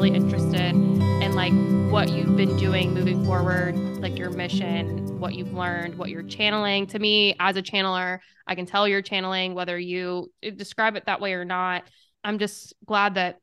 really 0.00 0.16
interested 0.16 0.72
in 0.72 1.34
like 1.34 1.52
what 1.92 2.08
you've 2.08 2.34
been 2.34 2.56
doing 2.56 2.94
moving 2.94 3.22
forward, 3.22 3.76
like 3.98 4.16
your 4.16 4.30
mission, 4.30 5.20
what 5.20 5.34
you've 5.34 5.52
learned, 5.52 5.98
what 5.98 6.08
you're 6.08 6.22
channeling. 6.22 6.86
To 6.86 6.98
me, 6.98 7.36
as 7.38 7.58
a 7.58 7.62
channeler, 7.62 8.20
I 8.46 8.54
can 8.54 8.64
tell 8.64 8.88
you're 8.88 9.02
channeling 9.02 9.52
whether 9.52 9.78
you 9.78 10.32
eh, 10.42 10.52
describe 10.56 10.96
it 10.96 11.04
that 11.04 11.20
way 11.20 11.34
or 11.34 11.44
not. 11.44 11.84
I'm 12.24 12.38
just 12.38 12.72
glad 12.86 13.16
that 13.16 13.40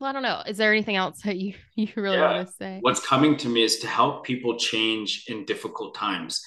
well, 0.00 0.08
I 0.08 0.14
don't 0.14 0.22
know. 0.22 0.42
Is 0.46 0.56
there 0.56 0.72
anything 0.72 0.96
else 0.96 1.20
that 1.24 1.36
you 1.36 1.52
you 1.74 1.88
really 1.94 2.16
yeah. 2.16 2.36
want 2.36 2.48
to 2.48 2.54
say? 2.54 2.78
What's 2.80 3.06
coming 3.06 3.36
to 3.36 3.50
me 3.50 3.62
is 3.62 3.80
to 3.80 3.86
help 3.86 4.24
people 4.24 4.56
change 4.56 5.26
in 5.28 5.44
difficult 5.44 5.94
times. 5.94 6.42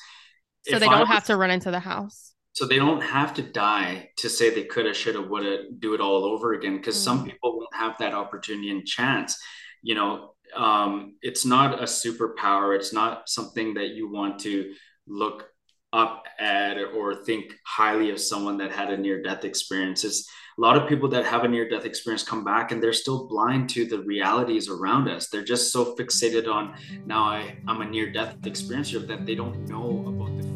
So 0.64 0.78
if 0.78 0.80
they 0.80 0.88
don't 0.88 1.02
was, 1.02 1.10
have 1.10 1.26
to 1.26 1.38
run 1.38 1.52
into 1.52 1.70
the 1.70 1.80
house. 1.80 2.34
So 2.56 2.66
they 2.66 2.78
don't 2.78 3.02
have 3.02 3.34
to 3.36 3.42
die 3.42 4.10
to 4.18 4.30
say 4.30 4.50
they 4.50 4.64
could 4.64 4.86
have, 4.86 4.96
should 4.96 5.16
have, 5.16 5.28
would 5.28 5.46
have, 5.46 5.60
do 5.80 5.94
it 5.94 6.02
all 6.02 6.24
over 6.24 6.54
again. 6.54 6.78
Because 6.78 6.96
mm. 6.96 7.04
some 7.04 7.26
people 7.26 7.58
won't 7.58 7.76
have 7.76 7.98
that 8.00 8.14
opportunity 8.14 8.72
and 8.72 8.86
chance. 8.86 9.38
You 9.82 9.96
know, 9.96 10.36
um, 10.56 11.16
it's 11.22 11.46
not 11.46 11.80
a 11.80 11.84
superpower. 11.84 12.76
It's 12.76 12.94
not 12.94 13.30
something 13.30 13.74
that 13.76 13.90
you 13.90 14.10
want 14.10 14.40
to 14.40 14.74
look 15.06 15.50
up 15.92 16.24
at 16.40 16.78
or 16.78 17.24
think 17.24 17.54
highly 17.66 18.10
of 18.10 18.20
someone 18.20 18.58
that 18.58 18.72
had 18.72 18.90
a 18.90 18.98
near 18.98 19.22
death 19.22 19.46
experience. 19.46 20.04
It's, 20.04 20.28
a 20.58 20.62
lot 20.62 20.78
of 20.78 20.88
people 20.88 21.10
that 21.10 21.26
have 21.26 21.44
a 21.44 21.48
near 21.50 21.68
death 21.68 21.86
experience 21.86 22.24
come 22.24 22.46
back 22.46 22.72
and 22.72 22.82
they're 22.82 22.94
still 22.94 23.28
blind 23.28 23.70
to 23.72 23.86
the 23.86 24.00
realities 24.04 24.70
around 24.70 25.10
us. 25.10 25.28
They're 25.28 25.44
just 25.44 25.74
so 25.74 25.96
fixated 25.98 26.48
on 26.48 26.76
now 27.06 27.24
I, 27.26 27.58
I'm 27.68 27.82
a 27.82 27.86
near 27.86 28.10
death 28.10 28.38
experiencer 28.44 29.06
that 29.08 29.26
they 29.26 29.36
don't 29.36 29.68
know 29.68 30.06
about 30.08 30.42
the 30.42 30.55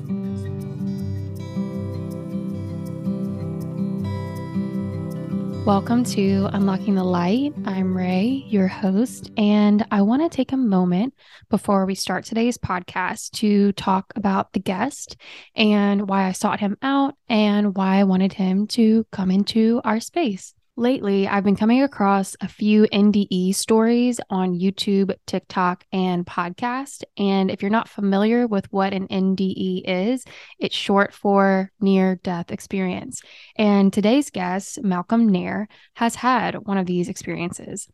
Welcome 5.70 6.04
to 6.06 6.50
Unlocking 6.52 6.96
the 6.96 7.04
Light. 7.04 7.54
I'm 7.64 7.96
Ray, 7.96 8.44
your 8.48 8.68
host, 8.68 9.30
and 9.38 9.86
I 9.92 10.02
want 10.02 10.24
to 10.24 10.36
take 10.36 10.52
a 10.52 10.58
moment 10.58 11.14
before 11.52 11.86
we 11.86 11.94
start 11.94 12.26
today's 12.26 12.58
podcast 12.58 13.34
to 13.34 13.72
talk 13.74 14.12
about 14.16 14.52
the 14.54 14.60
guest 14.60 15.16
and 15.56 16.10
why 16.10 16.24
I 16.24 16.32
sought 16.32 16.60
him 16.60 16.76
out 16.82 17.14
and 17.30 17.78
why 17.78 17.98
I 17.98 18.06
wanted 18.06 18.34
him 18.34 18.66
to 18.70 19.06
come 19.12 19.30
into 19.30 19.80
our 19.84 20.00
space. 20.00 20.56
Lately, 20.80 21.28
I've 21.28 21.44
been 21.44 21.58
coming 21.58 21.84
across 21.84 22.38
a 22.40 22.48
few 22.48 22.84
NDE 22.84 23.54
stories 23.54 24.22
on 24.30 24.58
YouTube, 24.58 25.14
TikTok, 25.28 25.84
and 25.92 26.26
podcast. 26.26 27.04
And 27.18 27.52
if 27.52 27.62
you're 27.62 27.70
not 27.70 27.90
familiar 27.90 28.48
with 28.48 28.72
what 28.72 28.94
an 28.94 29.10
NDE 29.10 29.82
is, 29.86 30.24
it's 30.58 30.74
short 30.74 31.14
for 31.14 31.70
near 31.82 32.16
death 32.24 32.50
experience. 32.50 33.22
And 33.58 33.92
today's 33.92 34.30
guest, 34.30 34.82
Malcolm 34.82 35.28
Nair, 35.28 35.68
has 35.96 36.16
had 36.16 36.56
one 36.66 36.78
of 36.78 36.86
these 36.86 37.10
experiences. 37.10 37.90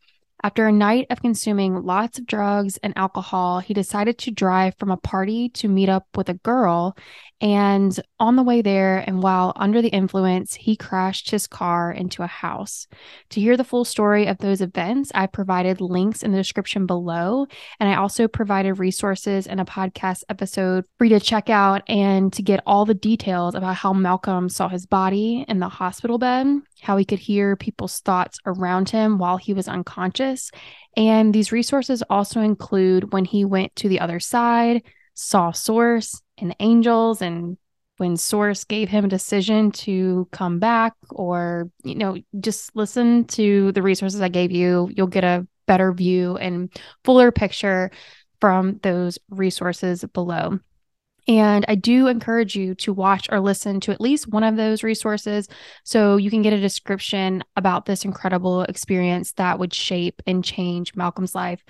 After 0.45 0.67
a 0.67 0.71
night 0.71 1.07
of 1.09 1.23
consuming 1.23 1.73
lots 1.73 2.19
of 2.19 2.27
drugs 2.27 2.77
and 2.83 2.93
alcohol, 2.95 3.61
he 3.61 3.73
decided 3.73 4.19
to 4.19 4.29
drive 4.29 4.75
from 4.77 4.91
a 4.91 4.97
party 4.97 5.49
to 5.49 5.67
meet 5.67 5.89
up 5.89 6.05
with 6.15 6.29
a 6.29 6.35
girl 6.35 6.95
and 7.41 7.99
on 8.17 8.37
the 8.37 8.43
way 8.43 8.61
there, 8.61 9.03
and 9.05 9.21
while 9.21 9.51
under 9.57 9.81
the 9.81 9.89
influence, 9.89 10.55
he 10.55 10.77
crashed 10.77 11.31
his 11.31 11.47
car 11.47 11.91
into 11.91 12.23
a 12.23 12.27
house. 12.27 12.87
To 13.31 13.41
hear 13.41 13.57
the 13.57 13.65
full 13.65 13.83
story 13.83 14.25
of 14.27 14.37
those 14.37 14.61
events, 14.61 15.11
I 15.13 15.27
provided 15.27 15.81
links 15.81 16.23
in 16.23 16.31
the 16.31 16.37
description 16.37 16.85
below. 16.85 17.45
And 17.79 17.89
I 17.89 17.95
also 17.95 18.29
provided 18.29 18.75
resources 18.75 19.47
and 19.47 19.59
a 19.59 19.65
podcast 19.65 20.23
episode 20.29 20.85
for 20.97 21.05
you 21.05 21.19
to 21.19 21.23
check 21.23 21.49
out 21.49 21.83
and 21.89 22.31
to 22.33 22.41
get 22.41 22.63
all 22.65 22.85
the 22.85 22.93
details 22.93 23.53
about 23.53 23.75
how 23.75 23.91
Malcolm 23.91 24.47
saw 24.47 24.69
his 24.69 24.85
body 24.85 25.43
in 25.49 25.59
the 25.59 25.67
hospital 25.69 26.17
bed, 26.17 26.47
how 26.85 26.97
he 26.97 27.05
could 27.05 27.19
hear 27.19 27.55
people's 27.55 27.99
thoughts 27.99 28.37
around 28.45 28.89
him 28.89 29.17
while 29.17 29.37
he 29.37 29.53
was 29.53 29.67
unconscious. 29.67 30.51
And 30.95 31.33
these 31.33 31.51
resources 31.51 32.03
also 32.09 32.41
include 32.41 33.11
when 33.11 33.25
he 33.25 33.43
went 33.43 33.75
to 33.77 33.89
the 33.89 33.99
other 33.99 34.19
side, 34.19 34.83
saw 35.15 35.51
Source, 35.51 36.21
and 36.37 36.55
angels 36.59 37.21
and 37.21 37.57
when 37.97 38.17
source 38.17 38.65
gave 38.65 38.89
him 38.89 39.05
a 39.05 39.09
decision 39.09 39.71
to 39.71 40.27
come 40.31 40.59
back 40.59 40.93
or 41.11 41.69
you 41.83 41.95
know 41.95 42.17
just 42.41 42.75
listen 42.75 43.23
to 43.25 43.71
the 43.71 43.81
resources 43.81 44.19
i 44.19 44.27
gave 44.27 44.51
you 44.51 44.89
you'll 44.93 45.07
get 45.07 45.23
a 45.23 45.47
better 45.65 45.93
view 45.93 46.35
and 46.37 46.69
fuller 47.05 47.31
picture 47.31 47.89
from 48.41 48.79
those 48.83 49.17
resources 49.29 50.03
below 50.13 50.59
and 51.27 51.65
I 51.67 51.75
do 51.75 52.07
encourage 52.07 52.55
you 52.55 52.75
to 52.75 52.93
watch 52.93 53.27
or 53.31 53.39
listen 53.39 53.79
to 53.81 53.91
at 53.91 54.01
least 54.01 54.27
one 54.27 54.43
of 54.43 54.55
those 54.55 54.83
resources 54.83 55.47
so 55.83 56.17
you 56.17 56.29
can 56.29 56.41
get 56.41 56.53
a 56.53 56.61
description 56.61 57.43
about 57.55 57.85
this 57.85 58.05
incredible 58.05 58.63
experience 58.63 59.31
that 59.33 59.57
would 59.57 59.73
shape 59.73 60.21
and 60.27 60.43
change 60.43 60.95
Malcolm's 60.95 61.35
life 61.35 61.63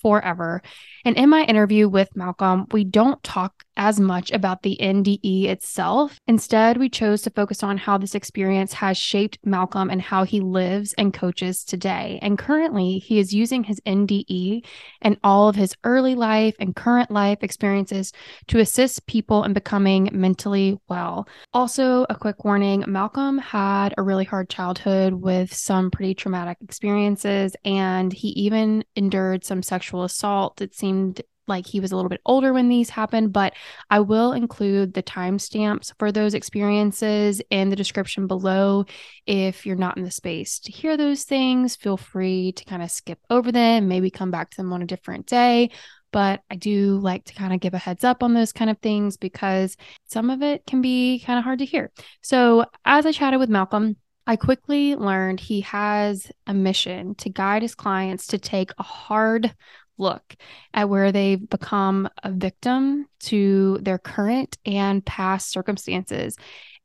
forever. 0.00 0.62
And 1.04 1.16
in 1.16 1.28
my 1.28 1.44
interview 1.44 1.88
with 1.88 2.14
Malcolm, 2.14 2.66
we 2.72 2.84
don't 2.84 3.22
talk 3.22 3.64
as 3.78 4.00
much 4.00 4.30
about 4.32 4.62
the 4.62 4.76
NDE 4.80 5.44
itself. 5.44 6.18
Instead, 6.26 6.76
we 6.76 6.88
chose 6.88 7.22
to 7.22 7.30
focus 7.30 7.62
on 7.62 7.78
how 7.78 7.96
this 7.96 8.14
experience 8.14 8.72
has 8.74 8.98
shaped 8.98 9.38
Malcolm 9.44 9.88
and 9.88 10.02
how 10.02 10.24
he 10.24 10.40
lives 10.40 10.92
and 10.98 11.14
coaches 11.14 11.64
today. 11.64 12.18
And 12.20 12.36
currently, 12.36 12.98
he 12.98 13.18
is 13.18 13.32
using 13.32 13.64
his 13.64 13.80
NDE 13.86 14.64
and 15.00 15.16
all 15.22 15.48
of 15.48 15.54
his 15.56 15.74
early 15.84 16.14
life 16.16 16.56
and 16.58 16.74
current 16.74 17.10
life 17.10 17.38
experiences 17.42 18.12
to 18.48 18.58
assist 18.58 19.06
people 19.06 19.44
in 19.44 19.52
becoming 19.52 20.10
mentally 20.12 20.78
well. 20.88 21.28
Also, 21.54 22.04
a 22.10 22.16
quick 22.16 22.44
warning 22.44 22.84
Malcolm 22.86 23.38
had 23.38 23.94
a 23.96 24.02
really 24.02 24.24
hard 24.24 24.50
childhood 24.50 25.14
with 25.14 25.54
some 25.54 25.90
pretty 25.90 26.14
traumatic 26.14 26.58
experiences, 26.60 27.54
and 27.64 28.12
he 28.12 28.28
even 28.28 28.84
endured 28.96 29.44
some 29.44 29.62
sexual 29.62 29.87
assault. 30.04 30.60
It 30.60 30.74
seemed 30.74 31.22
like 31.48 31.66
he 31.66 31.80
was 31.80 31.92
a 31.92 31.96
little 31.96 32.08
bit 32.08 32.20
older 32.26 32.52
when 32.52 32.68
these 32.68 32.90
happened, 32.90 33.32
but 33.32 33.54
I 33.90 34.00
will 34.00 34.32
include 34.32 34.92
the 34.92 35.02
timestamps 35.02 35.92
for 35.98 36.12
those 36.12 36.34
experiences 36.34 37.40
in 37.50 37.70
the 37.70 37.76
description 37.76 38.26
below. 38.26 38.84
If 39.26 39.66
you're 39.66 39.76
not 39.76 39.96
in 39.96 40.04
the 40.04 40.10
space 40.10 40.58
to 40.60 40.72
hear 40.72 40.96
those 40.96 41.24
things, 41.24 41.76
feel 41.76 41.96
free 41.96 42.52
to 42.52 42.64
kind 42.64 42.82
of 42.82 42.90
skip 42.90 43.18
over 43.30 43.50
them, 43.50 43.88
maybe 43.88 44.10
come 44.10 44.30
back 44.30 44.50
to 44.50 44.56
them 44.58 44.72
on 44.72 44.82
a 44.82 44.86
different 44.86 45.26
day. 45.26 45.70
But 46.10 46.40
I 46.50 46.56
do 46.56 46.98
like 46.98 47.24
to 47.26 47.34
kind 47.34 47.52
of 47.52 47.60
give 47.60 47.74
a 47.74 47.78
heads 47.78 48.04
up 48.04 48.22
on 48.22 48.32
those 48.32 48.52
kind 48.52 48.70
of 48.70 48.78
things 48.78 49.16
because 49.18 49.76
some 50.06 50.30
of 50.30 50.42
it 50.42 50.64
can 50.66 50.80
be 50.80 51.22
kind 51.24 51.38
of 51.38 51.44
hard 51.44 51.58
to 51.58 51.66
hear. 51.66 51.90
So, 52.22 52.64
as 52.84 53.04
I 53.04 53.12
chatted 53.12 53.40
with 53.40 53.50
Malcolm, 53.50 53.96
I 54.28 54.36
quickly 54.36 54.94
learned 54.94 55.40
he 55.40 55.62
has 55.62 56.30
a 56.46 56.52
mission 56.52 57.14
to 57.14 57.30
guide 57.30 57.62
his 57.62 57.74
clients 57.74 58.26
to 58.26 58.38
take 58.38 58.70
a 58.78 58.82
hard 58.82 59.54
look 59.96 60.36
at 60.74 60.90
where 60.90 61.10
they've 61.12 61.48
become 61.48 62.10
a 62.22 62.30
victim 62.30 63.06
to 63.20 63.78
their 63.80 63.96
current 63.96 64.58
and 64.66 65.04
past 65.04 65.50
circumstances. 65.50 66.36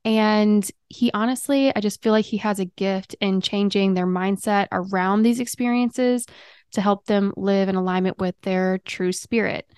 And 0.05 0.69
he 0.87 1.11
honestly, 1.13 1.75
I 1.75 1.81
just 1.81 2.01
feel 2.01 2.13
like 2.13 2.23
he 2.23 2.37
has 2.37 2.59
a 2.59 2.65
gift 2.65 3.13
in 3.19 3.41
changing 3.41 3.93
their 3.93 4.07
mindset 4.07 4.67
around 4.71 5.23
these 5.23 5.41
experiences 5.41 6.25
to 6.71 6.81
help 6.81 7.07
them 7.07 7.33
live 7.35 7.67
in 7.67 7.75
alignment 7.75 8.19
with 8.19 8.35
their 8.43 8.77
true 8.77 9.11
spirit. 9.11 9.69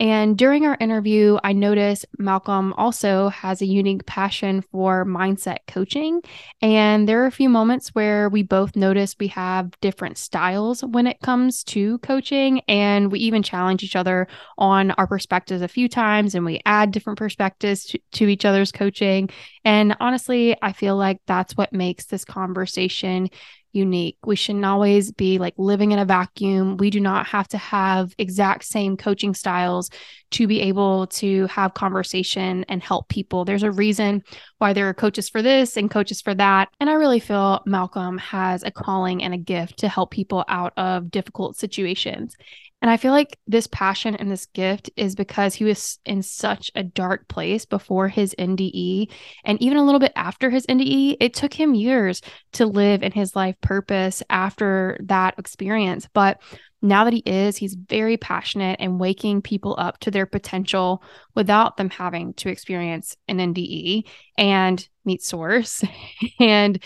And 0.00 0.38
during 0.38 0.64
our 0.64 0.78
interview, 0.80 1.36
I 1.44 1.52
noticed 1.52 2.06
Malcolm 2.18 2.72
also 2.78 3.28
has 3.28 3.60
a 3.60 3.66
unique 3.66 4.06
passion 4.06 4.62
for 4.62 5.04
mindset 5.04 5.58
coaching. 5.66 6.22
And 6.62 7.06
there 7.06 7.22
are 7.22 7.26
a 7.26 7.30
few 7.30 7.50
moments 7.50 7.90
where 7.90 8.30
we 8.30 8.42
both 8.42 8.76
notice 8.76 9.14
we 9.20 9.26
have 9.28 9.78
different 9.82 10.16
styles 10.16 10.82
when 10.82 11.06
it 11.06 11.20
comes 11.20 11.62
to 11.64 11.98
coaching. 11.98 12.62
And 12.66 13.12
we 13.12 13.18
even 13.20 13.42
challenge 13.42 13.82
each 13.82 13.94
other 13.94 14.26
on 14.56 14.92
our 14.92 15.06
perspectives 15.06 15.60
a 15.60 15.68
few 15.68 15.86
times 15.86 16.34
and 16.34 16.46
we 16.46 16.62
add 16.64 16.92
different 16.92 17.18
perspectives 17.18 17.84
to, 17.84 18.00
to 18.12 18.26
each 18.26 18.46
other's 18.46 18.72
coaching. 18.72 19.28
And 19.66 19.94
honestly, 20.00 20.56
I 20.62 20.72
feel 20.72 20.96
like 20.96 21.20
that's 21.26 21.58
what 21.58 21.74
makes 21.74 22.06
this 22.06 22.24
conversation 22.24 23.28
unique. 23.72 24.18
We 24.24 24.36
shouldn't 24.36 24.64
always 24.64 25.12
be 25.12 25.38
like 25.38 25.54
living 25.56 25.92
in 25.92 25.98
a 25.98 26.04
vacuum. 26.04 26.76
We 26.76 26.90
do 26.90 27.00
not 27.00 27.26
have 27.26 27.48
to 27.48 27.58
have 27.58 28.14
exact 28.18 28.64
same 28.64 28.96
coaching 28.96 29.34
styles 29.34 29.90
to 30.32 30.46
be 30.46 30.60
able 30.60 31.06
to 31.08 31.46
have 31.46 31.74
conversation 31.74 32.64
and 32.68 32.82
help 32.82 33.08
people. 33.08 33.44
There's 33.44 33.62
a 33.62 33.70
reason 33.70 34.22
why 34.58 34.72
there 34.72 34.88
are 34.88 34.94
coaches 34.94 35.28
for 35.28 35.42
this 35.42 35.76
and 35.76 35.90
coaches 35.90 36.20
for 36.20 36.34
that. 36.34 36.68
And 36.78 36.88
I 36.88 36.94
really 36.94 37.20
feel 37.20 37.62
Malcolm 37.66 38.18
has 38.18 38.62
a 38.62 38.70
calling 38.70 39.22
and 39.22 39.34
a 39.34 39.38
gift 39.38 39.78
to 39.78 39.88
help 39.88 40.10
people 40.10 40.44
out 40.48 40.72
of 40.76 41.10
difficult 41.10 41.56
situations. 41.56 42.36
And 42.82 42.90
I 42.90 42.96
feel 42.96 43.12
like 43.12 43.38
this 43.46 43.66
passion 43.66 44.14
and 44.14 44.30
this 44.30 44.46
gift 44.46 44.90
is 44.96 45.14
because 45.14 45.54
he 45.54 45.64
was 45.64 45.98
in 46.06 46.22
such 46.22 46.70
a 46.74 46.82
dark 46.82 47.28
place 47.28 47.66
before 47.66 48.08
his 48.08 48.34
NDE. 48.38 49.12
And 49.44 49.60
even 49.60 49.76
a 49.76 49.84
little 49.84 50.00
bit 50.00 50.12
after 50.16 50.48
his 50.48 50.66
NDE, 50.66 51.16
it 51.20 51.34
took 51.34 51.52
him 51.52 51.74
years 51.74 52.22
to 52.52 52.64
live 52.64 53.02
in 53.02 53.12
his 53.12 53.36
life 53.36 53.56
purpose 53.60 54.22
after 54.30 54.98
that 55.04 55.38
experience. 55.38 56.08
But 56.14 56.40
now 56.80 57.04
that 57.04 57.12
he 57.12 57.22
is, 57.26 57.58
he's 57.58 57.74
very 57.74 58.16
passionate 58.16 58.76
and 58.80 58.98
waking 58.98 59.42
people 59.42 59.74
up 59.78 59.98
to 59.98 60.10
their 60.10 60.24
potential 60.24 61.02
without 61.34 61.76
them 61.76 61.90
having 61.90 62.32
to 62.34 62.48
experience 62.48 63.16
an 63.28 63.38
NDE 63.38 64.04
and 64.38 64.88
meet 65.04 65.22
source 65.22 65.84
and 66.40 66.82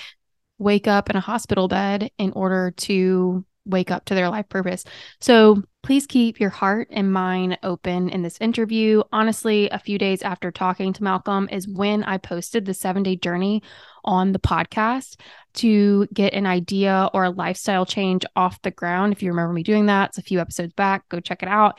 wake 0.58 0.88
up 0.88 1.10
in 1.10 1.16
a 1.16 1.20
hospital 1.20 1.68
bed 1.68 2.10
in 2.18 2.32
order 2.32 2.72
to 2.72 3.44
wake 3.66 3.90
up 3.90 4.04
to 4.06 4.14
their 4.14 4.28
life 4.28 4.48
purpose. 4.48 4.84
So 5.20 5.62
please 5.82 6.06
keep 6.06 6.40
your 6.40 6.50
heart 6.50 6.88
and 6.90 7.12
mind 7.12 7.58
open 7.62 8.08
in 8.08 8.22
this 8.22 8.38
interview. 8.40 9.02
Honestly, 9.12 9.68
a 9.70 9.78
few 9.78 9.98
days 9.98 10.22
after 10.22 10.50
talking 10.50 10.92
to 10.94 11.02
Malcolm 11.02 11.48
is 11.50 11.68
when 11.68 12.02
I 12.04 12.18
posted 12.18 12.64
the 12.64 12.74
seven 12.74 13.02
day 13.02 13.16
journey 13.16 13.62
on 14.04 14.32
the 14.32 14.38
podcast 14.38 15.16
to 15.54 16.06
get 16.12 16.34
an 16.34 16.46
idea 16.46 17.10
or 17.14 17.24
a 17.24 17.30
lifestyle 17.30 17.86
change 17.86 18.24
off 18.34 18.60
the 18.62 18.70
ground. 18.70 19.12
If 19.12 19.22
you 19.22 19.30
remember 19.30 19.52
me 19.52 19.62
doing 19.62 19.86
that, 19.86 20.10
it's 20.10 20.18
a 20.18 20.22
few 20.22 20.40
episodes 20.40 20.72
back. 20.72 21.08
Go 21.08 21.20
check 21.20 21.42
it 21.42 21.48
out. 21.48 21.78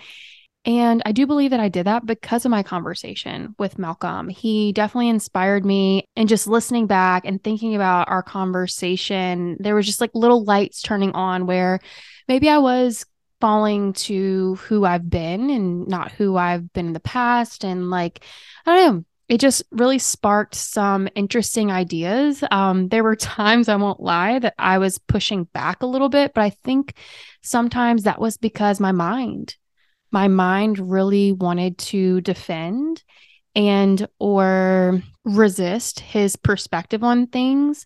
And 0.65 1.03
I 1.06 1.12
do 1.12 1.27
believe 1.27 1.51
that 1.51 1.59
I 1.59 1.69
did 1.69 1.85
that 1.85 2.07
because 2.07 2.44
of 2.44 2.51
my 2.51 2.63
conversation 2.63 3.56
with 3.59 3.77
Malcolm. 3.77 4.29
He 4.29 4.73
definitely 4.73 5.09
inspired 5.09 5.63
me. 5.63 6.07
And 6.15 6.27
just 6.27 6.47
listening 6.47 6.88
back 6.88 7.23
and 7.25 7.44
thinking 7.44 7.75
about 7.75 8.09
our 8.09 8.23
conversation, 8.23 9.57
there 9.59 9.75
was 9.75 9.85
just 9.85 10.01
like 10.01 10.12
little 10.15 10.44
lights 10.44 10.81
turning 10.81 11.12
on 11.12 11.45
where 11.45 11.79
maybe 12.27 12.50
I 12.50 12.57
was 12.57 13.06
falling 13.39 13.94
to 13.94 14.56
who 14.56 14.85
I've 14.85 15.07
been 15.07 15.51
and 15.51 15.88
not 15.88 16.12
who 16.12 16.35
I've 16.35 16.73
been 16.73 16.88
in 16.88 16.94
the 16.94 17.00
past. 17.00 17.63
And 17.63 17.91
like, 17.91 18.23
I 18.65 18.75
don't 18.75 18.95
know, 18.95 19.06
it 19.29 19.39
just 19.39 19.61
really 19.69 20.00
sparked 20.00 20.56
some 20.56 21.07
interesting 21.13 21.71
ideas. 21.71 22.44
Um, 22.50 22.88
there 22.88 23.03
were 23.03 23.15
times, 23.15 23.69
I 23.69 23.75
won't 23.75 24.00
lie, 24.00 24.39
that 24.39 24.56
I 24.57 24.79
was 24.79 24.97
pushing 24.97 25.44
back 25.44 25.83
a 25.83 25.88
little 25.88 26.09
bit, 26.09 26.33
but 26.33 26.41
I 26.41 26.50
think 26.50 26.95
sometimes 27.44 28.03
that 28.03 28.19
was 28.19 28.38
because 28.38 28.79
my 28.79 28.91
mind 28.91 29.56
my 30.15 30.29
mind 30.29 30.79
really 30.79 31.33
wanted 31.33 31.77
to 31.77 32.21
defend 32.21 33.03
and 33.53 34.07
or 34.17 35.03
resist 35.25 36.00
his 36.00 36.38
perspective 36.38 37.03
on 37.03 37.27
things 37.27 37.85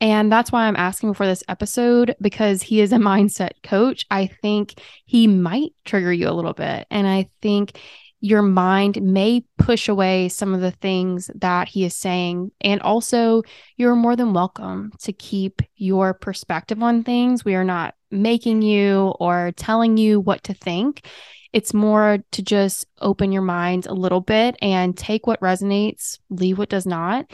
and 0.00 0.32
that's 0.32 0.50
why 0.50 0.66
I'm 0.66 0.76
asking 0.76 1.14
for 1.14 1.26
this 1.26 1.44
episode 1.48 2.16
because 2.20 2.62
he 2.62 2.80
is 2.80 2.92
a 2.92 2.96
mindset 3.10 3.50
coach. 3.62 4.06
I 4.10 4.26
think 4.26 4.80
he 5.04 5.26
might 5.26 5.72
trigger 5.84 6.12
you 6.12 6.28
a 6.28 6.32
little 6.32 6.54
bit. 6.54 6.86
And 6.90 7.06
I 7.06 7.28
think 7.42 7.78
your 8.22 8.42
mind 8.42 9.00
may 9.00 9.44
push 9.58 9.88
away 9.88 10.28
some 10.28 10.54
of 10.54 10.60
the 10.60 10.70
things 10.70 11.30
that 11.36 11.68
he 11.68 11.84
is 11.84 11.96
saying. 11.96 12.50
And 12.60 12.80
also, 12.82 13.42
you're 13.76 13.96
more 13.96 14.16
than 14.16 14.34
welcome 14.34 14.92
to 15.00 15.12
keep 15.12 15.62
your 15.76 16.12
perspective 16.14 16.82
on 16.82 17.02
things. 17.02 17.44
We 17.44 17.54
are 17.54 17.64
not 17.64 17.94
making 18.10 18.62
you 18.62 19.14
or 19.18 19.52
telling 19.56 19.96
you 19.96 20.20
what 20.20 20.44
to 20.44 20.54
think. 20.54 21.06
It's 21.52 21.74
more 21.74 22.18
to 22.32 22.42
just 22.42 22.86
open 23.00 23.32
your 23.32 23.42
mind 23.42 23.86
a 23.86 23.94
little 23.94 24.20
bit 24.20 24.56
and 24.62 24.96
take 24.96 25.26
what 25.26 25.40
resonates, 25.40 26.18
leave 26.30 26.58
what 26.58 26.68
does 26.68 26.86
not. 26.86 27.30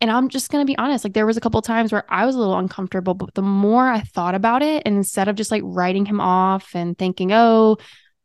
And 0.00 0.10
I'm 0.10 0.30
just 0.30 0.50
going 0.50 0.66
to 0.66 0.70
be 0.70 0.76
honest, 0.78 1.04
like 1.04 1.12
there 1.12 1.26
was 1.26 1.36
a 1.36 1.40
couple 1.40 1.62
times 1.62 1.92
where 1.92 2.04
I 2.08 2.26
was 2.26 2.34
a 2.34 2.38
little 2.38 2.58
uncomfortable, 2.58 3.14
but 3.14 3.34
the 3.34 3.42
more 3.42 3.86
I 3.86 4.00
thought 4.00 4.34
about 4.34 4.62
it 4.62 4.82
and 4.84 4.96
instead 4.96 5.28
of 5.28 5.36
just 5.36 5.52
like 5.52 5.62
writing 5.64 6.06
him 6.06 6.20
off 6.20 6.74
and 6.74 6.98
thinking, 6.98 7.30
"Oh, 7.32 7.76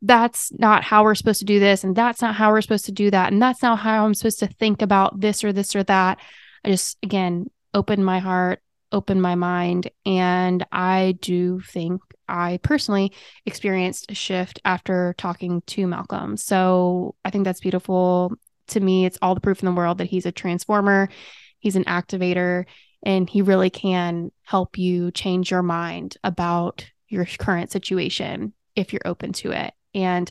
that's 0.01 0.51
not 0.53 0.83
how 0.83 1.03
we're 1.03 1.15
supposed 1.15 1.39
to 1.39 1.45
do 1.45 1.59
this 1.59 1.83
and 1.83 1.95
that's 1.95 2.21
not 2.21 2.35
how 2.35 2.51
we're 2.51 2.62
supposed 2.62 2.85
to 2.85 2.91
do 2.91 3.12
that 3.12 3.31
and 3.31 3.41
that's 3.41 3.62
not 3.62 3.79
how 3.79 4.06
I'm 4.06 4.13
supposed 4.13 4.39
to 4.39 4.47
think 4.47 4.81
about 4.81 5.19
this 5.19 5.44
or 5.44 5.53
this 5.53 5.75
or 5.75 5.83
that." 5.83 6.19
I 6.65 6.69
just 6.69 6.97
again 7.03 7.51
opened 7.75 8.03
my 8.06 8.19
heart, 8.19 8.59
opened 8.91 9.21
my 9.21 9.35
mind, 9.35 9.91
and 10.06 10.65
I 10.71 11.15
do 11.21 11.59
think 11.59 12.01
I 12.27 12.59
personally 12.63 13.13
experienced 13.45 14.12
a 14.12 14.15
shift 14.15 14.59
after 14.65 15.15
talking 15.18 15.62
to 15.68 15.88
Malcolm. 15.88 16.38
So 16.38 17.15
I 17.24 17.29
think 17.29 17.45
that's 17.45 17.62
beautiful. 17.62 18.33
To 18.69 18.79
me, 18.79 19.06
it's 19.06 19.18
all 19.21 19.35
the 19.35 19.41
proof 19.41 19.62
in 19.62 19.65
the 19.65 19.75
world 19.75 20.00
that 20.00 20.09
he's 20.09 20.25
a 20.25 20.31
transformer, 20.31 21.09
he's 21.59 21.75
an 21.75 21.85
activator, 21.85 22.65
and 23.03 23.29
he 23.29 23.41
really 23.41 23.69
can 23.69 24.31
help 24.44 24.77
you 24.77 25.12
change 25.12 25.51
your 25.51 25.63
mind 25.63 26.18
about 26.24 26.89
your 27.07 27.25
current 27.25 27.71
situation 27.71 28.53
if 28.75 28.91
you're 28.91 29.01
open 29.06 29.33
to 29.33 29.51
it. 29.51 29.74
And 29.94 30.29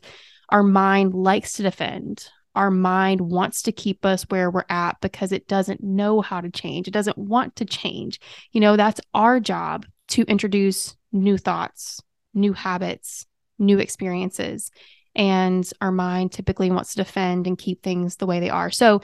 our 0.50 0.62
mind 0.62 1.14
likes 1.14 1.54
to 1.54 1.62
defend. 1.62 2.28
Our 2.54 2.70
mind 2.70 3.20
wants 3.20 3.62
to 3.62 3.72
keep 3.72 4.06
us 4.06 4.24
where 4.24 4.50
we're 4.50 4.64
at 4.68 5.00
because 5.00 5.32
it 5.32 5.46
doesn't 5.46 5.82
know 5.82 6.20
how 6.20 6.40
to 6.40 6.50
change. 6.50 6.88
It 6.88 6.94
doesn't 6.94 7.18
want 7.18 7.56
to 7.56 7.64
change. 7.64 8.20
You 8.52 8.60
know, 8.60 8.76
that's 8.76 9.00
our 9.12 9.40
job 9.40 9.84
to 10.08 10.22
introduce 10.22 10.95
new 11.12 11.38
thoughts, 11.38 12.00
new 12.34 12.52
habits, 12.52 13.26
new 13.58 13.78
experiences. 13.78 14.70
And 15.14 15.68
our 15.80 15.92
mind 15.92 16.32
typically 16.32 16.70
wants 16.70 16.90
to 16.90 17.02
defend 17.04 17.46
and 17.46 17.56
keep 17.56 17.82
things 17.82 18.16
the 18.16 18.26
way 18.26 18.40
they 18.40 18.50
are. 18.50 18.70
So, 18.70 19.00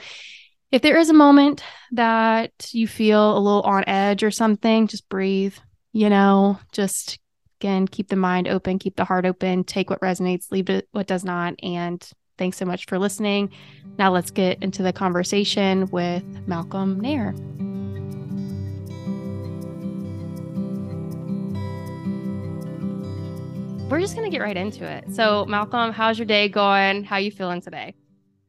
if 0.71 0.81
there 0.81 0.97
is 0.97 1.11
a 1.11 1.13
moment 1.13 1.63
that 1.91 2.51
you 2.71 2.87
feel 2.87 3.37
a 3.37 3.39
little 3.39 3.61
on 3.61 3.83
edge 3.85 4.23
or 4.23 4.31
something, 4.31 4.87
just 4.87 5.07
breathe, 5.07 5.55
you 5.91 6.09
know, 6.09 6.57
just 6.71 7.19
again, 7.59 7.87
keep 7.87 8.09
the 8.09 8.15
mind 8.15 8.47
open, 8.47 8.79
keep 8.79 8.95
the 8.95 9.05
heart 9.05 9.25
open, 9.25 9.63
take 9.63 9.91
what 9.91 10.01
resonates, 10.01 10.51
leave 10.51 10.67
what 10.91 11.07
does 11.07 11.23
not. 11.23 11.53
And 11.61 12.03
thanks 12.37 12.57
so 12.57 12.65
much 12.65 12.87
for 12.87 12.97
listening. 12.97 13.51
Now, 13.97 14.11
let's 14.11 14.31
get 14.31 14.61
into 14.63 14.81
the 14.81 14.91
conversation 14.91 15.87
with 15.91 16.25
Malcolm 16.47 16.99
Nair. 16.99 17.35
We're 23.93 23.99
just 23.99 24.15
gonna 24.15 24.27
get 24.27 24.41
right 24.41 24.57
into 24.57 24.83
it. 24.83 25.13
So, 25.13 25.45
Malcolm, 25.45 25.91
how's 25.91 26.17
your 26.17 26.25
day 26.25 26.49
going? 26.49 27.03
How 27.03 27.17
you 27.17 27.29
feeling 27.29 27.61
today? 27.61 27.93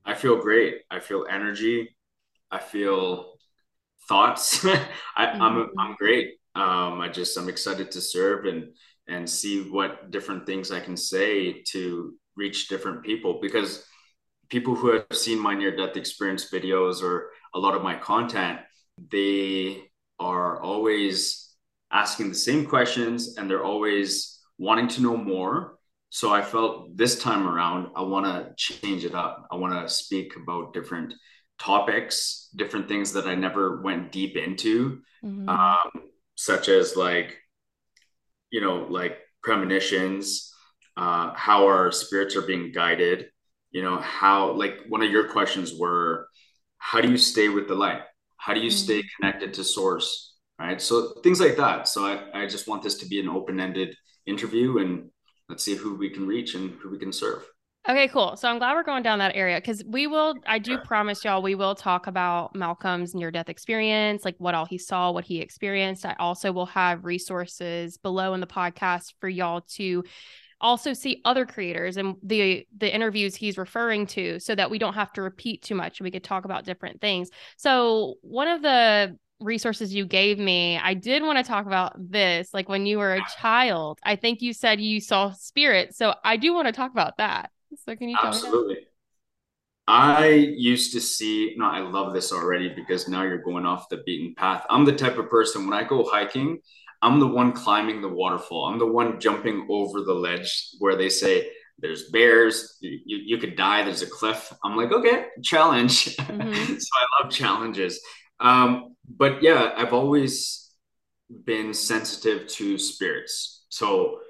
I 0.02 0.14
feel 0.14 0.40
great. 0.40 0.76
I 0.90 1.00
feel 1.00 1.26
energy. 1.28 1.94
I 2.50 2.58
feel 2.58 3.34
thoughts. 4.08 4.64
I, 4.64 5.26
am 5.26 5.42
I'm, 5.42 5.52
mm-hmm. 5.52 5.78
I'm 5.78 5.94
great. 5.96 6.38
Um, 6.54 6.98
I 6.98 7.10
just 7.10 7.36
I'm 7.36 7.50
excited 7.50 7.90
to 7.90 8.00
serve 8.00 8.46
and 8.46 8.72
and 9.06 9.28
see 9.28 9.68
what 9.68 10.10
different 10.10 10.46
things 10.46 10.72
I 10.72 10.80
can 10.80 10.96
say 10.96 11.62
to 11.72 12.14
reach 12.36 12.68
different 12.68 13.02
people 13.02 13.38
because 13.42 13.84
people 14.48 14.74
who 14.74 14.94
have 14.94 15.04
seen 15.12 15.38
my 15.38 15.54
near 15.54 15.76
death 15.76 15.98
experience 15.98 16.50
videos 16.50 17.02
or 17.02 17.28
a 17.54 17.58
lot 17.58 17.74
of 17.74 17.82
my 17.82 17.96
content, 17.96 18.60
they 19.12 19.90
are 20.18 20.62
always 20.62 21.54
asking 21.92 22.30
the 22.30 22.34
same 22.34 22.64
questions 22.64 23.36
and 23.36 23.50
they're 23.50 23.62
always 23.62 24.33
wanting 24.58 24.88
to 24.88 25.02
know 25.02 25.16
more. 25.16 25.78
So 26.10 26.32
I 26.32 26.42
felt 26.42 26.96
this 26.96 27.18
time 27.18 27.48
around, 27.48 27.88
I 27.96 28.02
want 28.02 28.26
to 28.26 28.52
change 28.56 29.04
it 29.04 29.14
up. 29.14 29.46
I 29.50 29.56
want 29.56 29.74
to 29.74 29.92
speak 29.92 30.36
about 30.36 30.72
different 30.72 31.14
topics, 31.58 32.50
different 32.54 32.88
things 32.88 33.12
that 33.12 33.26
I 33.26 33.34
never 33.34 33.82
went 33.82 34.12
deep 34.12 34.36
into, 34.36 35.02
mm-hmm. 35.24 35.48
um, 35.48 35.90
such 36.36 36.68
as 36.68 36.96
like, 36.96 37.36
you 38.50 38.60
know, 38.60 38.86
like 38.88 39.18
premonitions, 39.42 40.52
uh, 40.96 41.32
how 41.34 41.66
our 41.66 41.90
spirits 41.90 42.36
are 42.36 42.42
being 42.42 42.70
guided, 42.70 43.26
you 43.72 43.82
know, 43.82 43.98
how, 43.98 44.52
like, 44.52 44.78
one 44.88 45.02
of 45.02 45.10
your 45.10 45.28
questions 45.28 45.74
were, 45.76 46.28
how 46.78 47.00
do 47.00 47.10
you 47.10 47.16
stay 47.16 47.48
with 47.48 47.66
the 47.66 47.74
light? 47.74 48.02
How 48.36 48.54
do 48.54 48.60
you 48.60 48.68
mm-hmm. 48.68 48.76
stay 48.76 49.02
connected 49.16 49.54
to 49.54 49.64
source? 49.64 50.36
Right. 50.56 50.80
So 50.80 51.14
things 51.24 51.40
like 51.40 51.56
that. 51.56 51.88
So 51.88 52.06
I, 52.06 52.42
I 52.42 52.46
just 52.46 52.68
want 52.68 52.84
this 52.84 52.98
to 52.98 53.06
be 53.06 53.18
an 53.18 53.28
open 53.28 53.58
ended 53.58 53.96
interview 54.26 54.78
and 54.78 55.10
let's 55.48 55.62
see 55.62 55.74
who 55.74 55.96
we 55.96 56.10
can 56.10 56.26
reach 56.26 56.54
and 56.54 56.72
who 56.80 56.90
we 56.90 56.98
can 56.98 57.12
serve. 57.12 57.44
Okay, 57.86 58.08
cool. 58.08 58.34
So 58.38 58.48
I'm 58.48 58.58
glad 58.58 58.74
we're 58.74 58.82
going 58.82 59.02
down 59.02 59.18
that 59.18 59.36
area 59.36 59.58
because 59.58 59.84
we 59.86 60.06
will, 60.06 60.36
I 60.46 60.58
do 60.58 60.78
promise 60.78 61.22
y'all, 61.22 61.42
we 61.42 61.54
will 61.54 61.74
talk 61.74 62.06
about 62.06 62.54
Malcolm's 62.56 63.14
near 63.14 63.30
death 63.30 63.50
experience, 63.50 64.24
like 64.24 64.36
what 64.38 64.54
all 64.54 64.64
he 64.64 64.78
saw, 64.78 65.10
what 65.10 65.26
he 65.26 65.40
experienced. 65.40 66.06
I 66.06 66.14
also 66.18 66.50
will 66.50 66.64
have 66.66 67.04
resources 67.04 67.98
below 67.98 68.32
in 68.32 68.40
the 68.40 68.46
podcast 68.46 69.12
for 69.20 69.28
y'all 69.28 69.60
to 69.72 70.02
also 70.62 70.94
see 70.94 71.20
other 71.26 71.44
creators 71.44 71.98
and 71.98 72.16
the 72.22 72.66
the 72.78 72.92
interviews 72.92 73.34
he's 73.34 73.58
referring 73.58 74.06
to 74.06 74.40
so 74.40 74.54
that 74.54 74.70
we 74.70 74.78
don't 74.78 74.94
have 74.94 75.12
to 75.12 75.20
repeat 75.20 75.60
too 75.60 75.74
much 75.74 76.00
and 76.00 76.04
we 76.04 76.10
could 76.10 76.24
talk 76.24 76.46
about 76.46 76.64
different 76.64 77.02
things. 77.02 77.28
So 77.58 78.14
one 78.22 78.48
of 78.48 78.62
the 78.62 79.18
resources 79.44 79.94
you 79.94 80.06
gave 80.06 80.38
me, 80.38 80.78
I 80.78 80.94
did 80.94 81.22
want 81.22 81.38
to 81.38 81.44
talk 81.44 81.66
about 81.66 81.92
this. 81.96 82.52
Like 82.52 82.68
when 82.68 82.86
you 82.86 82.98
were 82.98 83.14
a 83.14 83.24
child, 83.40 83.98
I 84.04 84.16
think 84.16 84.42
you 84.42 84.52
said 84.52 84.80
you 84.80 85.00
saw 85.00 85.32
spirits. 85.32 85.96
So 85.96 86.14
I 86.24 86.36
do 86.36 86.54
want 86.54 86.66
to 86.66 86.72
talk 86.72 86.90
about 86.90 87.18
that. 87.18 87.50
So 87.84 87.94
can 87.94 88.08
you 88.08 88.16
Absolutely. 88.20 88.78
I 89.86 90.28
used 90.28 90.92
to 90.94 91.00
see, 91.00 91.54
no, 91.58 91.66
I 91.66 91.80
love 91.80 92.14
this 92.14 92.32
already 92.32 92.70
because 92.70 93.06
now 93.06 93.22
you're 93.22 93.42
going 93.42 93.66
off 93.66 93.88
the 93.90 93.98
beaten 94.06 94.34
path. 94.34 94.64
I'm 94.70 94.86
the 94.86 94.96
type 94.96 95.18
of 95.18 95.28
person 95.28 95.68
when 95.68 95.78
I 95.78 95.86
go 95.86 96.08
hiking, 96.10 96.60
I'm 97.02 97.20
the 97.20 97.26
one 97.26 97.52
climbing 97.52 98.00
the 98.00 98.08
waterfall. 98.08 98.64
I'm 98.64 98.78
the 98.78 98.86
one 98.86 99.20
jumping 99.20 99.66
over 99.68 100.00
the 100.00 100.14
ledge 100.14 100.70
where 100.78 100.96
they 100.96 101.10
say 101.10 101.50
there's 101.78 102.08
bears, 102.10 102.78
you, 102.80 102.98
you 103.04 103.36
could 103.36 103.56
die, 103.56 103.82
there's 103.82 104.00
a 104.00 104.06
cliff. 104.06 104.50
I'm 104.64 104.74
like, 104.74 104.90
okay, 104.90 105.26
challenge. 105.42 106.16
Mm-hmm. 106.16 106.74
so 106.78 106.88
I 106.96 107.22
love 107.22 107.30
challenges. 107.30 108.00
Um, 108.40 108.93
but 109.08 109.42
yeah, 109.42 109.72
I've 109.76 109.92
always 109.92 110.70
been 111.44 111.74
sensitive 111.74 112.46
to 112.48 112.78
spirits. 112.78 113.66
So 113.68 114.20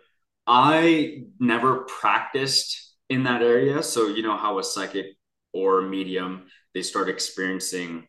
I 0.47 1.25
never 1.39 1.85
practiced 1.85 2.95
in 3.09 3.25
that 3.25 3.43
area. 3.43 3.83
So, 3.83 4.09
you 4.09 4.23
know, 4.23 4.37
how 4.37 4.59
a 4.59 4.65
psychic 4.65 5.07
or 5.53 5.83
medium, 5.83 6.47
they 6.75 6.83
start 6.83 7.09
experiencing 7.09 8.07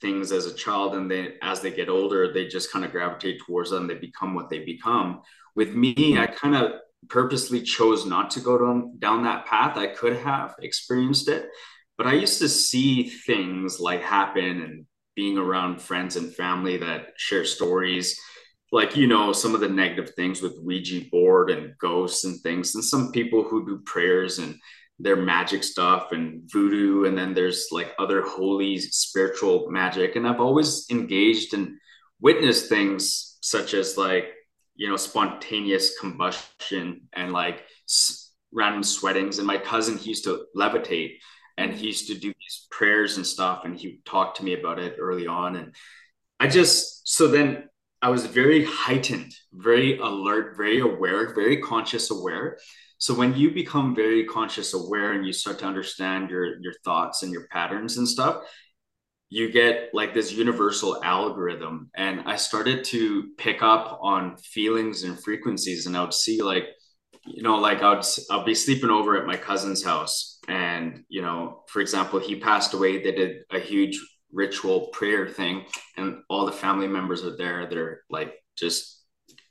things 0.00 0.32
as 0.32 0.46
a 0.46 0.54
child 0.54 0.94
and 0.94 1.10
then 1.10 1.32
as 1.42 1.60
they 1.60 1.70
get 1.70 1.88
older 1.88 2.32
they 2.32 2.46
just 2.46 2.72
kind 2.72 2.84
of 2.84 2.92
gravitate 2.92 3.40
towards 3.44 3.70
them 3.70 3.86
they 3.86 3.94
become 3.94 4.34
what 4.34 4.48
they 4.48 4.60
become 4.60 5.20
with 5.54 5.74
me 5.74 6.16
i 6.18 6.26
kind 6.26 6.54
of 6.54 6.72
purposely 7.08 7.60
chose 7.62 8.04
not 8.04 8.30
to 8.30 8.40
go 8.40 8.58
down, 8.58 8.98
down 8.98 9.24
that 9.24 9.46
path 9.46 9.76
i 9.76 9.86
could 9.86 10.16
have 10.16 10.54
experienced 10.60 11.28
it 11.28 11.48
but 11.96 12.06
i 12.06 12.12
used 12.12 12.38
to 12.38 12.48
see 12.48 13.08
things 13.08 13.80
like 13.80 14.02
happen 14.02 14.62
and 14.62 14.86
being 15.18 15.36
around 15.36 15.82
friends 15.82 16.14
and 16.14 16.32
family 16.32 16.76
that 16.76 17.08
share 17.16 17.44
stories 17.44 18.16
like 18.70 18.96
you 18.96 19.08
know 19.08 19.32
some 19.32 19.52
of 19.52 19.60
the 19.60 19.68
negative 19.68 20.14
things 20.14 20.40
with 20.40 20.60
ouija 20.62 21.00
board 21.10 21.50
and 21.50 21.74
ghosts 21.80 22.22
and 22.22 22.38
things 22.42 22.76
and 22.76 22.84
some 22.84 23.10
people 23.10 23.42
who 23.42 23.66
do 23.66 23.82
prayers 23.84 24.38
and 24.38 24.54
their 25.00 25.16
magic 25.16 25.64
stuff 25.64 26.12
and 26.12 26.48
voodoo 26.52 27.06
and 27.06 27.18
then 27.18 27.34
there's 27.34 27.66
like 27.72 27.90
other 27.98 28.22
holy 28.22 28.78
spiritual 28.78 29.68
magic. 29.70 30.14
And 30.14 30.24
i've 30.26 30.40
always 30.40 30.86
engaged 30.88 31.52
and 31.52 31.76
witnessed 32.20 32.68
things 32.68 33.38
such 33.40 33.74
as 33.74 33.96
like 33.96 34.26
you 34.76 34.88
know 34.88 34.96
spontaneous 34.96 35.98
combustion 35.98 37.08
and 37.12 37.32
like 37.32 37.64
random 38.52 38.82
sweatings. 38.82 39.38
And 39.38 39.46
my 39.46 39.58
cousin 39.58 39.98
he 39.98 40.10
used 40.10 40.24
to 40.24 40.46
levitate 40.56 41.18
and 41.58 41.74
he 41.74 41.88
used 41.88 42.06
to 42.06 42.14
do 42.14 42.28
these 42.28 42.66
prayers 42.70 43.16
and 43.16 43.26
stuff 43.26 43.62
and 43.64 43.76
he 43.76 44.00
talked 44.06 44.38
to 44.38 44.44
me 44.44 44.54
about 44.54 44.78
it 44.78 44.96
early 44.98 45.26
on 45.26 45.56
and 45.56 45.74
i 46.40 46.46
just 46.46 47.06
so 47.08 47.26
then 47.26 47.68
i 48.00 48.08
was 48.08 48.24
very 48.24 48.64
heightened 48.64 49.34
very 49.52 49.98
alert 49.98 50.56
very 50.56 50.80
aware 50.80 51.34
very 51.34 51.60
conscious 51.60 52.10
aware. 52.10 52.56
So 53.00 53.14
when 53.14 53.36
you 53.36 53.52
become 53.52 53.94
very 53.94 54.24
conscious 54.24 54.74
aware 54.74 55.12
and 55.12 55.24
you 55.24 55.32
start 55.32 55.60
to 55.60 55.66
understand 55.66 56.30
your 56.30 56.60
your 56.60 56.74
thoughts 56.84 57.22
and 57.22 57.32
your 57.32 57.46
patterns 57.48 57.96
and 57.98 58.08
stuff 58.08 58.42
you 59.30 59.52
get 59.52 59.90
like 59.92 60.14
this 60.14 60.32
universal 60.32 61.02
algorithm. 61.04 61.90
And 61.94 62.22
i 62.26 62.36
started 62.36 62.84
to 62.92 63.30
pick 63.36 63.62
up 63.62 63.98
on 64.02 64.36
feelings 64.38 65.02
and 65.02 65.22
frequencies 65.22 65.86
and 65.86 65.96
i 65.96 66.02
would 66.02 66.14
see 66.14 66.42
like 66.42 66.66
you 67.26 67.42
know 67.42 67.58
like 67.58 67.82
i 67.82 67.94
would 67.94 68.04
i'll 68.30 68.44
be 68.44 68.54
sleeping 68.54 68.90
over 68.90 69.16
at 69.16 69.26
my 69.26 69.36
cousin's 69.36 69.84
house 69.84 70.37
and 70.48 71.04
you 71.08 71.22
know 71.22 71.62
for 71.68 71.80
example 71.80 72.18
he 72.18 72.36
passed 72.36 72.74
away 72.74 73.02
they 73.02 73.12
did 73.12 73.42
a 73.52 73.58
huge 73.58 74.00
ritual 74.32 74.88
prayer 74.88 75.28
thing 75.28 75.64
and 75.96 76.18
all 76.28 76.46
the 76.46 76.52
family 76.52 76.88
members 76.88 77.24
are 77.24 77.36
there 77.36 77.66
they're 77.68 78.00
like 78.10 78.34
just 78.56 79.04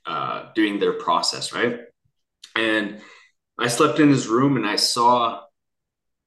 uh, 0.06 0.50
doing 0.54 0.78
their 0.78 0.94
process 0.94 1.52
right 1.52 1.80
and 2.56 3.00
I 3.58 3.66
slept 3.68 3.98
in 3.98 4.08
his 4.08 4.28
room 4.28 4.56
and 4.56 4.66
I 4.66 4.76
saw 4.76 5.42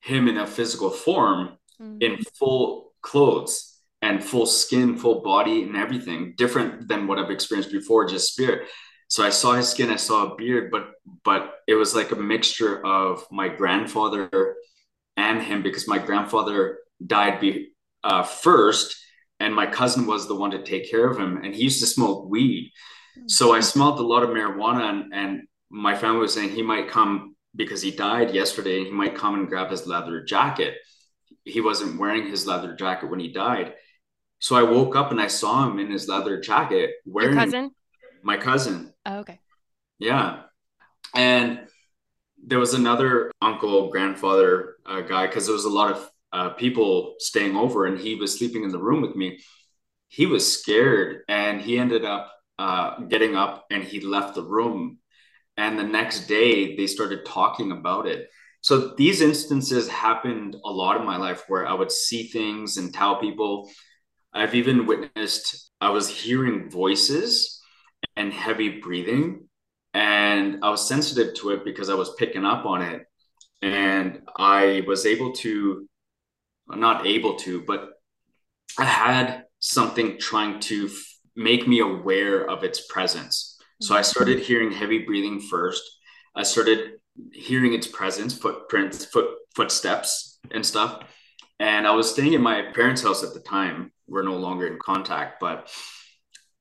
him 0.02 0.28
in 0.28 0.38
a 0.38 0.48
physical 0.48 0.90
form 0.90 1.58
mm-hmm. 1.82 1.98
in 2.02 2.18
full 2.38 2.94
clothes 3.02 3.80
and 4.02 4.24
full 4.24 4.46
skin, 4.46 4.98
full 4.98 5.22
body, 5.22 5.64
and 5.64 5.78
everything 5.78 6.34
different 6.38 6.88
than 6.88 7.08
what 7.08 7.20
I've 7.20 7.30
experienced 7.30 7.72
before, 7.72 8.08
just 8.08 8.32
spirit. 8.32 8.68
So 9.12 9.26
I 9.26 9.30
saw 9.30 9.52
his 9.56 9.68
skin, 9.68 9.90
I 9.90 9.98
saw 9.98 10.32
a 10.32 10.36
beard, 10.38 10.72
but 10.72 10.92
but 11.26 11.56
it 11.68 11.74
was 11.76 11.94
like 11.94 12.14
a 12.14 12.16
mixture 12.16 12.82
of 12.86 13.28
my 13.30 13.50
grandfather 13.50 14.56
and 15.18 15.42
him 15.42 15.62
because 15.64 15.86
my 15.86 15.98
grandfather 15.98 16.80
died 17.06 17.42
be, 17.42 17.74
uh, 18.06 18.24
first, 18.24 18.96
and 19.42 19.54
my 19.54 19.66
cousin 19.66 20.06
was 20.06 20.30
the 20.30 20.36
one 20.36 20.52
to 20.52 20.64
take 20.64 20.90
care 20.90 21.10
of 21.10 21.20
him, 21.20 21.44
and 21.44 21.54
he 21.54 21.62
used 21.62 21.82
to 21.82 21.88
smoke 21.88 22.30
weed. 22.30 22.72
So 23.28 23.54
I 23.54 23.60
smelled 23.60 24.00
a 24.00 24.04
lot 24.04 24.24
of 24.24 24.30
marijuana, 24.30 24.90
and, 24.90 25.14
and 25.14 25.42
my 25.70 25.94
family 25.94 26.22
was 26.22 26.34
saying 26.34 26.52
he 26.52 26.62
might 26.62 26.88
come 26.88 27.36
because 27.54 27.82
he 27.82 27.92
died 27.92 28.34
yesterday. 28.34 28.78
and 28.78 28.88
He 28.88 28.94
might 28.94 29.16
come 29.16 29.36
and 29.36 29.50
grab 29.50 29.70
his 29.70 29.86
leather 29.86 30.24
jacket. 30.24 30.76
He 31.44 31.60
wasn't 31.60 32.00
wearing 32.00 32.28
his 32.30 32.48
leather 32.48 32.78
jacket 32.78 33.10
when 33.10 33.20
he 33.20 33.34
died. 33.34 33.74
So 34.40 34.56
I 34.56 34.64
woke 34.64 34.96
up 34.96 35.12
and 35.12 35.20
I 35.20 35.28
saw 35.28 35.68
him 35.68 35.80
in 35.80 35.92
his 35.92 36.08
leather 36.08 36.40
jacket 36.40 36.92
wearing 37.06 37.36
Your 37.36 37.44
cousin. 37.44 37.72
My 38.24 38.38
cousin. 38.38 38.91
Oh, 39.06 39.20
okay. 39.20 39.40
Yeah, 40.00 40.44
and 41.16 41.62
there 42.44 42.60
was 42.60 42.74
another 42.74 43.32
uncle, 43.42 43.90
grandfather 43.92 44.78
uh, 44.86 45.02
guy 45.02 45.28
because 45.28 45.46
there 45.46 45.56
was 45.56 45.66
a 45.66 45.70
lot 45.70 45.92
of 45.92 46.10
uh, 46.34 46.50
people 46.52 47.16
staying 47.20 47.56
over, 47.56 47.86
and 47.86 48.00
he 48.00 48.16
was 48.16 48.38
sleeping 48.38 48.64
in 48.64 48.72
the 48.72 48.80
room 48.80 49.02
with 49.02 49.16
me. 49.16 49.40
He 50.10 50.26
was 50.26 50.60
scared, 50.60 51.24
and 51.30 51.62
he 51.62 51.80
ended 51.80 52.06
up 52.06 52.32
uh, 52.60 53.00
getting 53.02 53.36
up 53.36 53.66
and 53.72 53.84
he 53.84 54.00
left 54.02 54.36
the 54.36 54.44
room 54.44 55.00
and 55.58 55.78
the 55.80 55.84
next 55.84 56.28
day 56.28 56.76
they 56.76 56.88
started 56.88 57.26
talking 57.26 57.72
about 57.72 58.08
it 58.08 58.30
so 58.62 58.94
these 58.96 59.22
instances 59.22 59.88
happened 59.88 60.56
a 60.66 60.70
lot 60.72 61.00
in 61.00 61.06
my 61.06 61.18
life 61.18 61.44
where 61.48 61.68
i 61.68 61.74
would 61.74 61.92
see 61.92 62.24
things 62.28 62.78
and 62.78 62.94
tell 62.94 63.20
people 63.20 63.70
i've 64.34 64.56
even 64.56 64.86
witnessed 64.86 65.72
i 65.82 65.90
was 65.90 66.10
hearing 66.10 66.70
voices 66.70 67.61
and 68.16 68.34
heavy 68.34 68.80
breathing 68.80 69.48
and 69.94 70.60
i 70.64 70.70
was 70.70 70.88
sensitive 70.88 71.34
to 71.34 71.52
it 71.52 71.64
because 71.66 71.90
i 71.90 71.94
was 71.94 72.16
picking 72.16 72.46
up 72.46 72.66
on 72.66 72.82
it 72.82 73.06
and 73.62 74.22
i 74.38 74.84
was 74.88 75.06
able 75.06 75.32
to 75.34 75.88
not 76.68 77.06
able 77.06 77.36
to 77.36 77.62
but 77.64 77.90
i 78.78 78.86
had 78.86 79.44
something 79.60 80.18
trying 80.18 80.60
to 80.60 80.86
f- 80.86 80.94
make 81.36 81.68
me 81.68 81.80
aware 81.80 82.50
of 82.50 82.64
its 82.64 82.86
presence 82.88 83.52
so 83.82 83.96
I 83.96 84.04
started 84.04 84.38
mm-hmm. 84.38 84.46
hearing 84.46 84.72
heavy 84.72 85.00
breathing 85.00 85.40
first. 85.40 85.82
I 86.36 86.44
started 86.44 87.00
hearing 87.34 87.74
its 87.74 87.88
presence, 87.88 88.34
footprints, 88.34 89.06
foot 89.06 89.28
footsteps 89.56 90.40
and 90.52 90.66
stuff. 90.66 91.04
And 91.60 91.88
I 91.88 91.92
was 91.92 92.10
staying 92.10 92.34
in 92.34 92.42
my 92.42 92.72
parents' 92.74 93.02
house 93.02 93.24
at 93.24 93.34
the 93.34 93.40
time. 93.40 93.92
We're 94.08 94.24
no 94.24 94.38
longer 94.38 94.68
in 94.68 94.78
contact, 94.80 95.40
but 95.40 95.70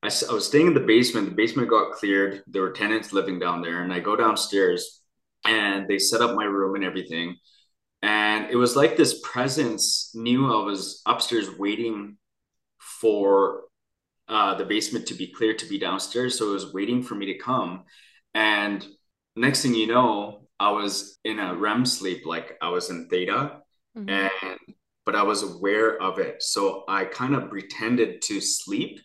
I, 0.02 0.06
I 0.06 0.32
was 0.32 0.46
staying 0.46 0.68
in 0.68 0.74
the 0.74 0.80
basement. 0.80 1.28
The 1.28 1.34
basement 1.34 1.68
got 1.68 1.92
cleared. 1.92 2.42
There 2.46 2.62
were 2.62 2.72
tenants 2.72 3.12
living 3.12 3.38
down 3.38 3.62
there, 3.62 3.82
and 3.82 3.92
I 3.92 4.00
go 4.00 4.16
downstairs, 4.16 5.02
and 5.44 5.88
they 5.88 5.98
set 5.98 6.22
up 6.22 6.36
my 6.36 6.44
room 6.44 6.74
and 6.74 6.84
everything. 6.84 7.36
And 8.02 8.50
it 8.50 8.56
was 8.56 8.76
like 8.76 8.96
this 8.96 9.20
presence 9.20 10.12
knew 10.14 10.46
I 10.46 10.64
was 10.64 11.02
upstairs 11.06 11.48
waiting 11.58 12.16
for 12.78 13.64
uh, 14.28 14.54
the 14.54 14.64
basement 14.64 15.06
to 15.08 15.14
be 15.14 15.26
cleared 15.26 15.58
to 15.58 15.68
be 15.68 15.78
downstairs. 15.78 16.38
So 16.38 16.50
it 16.50 16.52
was 16.52 16.72
waiting 16.72 17.02
for 17.02 17.14
me 17.14 17.26
to 17.26 17.38
come. 17.38 17.84
And 18.34 18.86
next 19.36 19.62
thing 19.62 19.74
you 19.74 19.86
know, 19.86 20.46
I 20.58 20.70
was 20.70 21.18
in 21.24 21.38
a 21.38 21.54
REM 21.54 21.84
sleep, 21.84 22.24
like 22.24 22.56
I 22.62 22.68
was 22.70 22.90
in 22.90 23.08
theta, 23.08 23.60
mm-hmm. 23.96 24.08
and 24.08 24.58
but 25.04 25.16
I 25.16 25.22
was 25.22 25.42
aware 25.42 26.00
of 26.00 26.18
it. 26.18 26.42
So 26.42 26.84
I 26.86 27.04
kind 27.04 27.34
of 27.34 27.50
pretended 27.50 28.22
to 28.22 28.40
sleep 28.40 29.00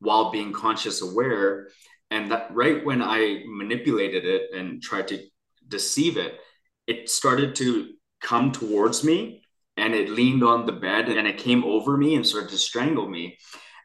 while 0.00 0.30
being 0.30 0.52
conscious 0.52 1.02
aware. 1.02 1.68
And 2.10 2.30
that 2.30 2.54
right 2.54 2.84
when 2.84 3.02
I 3.02 3.42
manipulated 3.46 4.24
it 4.24 4.54
and 4.54 4.82
tried 4.82 5.08
to 5.08 5.22
deceive 5.66 6.16
it, 6.16 6.38
it 6.86 7.10
started 7.10 7.54
to 7.56 7.90
come 8.22 8.50
towards 8.52 9.04
me 9.04 9.42
and 9.76 9.94
it 9.94 10.08
leaned 10.08 10.42
on 10.42 10.66
the 10.66 10.72
bed 10.72 11.08
and 11.08 11.28
it 11.28 11.38
came 11.38 11.64
over 11.64 11.96
me 11.96 12.14
and 12.14 12.26
started 12.26 12.50
to 12.50 12.58
strangle 12.58 13.08
me 13.08 13.38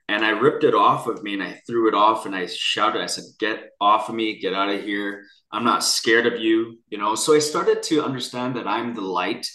and 0.10 0.26
I 0.26 0.30
ripped 0.32 0.64
it 0.64 0.76
off 0.76 1.08
of 1.08 1.24
me 1.24 1.34
and 1.34 1.44
I 1.44 1.62
threw 1.66 1.88
it 1.88 1.94
off 1.94 2.26
and 2.26 2.36
I 2.36 2.46
shouted, 2.46 3.02
I 3.02 3.06
said, 3.06 3.24
Get 3.40 3.70
off 3.80 4.10
of 4.10 4.16
me, 4.16 4.40
get 4.40 4.54
out 4.54 4.70
of 4.70 4.84
here. 4.84 5.24
I'm 5.52 5.64
not 5.64 5.84
scared 5.84 6.26
of 6.26 6.40
you. 6.40 6.80
You 6.90 6.98
know, 6.98 7.16
so 7.16 7.34
I 7.34 7.40
started 7.40 7.84
to 7.84 8.04
understand 8.04 8.56
that 8.58 8.68
I'm 8.68 8.94
the 8.94 9.02
light, 9.02 9.48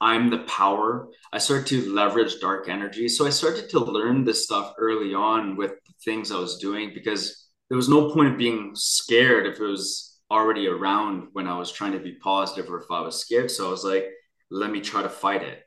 I'm 0.00 0.30
the 0.30 0.38
power. 0.44 1.08
I 1.32 1.38
started 1.38 1.66
to 1.68 1.92
leverage 1.92 2.40
dark 2.40 2.68
energy. 2.68 3.08
So 3.08 3.26
I 3.26 3.30
started 3.30 3.68
to 3.70 3.80
learn 3.80 4.24
this 4.24 4.44
stuff 4.44 4.74
early 4.78 5.14
on 5.14 5.56
with 5.56 5.72
things 6.04 6.30
I 6.32 6.38
was 6.38 6.58
doing 6.58 6.92
because 6.94 7.48
there 7.68 7.76
was 7.76 7.88
no 7.88 8.10
point 8.10 8.32
of 8.32 8.38
being 8.38 8.72
scared 8.74 9.46
if 9.46 9.60
it 9.60 9.64
was 9.64 10.18
already 10.30 10.66
around 10.66 11.28
when 11.32 11.46
I 11.46 11.58
was 11.58 11.72
trying 11.72 11.92
to 11.92 11.98
be 11.98 12.14
positive 12.14 12.70
or 12.70 12.80
if 12.80 12.90
I 12.90 13.00
was 13.00 13.20
scared. 13.20 13.50
So 13.50 13.68
I 13.68 13.70
was 13.70 13.84
like, 13.84 14.06
let 14.50 14.70
me 14.70 14.80
try 14.80 15.02
to 15.02 15.08
fight 15.08 15.42
it. 15.42 15.62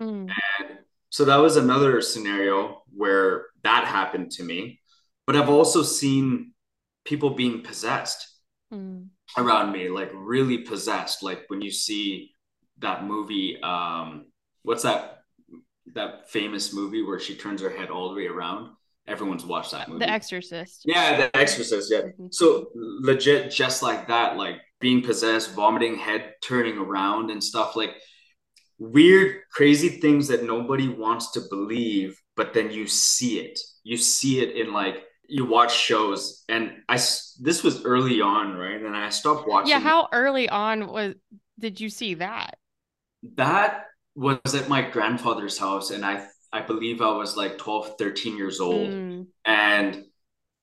Mm. 0.00 0.30
And 0.58 0.78
so 1.10 1.24
that 1.24 1.36
was 1.36 1.56
another 1.56 2.00
scenario 2.00 2.82
where 2.94 3.46
that 3.62 3.86
happened 3.86 4.30
to 4.32 4.42
me. 4.42 4.80
But 5.26 5.36
I've 5.36 5.48
also 5.48 5.82
seen 5.82 6.52
people 7.04 7.30
being 7.30 7.62
possessed 7.62 8.26
mm. 8.72 9.06
around 9.36 9.72
me, 9.72 9.88
like 9.88 10.10
really 10.14 10.58
possessed. 10.58 11.22
Like 11.22 11.44
when 11.48 11.60
you 11.60 11.70
see 11.70 12.32
that 12.78 13.04
movie, 13.04 13.60
um, 13.62 14.26
what's 14.62 14.82
that 14.82 15.12
that 15.94 16.28
famous 16.30 16.74
movie 16.74 17.02
where 17.02 17.20
she 17.20 17.36
turns 17.36 17.62
her 17.62 17.70
head 17.70 17.90
all 17.90 18.10
the 18.10 18.16
way 18.16 18.26
around? 18.26 18.70
Everyone's 19.08 19.46
watched 19.46 19.70
that 19.70 19.88
movie. 19.88 20.04
The 20.04 20.10
Exorcist. 20.10 20.82
Yeah, 20.84 21.16
The 21.16 21.36
Exorcist. 21.36 21.92
Yeah. 21.92 22.02
Mm-hmm. 22.02 22.26
So 22.30 22.70
legit, 22.74 23.50
just 23.50 23.82
like 23.82 24.08
that, 24.08 24.36
like 24.36 24.56
being 24.80 25.02
possessed, 25.02 25.54
vomiting, 25.54 25.96
head 25.96 26.34
turning 26.42 26.76
around, 26.76 27.30
and 27.30 27.42
stuff 27.42 27.76
like 27.76 27.94
weird, 28.78 29.40
crazy 29.52 29.88
things 29.88 30.28
that 30.28 30.44
nobody 30.44 30.88
wants 30.88 31.30
to 31.32 31.40
believe, 31.48 32.20
but 32.36 32.52
then 32.52 32.70
you 32.70 32.86
see 32.86 33.38
it. 33.38 33.58
You 33.84 33.96
see 33.96 34.40
it 34.40 34.56
in 34.56 34.72
like 34.72 34.96
you 35.28 35.44
watch 35.44 35.74
shows, 35.74 36.44
and 36.48 36.72
I 36.88 36.96
this 36.96 37.62
was 37.62 37.84
early 37.84 38.20
on, 38.20 38.56
right? 38.56 38.80
And 38.80 38.96
I 38.96 39.08
stopped 39.10 39.48
watching. 39.48 39.70
Yeah, 39.70 39.80
how 39.80 40.08
early 40.12 40.48
on 40.48 40.88
was 40.88 41.14
did 41.58 41.80
you 41.80 41.88
see 41.88 42.14
that? 42.14 42.58
That 43.36 43.84
was 44.14 44.54
at 44.54 44.68
my 44.68 44.82
grandfather's 44.82 45.58
house, 45.58 45.90
and 45.90 46.04
I 46.04 46.26
I 46.56 46.62
believe 46.62 47.02
I 47.02 47.12
was 47.12 47.36
like 47.36 47.58
12, 47.58 47.98
13 47.98 48.34
years 48.34 48.60
old, 48.60 48.88
mm. 48.88 49.26
and 49.44 50.04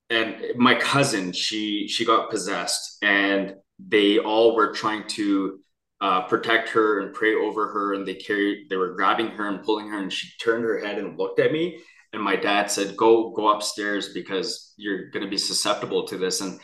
and 0.10 0.44
my 0.56 0.74
cousin, 0.74 1.32
she 1.32 1.88
she 1.88 2.04
got 2.04 2.32
possessed, 2.32 2.98
and 3.04 3.56
they 3.78 4.18
all 4.18 4.56
were 4.56 4.74
trying 4.74 5.08
to 5.10 5.60
uh, 6.02 6.22
protect 6.24 6.70
her 6.70 7.02
and 7.02 7.14
pray 7.14 7.36
over 7.36 7.68
her, 7.68 7.94
and 7.94 8.08
they 8.08 8.16
carried, 8.16 8.70
they 8.72 8.76
were 8.76 8.96
grabbing 8.96 9.28
her 9.28 9.48
and 9.48 9.64
pulling 9.64 9.88
her, 9.90 10.00
and 10.00 10.12
she 10.12 10.30
turned 10.44 10.64
her 10.64 10.80
head 10.80 10.98
and 10.98 11.16
looked 11.16 11.40
at 11.40 11.52
me, 11.52 11.80
and 12.12 12.24
my 12.24 12.36
dad 12.38 12.72
said, 12.72 12.98
"Go 12.98 13.30
go 13.30 13.50
upstairs 13.50 14.14
because 14.14 14.74
you're 14.78 15.12
going 15.12 15.24
to 15.24 15.30
be 15.30 15.38
susceptible 15.38 16.08
to 16.08 16.18
this." 16.18 16.42
And 16.42 16.60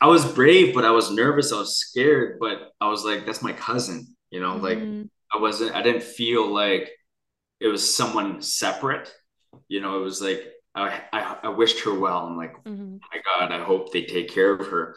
I 0.00 0.06
was 0.06 0.24
brave, 0.24 0.74
but 0.74 0.86
I 0.86 0.90
was 0.90 1.10
nervous. 1.10 1.52
I 1.52 1.58
was 1.58 1.76
scared, 1.76 2.38
but 2.40 2.72
I 2.80 2.88
was 2.88 3.04
like, 3.04 3.26
"That's 3.26 3.42
my 3.42 3.52
cousin," 3.52 4.16
you 4.30 4.40
know. 4.40 4.54
Mm-hmm. 4.54 5.00
Like 5.00 5.08
I 5.34 5.38
wasn't. 5.38 5.74
I 5.74 5.82
didn't 5.82 6.02
feel 6.02 6.46
like 6.50 6.90
it 7.64 7.68
was 7.68 7.96
someone 7.96 8.42
separate. 8.42 9.10
You 9.68 9.80
know, 9.80 9.98
it 9.98 10.04
was 10.04 10.20
like 10.20 10.44
I, 10.74 11.00
I, 11.12 11.36
I 11.44 11.48
wished 11.48 11.80
her 11.84 11.98
well. 11.98 12.18
I'm 12.18 12.36
like, 12.36 12.52
mm-hmm. 12.64 12.96
my 12.96 13.20
God, 13.24 13.52
I 13.52 13.64
hope 13.64 13.90
they 13.90 14.04
take 14.04 14.28
care 14.28 14.52
of 14.52 14.66
her. 14.66 14.96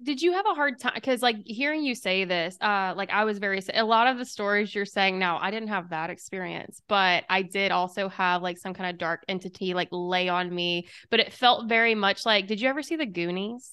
Did 0.00 0.20
you 0.20 0.32
have 0.34 0.44
a 0.46 0.54
hard 0.54 0.78
time? 0.78 0.92
Because 0.94 1.22
like 1.22 1.36
hearing 1.44 1.82
you 1.82 1.94
say 1.94 2.24
this, 2.24 2.56
uh, 2.60 2.92
like 2.94 3.10
I 3.10 3.24
was 3.24 3.38
very 3.38 3.60
a 3.74 3.84
lot 3.84 4.06
of 4.06 4.18
the 4.18 4.24
stories 4.24 4.72
you're 4.72 4.84
saying 4.84 5.18
now, 5.18 5.38
I 5.40 5.50
didn't 5.50 5.70
have 5.70 5.90
that 5.90 6.10
experience, 6.10 6.82
but 6.88 7.24
I 7.30 7.42
did 7.42 7.72
also 7.72 8.08
have 8.10 8.42
like 8.42 8.58
some 8.58 8.74
kind 8.74 8.90
of 8.90 8.98
dark 8.98 9.24
entity 9.26 9.72
like 9.72 9.88
lay 9.90 10.28
on 10.28 10.54
me. 10.54 10.88
But 11.10 11.20
it 11.20 11.32
felt 11.32 11.68
very 11.68 11.94
much 11.94 12.26
like. 12.26 12.46
Did 12.46 12.60
you 12.60 12.68
ever 12.68 12.82
see 12.82 12.96
the 12.96 13.06
Goonies? 13.06 13.72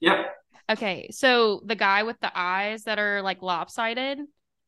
Yeah. 0.00 0.24
Okay, 0.68 1.08
so 1.10 1.62
the 1.64 1.74
guy 1.74 2.02
with 2.02 2.20
the 2.20 2.30
eyes 2.34 2.84
that 2.84 2.98
are 2.98 3.22
like 3.22 3.40
lopsided. 3.40 4.18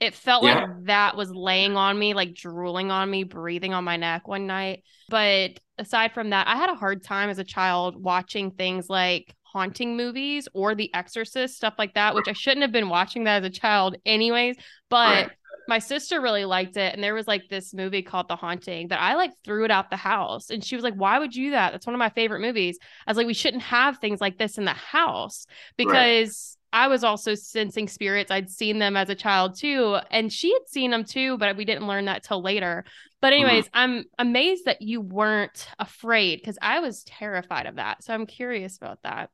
It 0.02 0.14
felt 0.14 0.42
yeah. 0.42 0.64
like 0.64 0.84
that 0.86 1.16
was 1.16 1.30
laying 1.30 1.76
on 1.76 1.96
me, 1.96 2.12
like 2.12 2.34
drooling 2.34 2.90
on 2.90 3.08
me, 3.08 3.22
breathing 3.22 3.72
on 3.72 3.84
my 3.84 3.96
neck 3.96 4.26
one 4.26 4.48
night. 4.48 4.82
But 5.08 5.60
aside 5.78 6.12
from 6.12 6.30
that, 6.30 6.48
I 6.48 6.56
had 6.56 6.70
a 6.70 6.74
hard 6.74 7.04
time 7.04 7.30
as 7.30 7.38
a 7.38 7.44
child 7.44 7.94
watching 8.02 8.50
things 8.50 8.88
like 8.88 9.32
haunting 9.44 9.96
movies 9.96 10.48
or 10.54 10.74
The 10.74 10.92
Exorcist, 10.92 11.54
stuff 11.54 11.74
like 11.78 11.94
that, 11.94 12.16
which 12.16 12.26
I 12.26 12.32
shouldn't 12.32 12.62
have 12.62 12.72
been 12.72 12.88
watching 12.88 13.24
that 13.24 13.44
as 13.44 13.46
a 13.48 13.50
child, 13.50 13.94
anyways. 14.04 14.56
But 14.88 15.30
my 15.68 15.78
sister 15.78 16.20
really 16.20 16.44
liked 16.44 16.76
it. 16.76 16.94
And 16.94 17.00
there 17.00 17.14
was 17.14 17.28
like 17.28 17.48
this 17.48 17.72
movie 17.72 18.02
called 18.02 18.26
The 18.26 18.34
Haunting 18.34 18.88
that 18.88 19.00
I 19.00 19.14
like 19.14 19.30
threw 19.44 19.64
it 19.64 19.70
out 19.70 19.88
the 19.88 19.96
house. 19.96 20.50
And 20.50 20.64
she 20.64 20.74
was 20.74 20.82
like, 20.82 20.94
Why 20.94 21.20
would 21.20 21.32
you 21.32 21.46
do 21.46 21.50
that? 21.52 21.70
That's 21.70 21.86
one 21.86 21.94
of 21.94 22.00
my 22.00 22.10
favorite 22.10 22.40
movies. 22.40 22.76
I 23.06 23.10
was 23.10 23.16
like, 23.16 23.28
We 23.28 23.34
shouldn't 23.34 23.62
have 23.62 23.98
things 23.98 24.20
like 24.20 24.36
this 24.36 24.58
in 24.58 24.64
the 24.64 24.72
house 24.72 25.46
because. 25.76 26.56
I 26.72 26.88
was 26.88 27.04
also 27.04 27.34
sensing 27.34 27.86
spirits. 27.86 28.30
I'd 28.30 28.50
seen 28.50 28.78
them 28.78 28.96
as 28.96 29.10
a 29.10 29.14
child 29.14 29.58
too, 29.58 29.98
and 30.10 30.32
she 30.32 30.52
had 30.52 30.66
seen 30.66 30.90
them 30.90 31.04
too, 31.04 31.36
but 31.36 31.56
we 31.56 31.64
didn't 31.64 31.86
learn 31.86 32.06
that 32.06 32.22
till 32.22 32.42
later. 32.42 32.84
But 33.20 33.32
mm-hmm. 33.32 33.44
anyways, 33.44 33.64
mm-hmm. 33.66 33.78
I'm 33.78 34.04
amazed 34.18 34.64
that 34.64 34.80
you 34.80 35.00
weren't 35.00 35.68
afraid 35.78 36.40
because 36.40 36.58
I 36.62 36.80
was 36.80 37.04
terrified 37.04 37.66
of 37.66 37.76
that. 37.76 38.02
So 38.02 38.14
I'm 38.14 38.26
curious 38.26 38.76
about 38.78 39.00
that. 39.02 39.30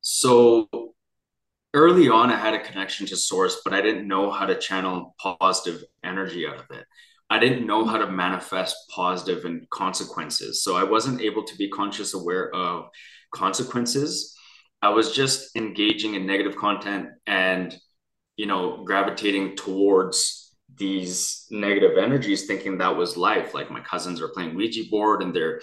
So 0.00 0.68
early 1.74 2.08
on, 2.08 2.30
I 2.30 2.36
had 2.36 2.54
a 2.54 2.62
connection 2.62 3.06
to 3.06 3.16
source, 3.16 3.60
but 3.64 3.74
I 3.74 3.80
didn't 3.80 4.06
know 4.06 4.30
how 4.30 4.46
to 4.46 4.54
channel 4.54 5.16
positive 5.18 5.82
energy 6.04 6.46
out 6.46 6.58
of 6.58 6.66
it. 6.70 6.84
I 7.28 7.40
didn't 7.40 7.66
know 7.66 7.84
how 7.84 7.98
to 7.98 8.06
manifest 8.06 8.76
positive 8.94 9.44
and 9.44 9.68
consequences. 9.70 10.62
So 10.62 10.76
I 10.76 10.84
wasn't 10.84 11.20
able 11.20 11.42
to 11.42 11.56
be 11.56 11.68
conscious 11.68 12.14
aware 12.14 12.54
of 12.54 12.88
consequences 13.32 14.35
I 14.82 14.90
was 14.90 15.12
just 15.12 15.56
engaging 15.56 16.14
in 16.14 16.26
negative 16.26 16.56
content 16.56 17.08
and, 17.26 17.76
you 18.36 18.46
know, 18.46 18.84
gravitating 18.84 19.56
towards 19.56 20.54
these 20.76 21.46
negative 21.50 21.96
energies, 21.96 22.46
thinking 22.46 22.78
that 22.78 22.96
was 22.96 23.16
life. 23.16 23.54
Like 23.54 23.70
my 23.70 23.80
cousins 23.80 24.20
are 24.20 24.28
playing 24.28 24.54
Ouija 24.54 24.82
board 24.90 25.22
and 25.22 25.34
they're 25.34 25.60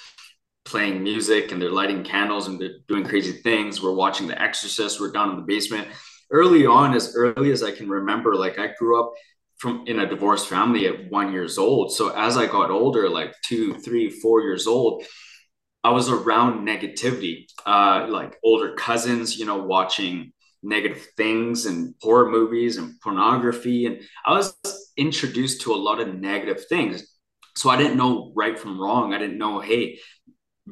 playing 0.66 1.04
music 1.04 1.52
and 1.52 1.62
they're 1.62 1.70
lighting 1.70 2.04
candles 2.04 2.48
and 2.48 2.60
they're 2.60 2.78
doing 2.88 3.06
crazy 3.06 3.34
things. 3.34 3.82
We're 3.82 3.94
watching 3.94 4.28
The 4.28 4.42
Exorcist. 4.42 5.00
We're 5.00 5.12
down 5.12 5.32
in 5.32 5.36
the 5.36 5.44
basement. 5.44 5.88
Early 6.32 6.66
on, 6.66 6.96
as 6.96 7.14
early 7.16 7.52
as 7.52 7.62
I 7.62 7.72
can 7.72 7.90
remember, 7.90 8.36
like 8.36 8.58
I 8.58 8.74
grew 8.80 9.00
up 9.00 9.14
from 9.58 9.84
in 9.88 10.00
a 10.00 10.10
divorced 10.10 10.50
family 10.50 10.88
at 10.88 11.10
one 11.12 11.32
years 11.32 11.58
old. 11.58 11.94
So 11.94 12.10
as 12.10 12.38
I 12.38 12.48
got 12.48 12.72
older, 12.72 13.08
like 13.08 13.34
two, 13.44 13.76
three, 13.76 14.10
four 14.10 14.42
years 14.42 14.66
old, 14.68 15.04
I 15.84 15.92
was 15.92 16.10
around 16.10 16.66
negativity, 16.66 17.46
uh, 17.66 18.08
like 18.10 18.38
older 18.44 18.74
cousins, 18.74 19.38
you 19.38 19.46
know, 19.46 19.58
watching 19.58 20.32
negative 20.64 21.06
things 21.18 21.66
and 21.66 21.94
horror 22.02 22.30
movies 22.30 22.78
and 22.78 23.00
pornography. 23.02 23.86
And 23.86 24.00
I 24.26 24.32
was 24.32 24.56
introduced 24.96 25.62
to 25.62 25.74
a 25.74 25.76
lot 25.76 26.00
of 26.00 26.16
negative 26.16 26.66
things. 26.68 27.06
So 27.56 27.70
I 27.70 27.78
didn't 27.78 27.98
know 27.98 28.32
right 28.36 28.58
from 28.58 28.80
wrong. 28.80 29.14
I 29.14 29.20
didn't 29.20 29.38
know, 29.38 29.60
hey, 29.60 30.00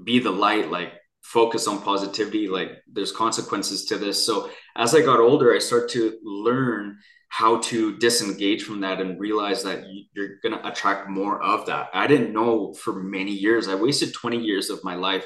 be 0.04 0.19
the 0.19 0.32
light, 0.32 0.71
like 0.71 0.93
focus 1.21 1.67
on 1.67 1.82
positivity, 1.82 2.47
like 2.47 2.71
there's 2.91 3.12
consequences 3.12 3.86
to 3.86 3.97
this. 3.97 4.26
So 4.26 4.50
as 4.76 4.95
I 4.95 5.02
got 5.02 5.19
older, 5.19 5.54
I 5.54 5.60
start 5.60 5.89
to 5.91 6.17
learn 6.24 6.97
how 7.32 7.58
to 7.60 7.98
disengage 7.98 8.63
from 8.63 8.82
that 8.82 9.00
and 9.00 9.17
realize 9.17 9.63
that 9.63 9.86
you're 10.12 10.36
going 10.44 10.52
to 10.52 10.67
attract 10.67 11.10
more 11.10 11.41
of 11.41 11.65
that. 11.65 11.88
I 11.94 12.06
didn't 12.06 12.34
know 12.34 12.74
for 12.74 12.91
many 12.91 13.32
years. 13.32 13.70
I 13.70 13.76
wasted 13.76 14.13
20 14.13 14.38
years 14.38 14.70
of 14.70 14.84
my 14.84 14.96
life 14.96 15.26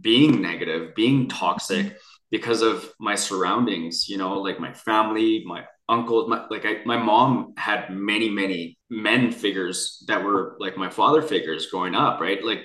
being 0.00 0.40
negative, 0.40 0.94
being 0.94 1.28
toxic 1.28 1.96
because 2.30 2.62
of 2.62 2.88
my 3.00 3.16
surroundings, 3.16 4.08
you 4.08 4.18
know, 4.18 4.34
like 4.38 4.60
my 4.60 4.72
family, 4.72 5.42
my 5.44 5.64
uncles, 5.88 6.28
my, 6.28 6.46
like 6.48 6.64
I, 6.64 6.76
my 6.84 6.96
mom 6.96 7.54
had 7.56 7.90
many, 7.90 8.30
many 8.30 8.78
men 8.88 9.32
figures 9.32 10.04
that 10.06 10.22
were 10.22 10.56
like 10.60 10.76
my 10.76 10.90
father 10.90 11.22
figures 11.22 11.66
growing 11.66 11.96
up, 11.96 12.20
right? 12.20 12.42
Like, 12.42 12.60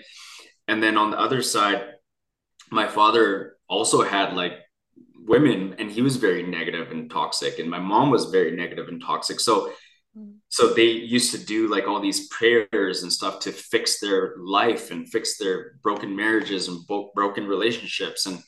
and 0.67 0.83
then 0.83 0.97
on 0.97 1.09
the 1.09 1.19
other 1.19 1.41
side, 1.41 1.83
my 2.69 2.87
father 2.87 3.55
also 3.67 4.03
had 4.03 4.35
like 4.35 4.53
women 5.27 5.75
and 5.77 5.91
he 5.91 6.01
was 6.01 6.15
very 6.17 6.43
negative 6.43 6.91
and 6.91 7.09
toxic 7.09 7.59
and 7.59 7.69
my 7.69 7.79
mom 7.79 8.09
was 8.09 8.25
very 8.25 8.55
negative 8.55 8.87
and 8.87 9.01
toxic. 9.01 9.39
So 9.39 9.71
so 10.49 10.73
they 10.73 10.85
used 10.85 11.31
to 11.33 11.45
do 11.45 11.67
like 11.67 11.87
all 11.87 11.99
these 11.99 12.27
prayers 12.29 13.03
and 13.03 13.11
stuff 13.11 13.39
to 13.41 13.51
fix 13.51 13.99
their 13.99 14.35
life 14.39 14.91
and 14.91 15.07
fix 15.09 15.37
their 15.37 15.73
broken 15.83 16.15
marriages 16.15 16.69
and 16.69 16.79
bo- 16.87 17.11
broken 17.13 17.45
relationships. 17.45 18.25
And 18.25 18.41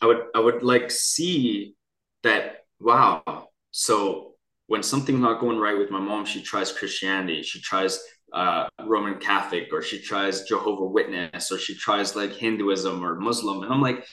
i 0.00 0.06
would 0.06 0.22
i 0.34 0.40
would 0.40 0.62
like 0.62 0.90
see 0.90 1.74
that 2.22 2.64
wow 2.80 3.22
so 3.70 4.34
when 4.66 4.82
something's 4.82 5.20
not 5.20 5.40
going 5.40 5.58
right 5.58 5.78
with 5.78 5.90
my 5.90 6.00
mom 6.00 6.24
she 6.24 6.42
tries 6.42 6.72
christianity 6.72 7.42
she 7.42 7.60
tries 7.60 8.00
uh, 8.32 8.68
roman 8.84 9.18
catholic 9.18 9.68
or 9.72 9.80
she 9.80 9.98
tries 10.00 10.42
jehovah 10.42 10.84
witness 10.84 11.50
or 11.50 11.58
she 11.58 11.74
tries 11.74 12.14
like 12.14 12.32
hinduism 12.32 13.04
or 13.04 13.18
muslim. 13.18 13.62
And 13.62 13.72
i'm 13.72 13.80
like 13.80 14.04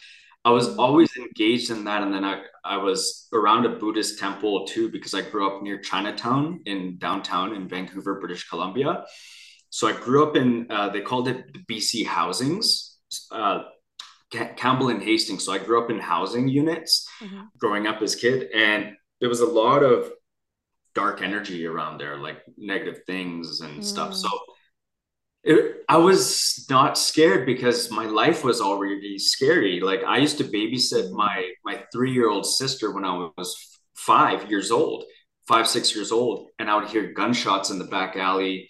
I 0.45 0.51
was 0.51 0.77
always 0.77 1.09
engaged 1.17 1.71
in 1.71 1.83
that. 1.85 2.03
And 2.03 2.13
then 2.13 2.23
I, 2.23 2.43
I 2.63 2.77
was 2.77 3.27
around 3.33 3.65
a 3.65 3.69
Buddhist 3.69 4.19
temple 4.19 4.67
too, 4.67 4.91
because 4.91 5.15
I 5.15 5.21
grew 5.21 5.47
up 5.47 5.63
near 5.63 5.79
Chinatown 5.79 6.61
in 6.65 6.97
downtown 6.99 7.55
in 7.55 7.67
Vancouver, 7.67 8.19
British 8.19 8.47
Columbia. 8.47 9.05
So 9.71 9.87
I 9.87 9.93
grew 9.93 10.25
up 10.25 10.35
in, 10.35 10.67
uh, 10.69 10.89
they 10.89 11.01
called 11.01 11.27
it 11.27 11.51
the 11.51 11.59
BC 11.59 12.05
housings, 12.05 12.97
uh, 13.31 13.63
Campbell 14.31 14.89
and 14.89 15.01
Hastings. 15.01 15.43
So 15.43 15.51
I 15.51 15.57
grew 15.57 15.83
up 15.83 15.89
in 15.89 15.99
housing 15.99 16.47
units 16.47 17.07
mm-hmm. 17.21 17.41
growing 17.57 17.87
up 17.87 18.01
as 18.03 18.15
kid. 18.15 18.51
And 18.53 18.95
there 19.19 19.29
was 19.29 19.41
a 19.41 19.45
lot 19.45 19.81
of 19.81 20.11
dark 20.93 21.21
energy 21.21 21.65
around 21.65 21.99
there, 21.99 22.17
like 22.17 22.41
negative 22.55 23.01
things 23.07 23.61
and 23.61 23.79
mm. 23.79 23.83
stuff. 23.83 24.13
So 24.15 24.29
it, 25.45 25.83
I 25.87 25.97
was 25.97 26.65
not 26.71 26.97
scared 26.97 27.45
because 27.45 27.91
my 27.91 28.05
life 28.05 28.43
was 28.43 28.61
already 28.61 29.19
scary. 29.19 29.79
Like 29.79 30.03
I 30.03 30.17
used 30.17 30.39
to 30.39 30.43
babysit 30.43 31.11
my 31.11 31.51
my 31.63 31.83
three 31.93 32.11
year 32.11 32.29
old 32.29 32.47
sister 32.47 32.91
when 32.91 33.05
I 33.05 33.29
was 33.37 33.79
five 33.95 34.49
years 34.49 34.71
old, 34.71 35.03
five 35.47 35.67
six 35.67 35.95
years 35.95 36.11
old, 36.11 36.49
and 36.57 36.69
I 36.69 36.75
would 36.75 36.89
hear 36.89 37.13
gunshots 37.13 37.69
in 37.69 37.77
the 37.77 37.85
back 37.85 38.17
alley, 38.17 38.69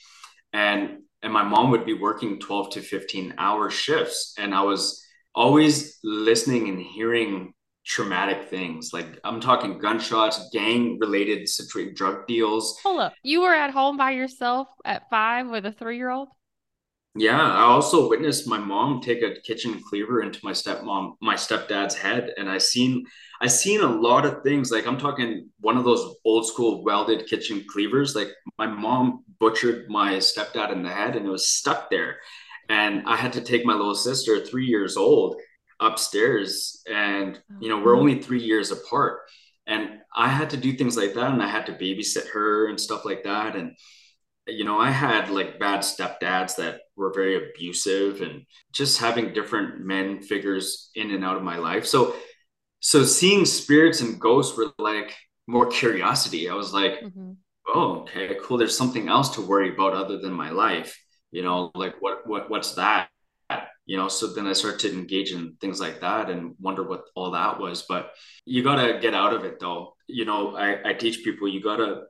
and 0.51 0.99
and 1.23 1.31
my 1.31 1.43
mom 1.43 1.71
would 1.71 1.85
be 1.85 1.93
working 1.93 2.39
twelve 2.39 2.71
to 2.71 2.81
fifteen 2.81 3.33
hour 3.37 3.69
shifts, 3.69 4.33
and 4.37 4.53
I 4.53 4.63
was 4.63 5.01
always 5.33 5.97
listening 6.03 6.67
and 6.67 6.81
hearing 6.81 7.53
traumatic 7.85 8.49
things. 8.49 8.89
Like 8.91 9.17
I'm 9.23 9.39
talking 9.39 9.79
gunshots, 9.79 10.49
gang 10.51 10.97
related 10.99 11.47
drug 11.95 12.27
deals. 12.27 12.77
Hold 12.83 12.99
up, 12.99 13.13
you 13.23 13.41
were 13.41 13.53
at 13.53 13.71
home 13.71 13.95
by 13.95 14.11
yourself 14.11 14.67
at 14.83 15.09
five 15.09 15.49
with 15.49 15.65
a 15.65 15.71
three 15.71 15.95
year 15.95 16.09
old. 16.09 16.27
Yeah, 17.17 17.41
I 17.41 17.61
also 17.61 18.09
witnessed 18.09 18.45
my 18.45 18.57
mom 18.57 18.99
take 18.99 19.21
a 19.21 19.39
kitchen 19.39 19.81
cleaver 19.87 20.21
into 20.21 20.39
my 20.43 20.51
stepmom, 20.51 21.15
my 21.21 21.35
stepdad's 21.35 21.95
head, 21.95 22.33
and 22.37 22.49
I 22.49 22.57
seen 22.57 23.05
I 23.41 23.47
seen 23.47 23.79
a 23.81 23.87
lot 23.87 24.25
of 24.25 24.43
things. 24.43 24.69
Like 24.69 24.85
I'm 24.85 24.97
talking 24.97 25.49
one 25.61 25.77
of 25.77 25.85
those 25.85 26.15
old 26.25 26.45
school 26.45 26.83
welded 26.83 27.27
kitchen 27.27 27.63
cleavers. 27.71 28.15
Like 28.15 28.29
my 28.57 28.67
mom 28.67 29.23
butchered 29.39 29.89
my 29.89 30.15
stepdad 30.15 30.73
in 30.73 30.83
the 30.83 30.89
head, 30.89 31.15
and 31.15 31.25
it 31.25 31.29
was 31.29 31.47
stuck 31.47 31.89
there. 31.89 32.17
And 32.67 33.03
I 33.07 33.15
had 33.15 33.31
to 33.33 33.41
take 33.41 33.65
my 33.65 33.73
little 33.73 33.95
sister, 33.95 34.45
three 34.45 34.65
years 34.65 34.97
old, 34.97 35.37
upstairs, 35.79 36.83
and 36.91 37.39
oh, 37.49 37.55
you 37.61 37.69
know 37.69 37.81
we're 37.81 37.95
only 37.97 38.21
three 38.21 38.41
years 38.41 38.71
apart, 38.71 39.19
and 39.67 39.99
I 40.13 40.27
had 40.27 40.49
to 40.49 40.57
do 40.57 40.73
things 40.73 40.97
like 40.97 41.13
that, 41.13 41.31
and 41.31 41.41
I 41.41 41.47
had 41.47 41.67
to 41.67 41.73
babysit 41.73 42.27
her 42.33 42.67
and 42.67 42.79
stuff 42.79 43.05
like 43.05 43.23
that, 43.23 43.55
and 43.55 43.71
you 44.47 44.63
know, 44.63 44.79
I 44.79 44.91
had 44.91 45.29
like 45.29 45.59
bad 45.59 45.79
stepdads 45.79 46.55
that 46.57 46.81
were 46.95 47.11
very 47.13 47.49
abusive 47.49 48.21
and 48.21 48.43
just 48.71 48.99
having 48.99 49.33
different 49.33 49.83
men 49.83 50.21
figures 50.21 50.91
in 50.95 51.11
and 51.11 51.25
out 51.25 51.37
of 51.37 51.43
my 51.43 51.57
life. 51.57 51.85
So, 51.85 52.15
so 52.79 53.03
seeing 53.03 53.45
spirits 53.45 54.01
and 54.01 54.19
ghosts 54.19 54.55
were 54.55 54.71
like 54.77 55.15
more 55.47 55.65
curiosity. 55.67 56.49
I 56.49 56.53
was 56.53 56.73
like, 56.73 56.93
mm-hmm. 57.01 57.31
oh, 57.67 58.01
okay, 58.01 58.37
cool. 58.43 58.57
There's 58.57 58.77
something 58.77 59.09
else 59.09 59.29
to 59.35 59.41
worry 59.41 59.73
about 59.73 59.93
other 59.93 60.19
than 60.19 60.33
my 60.33 60.51
life. 60.51 60.99
You 61.31 61.41
know, 61.41 61.71
like 61.73 61.95
what, 61.99 62.27
what, 62.27 62.49
what's 62.49 62.75
that? 62.75 63.09
You 63.87 63.97
know, 63.97 64.07
so 64.07 64.33
then 64.33 64.47
I 64.47 64.53
started 64.53 64.79
to 64.81 64.93
engage 64.93 65.31
in 65.31 65.57
things 65.61 65.79
like 65.79 66.01
that 66.01 66.29
and 66.29 66.55
wonder 66.59 66.83
what 66.87 67.03
all 67.15 67.31
that 67.31 67.59
was. 67.59 67.85
But 67.87 68.11
you 68.45 68.63
got 68.63 68.83
to 68.83 68.99
get 68.99 69.13
out 69.13 69.33
of 69.33 69.43
it 69.43 69.59
though. 69.59 69.93
You 70.07 70.25
know, 70.25 70.55
I, 70.55 70.89
I 70.89 70.93
teach 70.93 71.23
people 71.23 71.47
you 71.47 71.61
got 71.61 71.77
to 71.77 72.03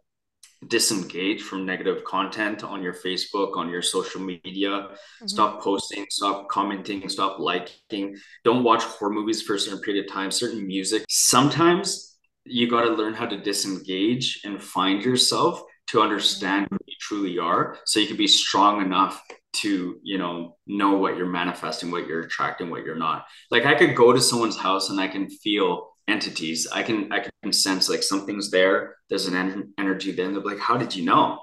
disengage 0.67 1.41
from 1.41 1.65
negative 1.65 2.04
content 2.04 2.63
on 2.63 2.82
your 2.82 2.93
Facebook, 2.93 3.58
on 3.58 3.69
your 3.69 3.82
social 3.82 4.21
media. 4.21 4.69
Mm-hmm. 4.69 5.28
Stop 5.28 5.62
posting, 5.62 6.06
stop 6.10 6.47
commenting, 6.49 7.08
stop 7.10 7.39
liking. 7.39 8.15
Don't 8.43 8.63
watch 8.63 8.84
horror 8.84 9.12
movies 9.12 9.41
for 9.41 9.56
a 9.56 9.60
certain 9.60 9.82
period 9.82 10.06
of 10.06 10.12
time, 10.12 10.32
certain 10.32 10.65
music. 10.65 11.06
Sometimes 11.10 12.17
you 12.45 12.69
got 12.69 12.82
to 12.82 12.89
learn 12.89 13.13
how 13.13 13.25
to 13.25 13.41
disengage 13.41 14.41
and 14.43 14.62
find 14.62 15.04
yourself 15.04 15.62
to 15.88 16.01
understand 16.01 16.67
who 16.69 16.78
you 16.88 16.95
truly 16.99 17.39
are 17.39 17.78
so 17.86 17.99
you 17.99 18.08
can 18.08 18.17
be 18.17 18.28
strong 18.28 18.82
enough 18.82 19.21
to 19.54 19.99
you 20.04 20.17
know 20.17 20.58
know 20.67 20.97
what 20.97 21.15
you're 21.15 21.28
manifesting 21.28 21.89
what 21.89 22.08
you're 22.08 22.23
attracting 22.23 22.69
what 22.69 22.84
you're 22.84 22.95
not 22.95 23.25
like 23.51 23.65
i 23.65 23.73
could 23.73 23.95
go 23.95 24.12
to 24.12 24.19
someone's 24.19 24.58
house 24.58 24.89
and 24.89 24.99
i 24.99 25.08
can 25.08 25.30
feel 25.30 25.94
entities 26.08 26.68
i 26.72 26.84
can 26.84 27.12
i 27.12 27.20
can 27.20 27.52
sense 27.52 27.89
like 27.89 28.04
something's 28.04 28.52
there 28.52 28.96
there's 29.10 29.28
an 29.28 29.36
en- 29.36 29.74
energy 29.78 30.12
there 30.12 30.26
and 30.26 30.36
they're 30.36 30.44
like 30.44 30.60
how 30.60 30.78
did 30.78 30.96
you 30.96 31.04
know? 31.04 31.39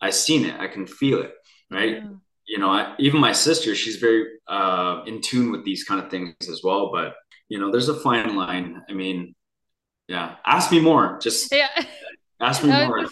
I 0.00 0.10
seen 0.10 0.44
it 0.44 0.60
i 0.60 0.68
can 0.68 0.86
feel 0.86 1.20
it 1.22 1.32
right? 1.70 1.94
Yeah. 1.94 2.08
you 2.46 2.58
know 2.58 2.70
I, 2.70 2.94
even 2.98 3.20
my 3.20 3.32
sister 3.32 3.74
she's 3.74 3.96
very 3.96 4.26
uh 4.48 5.02
in 5.06 5.20
tune 5.20 5.50
with 5.50 5.64
these 5.64 5.84
kind 5.84 6.02
of 6.02 6.10
things 6.10 6.34
as 6.50 6.60
well 6.62 6.92
but 6.92 7.14
you 7.48 7.58
know 7.58 7.70
there's 7.70 7.88
a 7.88 8.00
fine 8.00 8.36
line. 8.36 8.82
I 8.88 8.92
mean 8.92 9.34
yeah 10.08 10.36
ask 10.44 10.70
me 10.70 10.80
more 10.80 11.18
just 11.20 11.52
yeah. 11.52 11.68
ask 12.40 12.62
me 12.62 12.70
more 12.86 13.08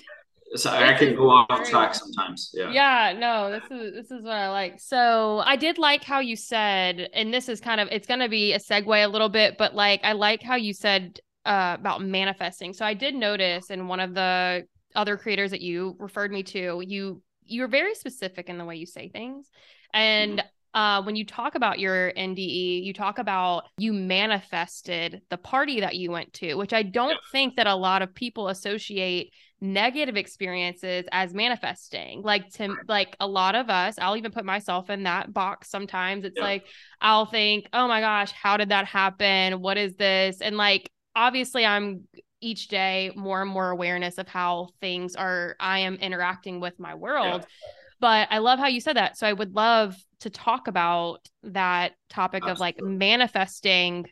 so 0.57 0.71
I 0.71 0.95
can 0.95 1.15
go 1.17 1.31
off 1.31 1.69
track 1.69 1.95
sometimes. 1.95 2.51
Yeah. 2.55 2.71
Yeah, 2.71 3.19
no, 3.19 3.51
this 3.51 3.65
is 3.71 3.95
this 3.95 4.11
is 4.11 4.25
what 4.25 4.35
I 4.35 4.51
like. 4.51 4.81
So 4.81 5.43
I 5.45 5.57
did 5.57 5.79
like 5.79 6.05
how 6.05 6.21
you 6.21 6.37
said, 6.37 7.09
and 7.13 7.33
this 7.33 7.49
is 7.49 7.61
kind 7.61 7.81
of 7.81 7.89
it's 7.91 8.07
gonna 8.07 8.29
be 8.29 8.53
a 8.53 8.59
segue 8.59 9.05
a 9.05 9.09
little 9.09 9.29
bit, 9.29 9.57
but 9.59 9.75
like 9.75 10.01
I 10.05 10.13
like 10.13 10.43
how 10.43 10.57
you 10.57 10.73
said 10.73 11.19
uh, 11.45 11.77
about 11.79 12.03
manifesting. 12.03 12.73
So 12.73 12.85
I 12.85 12.95
did 12.95 13.15
notice 13.15 13.71
in 13.71 13.89
one 13.89 14.01
of 14.01 14.15
the 14.15 14.67
other 14.95 15.17
creators 15.17 15.51
that 15.51 15.61
you 15.61 15.97
referred 15.99 16.31
me 16.31 16.43
to, 16.45 16.83
you 16.87 17.23
you're 17.45 17.69
very 17.69 17.95
specific 17.95 18.49
in 18.49 18.57
the 18.57 18.65
way 18.65 18.77
you 18.77 18.87
say 18.87 19.09
things. 19.09 19.51
And 19.93 20.39
mm-hmm. 20.39 20.49
Uh, 20.75 21.01
when 21.03 21.15
you 21.15 21.25
talk 21.25 21.55
about 21.55 21.79
your 21.79 22.13
NDE, 22.15 22.83
you 22.83 22.93
talk 22.93 23.21
about 23.21 23.63
you 23.79 23.93
manifested 23.93 25.23
the 25.31 25.37
party 25.37 25.79
that 25.79 25.95
you 25.95 26.11
went 26.11 26.33
to, 26.33 26.57
which 26.57 26.73
I 26.73 26.83
don't 26.83 27.11
yeah. 27.11 27.31
think 27.31 27.55
that 27.57 27.69
a 27.69 27.77
lot 27.77 28.03
of 28.03 28.13
people 28.13 28.49
associate 28.49 29.33
negative 29.65 30.17
experiences 30.17 31.07
as 31.11 31.33
manifesting. 31.33 32.21
Like 32.21 32.51
to 32.55 32.77
like 32.87 33.17
a 33.19 33.27
lot 33.27 33.55
of 33.55 33.71
us 33.71 33.95
i'll 33.99 34.17
even 34.17 34.31
put 34.31 34.45
myself 34.45 34.91
in 34.91 35.05
that 35.05 35.33
box 35.33 35.71
sometimes. 35.71 36.25
It's 36.25 36.37
yeah. 36.37 36.45
like 36.45 36.67
i'll 37.01 37.27
think 37.27 37.67
oh 37.73 37.89
my 37.89 38.01
gosh 38.01 38.31
how 38.33 38.59
did 38.59 38.69
that 38.69 38.85
happen? 38.85 39.61
What 39.61 39.79
is 39.79 39.95
this? 39.95 40.41
And 40.41 40.57
like 40.57 40.91
obviously 41.17 41.65
i'm 41.65 42.07
each 42.41 42.69
day 42.69 43.11
more 43.17 43.41
and 43.41 43.51
more 43.51 43.71
awareness 43.71 44.19
of 44.19 44.29
how 44.29 44.69
things 44.81 45.17
are 45.17 45.57
i 45.59 45.79
am 45.81 45.95
interacting 45.97 46.61
with 46.61 46.79
my 46.79 46.95
world. 46.95 47.41
Yeah. 47.41 47.69
but 48.01 48.29
i 48.31 48.39
love 48.39 48.59
how 48.59 48.69
you 48.69 48.81
said 48.81 48.97
that. 48.97 49.17
So 49.17 49.27
i 49.27 49.33
would 49.33 49.55
love 49.55 49.97
to 50.21 50.31
talk 50.31 50.69
about 50.69 51.27
that 51.43 51.93
topic 52.11 52.43
Absolutely. 52.45 52.53
of 52.53 52.61
like 52.61 52.83
manifesting 52.83 54.07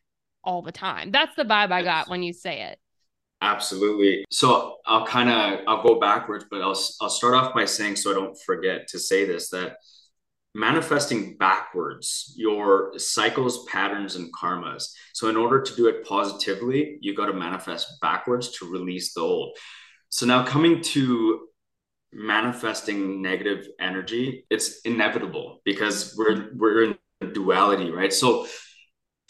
all 0.45 0.63
the 0.63 0.73
time. 0.73 1.11
That's 1.11 1.37
the 1.37 1.45
vibe 1.45 1.73
i 1.73 1.83
got 1.83 2.09
when 2.09 2.23
you 2.23 2.33
say 2.33 2.63
it 2.63 2.79
Absolutely. 3.43 4.25
So 4.31 4.77
I'll 4.87 5.05
kind 5.05 5.29
of 5.29 5.67
I'll 5.67 5.83
go 5.83 5.99
backwards, 5.99 6.45
but 6.49 6.63
I'll 6.63 6.79
I'll 7.01 7.11
start 7.11 7.35
off 7.35 7.53
by 7.53 7.65
saying 7.65 7.97
so 7.97 8.13
I 8.13 8.15
don't 8.15 8.39
forget 8.41 8.87
to 8.89 9.01
say 9.01 9.25
this 9.25 9.51
that 9.51 9.79
manifesting 10.55 11.37
backwards 11.39 12.35
your 12.37 12.99
cycles, 12.99 13.65
patterns, 13.67 14.17
and 14.17 14.33
karmas. 14.33 14.93
So 15.15 15.29
in 15.29 15.37
order 15.37 15.61
to 15.61 15.77
do 15.77 15.89
it 15.89 16.07
positively, 16.07 16.99
you 17.01 17.17
got 17.17 17.27
to 17.27 17.33
manifest 17.33 18.01
backwards 18.01 18.59
to 18.59 18.71
release 18.71 19.15
the 19.15 19.23
old. 19.23 19.57
So 20.11 20.25
now 20.27 20.45
coming 20.45 20.81
to 20.95 21.49
manifesting 22.13 23.23
negative 23.23 23.67
energy, 23.81 24.47
it's 24.51 24.81
inevitable 24.83 25.63
because 25.65 26.15
we're 26.17 26.51
we're 26.57 26.85
in 26.85 26.99
duality, 27.33 27.91
right? 27.91 28.13
So 28.13 28.47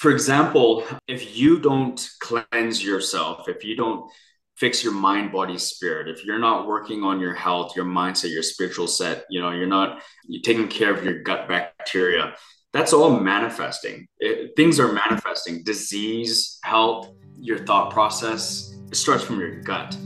for 0.03 0.11
example, 0.11 0.85
if 1.07 1.37
you 1.37 1.61
don't 1.61 2.11
cleanse 2.21 2.83
yourself, 2.83 3.49
if 3.49 3.65
you 3.65 3.77
don't 3.77 4.11
fix 4.57 4.83
your 4.83 4.93
mind, 4.93 5.31
body, 5.31 5.57
spirit, 5.57 6.09
if 6.09 6.25
you're 6.25 6.41
not 6.41 6.67
working 6.67 7.05
on 7.05 7.21
your 7.21 7.35
health, 7.35 7.77
your 7.77 7.85
mindset, 7.85 8.33
your 8.33 8.43
spiritual 8.43 8.89
set, 8.89 9.25
you 9.31 9.41
know, 9.41 9.53
you're 9.53 9.69
not 9.69 10.03
you're 10.27 10.43
taking 10.43 10.67
care 10.67 10.93
of 10.93 11.05
your 11.05 11.23
gut 11.23 11.49
bacteria, 11.49 12.35
that's 12.73 12.93
all 12.93 13.21
manifesting. 13.21 14.09
It, 14.19 14.57
things 14.57 14.81
are 14.81 14.93
manifesting. 14.93 15.63
Disease, 15.63 16.59
health, 16.65 17.13
your 17.39 17.59
thought 17.65 17.93
process, 17.93 18.77
it 18.91 18.97
starts 18.97 19.23
from 19.23 19.39
your 19.39 19.61
gut. 19.61 19.97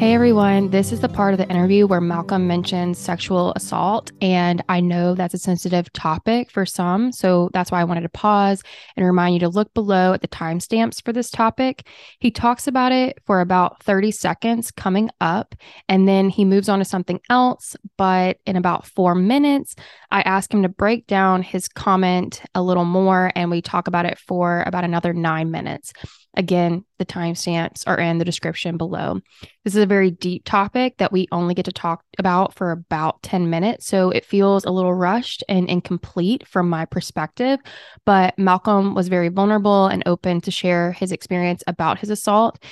Hey 0.00 0.14
everyone, 0.14 0.70
this 0.70 0.92
is 0.92 1.00
the 1.00 1.10
part 1.10 1.34
of 1.34 1.38
the 1.38 1.50
interview 1.50 1.86
where 1.86 2.00
Malcolm 2.00 2.46
mentions 2.46 2.96
sexual 2.96 3.52
assault. 3.54 4.10
And 4.22 4.64
I 4.66 4.80
know 4.80 5.14
that's 5.14 5.34
a 5.34 5.38
sensitive 5.38 5.92
topic 5.92 6.50
for 6.50 6.64
some. 6.64 7.12
So 7.12 7.50
that's 7.52 7.70
why 7.70 7.82
I 7.82 7.84
wanted 7.84 8.04
to 8.04 8.08
pause 8.08 8.62
and 8.96 9.04
remind 9.04 9.34
you 9.34 9.40
to 9.40 9.50
look 9.50 9.74
below 9.74 10.14
at 10.14 10.22
the 10.22 10.28
timestamps 10.28 11.04
for 11.04 11.12
this 11.12 11.30
topic. 11.30 11.86
He 12.18 12.30
talks 12.30 12.66
about 12.66 12.92
it 12.92 13.18
for 13.26 13.42
about 13.42 13.82
30 13.82 14.10
seconds 14.10 14.70
coming 14.70 15.10
up, 15.20 15.54
and 15.86 16.08
then 16.08 16.30
he 16.30 16.46
moves 16.46 16.70
on 16.70 16.78
to 16.78 16.84
something 16.86 17.20
else. 17.28 17.76
But 17.98 18.38
in 18.46 18.56
about 18.56 18.86
four 18.86 19.14
minutes, 19.14 19.76
I 20.10 20.22
ask 20.22 20.50
him 20.50 20.62
to 20.62 20.70
break 20.70 21.08
down 21.08 21.42
his 21.42 21.68
comment 21.68 22.40
a 22.54 22.62
little 22.62 22.86
more, 22.86 23.32
and 23.34 23.50
we 23.50 23.60
talk 23.60 23.86
about 23.86 24.06
it 24.06 24.18
for 24.18 24.64
about 24.66 24.84
another 24.84 25.12
nine 25.12 25.50
minutes. 25.50 25.92
Again, 26.34 26.84
the 26.98 27.06
timestamps 27.06 27.82
are 27.86 27.98
in 27.98 28.18
the 28.18 28.24
description 28.24 28.76
below. 28.76 29.20
This 29.64 29.74
is 29.74 29.82
a 29.82 29.86
very 29.86 30.12
deep 30.12 30.44
topic 30.44 30.96
that 30.98 31.10
we 31.10 31.26
only 31.32 31.54
get 31.54 31.64
to 31.64 31.72
talk 31.72 32.04
about 32.18 32.54
for 32.54 32.70
about 32.70 33.22
10 33.22 33.50
minutes. 33.50 33.86
So 33.86 34.10
it 34.10 34.24
feels 34.24 34.64
a 34.64 34.70
little 34.70 34.94
rushed 34.94 35.42
and 35.48 35.68
incomplete 35.68 36.46
from 36.46 36.68
my 36.68 36.84
perspective. 36.84 37.58
But 38.06 38.38
Malcolm 38.38 38.94
was 38.94 39.08
very 39.08 39.28
vulnerable 39.28 39.86
and 39.86 40.04
open 40.06 40.40
to 40.42 40.50
share 40.50 40.92
his 40.92 41.10
experience 41.10 41.64
about 41.66 41.98
his 41.98 42.10
assault. 42.10 42.62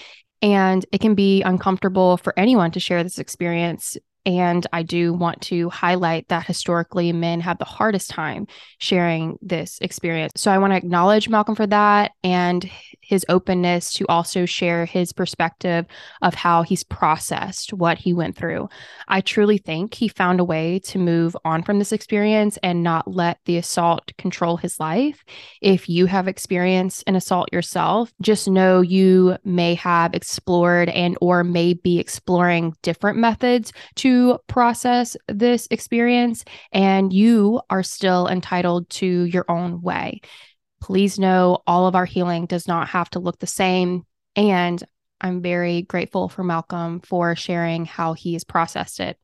And 0.40 0.86
it 0.92 1.00
can 1.00 1.16
be 1.16 1.42
uncomfortable 1.42 2.16
for 2.16 2.38
anyone 2.38 2.70
to 2.70 2.80
share 2.80 3.02
this 3.02 3.18
experience 3.18 3.96
and 4.28 4.66
I 4.74 4.82
do 4.82 5.14
want 5.14 5.40
to 5.42 5.70
highlight 5.70 6.28
that 6.28 6.44
historically 6.44 7.14
men 7.14 7.40
have 7.40 7.56
the 7.56 7.64
hardest 7.64 8.10
time 8.10 8.46
sharing 8.76 9.38
this 9.40 9.78
experience. 9.80 10.32
So 10.36 10.50
I 10.50 10.58
want 10.58 10.74
to 10.74 10.76
acknowledge 10.76 11.30
Malcolm 11.30 11.54
for 11.54 11.66
that 11.68 12.12
and 12.22 12.70
his 13.00 13.24
openness 13.30 13.90
to 13.94 14.06
also 14.06 14.44
share 14.44 14.84
his 14.84 15.14
perspective 15.14 15.86
of 16.20 16.34
how 16.34 16.62
he's 16.62 16.84
processed 16.84 17.72
what 17.72 17.96
he 17.96 18.12
went 18.12 18.36
through. 18.36 18.68
I 19.08 19.22
truly 19.22 19.56
think 19.56 19.94
he 19.94 20.08
found 20.08 20.40
a 20.40 20.44
way 20.44 20.80
to 20.80 20.98
move 20.98 21.34
on 21.46 21.62
from 21.62 21.78
this 21.78 21.92
experience 21.92 22.58
and 22.62 22.82
not 22.82 23.10
let 23.10 23.38
the 23.46 23.56
assault 23.56 24.12
control 24.18 24.58
his 24.58 24.78
life. 24.78 25.24
If 25.62 25.88
you 25.88 26.04
have 26.04 26.28
experienced 26.28 27.02
an 27.06 27.16
assault 27.16 27.50
yourself, 27.50 28.12
just 28.20 28.46
know 28.46 28.82
you 28.82 29.38
may 29.42 29.74
have 29.76 30.12
explored 30.12 30.90
and 30.90 31.16
or 31.22 31.44
may 31.44 31.72
be 31.72 31.98
exploring 31.98 32.74
different 32.82 33.16
methods 33.16 33.72
to 33.96 34.17
process 34.46 35.16
this 35.28 35.68
experience, 35.70 36.44
and 36.72 37.12
you 37.12 37.60
are 37.70 37.82
still 37.82 38.28
entitled 38.28 38.88
to 38.90 39.06
your 39.24 39.44
own 39.48 39.82
way. 39.82 40.20
Please 40.80 41.18
know 41.18 41.62
all 41.66 41.86
of 41.86 41.94
our 41.94 42.04
healing 42.04 42.46
does 42.46 42.68
not 42.68 42.88
have 42.88 43.10
to 43.10 43.18
look 43.18 43.38
the 43.38 43.46
same. 43.46 44.04
And 44.36 44.82
I'm 45.20 45.42
very 45.42 45.82
grateful 45.82 46.28
for 46.28 46.44
Malcolm 46.44 47.00
for 47.00 47.34
sharing 47.34 47.84
how 47.84 48.12
he 48.12 48.34
has 48.34 48.44
processed 48.44 49.00
it. 49.00 49.18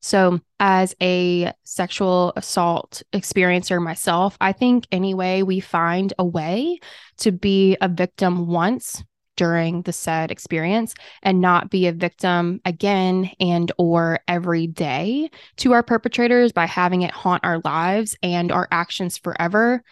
So, 0.00 0.40
as 0.60 0.94
a 1.00 1.52
sexual 1.64 2.32
assault 2.36 3.02
experiencer 3.12 3.82
myself, 3.82 4.36
I 4.40 4.52
think 4.52 4.86
anyway, 4.92 5.42
we 5.42 5.60
find 5.60 6.12
a 6.18 6.24
way 6.24 6.78
to 7.18 7.32
be 7.32 7.76
a 7.80 7.88
victim 7.88 8.46
once 8.46 9.02
during 9.36 9.82
the 9.82 9.92
said 9.92 10.30
experience 10.30 10.94
and 11.22 11.40
not 11.40 11.70
be 11.70 11.86
a 11.86 11.92
victim 11.92 12.60
again 12.64 13.30
and 13.40 13.72
or 13.78 14.20
every 14.28 14.66
day 14.66 15.30
to 15.56 15.72
our 15.72 15.82
perpetrators 15.82 16.52
by 16.52 16.66
having 16.66 17.02
it 17.02 17.10
haunt 17.10 17.44
our 17.44 17.60
lives 17.64 18.16
and 18.22 18.52
our 18.52 18.68
actions 18.70 19.18
forever 19.18 19.82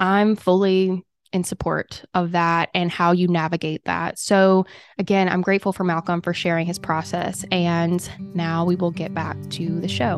i'm 0.00 0.36
fully 0.36 1.04
in 1.32 1.44
support 1.44 2.04
of 2.14 2.32
that 2.32 2.70
and 2.74 2.90
how 2.90 3.12
you 3.12 3.28
navigate 3.28 3.84
that. 3.84 4.18
So, 4.18 4.66
again, 4.98 5.28
I'm 5.28 5.42
grateful 5.42 5.72
for 5.72 5.84
Malcolm 5.84 6.20
for 6.22 6.34
sharing 6.34 6.66
his 6.66 6.78
process. 6.78 7.44
And 7.50 8.08
now 8.34 8.64
we 8.64 8.76
will 8.76 8.90
get 8.90 9.14
back 9.14 9.36
to 9.50 9.80
the 9.80 9.88
show. 9.88 10.16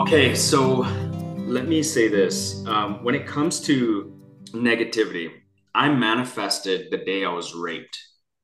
Okay, 0.00 0.34
so 0.34 0.84
let 1.46 1.68
me 1.68 1.82
say 1.82 2.08
this. 2.08 2.64
Um, 2.66 3.04
when 3.04 3.14
it 3.14 3.26
comes 3.26 3.60
to 3.62 4.12
negativity, 4.48 5.30
I 5.74 5.88
manifested 5.88 6.90
the 6.90 6.98
day 6.98 7.24
I 7.24 7.32
was 7.32 7.54
raped, 7.54 7.96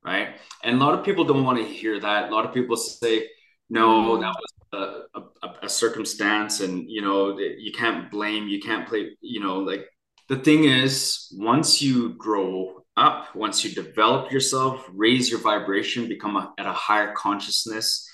right? 0.05 0.39
And 0.63 0.81
a 0.81 0.85
lot 0.85 0.97
of 0.97 1.03
people 1.03 1.25
don't 1.25 1.43
want 1.43 1.57
to 1.57 1.65
hear 1.65 1.99
that. 1.99 2.29
A 2.29 2.33
lot 2.33 2.45
of 2.45 2.53
people 2.53 2.77
say, 2.77 3.27
no, 3.69 4.17
that 4.21 4.33
was 4.33 4.53
a, 4.73 5.19
a, 5.43 5.49
a, 5.63 5.69
circumstance 5.69 6.61
and 6.61 6.89
you 6.89 7.01
know 7.01 7.37
you 7.37 7.71
can't 7.71 8.09
blame 8.09 8.47
you 8.47 8.59
can't 8.59 8.87
play 8.87 9.11
you 9.21 9.39
know 9.39 9.59
like 9.59 9.85
the 10.29 10.37
thing 10.37 10.63
is 10.63 11.31
once 11.37 11.79
you 11.79 12.15
grow 12.15 12.81
up 12.97 13.35
once 13.35 13.63
you 13.63 13.71
develop 13.71 14.31
yourself 14.31 14.83
raise 14.91 15.29
your 15.29 15.39
vibration 15.39 16.07
become 16.07 16.35
a, 16.37 16.51
at 16.57 16.65
a 16.65 16.73
higher 16.73 17.13
consciousness 17.13 18.09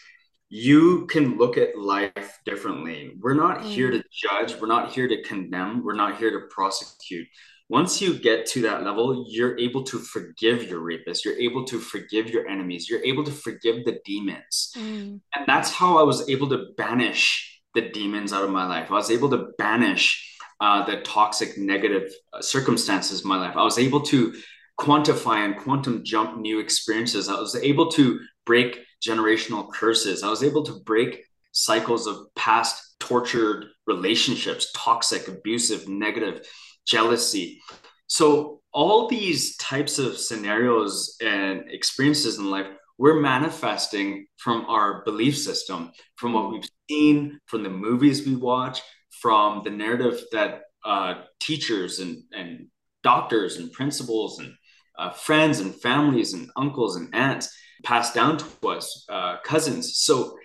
you 0.50 1.06
can 1.08 1.38
look 1.38 1.58
at 1.58 1.78
life 1.78 2.40
differently 2.46 3.16
we're 3.22 3.34
not 3.34 3.60
mm. 3.60 3.64
here 3.64 3.92
to 3.92 4.04
judge 4.12 4.60
we're 4.60 4.68
not 4.68 4.92
here 4.92 5.08
to 5.08 5.22
condemn 5.24 5.84
we're 5.84 5.94
not 5.94 6.18
here 6.18 6.32
to 6.32 6.48
prosecute 6.50 7.28
once 7.70 8.02
you 8.02 8.18
get 8.18 8.48
to 8.48 8.64
that 8.64 8.84
level, 8.84 9.26
you're 9.30 9.58
able 9.60 9.84
to 9.84 10.00
forgive 10.00 10.68
your 10.68 10.80
rapist. 10.80 11.24
You're 11.24 11.38
able 11.38 11.64
to 11.66 11.80
forgive 11.80 12.28
your 12.28 12.48
enemies. 12.48 12.90
You're 12.90 13.04
able 13.06 13.24
to 13.24 13.32
forgive 13.32 13.86
the 13.86 14.00
demons. 14.04 14.74
Mm. 14.76 15.22
And 15.36 15.46
that's 15.46 15.72
how 15.72 16.00
I 16.00 16.04
was 16.04 16.28
able 16.28 16.50
to 16.50 16.70
banish 16.78 17.62
the 17.76 17.82
demons 17.82 18.34
out 18.34 18.44
of 18.44 18.50
my 18.50 18.68
life. 18.68 18.90
I 18.90 18.96
was 18.96 19.12
able 19.12 19.30
to 19.30 19.50
banish 19.60 20.36
uh, 20.60 20.84
the 20.86 21.02
toxic, 21.02 21.60
negative 21.60 22.12
uh, 22.34 22.42
circumstances 22.42 23.22
in 23.22 23.30
my 23.30 23.38
life. 23.38 23.56
I 23.56 23.64
was 23.64 23.78
able 23.78 24.02
to 24.02 24.34
quantify 24.80 25.46
and 25.46 25.56
quantum 25.56 26.04
jump 26.04 26.40
new 26.40 26.60
experiences. 26.60 27.30
I 27.30 27.40
was 27.40 27.56
able 27.56 27.92
to 27.92 28.20
break 28.48 28.80
generational 29.06 29.72
curses. 29.72 30.24
I 30.24 30.30
was 30.30 30.44
able 30.44 30.64
to 30.64 30.80
break 30.86 31.24
cycles 31.52 32.08
of 32.08 32.28
past 32.36 32.96
tortured 33.00 33.66
relationships, 33.88 34.72
toxic, 34.76 35.28
abusive, 35.28 35.88
negative 35.88 36.48
jealousy. 36.86 37.62
So, 38.08 38.62
all 38.72 39.08
these 39.08 39.58
types 39.58 39.98
of 39.98 40.18
scenarios 40.18 41.16
and 41.22 41.64
experiences 41.72 42.38
in 42.38 42.52
life, 42.52 42.68
we're 43.00 43.20
manifesting 43.20 44.28
from 44.38 44.66
our 44.66 45.04
belief 45.06 45.36
system, 45.38 45.92
from 46.18 46.34
what 46.34 46.52
we've 46.52 46.70
seen, 46.88 47.40
from 47.48 47.64
the 47.64 47.70
movies 47.70 48.28
we 48.28 48.36
watch, 48.36 48.82
from 49.22 49.64
the 49.64 49.72
narrative 49.72 50.22
that 50.32 50.62
uh, 50.86 51.16
teachers 51.40 52.00
and, 52.00 52.22
and 52.32 52.68
doctors 53.02 53.58
and 53.58 53.72
principals 53.72 54.40
and 54.40 54.54
uh, 54.98 55.12
friends 55.12 55.62
and 55.62 55.74
families 55.82 56.34
and 56.34 56.50
uncles 56.58 56.96
and 56.96 57.14
aunts 57.16 57.50
pass 57.84 58.13
down 58.13 58.38
to 58.38 58.68
us, 58.68 59.06
uh, 59.10 59.38
cousins. 59.44 59.98
So 59.98 60.38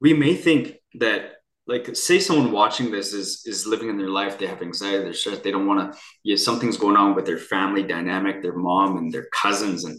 we 0.00 0.14
may 0.14 0.34
think 0.34 0.76
that 0.94 1.32
like 1.66 1.94
say 1.94 2.18
someone 2.18 2.50
watching 2.50 2.90
this 2.90 3.12
is 3.12 3.42
is 3.46 3.66
living 3.66 3.88
in 3.88 3.96
their 3.96 4.08
life 4.08 4.38
they 4.38 4.46
have 4.46 4.60
anxiety 4.60 5.04
they're 5.04 5.12
stressed 5.12 5.42
they 5.42 5.52
don't 5.52 5.66
want 5.66 5.92
to 5.92 5.98
yeah 6.24 6.36
something's 6.36 6.76
going 6.76 6.96
on 6.96 7.14
with 7.14 7.24
their 7.24 7.38
family 7.38 7.82
dynamic 7.82 8.42
their 8.42 8.56
mom 8.56 8.96
and 8.96 9.12
their 9.12 9.26
cousins 9.32 9.84
and 9.84 9.98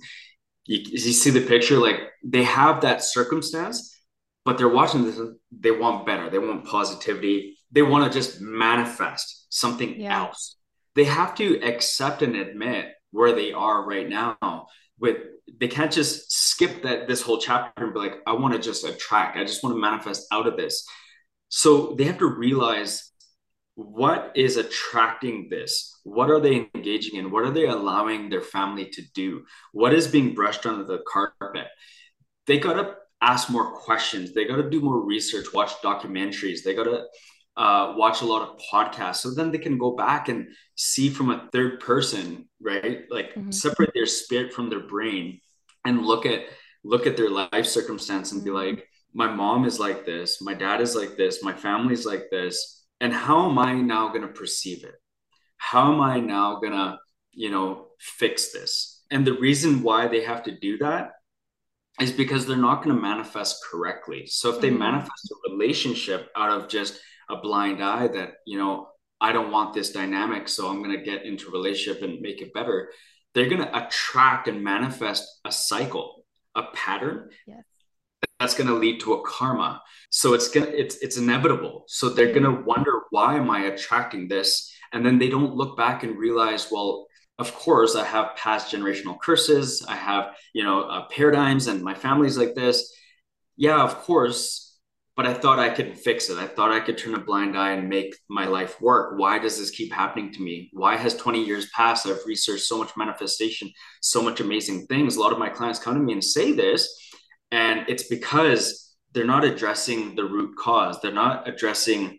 you, 0.65 0.79
you 0.79 0.97
see 0.97 1.29
the 1.29 1.47
picture 1.47 1.77
like 1.77 1.99
they 2.23 2.43
have 2.43 2.81
that 2.81 3.03
circumstance 3.03 3.95
but 4.43 4.57
they're 4.57 4.69
watching 4.69 5.05
this 5.05 5.19
they 5.51 5.71
want 5.71 6.05
better 6.05 6.29
they 6.29 6.39
want 6.39 6.65
positivity 6.65 7.57
they 7.71 7.81
want 7.81 8.03
to 8.03 8.19
just 8.19 8.41
manifest 8.41 9.47
something 9.49 9.99
yeah. 9.99 10.19
else 10.19 10.57
they 10.95 11.05
have 11.05 11.33
to 11.35 11.61
accept 11.61 12.21
and 12.21 12.35
admit 12.35 12.87
where 13.11 13.33
they 13.33 13.51
are 13.53 13.85
right 13.85 14.09
now 14.09 14.67
with 14.99 15.17
they 15.59 15.67
can't 15.67 15.91
just 15.91 16.31
skip 16.31 16.83
that 16.83 17.07
this 17.07 17.21
whole 17.21 17.37
chapter 17.37 17.83
and 17.83 17.93
be 17.93 17.99
like 17.99 18.15
i 18.25 18.33
want 18.33 18.53
to 18.53 18.59
just 18.59 18.83
attract 18.85 19.37
i 19.37 19.43
just 19.43 19.63
want 19.63 19.75
to 19.75 19.79
manifest 19.79 20.25
out 20.31 20.47
of 20.47 20.57
this 20.57 20.85
so 21.49 21.95
they 21.97 22.05
have 22.05 22.19
to 22.19 22.27
realize 22.27 23.11
what 23.75 24.31
is 24.35 24.57
attracting 24.57 25.47
this? 25.49 25.99
What 26.03 26.29
are 26.29 26.39
they 26.39 26.69
engaging 26.75 27.17
in? 27.17 27.31
What 27.31 27.45
are 27.45 27.51
they 27.51 27.67
allowing 27.67 28.29
their 28.29 28.41
family 28.41 28.89
to 28.93 29.01
do? 29.13 29.43
What 29.71 29.93
is 29.93 30.07
being 30.07 30.33
brushed 30.33 30.65
under 30.65 30.83
the 30.83 31.01
carpet? 31.07 31.67
They 32.47 32.59
got 32.59 32.73
to 32.73 32.95
ask 33.21 33.49
more 33.49 33.73
questions. 33.73 34.33
They 34.33 34.45
got 34.45 34.57
to 34.57 34.69
do 34.69 34.81
more 34.81 34.99
research, 34.99 35.47
watch 35.53 35.71
documentaries. 35.83 36.63
They 36.63 36.73
got 36.73 36.85
to 36.85 37.05
uh, 37.61 37.93
watch 37.95 38.23
a 38.23 38.25
lot 38.25 38.41
of 38.41 38.59
podcasts. 38.73 39.17
So 39.17 39.35
then 39.35 39.51
they 39.51 39.59
can 39.59 39.77
go 39.77 39.91
back 39.91 40.29
and 40.29 40.47
see 40.75 41.11
from 41.11 41.29
a 41.29 41.47
third 41.51 41.79
person, 41.79 42.49
right? 42.59 43.03
Like 43.11 43.35
mm-hmm. 43.35 43.51
separate 43.51 43.91
their 43.93 44.07
spirit 44.07 44.51
from 44.51 44.71
their 44.71 44.79
brain 44.79 45.39
and 45.85 46.03
look 46.03 46.25
at 46.25 46.45
look 46.83 47.05
at 47.05 47.15
their 47.15 47.29
life 47.29 47.67
circumstance 47.67 48.31
and 48.31 48.41
mm-hmm. 48.41 48.49
be 48.49 48.71
like, 48.71 48.87
my 49.13 49.27
mom 49.27 49.65
is 49.65 49.79
like 49.79 50.07
this, 50.07 50.41
my 50.41 50.55
dad 50.55 50.81
is 50.81 50.95
like 50.95 51.15
this, 51.17 51.43
my 51.43 51.53
family's 51.53 52.03
like 52.03 52.31
this. 52.31 52.83
And 52.99 53.13
how 53.13 53.47
am 53.47 53.59
I 53.59 53.75
now 53.75 54.07
going 54.07 54.23
to 54.23 54.39
perceive 54.39 54.83
it? 54.83 54.95
How 55.57 55.93
am 55.93 56.01
I 56.01 56.19
now 56.19 56.59
going 56.59 56.73
to, 56.73 56.97
you 57.31 57.51
know, 57.51 57.89
fix 57.99 58.51
this? 58.51 59.03
And 59.11 59.25
the 59.25 59.37
reason 59.37 59.83
why 59.83 60.07
they 60.07 60.23
have 60.23 60.41
to 60.43 60.57
do 60.57 60.79
that 60.79 61.11
is 61.99 62.11
because 62.11 62.47
they're 62.47 62.57
not 62.57 62.83
going 62.83 62.95
to 62.95 63.01
manifest 63.01 63.63
correctly. 63.69 64.25
So 64.25 64.49
if 64.49 64.61
they 64.61 64.69
mm-hmm. 64.69 64.79
manifest 64.79 65.31
a 65.31 65.51
relationship 65.51 66.29
out 66.35 66.49
of 66.49 66.67
just 66.67 66.99
a 67.31 67.37
blind 67.37 67.83
eye 67.83 68.07
that, 68.07 68.33
you 68.45 68.57
know, 68.57 68.89
I 69.19 69.31
don't 69.31 69.51
want 69.51 69.73
this 69.73 69.91
dynamic, 69.91 70.47
so 70.47 70.67
I'm 70.67 70.83
going 70.83 70.97
to 70.97 71.03
get 71.03 71.25
into 71.25 71.49
a 71.49 71.51
relationship 71.51 72.01
and 72.01 72.21
make 72.21 72.41
it 72.41 72.53
better, 72.53 72.89
they're 73.33 73.49
going 73.49 73.61
to 73.61 73.85
attract 73.85 74.47
and 74.47 74.63
manifest 74.63 75.39
a 75.45 75.51
cycle, 75.51 76.25
a 76.55 76.63
pattern 76.73 77.29
yes. 77.47 77.63
that's 78.39 78.55
going 78.55 78.67
to 78.67 78.73
lead 78.73 78.99
to 79.01 79.13
a 79.13 79.21
karma. 79.25 79.81
So 80.09 80.33
it's 80.33 80.49
going 80.49 80.65
to 80.65 80.77
it's 80.77 80.97
it's 80.97 81.17
inevitable. 81.17 81.85
So 81.87 82.09
they're 82.09 82.33
going 82.33 82.43
to 82.43 82.63
wonder 82.63 83.03
why 83.11 83.35
am 83.35 83.49
i 83.49 83.65
attracting 83.65 84.27
this? 84.27 84.73
And 84.91 85.05
then 85.05 85.19
they 85.19 85.29
don't 85.29 85.55
look 85.55 85.77
back 85.77 86.03
and 86.03 86.17
realize 86.17 86.67
well 86.71 87.07
of 87.39 87.55
course 87.55 87.95
i 87.95 88.03
have 88.03 88.35
past 88.35 88.73
generational 88.73 89.19
curses. 89.19 89.85
I 89.87 89.95
have 89.95 90.35
you 90.53 90.63
know 90.63 90.81
uh, 90.81 91.05
paradigms 91.07 91.67
and 91.67 91.81
my 91.81 91.93
family's 91.93 92.37
like 92.37 92.55
this. 92.55 92.93
Yeah 93.55 93.81
of 93.81 93.95
course 93.99 94.60
but 95.21 95.29
i 95.29 95.35
thought 95.35 95.59
i 95.59 95.69
could 95.69 95.95
fix 95.99 96.31
it. 96.31 96.37
I 96.39 96.47
thought 96.47 96.71
i 96.71 96.79
could 96.79 96.97
turn 96.97 97.13
a 97.13 97.19
blind 97.19 97.55
eye 97.55 97.73
and 97.73 97.87
make 97.87 98.15
my 98.27 98.45
life 98.47 98.81
work. 98.81 99.19
Why 99.19 99.37
does 99.37 99.59
this 99.59 99.69
keep 99.69 99.93
happening 99.93 100.33
to 100.33 100.41
me? 100.41 100.71
Why 100.73 100.97
has 100.97 101.15
20 101.15 101.43
years 101.43 101.69
passed? 101.75 102.07
I've 102.07 102.25
researched 102.25 102.63
so 102.63 102.79
much 102.79 102.97
manifestation 102.97 103.69
so 104.01 104.23
much 104.23 104.39
amazing 104.39 104.87
things. 104.87 105.15
A 105.15 105.19
lot 105.19 105.31
of 105.31 105.37
my 105.37 105.49
clients 105.49 105.77
come 105.77 105.93
to 105.93 105.99
me 105.99 106.13
and 106.13 106.23
say 106.23 106.53
this 106.53 106.81
and 107.51 107.85
it's 107.87 108.07
because 108.07 108.95
they're 109.13 109.33
not 109.35 109.43
addressing 109.43 110.15
the 110.15 110.25
root 110.25 110.55
cause. 110.57 110.99
They're 110.99 111.13
not 111.13 111.47
addressing 111.47 112.17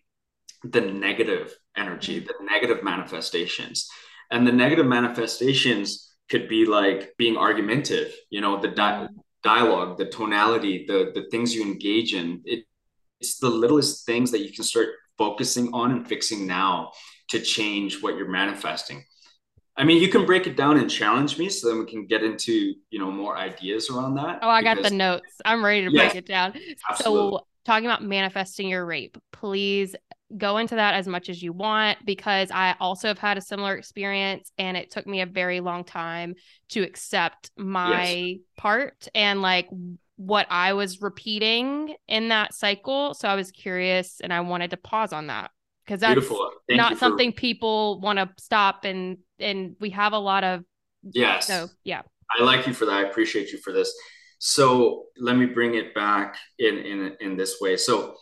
the 0.63 0.83
negative 0.83 1.53
energy, 1.77 2.21
mm-hmm. 2.21 2.27
the 2.27 2.53
negative 2.53 2.85
manifestations. 2.85 3.89
And 4.31 4.47
the 4.47 4.53
negative 4.53 4.87
manifestations 4.87 6.15
could 6.31 6.49
be 6.49 6.67
like 6.67 7.17
being 7.19 7.37
argumentative, 7.37 8.15
you 8.31 8.41
know, 8.41 8.61
the 8.61 8.69
di- 8.69 8.93
mm-hmm. 8.93 9.17
dialogue, 9.43 9.99
the 9.99 10.07
tonality, 10.07 10.85
the, 10.87 11.11
the 11.17 11.29
things 11.33 11.53
you 11.53 11.63
engage 11.63 12.15
in. 12.15 12.43
It, 12.45 12.65
it's 13.23 13.39
the 13.39 13.49
littlest 13.49 14.05
things 14.05 14.33
that 14.33 14.41
you 14.41 14.53
can 14.53 14.65
start 14.65 14.89
focusing 15.17 15.73
on 15.73 15.93
and 15.93 16.09
fixing 16.09 16.45
now 16.45 16.91
to 17.29 17.39
change 17.39 18.03
what 18.03 18.17
you're 18.17 18.29
manifesting. 18.29 19.05
I 19.77 19.85
mean, 19.85 20.03
you 20.03 20.09
can 20.09 20.27
break 20.27 20.49
it 20.49 20.57
down 20.57 20.77
and 20.77 20.91
challenge 20.91 21.39
me 21.39 21.49
so 21.49 21.69
then 21.69 21.79
we 21.79 21.87
can 21.87 22.07
get 22.07 22.25
into, 22.25 22.75
you 22.91 22.99
know, 22.99 23.13
more 23.13 23.37
ideas 23.39 23.89
around 23.91 24.17
that. 24.17 24.41
Oh, 24.43 24.49
I 24.49 24.63
got 24.65 24.83
the 24.83 24.91
notes. 24.91 25.23
I'm 25.45 25.65
ready 25.65 25.85
to 25.85 25.91
break 25.93 26.17
it 26.17 26.27
down. 26.27 26.53
Absolutely. 26.91 27.39
So, 27.39 27.47
talking 27.65 27.87
about 27.87 28.03
manifesting 28.03 28.69
your 28.69 28.85
rape, 28.85 29.17
please 29.31 29.95
go 30.37 30.57
into 30.57 30.75
that 30.75 30.95
as 30.95 31.07
much 31.07 31.29
as 31.29 31.41
you 31.41 31.53
want 31.53 31.99
because 32.05 32.51
I 32.51 32.75
also 32.81 33.07
have 33.07 33.19
had 33.19 33.39
a 33.39 33.41
similar 33.41 33.77
experience 33.77 34.51
and 34.59 34.77
it 34.77 34.91
took 34.91 35.07
me 35.07 35.21
a 35.21 35.27
very 35.27 35.61
long 35.61 35.85
time 35.85 36.35
to 36.71 36.83
accept 36.83 37.51
my 37.57 38.13
yes. 38.15 38.39
part 38.57 39.09
and 39.15 39.43
like 39.43 39.69
what 40.27 40.47
I 40.51 40.73
was 40.73 41.01
repeating 41.01 41.95
in 42.09 42.29
that 42.29 42.55
cycle. 42.55 43.15
So 43.15 43.29
I 43.29 43.35
was 43.35 43.51
curious 43.51 44.21
and 44.23 44.33
I 44.33 44.41
wanted 44.41 44.71
to 44.71 44.77
pause 44.77 45.13
on 45.13 45.29
that 45.29 45.51
because 45.85 46.01
that's 46.01 46.31
not 46.71 46.99
something 46.99 47.33
people 47.33 48.01
want 48.01 48.19
to 48.19 48.31
stop 48.39 48.85
and 48.85 49.19
and 49.39 49.77
we 49.81 49.91
have 49.91 50.13
a 50.13 50.19
lot 50.19 50.45
of 50.45 50.63
yes. 51.03 51.47
so 51.47 51.69
yeah. 51.85 52.03
I 52.31 52.43
like 52.43 52.67
you 52.67 52.73
for 52.73 52.87
that. 52.87 52.95
I 52.95 53.03
appreciate 53.03 53.53
you 53.53 53.59
for 53.59 53.73
this. 53.73 53.93
So 54.39 55.05
let 55.19 55.37
me 55.37 55.47
bring 55.47 55.75
it 55.75 55.95
back 55.95 56.37
in 56.59 56.79
in 56.79 57.17
in 57.21 57.37
this 57.37 57.61
way. 57.61 57.77
So 57.77 58.15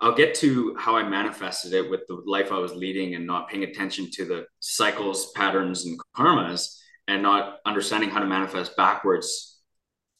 i'll 0.00 0.14
get 0.14 0.34
to 0.34 0.74
how 0.76 0.96
i 0.96 1.08
manifested 1.08 1.72
it 1.72 1.88
with 1.88 2.00
the 2.08 2.20
life 2.26 2.50
i 2.50 2.58
was 2.58 2.74
leading 2.74 3.14
and 3.14 3.24
not 3.24 3.48
paying 3.48 3.62
attention 3.62 4.10
to 4.10 4.24
the 4.24 4.44
cycles 4.58 5.30
patterns 5.36 5.86
and 5.86 5.96
karmas 6.16 6.76
and 7.08 7.22
not 7.22 7.58
understanding 7.66 8.10
how 8.10 8.20
to 8.20 8.26
manifest 8.26 8.76
backwards. 8.76 9.58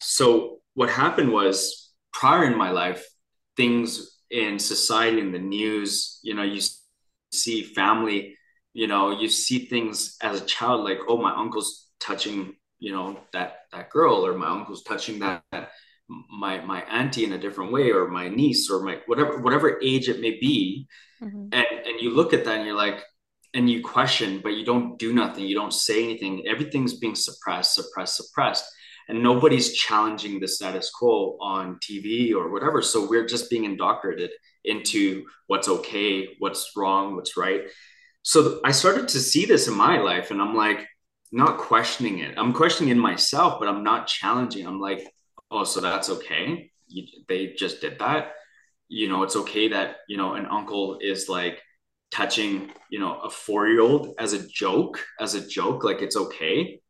So 0.01 0.59
what 0.75 0.91
happened 0.91 1.33
was 1.33 1.93
prior 2.13 2.45
in 2.45 2.57
my 2.57 2.71
life 2.71 3.07
things 3.57 4.19
in 4.31 4.59
society 4.59 5.21
and 5.21 5.35
the 5.35 5.39
news 5.39 6.21
you 6.23 6.35
know 6.35 6.43
you 6.43 6.61
see 7.33 7.63
family 7.63 8.37
you 8.73 8.87
know 8.87 9.19
you 9.19 9.29
see 9.29 9.67
things 9.67 10.17
as 10.21 10.41
a 10.41 10.45
child 10.45 10.85
like 10.85 10.99
oh 11.09 11.21
my 11.21 11.35
uncle's 11.35 11.91
touching 12.01 12.55
you 12.79 12.93
know 12.93 13.19
that 13.33 13.61
that 13.73 13.91
girl 13.91 14.27
or 14.27 14.37
my 14.37 14.49
uncle's 14.49 14.83
touching 14.83 15.19
that, 15.19 15.43
that 15.53 15.71
my 16.09 16.61
my 16.61 16.83
auntie 16.83 17.25
in 17.25 17.33
a 17.33 17.39
different 17.39 17.73
way 17.73 17.91
or 17.91 18.09
my 18.09 18.29
niece 18.29 18.71
or 18.71 18.83
my 18.83 18.99
whatever 19.07 19.39
whatever 19.39 19.81
age 19.83 20.09
it 20.09 20.21
may 20.21 20.33
be. 20.33 20.87
Mm-hmm. 21.23 21.49
and 21.53 21.67
and 21.87 22.01
you 22.01 22.11
look 22.11 22.35
at 22.35 22.45
that 22.45 22.59
and 22.59 22.67
you're 22.67 22.77
like 22.77 23.03
and 23.55 23.71
you 23.71 23.83
question 23.83 24.41
but 24.43 24.51
you 24.51 24.65
don't 24.65 24.99
do 24.99 25.13
nothing. 25.13 25.45
You 25.45 25.55
don't 25.55 25.73
say 25.73 26.03
anything. 26.05 26.47
Everything's 26.47 26.99
being 26.99 27.15
suppressed 27.15 27.75
suppressed 27.75 28.17
suppressed 28.17 28.65
and 29.09 29.23
nobody's 29.23 29.73
challenging 29.75 30.41
the 30.41 30.49
status 30.49 30.91
quo 30.91 31.37
on 31.41 31.79
TV 31.81 32.35
or 32.35 32.51
whatever 32.51 32.83
so 32.83 33.09
we're 33.09 33.27
just 33.27 33.51
being 33.51 33.65
indoctrinated 33.65 34.31
into 34.65 35.25
what's 35.47 35.69
okay 35.69 36.29
what's 36.39 36.73
wrong 36.77 37.17
what's 37.17 37.37
right 37.37 37.63
so 38.23 38.61
I 38.65 38.71
started 38.71 39.09
to 39.09 39.21
see 39.21 39.45
this 39.45 39.69
in 39.69 39.75
my 39.75 39.99
life 39.99 40.31
and 40.31 40.41
I'm 40.41 40.55
like 40.55 40.87
not 41.33 41.59
questioning 41.59 42.21
it 42.21 42.35
I'm 42.39 42.53
questioning 42.53 42.91
in 42.91 42.99
myself 42.99 43.59
but 43.59 43.69
I'm 43.69 43.83
not 43.83 44.07
challenging 44.07 44.67
I'm 44.67 44.81
like 44.81 45.07
oh, 45.55 45.65
so 45.65 45.81
that's 45.81 46.11
okay. 46.11 46.71
You, 46.89 47.07
they 47.29 47.55
just 47.57 47.81
did 47.81 47.99
that. 48.01 48.33
You 48.89 49.09
know, 49.09 49.23
it's 49.23 49.37
okay 49.37 49.69
that, 49.69 49.97
you 50.09 50.17
know, 50.17 50.35
an 50.35 50.47
uncle 50.47 50.99
is 51.01 51.29
like 51.29 51.61
touching, 52.11 52.71
you 52.91 52.99
know, 52.99 53.21
a 53.21 53.31
four 53.31 53.69
year 53.69 53.81
old 53.81 54.15
as 54.19 54.33
a 54.33 54.47
joke, 54.47 55.01
as 55.21 55.35
a 55.35 55.47
joke, 55.47 55.85
like 55.85 56.03
it's 56.03 56.17
okay. 56.17 56.81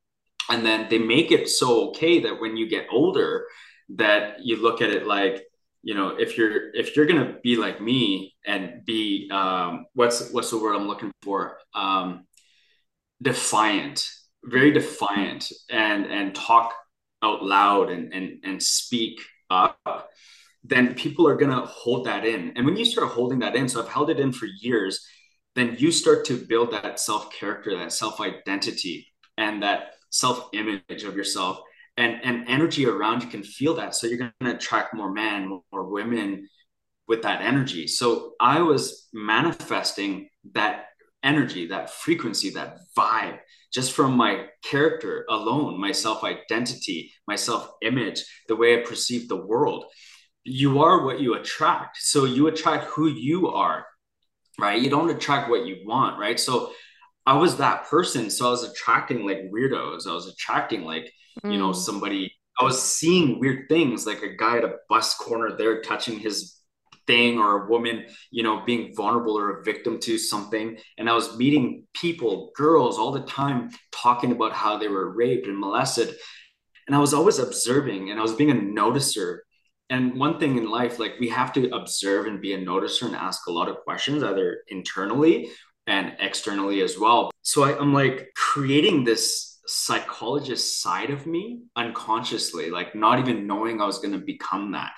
And 0.50 0.64
then 0.64 0.88
they 0.90 0.98
make 0.98 1.30
it 1.32 1.48
so 1.48 1.88
okay 1.88 2.20
that 2.20 2.40
when 2.40 2.56
you 2.56 2.68
get 2.68 2.86
older, 2.90 3.46
that 3.90 4.44
you 4.44 4.62
look 4.62 4.82
at 4.82 4.90
it 4.90 5.06
like, 5.06 5.42
you 5.82 5.94
know, 5.94 6.16
if 6.16 6.38
you're 6.38 6.74
if 6.74 6.96
you're 6.96 7.06
gonna 7.06 7.36
be 7.42 7.56
like 7.56 7.80
me 7.80 8.34
and 8.46 8.84
be 8.84 9.28
um, 9.30 9.86
what's 9.94 10.30
what's 10.30 10.50
the 10.50 10.58
word 10.58 10.74
I'm 10.74 10.88
looking 10.88 11.12
for? 11.22 11.58
Um, 11.74 12.26
defiant, 13.20 14.08
very 14.44 14.70
defiant, 14.72 15.50
and 15.70 16.06
and 16.06 16.34
talk 16.34 16.74
out 17.22 17.42
loud 17.42 17.90
and 17.90 18.12
and 18.12 18.38
and 18.44 18.62
speak 18.62 19.20
up 19.50 20.10
then 20.64 20.94
people 20.94 21.28
are 21.28 21.36
to 21.36 21.60
hold 21.66 22.06
that 22.06 22.24
in 22.24 22.52
and 22.56 22.64
when 22.64 22.76
you 22.76 22.84
start 22.84 23.08
holding 23.08 23.38
that 23.38 23.54
in 23.56 23.68
so 23.68 23.82
i've 23.82 23.88
held 23.88 24.10
it 24.10 24.20
in 24.20 24.32
for 24.32 24.46
years 24.60 25.06
then 25.54 25.76
you 25.78 25.92
start 25.92 26.24
to 26.24 26.36
build 26.46 26.70
that 26.72 26.98
self 27.00 27.32
character 27.32 27.76
that 27.76 27.92
self 27.92 28.20
identity 28.20 29.06
and 29.38 29.62
that 29.62 29.94
self 30.14 30.48
image 30.52 31.04
of 31.04 31.16
yourself 31.16 31.58
and 31.96 32.20
and 32.24 32.48
energy 32.48 32.86
around 32.86 33.22
you 33.22 33.28
can 33.28 33.42
feel 33.42 33.74
that 33.74 33.94
so 33.94 34.06
you're 34.06 34.18
going 34.18 34.32
to 34.42 34.54
attract 34.54 34.94
more 34.94 35.12
men 35.12 35.60
more 35.72 35.84
women 35.88 36.48
with 37.08 37.22
that 37.22 37.40
energy 37.42 37.86
so 37.86 38.32
i 38.40 38.60
was 38.60 39.08
manifesting 39.12 40.28
that 40.52 40.86
energy 41.22 41.66
that 41.66 41.90
frequency 41.90 42.50
that 42.50 42.78
vibe 42.96 43.38
just 43.74 43.92
from 43.92 44.16
my 44.16 44.46
character 44.62 45.26
alone, 45.28 45.80
my 45.80 45.90
self 45.90 46.22
identity, 46.22 47.12
my 47.26 47.34
self 47.34 47.68
image, 47.82 48.24
the 48.46 48.54
way 48.54 48.80
I 48.80 48.84
perceive 48.84 49.28
the 49.28 49.44
world. 49.44 49.84
You 50.44 50.82
are 50.82 51.04
what 51.04 51.20
you 51.20 51.34
attract. 51.34 51.96
So 52.00 52.24
you 52.24 52.46
attract 52.46 52.84
who 52.84 53.08
you 53.08 53.48
are, 53.48 53.84
right? 54.60 54.80
You 54.80 54.90
don't 54.90 55.10
attract 55.10 55.50
what 55.50 55.66
you 55.66 55.82
want, 55.84 56.20
right? 56.20 56.38
So 56.38 56.72
I 57.26 57.34
was 57.34 57.56
that 57.56 57.86
person. 57.86 58.30
So 58.30 58.46
I 58.46 58.50
was 58.50 58.64
attracting 58.64 59.26
like 59.26 59.50
weirdos. 59.50 60.06
I 60.06 60.12
was 60.12 60.28
attracting 60.28 60.84
like, 60.84 61.10
mm. 61.42 61.52
you 61.52 61.58
know, 61.58 61.70
mm. 61.70 61.76
somebody, 61.76 62.32
I 62.60 62.64
was 62.64 62.82
seeing 62.82 63.40
weird 63.40 63.68
things 63.68 64.06
like 64.06 64.22
a 64.22 64.36
guy 64.36 64.58
at 64.58 64.64
a 64.64 64.76
bus 64.88 65.14
corner 65.14 65.56
there 65.56 65.82
touching 65.82 66.18
his 66.18 66.60
thing 67.06 67.38
or 67.38 67.64
a 67.64 67.68
woman, 67.68 68.06
you 68.30 68.42
know, 68.42 68.62
being 68.64 68.94
vulnerable 68.94 69.38
or 69.38 69.58
a 69.58 69.64
victim 69.64 69.98
to 70.00 70.18
something. 70.18 70.78
And 70.98 71.08
I 71.08 71.14
was 71.14 71.36
meeting 71.36 71.86
people, 71.94 72.52
girls 72.56 72.98
all 72.98 73.12
the 73.12 73.22
time 73.22 73.70
talking 73.92 74.32
about 74.32 74.52
how 74.52 74.78
they 74.78 74.88
were 74.88 75.10
raped 75.10 75.46
and 75.46 75.58
molested. 75.58 76.14
And 76.86 76.94
I 76.94 76.98
was 76.98 77.14
always 77.14 77.38
observing 77.38 78.10
and 78.10 78.18
I 78.18 78.22
was 78.22 78.34
being 78.34 78.50
a 78.50 78.54
noticer. 78.54 79.38
And 79.90 80.18
one 80.18 80.38
thing 80.38 80.56
in 80.56 80.70
life, 80.70 80.98
like 80.98 81.14
we 81.20 81.28
have 81.28 81.52
to 81.54 81.74
observe 81.74 82.26
and 82.26 82.40
be 82.40 82.54
a 82.54 82.58
noticer 82.58 83.06
and 83.06 83.16
ask 83.16 83.46
a 83.46 83.52
lot 83.52 83.68
of 83.68 83.80
questions, 83.84 84.22
either 84.22 84.62
internally 84.68 85.50
and 85.86 86.14
externally 86.18 86.80
as 86.82 86.98
well. 86.98 87.30
So 87.42 87.64
I, 87.64 87.78
I'm 87.78 87.92
like 87.92 88.28
creating 88.34 89.04
this 89.04 89.60
psychologist 89.66 90.82
side 90.82 91.10
of 91.10 91.26
me 91.26 91.62
unconsciously, 91.76 92.70
like 92.70 92.94
not 92.94 93.18
even 93.18 93.46
knowing 93.46 93.80
I 93.80 93.86
was 93.86 93.98
going 93.98 94.12
to 94.12 94.24
become 94.24 94.72
that. 94.72 94.92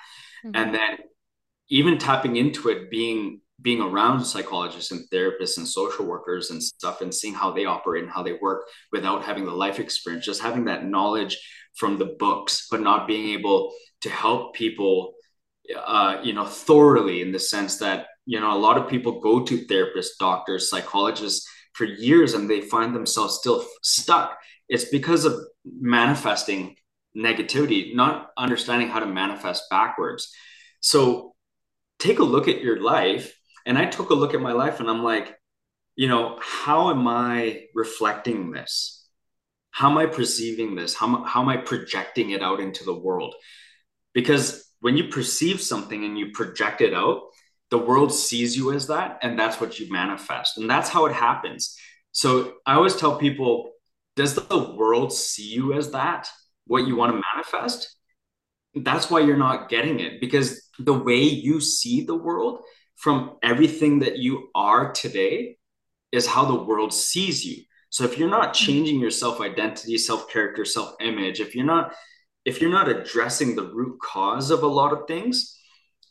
Mm-hmm. 0.45 0.55
And 0.55 0.73
then 0.73 0.97
even 1.69 1.97
tapping 1.97 2.35
into 2.35 2.69
it 2.69 2.89
being 2.89 3.41
being 3.61 3.81
around 3.81 4.23
psychologists 4.23 4.91
and 4.91 5.03
therapists 5.11 5.57
and 5.57 5.67
social 5.67 6.05
workers 6.05 6.51
and 6.51 6.61
stuff 6.61 7.01
and 7.01 7.13
seeing 7.13 7.33
how 7.33 7.51
they 7.51 7.65
operate 7.65 8.03
and 8.03 8.11
how 8.11 8.21
they 8.21 8.33
work 8.33 8.67
without 8.91 9.23
having 9.23 9.45
the 9.45 9.51
life 9.51 9.79
experience 9.79 10.25
just 10.25 10.41
having 10.41 10.65
that 10.65 10.85
knowledge 10.85 11.39
from 11.75 11.97
the 11.97 12.15
books 12.19 12.67
but 12.69 12.81
not 12.81 13.07
being 13.07 13.29
able 13.29 13.73
to 13.99 14.09
help 14.09 14.53
people 14.53 15.13
uh, 15.75 16.17
you 16.23 16.33
know 16.33 16.45
thoroughly 16.45 17.21
in 17.21 17.31
the 17.31 17.39
sense 17.39 17.77
that 17.77 18.05
you 18.27 18.39
know 18.39 18.55
a 18.55 18.63
lot 18.67 18.77
of 18.77 18.87
people 18.87 19.19
go 19.19 19.43
to 19.43 19.65
therapists 19.65 20.19
doctors 20.19 20.69
psychologists 20.69 21.47
for 21.73 21.85
years 21.85 22.35
and 22.35 22.49
they 22.49 22.61
find 22.61 22.95
themselves 22.95 23.39
still 23.39 23.65
stuck 23.81 24.37
it's 24.69 24.85
because 24.85 25.25
of 25.25 25.33
manifesting 25.65 26.75
negativity 27.15 27.95
not 27.95 28.29
understanding 28.37 28.89
how 28.89 28.99
to 28.99 29.07
manifest 29.07 29.63
backwards 29.71 30.31
so 30.79 31.33
take 31.99 32.19
a 32.19 32.23
look 32.23 32.47
at 32.47 32.61
your 32.61 32.81
life. 32.81 33.37
And 33.65 33.77
I 33.77 33.85
took 33.85 34.09
a 34.09 34.15
look 34.15 34.33
at 34.33 34.41
my 34.41 34.53
life 34.53 34.79
and 34.79 34.89
I'm 34.89 35.03
like, 35.03 35.35
you 35.95 36.07
know, 36.07 36.37
how 36.41 36.89
am 36.91 37.07
I 37.07 37.63
reflecting 37.73 38.51
this? 38.51 39.05
How 39.71 39.89
am 39.89 39.97
I 39.97 40.05
perceiving 40.05 40.75
this? 40.75 40.95
How, 40.95 41.23
how 41.23 41.41
am 41.41 41.49
I 41.49 41.57
projecting 41.57 42.31
it 42.31 42.41
out 42.41 42.59
into 42.59 42.83
the 42.83 42.97
world? 42.97 43.35
Because 44.13 44.65
when 44.79 44.95
you 44.95 45.09
perceive 45.09 45.59
something 45.59 46.05
and 46.05 46.17
you 46.17 46.31
project 46.31 46.81
it 46.81 46.93
out, 46.93 47.23
the 47.69 47.77
world 47.77 48.13
sees 48.13 48.55
you 48.55 48.71
as 48.73 48.87
that, 48.87 49.19
and 49.21 49.37
that's 49.37 49.59
what 49.59 49.79
you 49.79 49.91
manifest. 49.91 50.57
And 50.57 50.69
that's 50.69 50.89
how 50.89 51.05
it 51.05 51.13
happens. 51.13 51.77
So 52.11 52.53
I 52.65 52.75
always 52.75 52.95
tell 52.95 53.17
people, 53.17 53.71
does 54.15 54.35
the 54.35 54.73
world 54.77 55.13
see 55.13 55.47
you 55.53 55.73
as 55.73 55.91
that? 55.91 56.29
What 56.65 56.87
you 56.87 56.95
want 56.95 57.13
to 57.13 57.21
manifest? 57.35 57.97
that's 58.83 59.09
why 59.09 59.19
you're 59.19 59.37
not 59.37 59.69
getting 59.69 59.99
it 59.99 60.19
because 60.19 60.69
the 60.79 60.93
way 60.93 61.21
you 61.21 61.59
see 61.59 62.03
the 62.03 62.15
world 62.15 62.61
from 62.95 63.37
everything 63.43 63.99
that 63.99 64.17
you 64.17 64.49
are 64.55 64.91
today 64.91 65.57
is 66.11 66.27
how 66.27 66.45
the 66.45 66.63
world 66.63 66.93
sees 66.93 67.45
you 67.45 67.63
so 67.89 68.03
if 68.03 68.17
you're 68.17 68.29
not 68.29 68.53
changing 68.53 68.99
your 68.99 69.11
self 69.11 69.39
identity 69.41 69.97
self 69.97 70.29
character 70.29 70.65
self 70.65 70.95
image 70.99 71.39
if 71.39 71.55
you're 71.55 71.65
not 71.65 71.93
if 72.45 72.61
you're 72.61 72.71
not 72.71 72.89
addressing 72.89 73.55
the 73.55 73.71
root 73.73 73.97
cause 74.01 74.51
of 74.51 74.63
a 74.63 74.67
lot 74.67 74.93
of 74.93 75.07
things 75.07 75.56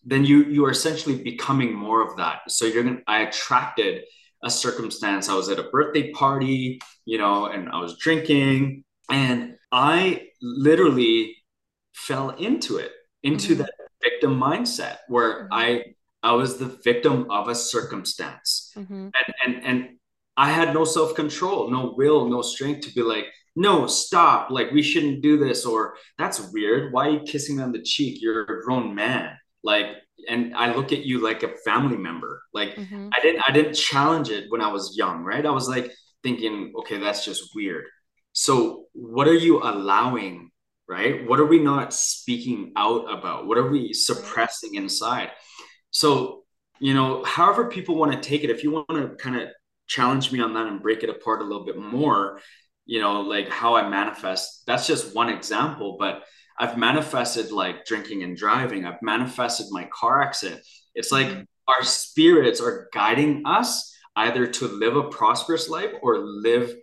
then 0.06 0.24
you 0.24 0.44
you 0.44 0.64
are 0.64 0.70
essentially 0.70 1.22
becoming 1.22 1.74
more 1.74 2.00
of 2.00 2.16
that 2.16 2.40
so 2.48 2.64
you're 2.64 2.82
gonna 2.82 3.00
i 3.06 3.22
attracted 3.22 4.02
a 4.44 4.50
circumstance 4.50 5.28
i 5.28 5.34
was 5.34 5.48
at 5.48 5.58
a 5.58 5.64
birthday 5.64 6.10
party 6.12 6.80
you 7.04 7.18
know 7.18 7.46
and 7.46 7.68
i 7.68 7.78
was 7.78 7.98
drinking 7.98 8.82
and 9.10 9.56
i 9.72 10.22
literally 10.40 11.36
fell 11.96 12.30
into 12.30 12.76
it, 12.76 12.92
into 13.22 13.54
mm-hmm. 13.54 13.62
that 13.62 13.72
victim 14.02 14.38
mindset 14.38 14.98
where 15.08 15.44
mm-hmm. 15.44 15.52
I 15.52 15.84
I 16.22 16.32
was 16.32 16.58
the 16.58 16.78
victim 16.84 17.30
of 17.30 17.48
a 17.48 17.54
circumstance. 17.54 18.72
Mm-hmm. 18.76 19.08
And 19.18 19.34
and 19.44 19.64
and 19.64 19.88
I 20.36 20.50
had 20.50 20.74
no 20.74 20.84
self-control, 20.84 21.70
no 21.70 21.94
will, 21.96 22.28
no 22.28 22.42
strength 22.42 22.86
to 22.86 22.94
be 22.94 23.00
like, 23.00 23.24
no, 23.54 23.86
stop, 23.86 24.50
like 24.50 24.70
we 24.70 24.82
shouldn't 24.82 25.22
do 25.22 25.38
this, 25.38 25.64
or 25.64 25.96
that's 26.18 26.52
weird. 26.52 26.92
Why 26.92 27.06
are 27.06 27.10
you 27.10 27.20
kissing 27.20 27.56
me 27.56 27.62
on 27.62 27.72
the 27.72 27.82
cheek? 27.82 28.20
You're 28.20 28.42
a 28.42 28.62
grown 28.62 28.94
man. 28.94 29.30
Like, 29.66 29.88
and 30.30 30.54
I 30.54 30.74
look 30.74 30.92
at 30.92 31.04
you 31.04 31.22
like 31.22 31.42
a 31.42 31.56
family 31.64 31.98
member. 31.98 32.42
Like 32.54 32.70
mm-hmm. 32.76 33.08
I 33.12 33.20
didn't 33.20 33.42
I 33.46 33.52
didn't 33.52 33.74
challenge 33.74 34.30
it 34.30 34.44
when 34.48 34.62
I 34.62 34.68
was 34.68 34.96
young, 34.96 35.24
right? 35.24 35.44
I 35.44 35.50
was 35.50 35.68
like 35.68 35.92
thinking, 36.22 36.72
okay, 36.78 36.98
that's 36.98 37.24
just 37.24 37.50
weird. 37.54 37.84
So 38.32 38.86
what 38.92 39.28
are 39.28 39.34
you 39.34 39.62
allowing 39.62 40.50
right? 40.88 41.26
What 41.28 41.40
are 41.40 41.46
we 41.46 41.58
not 41.58 41.92
speaking 41.92 42.72
out 42.76 43.12
about? 43.12 43.46
What 43.46 43.58
are 43.58 43.68
we 43.68 43.92
suppressing 43.92 44.74
inside? 44.76 45.30
So, 45.90 46.44
you 46.78 46.94
know, 46.94 47.24
however 47.24 47.68
people 47.68 47.96
want 47.96 48.12
to 48.12 48.28
take 48.28 48.44
it, 48.44 48.50
if 48.50 48.62
you 48.62 48.70
want 48.70 48.88
to 48.90 49.16
kind 49.16 49.36
of 49.36 49.48
challenge 49.88 50.30
me 50.32 50.40
on 50.40 50.54
that 50.54 50.66
and 50.66 50.82
break 50.82 51.02
it 51.02 51.10
apart 51.10 51.40
a 51.40 51.44
little 51.44 51.64
bit 51.64 51.76
more, 51.76 52.40
you 52.84 53.00
know, 53.00 53.22
like 53.22 53.48
how 53.48 53.74
I 53.74 53.88
manifest, 53.88 54.62
that's 54.66 54.86
just 54.86 55.14
one 55.14 55.28
example, 55.28 55.96
but 55.98 56.22
I've 56.58 56.78
manifested 56.78 57.52
like 57.52 57.84
drinking 57.84 58.22
and 58.22 58.36
driving. 58.36 58.84
I've 58.84 59.02
manifested 59.02 59.66
my 59.70 59.88
car 59.92 60.22
accident. 60.22 60.62
It's 60.94 61.12
like 61.12 61.26
mm-hmm. 61.26 61.42
our 61.68 61.82
spirits 61.82 62.60
are 62.60 62.88
guiding 62.92 63.42
us 63.44 63.94
either 64.16 64.46
to 64.46 64.68
live 64.68 64.96
a 64.96 65.08
prosperous 65.08 65.68
life 65.68 65.90
or 66.02 66.18
live 66.18 66.74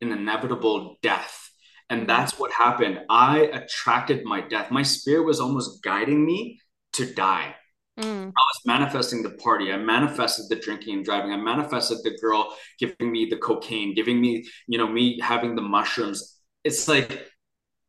an 0.00 0.12
inevitable 0.12 0.96
death 1.02 1.46
and 1.88 2.08
that's 2.08 2.38
what 2.38 2.52
happened. 2.52 3.00
I 3.08 3.40
attracted 3.52 4.24
my 4.24 4.40
death. 4.40 4.70
My 4.70 4.82
spirit 4.82 5.24
was 5.24 5.40
almost 5.40 5.82
guiding 5.82 6.24
me 6.24 6.60
to 6.94 7.12
die. 7.14 7.54
Mm. 7.98 8.26
I 8.26 8.28
was 8.28 8.60
manifesting 8.66 9.22
the 9.22 9.30
party. 9.30 9.72
I 9.72 9.76
manifested 9.76 10.46
the 10.48 10.56
drinking 10.56 10.96
and 10.96 11.04
driving. 11.04 11.32
I 11.32 11.36
manifested 11.36 11.98
the 12.02 12.18
girl 12.20 12.54
giving 12.78 13.12
me 13.12 13.26
the 13.26 13.36
cocaine, 13.36 13.94
giving 13.94 14.20
me, 14.20 14.44
you 14.66 14.78
know, 14.78 14.88
me 14.88 15.18
having 15.20 15.54
the 15.54 15.62
mushrooms. 15.62 16.38
It's 16.64 16.88
like 16.88 17.28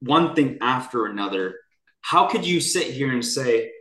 one 0.02 0.36
thing 0.36 0.58
after 0.62 1.06
another. 1.06 1.56
How 2.02 2.28
could 2.28 2.46
you 2.46 2.60
sit 2.60 2.88
here 2.88 3.12
and 3.12 3.26
say 3.26 3.72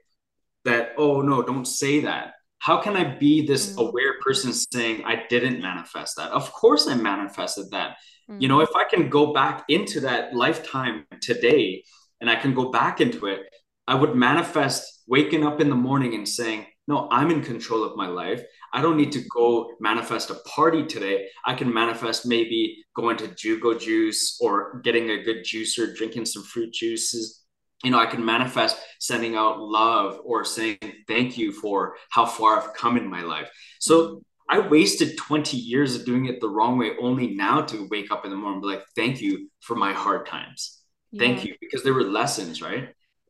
that, 0.65 0.93
oh, 0.97 1.21
no, 1.21 1.43
don't 1.43 1.67
say 1.67 2.01
that? 2.01 2.35
How 2.59 2.81
can 2.81 2.97
I 2.97 3.05
be 3.05 3.47
this 3.47 3.73
mm. 3.73 3.87
aware 3.87 4.15
person 4.21 4.53
saying 4.53 5.05
I 5.05 5.25
didn't 5.29 5.61
manifest 5.61 6.17
that? 6.17 6.33
Of 6.33 6.53
course, 6.53 6.89
I 6.89 6.95
manifested 6.95 7.71
that. 7.71 7.97
Mm. 8.31 8.41
You 8.41 8.49
know, 8.49 8.61
if 8.61 8.75
I 8.75 8.85
can 8.85 9.09
go 9.09 9.33
back 9.33 9.65
into 9.69 10.01
that 10.01 10.35
lifetime 10.35 11.07
today 11.21 11.85
and 12.21 12.29
I 12.29 12.37
can 12.37 12.55
go 12.55 12.71
back 12.71 13.01
into 13.01 13.27
it, 13.27 13.43
I 13.87 13.95
would 13.95 14.17
manifest 14.17 15.05
waking 15.07 15.47
up 15.47 15.61
in 15.61 15.71
the 15.71 15.77
morning 15.77 16.15
and 16.15 16.29
saying, 16.29 16.67
No, 16.89 17.09
I'm 17.11 17.31
in 17.31 17.43
control 17.43 17.85
of 17.85 17.97
my 17.97 18.09
life. 18.09 18.43
I 18.73 18.83
don't 18.83 18.97
need 18.97 19.13
to 19.13 19.23
go 19.35 19.71
manifest 19.81 20.31
a 20.31 20.35
party 20.47 20.85
today. 20.85 21.29
I 21.45 21.55
can 21.55 21.73
manifest 21.73 22.27
maybe 22.27 22.85
going 22.95 23.17
to 23.19 23.29
Jugo 23.29 23.79
Juice 23.79 24.39
or 24.41 24.81
getting 24.81 25.11
a 25.11 25.23
good 25.23 25.45
juicer, 25.45 25.95
drinking 25.95 26.27
some 26.27 26.43
fruit 26.43 26.73
juices. 26.73 27.43
You 27.85 27.91
know, 27.91 27.99
I 27.99 28.07
can 28.07 28.25
manifest 28.25 28.79
sending 29.01 29.37
out 29.37 29.61
love 29.61 30.21
or 30.25 30.45
saying 30.45 30.79
thank 31.07 31.37
you 31.37 31.53
for 31.53 31.97
how 32.11 32.25
far 32.27 32.59
I've 32.59 32.75
come 32.75 32.97
in 32.97 33.09
my 33.09 33.23
life. 33.23 33.51
So 33.81 34.23
I 34.49 34.61
wasted 34.61 35.17
20 35.19 35.57
years 35.57 35.97
of 35.97 36.05
doing 36.05 36.27
it 36.27 36.41
the 36.41 36.49
wrong 36.49 36.79
way 36.79 36.93
only 37.01 37.35
now 37.35 37.63
to 37.63 37.89
wake 37.91 38.11
up 38.13 38.25
in 38.25 38.31
the 38.31 38.37
morning 38.37 38.55
and 38.55 38.63
be 38.63 38.69
like, 38.69 38.85
thank 38.95 39.21
you 39.21 39.51
for 39.61 39.75
my 39.75 39.93
hard 39.93 40.27
times. 40.27 40.81
Yeah. 41.11 41.27
Thank 41.27 41.45
you. 41.45 41.55
Because 41.61 41.83
there 41.83 41.95
were 41.95 42.05
lessons, 42.05 42.63
right? 42.63 42.89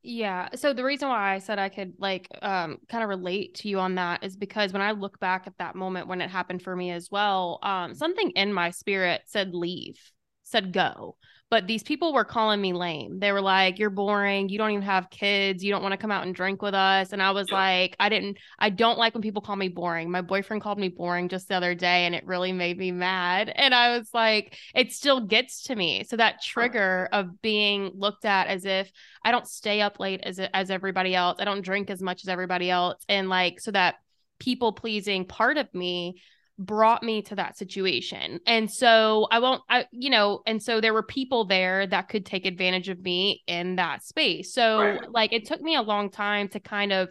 Yeah. 0.09 0.51
So 0.55 0.73
the 0.73 0.85
reason 0.85 1.09
why 1.09 1.35
I 1.35 1.41
said 1.41 1.59
I 1.59 1.69
could 1.69 1.95
like 1.99 2.29
um 2.41 2.79
kind 2.89 3.03
of 3.03 3.09
relate 3.09 3.57
to 3.57 3.69
you 3.69 3.81
on 3.81 3.97
that 3.97 4.23
is 4.23 4.37
because 4.37 4.73
when 4.73 4.81
I 4.81 4.93
look 4.93 5.19
back 5.19 5.49
at 5.49 5.59
that 5.59 5.75
moment 5.75 6.07
when 6.07 6.21
it 6.21 6.31
happened 6.31 6.63
for 6.63 6.77
me 6.77 6.93
as 6.93 7.11
well, 7.11 7.59
um 7.65 7.93
something 7.93 8.31
in 8.31 8.53
my 8.53 8.71
spirit 8.71 9.23
said 9.27 9.53
leave, 9.53 9.99
said 10.45 10.73
go 10.73 11.17
but 11.49 11.67
these 11.67 11.83
people 11.83 12.13
were 12.13 12.25
calling 12.25 12.61
me 12.61 12.73
lame. 12.73 13.21
They 13.21 13.31
were 13.31 13.41
like, 13.41 13.79
"You're 13.79 13.91
boring. 13.91 14.49
You 14.49 14.59
don't 14.59 14.73
even 14.73 14.83
have 14.83 15.11
kids. 15.11 15.63
You 15.63 15.71
don't 15.71 15.83
want 15.83 15.93
to 15.93 15.97
come 15.97 16.11
out 16.11 16.27
and 16.27 16.35
drink 16.35 16.61
with 16.61 16.75
us." 16.75 17.13
And 17.13 17.23
I 17.23 17.31
was 17.31 17.47
yeah. 17.51 17.57
like, 17.57 17.97
"I 18.01 18.09
didn't. 18.09 18.39
I 18.59 18.71
don't 18.71 18.99
like 18.99 19.15
when 19.15 19.23
people 19.23 19.43
call 19.43 19.55
me 19.57 19.69
boring." 19.69 20.11
My 20.11 20.23
boyfriend 20.23 20.63
called 20.63 20.79
me 20.79 20.89
boring 20.89 21.29
just 21.29 21.49
the 21.49 21.55
other 21.55 21.75
day, 21.75 22.07
and 22.07 22.15
it 22.15 22.27
really 22.27 22.53
made 22.53 22.79
me 22.79 22.91
mad. 22.91 23.53
And 23.55 23.75
I 23.75 23.97
was 23.97 24.11
like, 24.13 24.59
"It 24.75 24.93
still 24.93 25.21
gets 25.21 25.65
to 25.65 25.77
me." 25.77 26.05
So 26.05 26.17
that 26.17 26.43
trigger 26.43 27.09
of 27.13 27.41
being 27.43 27.93
looked 27.95 28.25
at 28.25 28.49
as 28.49 28.65
if 28.65 28.91
I 29.25 29.31
don't 29.31 29.47
stay 29.47 29.81
up 29.81 30.01
late 30.01 30.21
as 30.25 30.41
as 30.41 30.71
everybody 30.71 31.15
else. 31.15 31.39
I 31.41 31.45
don't 31.45 31.63
drink 31.63 31.91
as 31.91 32.03
much 32.03 32.25
as 32.25 32.29
everybody 32.29 32.71
else, 32.71 33.05
and 33.09 33.29
like 33.29 33.61
so 33.61 33.71
that 33.71 33.97
people 34.39 34.73
pleasing 34.73 35.25
part 35.25 35.59
of 35.59 35.73
me 35.75 36.21
brought 36.59 37.03
me 37.03 37.23
to 37.23 37.35
that 37.35 37.59
situation. 37.59 38.41
And 38.47 38.71
so 38.71 39.29
I 39.31 39.39
won't, 39.39 39.63
I, 39.69 39.87
you 39.91 40.11
know, 40.11 40.41
and 40.47 40.63
so 40.63 40.81
there 40.81 40.95
were 40.95 41.03
people 41.03 41.45
there 41.45 41.87
that 41.87 42.09
could 42.09 42.25
take 42.25 42.47
advantage 42.47 42.89
of 42.89 43.01
me 43.01 43.43
in 43.47 43.77
that 43.77 44.03
space. 44.03 44.55
So, 44.55 44.79
right. 44.81 45.11
like, 45.11 45.33
it 45.33 45.47
took 45.47 45.61
me 45.61 45.77
a 45.77 45.83
long 45.83 46.11
time 46.11 46.49
to 46.49 46.61
kind 46.61 46.93
of 46.93 47.11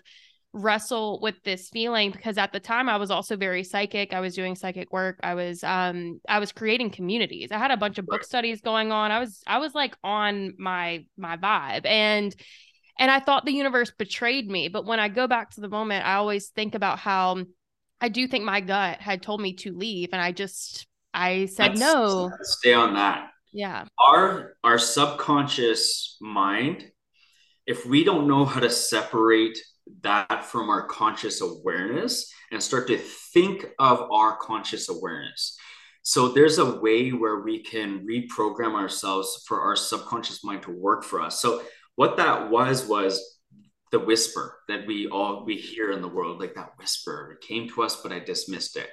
wrestle 0.56 1.20
with 1.22 1.36
this 1.44 1.70
feeling 1.70 2.12
because 2.12 2.38
at 2.38 2.54
the 2.54 2.62
time 2.62 2.88
I 2.88 2.96
was 2.96 3.12
also 3.12 3.36
very 3.36 3.64
psychic. 3.64 4.14
I 4.14 4.22
was 4.22 4.34
doing 4.36 4.56
psychic 4.56 4.92
work. 4.92 5.20
I 5.22 5.34
was 5.34 5.62
um 5.66 6.22
I 6.30 6.40
was 6.40 6.54
creating 6.54 6.92
communities. 6.92 7.52
I 7.52 7.58
had 7.58 7.72
a 7.72 7.78
bunch 7.78 7.98
of 7.98 8.06
book 8.06 8.24
studies 8.24 8.62
going 8.62 8.92
on. 8.92 9.12
I 9.12 9.20
was 9.20 9.44
I 9.46 9.58
was 9.58 9.76
like 9.76 9.98
on 10.02 10.54
my 10.58 11.06
my 11.18 11.36
vibe 11.36 11.86
and 11.86 12.34
and 12.98 13.12
I 13.12 13.20
thought 13.20 13.46
the 13.46 13.52
universe 13.52 13.92
betrayed 13.92 14.50
me. 14.50 14.70
But 14.70 14.86
when 14.86 15.00
I 15.00 15.10
go 15.10 15.28
back 15.28 15.52
to 15.52 15.62
the 15.62 15.68
moment, 15.68 16.06
I 16.06 16.16
always 16.16 16.48
think 16.48 16.74
about 16.74 17.00
how 17.00 17.44
I 18.02 18.10
do 18.10 18.28
think 18.28 18.44
my 18.44 18.62
gut 18.62 19.00
had 19.00 19.22
told 19.22 19.42
me 19.42 19.54
to 19.58 19.74
leave, 19.74 20.10
and 20.12 20.22
I 20.22 20.32
just 20.32 20.88
I 21.14 21.46
said 21.46 21.70
Let's 21.70 21.82
no. 21.82 22.32
Stay 22.42 22.74
on 22.74 22.94
that. 22.96 23.30
Yeah. 23.54 23.86
Our 24.00 24.58
our 24.64 24.78
subconscious 24.78 26.18
mind, 26.20 26.92
if 27.66 27.86
we 27.86 28.04
don't 28.04 28.28
know 28.28 28.46
how 28.46 28.60
to 28.60 28.70
separate 28.70 29.58
that 30.02 30.44
from 30.46 30.70
our 30.70 30.88
conscious 30.88 31.42
awareness 31.42 32.32
and 32.52 32.62
start 32.62 32.88
to 32.88 32.98
think 32.98 33.66
of 33.80 34.02
our 34.12 34.38
conscious 34.38 34.90
awareness. 34.90 35.58
So 36.02 36.30
there's 36.30 36.60
a 36.60 36.80
way 36.80 37.10
where 37.10 37.40
we 37.40 37.64
can 37.64 38.06
reprogram 38.06 38.76
ourselves 38.76 39.44
for 39.48 39.62
our 39.62 39.76
subconscious 39.76 40.44
mind 40.44 40.64
to 40.64 40.72
work 40.72 41.04
for 41.04 41.22
us. 41.22 41.42
So 41.42 41.64
what 41.96 42.18
that 42.18 42.50
was 42.52 42.86
was 42.86 43.35
the 43.96 44.00
whisper 44.00 44.60
that 44.68 44.86
we 44.86 45.08
all 45.08 45.46
we 45.46 45.56
hear 45.56 45.94
in 45.94 46.02
the 46.02 46.08
world 46.18 46.42
like 46.42 46.54
that 46.54 46.78
whisper 46.78 47.32
it 47.32 47.48
came 47.48 47.70
to 47.70 47.82
us 47.82 48.02
but 48.04 48.12
i 48.12 48.20
dismissed 48.20 48.76
it. 48.76 48.90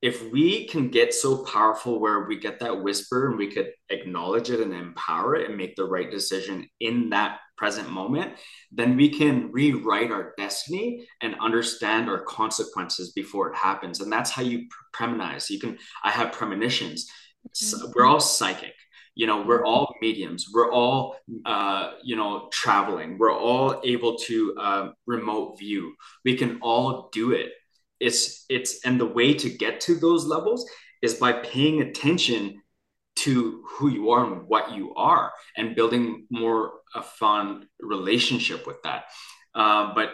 If 0.00 0.30
we 0.30 0.68
can 0.68 0.90
get 0.90 1.12
so 1.12 1.44
powerful 1.44 1.98
where 1.98 2.20
we 2.28 2.38
get 2.38 2.60
that 2.60 2.84
whisper 2.84 3.26
and 3.26 3.36
we 3.36 3.50
could 3.50 3.72
acknowledge 3.90 4.48
it 4.50 4.60
and 4.60 4.72
empower 4.72 5.34
it 5.34 5.48
and 5.48 5.58
make 5.58 5.74
the 5.74 5.86
right 5.86 6.08
decision 6.08 6.68
in 6.78 7.10
that 7.10 7.40
present 7.56 7.90
moment 7.90 8.34
then 8.70 8.96
we 8.96 9.08
can 9.08 9.50
rewrite 9.50 10.12
our 10.12 10.34
destiny 10.38 11.04
and 11.20 11.34
understand 11.40 12.08
our 12.08 12.22
consequences 12.22 13.10
before 13.10 13.50
it 13.50 13.56
happens. 13.56 13.98
And 14.00 14.12
that's 14.12 14.30
how 14.30 14.42
you 14.42 14.68
premonize 14.94 15.50
you 15.50 15.58
can 15.58 15.76
i 16.04 16.12
have 16.12 16.30
premonitions. 16.30 17.10
Mm-hmm. 17.56 17.90
we're 17.94 18.06
all 18.06 18.20
psychic 18.20 18.74
you 19.18 19.26
know 19.26 19.42
we're 19.42 19.64
all 19.64 19.94
mediums. 20.00 20.46
We're 20.54 20.70
all 20.70 21.16
uh, 21.44 21.94
you 22.02 22.16
know 22.16 22.48
traveling. 22.52 23.18
We're 23.18 23.36
all 23.36 23.80
able 23.84 24.16
to 24.28 24.54
uh, 24.56 24.92
remote 25.06 25.58
view. 25.58 25.94
We 26.24 26.36
can 26.36 26.58
all 26.62 27.10
do 27.12 27.32
it. 27.32 27.50
It's 27.98 28.46
it's 28.48 28.86
and 28.86 28.98
the 28.98 29.12
way 29.18 29.34
to 29.34 29.50
get 29.50 29.80
to 29.82 29.96
those 29.96 30.24
levels 30.24 30.70
is 31.02 31.14
by 31.14 31.32
paying 31.32 31.82
attention 31.82 32.62
to 33.16 33.64
who 33.68 33.88
you 33.88 34.10
are 34.10 34.24
and 34.24 34.46
what 34.46 34.72
you 34.72 34.94
are 34.94 35.32
and 35.56 35.74
building 35.74 36.26
more 36.30 36.74
a 36.94 37.02
fun 37.02 37.66
relationship 37.80 38.64
with 38.68 38.80
that. 38.84 39.06
Uh, 39.52 39.92
but 39.94 40.10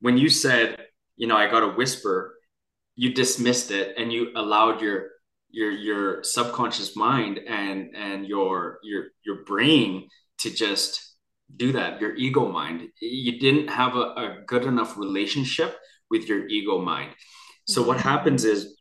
when 0.00 0.16
you 0.16 0.28
said 0.28 0.78
you 1.16 1.26
know 1.26 1.36
i 1.36 1.50
got 1.50 1.62
a 1.62 1.74
whisper 1.76 2.36
you 2.96 3.12
dismissed 3.12 3.70
it 3.70 3.94
and 3.98 4.12
you 4.12 4.30
allowed 4.36 4.80
your 4.80 5.10
your 5.50 5.70
your 5.70 6.22
subconscious 6.22 6.96
mind 6.96 7.38
and 7.38 7.94
and 7.96 8.26
your 8.26 8.78
your 8.82 9.06
your 9.24 9.44
brain 9.44 10.08
to 10.38 10.50
just 10.50 11.16
do 11.56 11.72
that 11.72 12.00
your 12.00 12.14
ego 12.16 12.50
mind. 12.50 12.88
You 13.00 13.38
didn't 13.38 13.68
have 13.68 13.96
a, 13.96 14.00
a 14.00 14.36
good 14.46 14.64
enough 14.64 14.98
relationship 14.98 15.76
with 16.10 16.28
your 16.28 16.46
ego 16.48 16.78
mind. 16.78 17.12
So 17.66 17.82
what 17.82 17.98
mm-hmm. 17.98 18.08
happens 18.08 18.44
is 18.44 18.76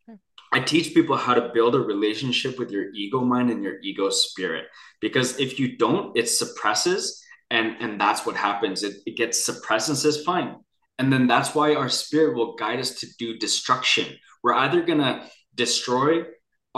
I 0.51 0.59
teach 0.59 0.93
people 0.93 1.17
how 1.17 1.33
to 1.33 1.51
build 1.53 1.75
a 1.75 1.79
relationship 1.79 2.57
with 2.57 2.71
your 2.71 2.93
ego 2.93 3.21
mind 3.21 3.49
and 3.49 3.63
your 3.63 3.79
ego 3.81 4.09
spirit. 4.09 4.65
Because 5.01 5.39
if 5.39 5.59
you 5.59 5.77
don't 5.77 6.17
it 6.17 6.29
suppresses 6.29 7.23
and 7.49 7.75
and 7.79 7.99
that's 7.99 8.25
what 8.25 8.35
happens. 8.35 8.83
It, 8.83 8.95
it 9.05 9.15
gets 9.15 9.45
suppressed 9.45 9.89
and 9.89 9.97
says 9.97 10.23
fine. 10.23 10.57
And 10.99 11.13
then 11.13 11.27
that's 11.27 11.53
why 11.53 11.75
our 11.75 11.89
spirit 11.89 12.35
will 12.35 12.55
guide 12.55 12.79
us 12.79 12.95
to 12.99 13.07
do 13.19 13.37
destruction. 13.37 14.17
We're 14.43 14.55
either 14.55 14.81
going 14.81 14.99
to 14.99 15.29
destroy 15.53 16.23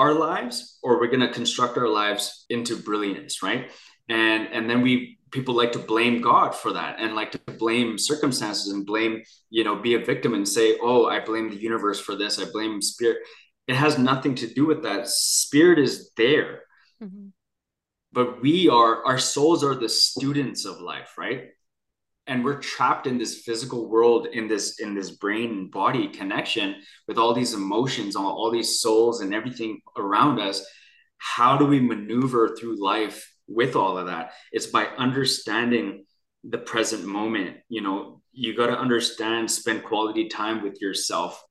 our 0.02 0.14
lives 0.14 0.80
or 0.84 0.92
we're 1.00 1.14
going 1.16 1.28
to 1.30 1.38
construct 1.42 1.78
our 1.78 1.92
lives 2.02 2.46
into 2.50 2.74
brilliance 2.90 3.34
right? 3.44 3.64
And 4.08 4.42
and 4.56 4.64
then 4.70 4.82
we 4.82 5.20
people 5.32 5.54
like 5.62 5.74
to 5.74 5.80
blame 5.94 6.16
god 6.22 6.52
for 6.62 6.72
that 6.74 6.94
and 7.00 7.14
like 7.20 7.32
to 7.32 7.42
blame 7.64 7.90
circumstances 8.12 8.68
and 8.74 8.86
blame 8.92 9.14
you 9.52 9.64
know 9.64 9.76
be 9.88 9.94
a 9.94 10.06
victim 10.12 10.34
and 10.34 10.48
say 10.48 10.68
oh 10.82 11.06
i 11.16 11.20
blame 11.30 11.48
the 11.50 11.62
universe 11.70 12.00
for 12.00 12.16
this. 12.16 12.40
I 12.40 12.46
blame 12.52 12.82
spirit. 12.82 13.20
It 13.68 13.76
has 13.76 14.00
nothing 14.12 14.34
to 14.42 14.48
do 14.60 14.66
with 14.66 14.82
that. 14.88 15.08
Spirit 15.08 15.78
is 15.78 15.94
there. 16.18 16.52
Mm-hmm. 17.02 17.28
but 18.12 18.42
we 18.42 18.56
are 18.68 19.06
our 19.06 19.20
souls 19.34 19.64
are 19.64 19.76
the 19.76 19.88
students 19.88 20.66
of 20.66 20.82
life 20.82 21.12
right 21.18 21.42
and 22.30 22.46
we're 22.46 22.60
trapped 22.60 23.08
in 23.08 23.18
this 23.18 23.42
physical 23.42 23.90
world 23.90 24.28
in 24.28 24.48
this 24.48 24.80
in 24.80 24.94
this 24.94 25.10
brain 25.12 25.50
and 25.50 25.72
body 25.72 26.08
connection 26.08 26.76
with 27.08 27.18
all 27.18 27.34
these 27.34 27.56
emotions 27.56 28.16
all, 28.16 28.32
all 28.32 28.52
these 28.52 28.80
souls 28.80 29.22
and 29.22 29.34
everything 29.34 29.82
around 29.98 30.40
us. 30.40 30.66
How 31.18 31.58
do 31.58 31.66
we 31.66 31.82
maneuver 31.82 32.56
through 32.56 32.82
life 32.82 33.28
with 33.48 33.76
all 33.76 33.98
of 33.98 34.06
that? 34.08 34.34
It's 34.52 34.68
by 34.68 34.86
understanding 34.86 36.06
the 36.44 36.60
present 36.60 37.04
moment 37.04 37.58
you 37.68 37.82
know? 37.82 38.22
You 38.32 38.56
got 38.56 38.68
to 38.68 38.78
understand 38.78 39.50
spend 39.50 39.84
quality 39.84 40.30
time 40.30 40.62
with 40.62 40.80
yourself. 40.80 41.44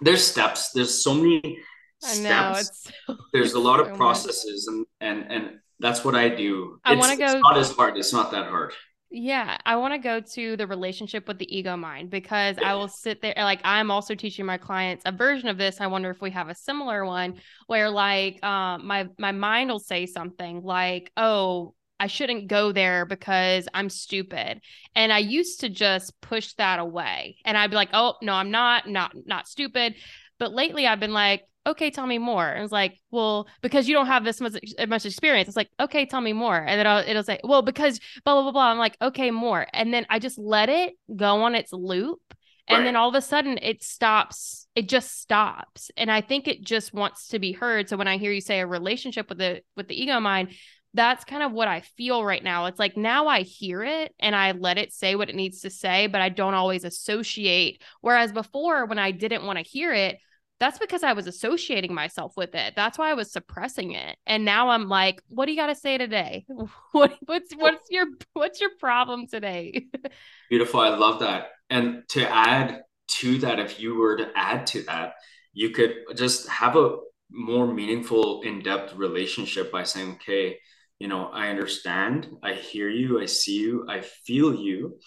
There's 0.00 0.26
steps. 0.26 0.72
There's 0.72 1.04
so 1.04 1.14
many 1.14 1.58
steps. 2.00 2.90
know, 3.08 3.16
there's 3.32 3.52
a 3.52 3.60
lot 3.60 3.78
of 3.78 3.94
processes 3.94 4.66
and 4.66 4.86
and 5.00 5.30
and 5.30 5.58
that's 5.80 6.02
what 6.04 6.14
i 6.14 6.28
do. 6.28 6.80
I 6.84 6.94
to 6.94 7.18
go 7.18 7.24
it's 7.24 7.42
not 7.42 7.58
as 7.58 7.70
hard. 7.72 7.98
It's 7.98 8.12
not 8.12 8.30
that 8.30 8.46
hard 8.46 8.72
yeah, 9.10 9.58
I 9.64 9.76
want 9.76 9.94
to 9.94 9.98
go 9.98 10.20
to 10.20 10.56
the 10.56 10.66
relationship 10.66 11.28
with 11.28 11.38
the 11.38 11.56
ego 11.56 11.76
mind 11.76 12.10
because 12.10 12.56
I 12.58 12.74
will 12.74 12.88
sit 12.88 13.22
there 13.22 13.34
like 13.36 13.60
I'm 13.62 13.90
also 13.90 14.14
teaching 14.14 14.44
my 14.44 14.58
clients 14.58 15.02
a 15.06 15.12
version 15.12 15.48
of 15.48 15.56
this. 15.56 15.80
I 15.80 15.86
wonder 15.86 16.10
if 16.10 16.20
we 16.20 16.30
have 16.32 16.48
a 16.48 16.54
similar 16.54 17.04
one 17.04 17.34
where 17.66 17.90
like 17.90 18.44
um 18.44 18.86
my 18.86 19.08
my 19.18 19.32
mind 19.32 19.70
will 19.70 19.78
say 19.78 20.06
something 20.06 20.62
like, 20.62 21.12
"Oh, 21.16 21.74
I 22.00 22.08
shouldn't 22.08 22.48
go 22.48 22.72
there 22.72 23.06
because 23.06 23.68
I'm 23.72 23.88
stupid. 23.88 24.60
And 24.96 25.12
I 25.12 25.18
used 25.18 25.60
to 25.60 25.68
just 25.68 26.20
push 26.20 26.52
that 26.54 26.78
away. 26.78 27.36
And 27.44 27.56
I'd 27.56 27.70
be 27.70 27.76
like, 27.76 27.90
"Oh, 27.92 28.16
no, 28.20 28.32
I'm 28.34 28.50
not, 28.50 28.88
not 28.88 29.12
not 29.26 29.46
stupid." 29.46 29.94
But 30.38 30.52
lately 30.52 30.86
I've 30.86 31.00
been 31.00 31.12
like, 31.12 31.44
"Okay, 31.66 31.90
tell 31.90 32.06
me 32.06 32.18
more." 32.18 32.48
And 32.48 32.62
it's 32.62 32.72
like, 32.72 33.00
"Well, 33.10 33.48
because 33.62 33.88
you 33.88 33.94
don't 33.94 34.06
have 34.06 34.24
this 34.24 34.40
much 34.40 34.56
much 34.88 35.06
experience." 35.06 35.48
It's 35.48 35.56
like, 35.56 35.70
"Okay, 35.80 36.06
tell 36.06 36.20
me 36.20 36.32
more." 36.32 36.56
And 36.56 36.78
then 36.78 36.86
I'll, 36.86 37.04
it'll 37.06 37.22
say, 37.22 37.40
"Well, 37.44 37.62
because 37.62 38.00
blah 38.24 38.34
blah 38.34 38.42
blah 38.42 38.52
blah." 38.52 38.70
I'm 38.70 38.78
like, 38.78 38.96
"Okay, 39.00 39.30
more." 39.30 39.66
And 39.72 39.92
then 39.92 40.06
I 40.10 40.18
just 40.18 40.38
let 40.38 40.68
it 40.68 40.94
go 41.14 41.42
on 41.42 41.54
its 41.54 41.72
loop. 41.72 42.20
And 42.66 42.78
right. 42.78 42.84
then 42.84 42.96
all 42.96 43.08
of 43.10 43.14
a 43.14 43.20
sudden 43.20 43.58
it 43.60 43.82
stops. 43.82 44.66
It 44.74 44.88
just 44.88 45.20
stops. 45.20 45.90
And 45.96 46.10
I 46.10 46.22
think 46.22 46.48
it 46.48 46.64
just 46.64 46.94
wants 46.94 47.28
to 47.28 47.38
be 47.38 47.52
heard. 47.52 47.88
So 47.88 47.96
when 47.96 48.08
I 48.08 48.16
hear 48.16 48.32
you 48.32 48.40
say 48.40 48.60
a 48.60 48.66
relationship 48.66 49.28
with 49.28 49.38
the 49.38 49.62
with 49.76 49.88
the 49.88 50.00
ego 50.00 50.18
mind, 50.20 50.50
that's 50.94 51.24
kind 51.24 51.42
of 51.42 51.52
what 51.52 51.68
I 51.68 51.80
feel 51.80 52.24
right 52.24 52.42
now. 52.42 52.66
It's 52.66 52.78
like 52.78 52.96
now 52.96 53.26
I 53.26 53.42
hear 53.42 53.82
it 53.82 54.14
and 54.20 54.34
I 54.34 54.52
let 54.52 54.78
it 54.78 54.92
say 54.92 55.16
what 55.16 55.28
it 55.28 55.34
needs 55.34 55.60
to 55.62 55.70
say, 55.70 56.06
but 56.06 56.20
I 56.20 56.28
don't 56.28 56.54
always 56.54 56.84
associate. 56.84 57.82
Whereas 58.00 58.32
before, 58.32 58.86
when 58.86 58.98
I 58.98 59.10
didn't 59.10 59.44
want 59.44 59.58
to 59.58 59.64
hear 59.64 59.92
it, 59.92 60.18
that's 60.60 60.78
because 60.78 61.02
I 61.02 61.12
was 61.12 61.26
associating 61.26 61.94
myself 61.94 62.36
with 62.36 62.54
it. 62.54 62.74
That's 62.76 62.96
why 62.96 63.10
I 63.10 63.14
was 63.14 63.32
suppressing 63.32 63.92
it. 63.92 64.16
And 64.26 64.44
now 64.44 64.70
I'm 64.70 64.88
like, 64.88 65.20
what 65.28 65.46
do 65.46 65.52
you 65.52 65.58
got 65.58 65.66
to 65.66 65.74
say 65.74 65.98
today? 65.98 66.46
What, 66.92 67.16
what's 67.26 67.52
what's 67.54 67.90
your 67.90 68.06
what's 68.34 68.60
your 68.60 68.70
problem 68.78 69.26
today? 69.26 69.86
Beautiful. 70.50 70.80
I 70.80 70.90
love 70.90 71.20
that. 71.20 71.48
And 71.70 72.04
to 72.10 72.28
add 72.28 72.82
to 73.08 73.38
that, 73.38 73.58
if 73.58 73.80
you 73.80 73.96
were 73.96 74.16
to 74.16 74.30
add 74.36 74.66
to 74.68 74.82
that, 74.84 75.14
you 75.52 75.70
could 75.70 75.94
just 76.14 76.48
have 76.48 76.76
a 76.76 76.98
more 77.30 77.66
meaningful, 77.66 78.42
in-depth 78.42 78.94
relationship 78.94 79.72
by 79.72 79.82
saying, 79.82 80.12
okay, 80.12 80.58
you 80.98 81.08
know 81.08 81.28
i 81.32 81.48
understand 81.48 82.28
i 82.42 82.52
hear 82.52 82.88
you 82.88 83.20
i 83.20 83.26
see 83.26 83.58
you 83.58 83.86
i 83.88 84.00
feel 84.00 84.54
you 84.54 84.98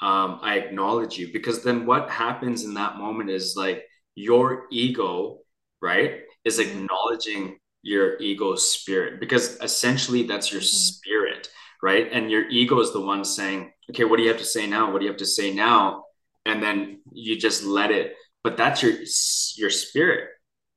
um, 0.00 0.38
i 0.42 0.58
acknowledge 0.58 1.18
you 1.18 1.32
because 1.32 1.62
then 1.62 1.86
what 1.86 2.10
happens 2.10 2.64
in 2.64 2.74
that 2.74 2.96
moment 2.96 3.30
is 3.30 3.54
like 3.56 3.84
your 4.18 4.64
ego 4.72 5.38
right 5.80 6.22
is 6.44 6.58
mm-hmm. 6.58 6.82
acknowledging 6.82 7.58
your 7.82 8.18
ego 8.18 8.56
spirit 8.56 9.20
because 9.20 9.56
essentially 9.62 10.24
that's 10.24 10.50
your 10.50 10.60
mm-hmm. 10.60 10.76
spirit 10.76 11.48
right? 11.80 12.08
And 12.10 12.28
your 12.28 12.48
ego 12.48 12.80
is 12.80 12.92
the 12.92 13.00
one 13.00 13.24
saying 13.24 13.72
okay 13.90 14.04
what 14.04 14.16
do 14.16 14.22
you 14.24 14.28
have 14.28 14.38
to 14.38 14.44
say 14.44 14.66
now? 14.66 14.90
What 14.90 14.98
do 14.98 15.04
you 15.04 15.10
have 15.10 15.20
to 15.20 15.26
say 15.26 15.54
now? 15.54 16.04
And 16.44 16.62
then 16.62 17.00
you 17.12 17.38
just 17.38 17.62
let 17.62 17.90
it. 17.90 18.14
But 18.42 18.56
that's 18.56 18.82
your 18.82 18.94
your 19.56 19.70
spirit. 19.70 20.30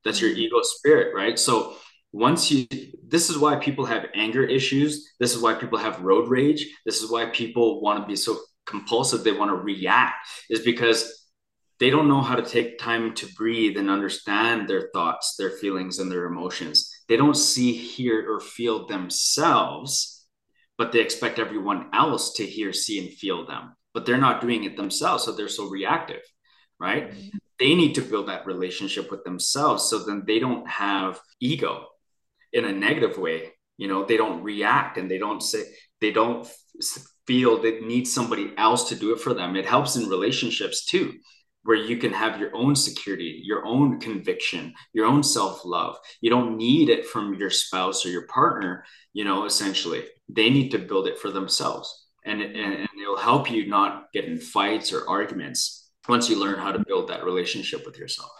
That's 0.04 0.20
your 0.20 0.30
mm-hmm. 0.30 0.40
ego 0.40 0.60
spirit 0.62 1.14
right? 1.14 1.38
So 1.38 1.76
once 2.12 2.50
you 2.50 2.66
this 3.06 3.28
is 3.28 3.38
why 3.38 3.56
people 3.56 3.86
have 3.86 4.06
anger 4.14 4.44
issues. 4.44 5.10
This 5.18 5.34
is 5.34 5.42
why 5.42 5.54
people 5.54 5.78
have 5.78 6.02
road 6.02 6.28
rage. 6.28 6.66
This 6.86 7.02
is 7.02 7.10
why 7.10 7.26
people 7.26 7.82
want 7.82 8.00
to 8.00 8.06
be 8.06 8.16
so 8.16 8.38
compulsive 8.66 9.24
they 9.24 9.32
want 9.32 9.50
to 9.50 9.56
react 9.56 10.14
is 10.48 10.60
because 10.60 11.21
they 11.82 11.90
don't 11.90 12.06
know 12.06 12.22
how 12.22 12.36
to 12.36 12.48
take 12.48 12.78
time 12.78 13.12
to 13.12 13.26
breathe 13.34 13.76
and 13.76 13.90
understand 13.90 14.68
their 14.68 14.88
thoughts 14.94 15.34
their 15.36 15.50
feelings 15.50 15.98
and 15.98 16.12
their 16.12 16.26
emotions. 16.26 16.88
They 17.08 17.16
don't 17.16 17.36
see 17.36 17.72
hear 17.72 18.32
or 18.32 18.38
feel 18.38 18.86
themselves 18.86 20.20
but 20.78 20.92
they 20.92 21.00
expect 21.00 21.38
everyone 21.38 21.88
else 21.92 22.34
to 22.34 22.46
hear 22.46 22.72
see 22.72 22.98
and 22.98 23.16
feel 23.16 23.46
them. 23.46 23.74
But 23.94 24.06
they're 24.06 24.16
not 24.16 24.40
doing 24.40 24.64
it 24.64 24.76
themselves 24.76 25.24
so 25.24 25.32
they're 25.32 25.48
so 25.48 25.68
reactive 25.68 26.22
right? 26.78 27.10
Mm-hmm. 27.10 27.38
they 27.58 27.74
need 27.74 27.94
to 27.96 28.00
build 28.00 28.28
that 28.28 28.46
relationship 28.46 29.10
with 29.10 29.24
themselves 29.24 29.84
so 29.84 29.98
then 29.98 30.22
they 30.26 30.38
don't 30.38 30.68
have 30.68 31.20
ego 31.40 31.86
in 32.52 32.64
a 32.64 32.72
negative 32.72 33.18
way. 33.18 33.52
You 33.76 33.88
know 33.88 34.04
they 34.04 34.16
don't 34.16 34.44
react 34.44 34.98
and 34.98 35.10
they 35.10 35.18
don't 35.18 35.42
say 35.42 35.64
they 36.00 36.12
don't 36.12 36.48
feel 37.26 37.60
they 37.60 37.80
need 37.80 38.06
somebody 38.06 38.52
else 38.56 38.88
to 38.90 38.94
do 38.94 39.12
it 39.12 39.20
for 39.20 39.34
them. 39.34 39.56
It 39.56 39.66
helps 39.66 39.96
in 39.96 40.08
relationships 40.08 40.84
too 40.84 41.14
where 41.64 41.76
you 41.76 41.96
can 41.96 42.12
have 42.12 42.40
your 42.40 42.54
own 42.54 42.74
security 42.74 43.40
your 43.44 43.64
own 43.64 44.00
conviction 44.00 44.74
your 44.92 45.06
own 45.06 45.22
self-love. 45.22 45.96
You 46.20 46.30
don't 46.30 46.56
need 46.56 46.88
it 46.88 47.06
from 47.06 47.34
your 47.34 47.50
spouse 47.50 48.04
or 48.04 48.10
your 48.10 48.26
partner 48.26 48.84
you 49.12 49.24
know 49.24 49.44
essentially. 49.44 50.04
They 50.28 50.50
need 50.50 50.70
to 50.70 50.78
build 50.78 51.06
it 51.06 51.18
for 51.18 51.30
themselves. 51.30 52.06
And, 52.24 52.40
and, 52.40 52.74
and 52.74 52.88
it'll 53.02 53.18
help 53.18 53.50
you 53.50 53.66
not 53.66 54.12
get 54.12 54.26
in 54.26 54.38
fights 54.38 54.92
or 54.92 55.08
arguments 55.08 55.90
once 56.08 56.30
you 56.30 56.38
learn 56.38 56.58
how 56.58 56.70
to 56.70 56.84
build 56.86 57.08
that 57.08 57.24
relationship 57.24 57.84
with 57.84 57.98
yourself. 57.98 58.30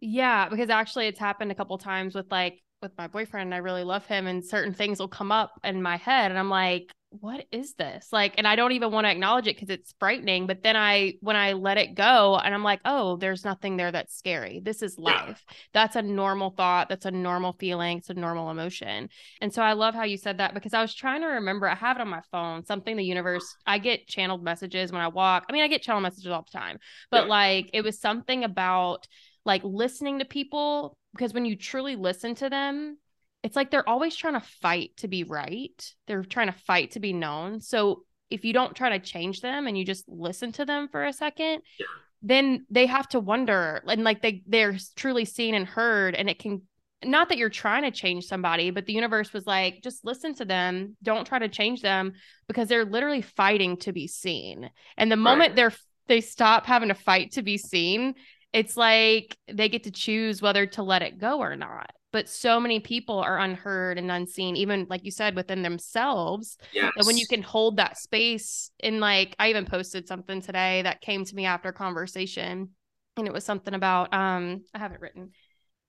Yeah 0.00 0.48
because 0.48 0.70
actually 0.70 1.06
it's 1.06 1.18
happened 1.18 1.50
a 1.50 1.54
couple 1.54 1.78
times 1.78 2.14
with 2.14 2.30
like 2.30 2.60
with 2.82 2.92
my 2.98 3.06
boyfriend 3.06 3.54
I 3.54 3.58
really 3.58 3.84
love 3.84 4.06
him 4.06 4.26
and 4.26 4.44
certain 4.44 4.74
things 4.74 4.98
will 4.98 5.08
come 5.08 5.32
up 5.32 5.52
in 5.64 5.82
my 5.82 5.96
head 5.96 6.30
and 6.30 6.38
I'm 6.38 6.50
like 6.50 6.92
what 7.20 7.46
is 7.52 7.74
this? 7.74 8.08
Like 8.12 8.34
and 8.38 8.46
I 8.46 8.56
don't 8.56 8.72
even 8.72 8.90
want 8.90 9.06
to 9.06 9.10
acknowledge 9.10 9.46
it 9.46 9.58
cuz 9.58 9.70
it's 9.70 9.94
frightening 9.98 10.46
but 10.46 10.62
then 10.62 10.76
I 10.76 11.14
when 11.20 11.36
I 11.36 11.52
let 11.52 11.78
it 11.78 11.94
go 11.94 12.36
and 12.36 12.54
I'm 12.54 12.62
like 12.62 12.80
oh 12.84 13.16
there's 13.16 13.44
nothing 13.44 13.76
there 13.76 13.92
that's 13.92 14.16
scary. 14.16 14.60
This 14.62 14.82
is 14.82 14.98
life. 14.98 15.44
Yeah. 15.48 15.56
that's 15.72 15.96
a 15.96 16.02
normal 16.02 16.50
thought. 16.50 16.88
That's 16.88 17.06
a 17.06 17.10
normal 17.10 17.54
feeling. 17.54 17.98
It's 17.98 18.10
a 18.10 18.14
normal 18.14 18.50
emotion. 18.50 19.08
And 19.40 19.52
so 19.52 19.62
I 19.62 19.74
love 19.74 19.94
how 19.94 20.04
you 20.04 20.16
said 20.16 20.38
that 20.38 20.54
because 20.54 20.74
I 20.74 20.82
was 20.82 20.94
trying 20.94 21.20
to 21.22 21.28
remember 21.28 21.68
I 21.68 21.74
have 21.74 21.96
it 21.96 22.00
on 22.00 22.08
my 22.08 22.22
phone 22.30 22.64
something 22.64 22.96
the 22.96 23.04
universe 23.04 23.56
I 23.66 23.78
get 23.78 24.06
channeled 24.08 24.42
messages 24.42 24.92
when 24.92 25.00
I 25.00 25.08
walk. 25.08 25.46
I 25.48 25.52
mean 25.52 25.62
I 25.62 25.68
get 25.68 25.82
channeled 25.82 26.02
messages 26.02 26.30
all 26.30 26.46
the 26.50 26.58
time 26.58 26.78
but 27.10 27.24
yeah. 27.24 27.30
like 27.30 27.70
it 27.72 27.82
was 27.82 28.00
something 28.00 28.44
about 28.44 29.06
like 29.44 29.62
listening 29.64 30.18
to 30.18 30.24
people 30.24 30.96
because 31.14 31.32
when 31.32 31.44
you 31.44 31.56
truly 31.56 31.96
listen 31.96 32.34
to 32.36 32.48
them 32.48 32.98
it's 33.44 33.54
like 33.54 33.70
they're 33.70 33.88
always 33.88 34.16
trying 34.16 34.34
to 34.34 34.46
fight 34.60 34.90
to 34.96 35.06
be 35.06 35.22
right 35.22 35.94
they're 36.06 36.24
trying 36.24 36.48
to 36.48 36.58
fight 36.66 36.92
to 36.92 37.00
be 37.00 37.12
known 37.12 37.60
so 37.60 38.02
if 38.30 38.44
you 38.44 38.52
don't 38.52 38.74
try 38.74 38.88
to 38.88 38.98
change 38.98 39.40
them 39.40 39.66
and 39.66 39.78
you 39.78 39.84
just 39.84 40.08
listen 40.08 40.50
to 40.50 40.64
them 40.64 40.88
for 40.88 41.04
a 41.04 41.12
second 41.12 41.60
yeah. 41.78 41.86
then 42.22 42.66
they 42.70 42.86
have 42.86 43.06
to 43.08 43.20
wonder 43.20 43.82
and 43.86 44.02
like 44.02 44.22
they 44.22 44.42
they're 44.46 44.76
truly 44.96 45.24
seen 45.24 45.54
and 45.54 45.66
heard 45.66 46.14
and 46.14 46.28
it 46.28 46.38
can 46.38 46.62
not 47.04 47.28
that 47.28 47.36
you're 47.36 47.50
trying 47.50 47.82
to 47.82 47.90
change 47.90 48.24
somebody 48.24 48.70
but 48.70 48.86
the 48.86 48.94
universe 48.94 49.32
was 49.32 49.46
like 49.46 49.82
just 49.82 50.04
listen 50.04 50.34
to 50.34 50.44
them 50.44 50.96
don't 51.02 51.26
try 51.26 51.38
to 51.38 51.48
change 51.48 51.82
them 51.82 52.14
because 52.48 52.66
they're 52.66 52.86
literally 52.86 53.20
fighting 53.20 53.76
to 53.76 53.92
be 53.92 54.06
seen 54.06 54.70
and 54.96 55.12
the 55.12 55.16
moment 55.16 55.50
right. 55.50 55.56
they're 55.56 55.72
they 56.06 56.20
stop 56.20 56.66
having 56.66 56.88
to 56.88 56.94
fight 56.94 57.32
to 57.32 57.42
be 57.42 57.58
seen 57.58 58.14
it's 58.54 58.76
like 58.76 59.36
they 59.52 59.68
get 59.68 59.82
to 59.82 59.90
choose 59.90 60.40
whether 60.40 60.64
to 60.64 60.84
let 60.84 61.02
it 61.02 61.18
go 61.18 61.40
or 61.40 61.56
not. 61.56 61.90
But 62.14 62.28
so 62.28 62.60
many 62.60 62.78
people 62.78 63.18
are 63.18 63.40
unheard 63.40 63.98
and 63.98 64.08
unseen, 64.08 64.54
even 64.54 64.86
like 64.88 65.04
you 65.04 65.10
said, 65.10 65.34
within 65.34 65.62
themselves. 65.62 66.56
Yes. 66.72 66.92
And 66.96 67.08
when 67.08 67.16
you 67.16 67.26
can 67.26 67.42
hold 67.42 67.78
that 67.78 67.98
space, 67.98 68.70
in 68.78 69.00
like 69.00 69.34
I 69.40 69.50
even 69.50 69.64
posted 69.64 70.06
something 70.06 70.40
today 70.40 70.82
that 70.82 71.00
came 71.00 71.24
to 71.24 71.34
me 71.34 71.44
after 71.44 71.72
conversation, 71.72 72.68
and 73.16 73.26
it 73.26 73.32
was 73.32 73.42
something 73.42 73.74
about 73.74 74.14
um 74.14 74.62
I 74.72 74.78
have 74.78 74.92
it 74.92 75.00
written. 75.00 75.32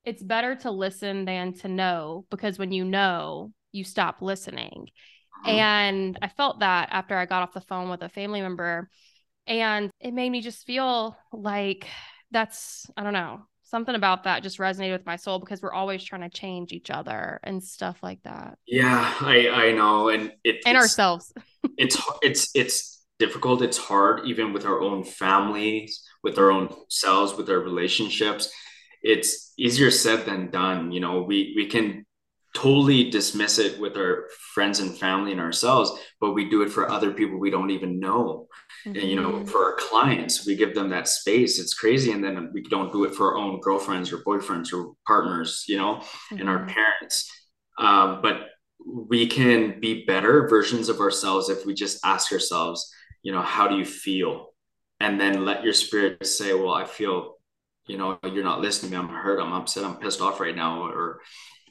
It's 0.03 0.23
better 0.23 0.55
to 0.55 0.71
listen 0.71 1.25
than 1.25 1.53
to 1.59 1.67
know 1.67 2.25
because 2.31 2.57
when 2.57 2.71
you 2.71 2.85
know, 2.85 3.51
you 3.71 3.83
stop 3.83 4.23
listening. 4.23 4.89
Mm-hmm. 5.45 5.49
And 5.49 6.19
I 6.23 6.29
felt 6.29 6.61
that 6.61 6.89
after 6.89 7.15
I 7.15 7.27
got 7.27 7.43
off 7.43 7.53
the 7.53 7.61
phone 7.61 7.91
with 7.91 8.01
a 8.01 8.09
family 8.09 8.41
member. 8.41 8.89
And 9.45 9.91
it 9.99 10.11
made 10.11 10.31
me 10.31 10.41
just 10.41 10.65
feel 10.65 11.15
like 11.31 11.85
that's 12.31 12.87
I 12.97 13.03
don't 13.03 13.13
know 13.13 13.45
something 13.75 13.95
about 13.95 14.23
that 14.23 14.41
just 14.41 14.57
resonated 14.57 14.93
with 14.93 15.05
my 15.05 15.17
soul 15.17 15.37
because 15.37 15.61
we're 15.61 15.73
always 15.73 16.01
trying 16.01 16.21
to 16.21 16.29
change 16.29 16.71
each 16.71 16.89
other 16.89 17.41
and 17.43 17.61
stuff 17.61 17.97
like 18.01 18.23
that. 18.23 18.57
Yeah, 18.65 19.13
I 19.19 19.49
I 19.49 19.71
know, 19.73 20.07
and 20.07 20.31
it 20.45 20.61
and 20.65 20.77
ourselves. 20.77 21.33
it's 21.77 22.01
it's 22.21 22.49
it's 22.55 23.05
difficult. 23.19 23.61
It's 23.61 23.77
hard 23.77 24.21
even 24.25 24.53
with 24.53 24.65
our 24.65 24.79
own 24.79 25.03
families, 25.03 26.01
with 26.23 26.37
our 26.37 26.51
own 26.51 26.73
selves, 26.87 27.35
with 27.35 27.49
our 27.49 27.59
relationships. 27.59 28.49
It's 29.03 29.51
easier 29.57 29.91
said 29.91 30.25
than 30.25 30.51
done. 30.51 30.93
You 30.93 31.01
know, 31.01 31.23
we 31.23 31.53
we 31.57 31.65
can 31.65 32.05
totally 32.55 33.09
dismiss 33.09 33.59
it 33.59 33.77
with 33.77 33.97
our 33.97 34.29
friends 34.53 34.79
and 34.79 34.97
family 34.97 35.33
and 35.33 35.41
ourselves, 35.41 35.91
but 36.21 36.31
we 36.31 36.49
do 36.49 36.61
it 36.61 36.71
for 36.71 36.89
other 36.89 37.11
people 37.11 37.37
we 37.37 37.51
don't 37.51 37.71
even 37.71 37.99
know. 37.99 38.47
Mm-hmm. 38.85 38.99
And, 38.99 39.09
you 39.09 39.15
know, 39.15 39.45
for 39.45 39.63
our 39.65 39.75
clients, 39.77 40.45
we 40.45 40.55
give 40.55 40.75
them 40.75 40.89
that 40.89 41.07
space. 41.07 41.59
It's 41.59 41.73
crazy. 41.73 42.11
And 42.11 42.23
then 42.23 42.51
we 42.53 42.61
don't 42.63 42.91
do 42.91 43.03
it 43.05 43.15
for 43.15 43.31
our 43.31 43.37
own 43.37 43.59
girlfriends 43.59 44.11
or 44.13 44.19
boyfriends 44.19 44.71
or 44.73 44.93
partners, 45.07 45.65
you 45.67 45.77
know, 45.77 45.95
mm-hmm. 45.95 46.39
and 46.39 46.49
our 46.49 46.65
parents. 46.65 47.31
Um, 47.79 48.21
but 48.21 48.47
we 48.85 49.25
can 49.25 49.79
be 49.79 50.05
better 50.05 50.47
versions 50.47 50.89
of 50.89 50.99
ourselves 50.99 51.49
if 51.49 51.65
we 51.65 51.73
just 51.73 52.05
ask 52.05 52.31
ourselves, 52.31 52.93
you 53.23 53.31
know, 53.31 53.41
how 53.41 53.67
do 53.67 53.75
you 53.75 53.85
feel? 53.85 54.53
And 54.99 55.19
then 55.19 55.45
let 55.45 55.63
your 55.63 55.73
spirit 55.73 56.25
say, 56.25 56.53
well, 56.53 56.73
I 56.73 56.85
feel, 56.85 57.35
you 57.87 57.97
know, 57.97 58.19
you're 58.23 58.43
not 58.43 58.61
listening. 58.61 58.91
To 58.91 58.97
me. 58.97 59.03
I'm 59.03 59.09
hurt. 59.09 59.39
I'm 59.39 59.53
upset. 59.53 59.83
I'm 59.83 59.97
pissed 59.97 60.21
off 60.21 60.39
right 60.39 60.55
now. 60.55 60.83
Or 60.83 61.21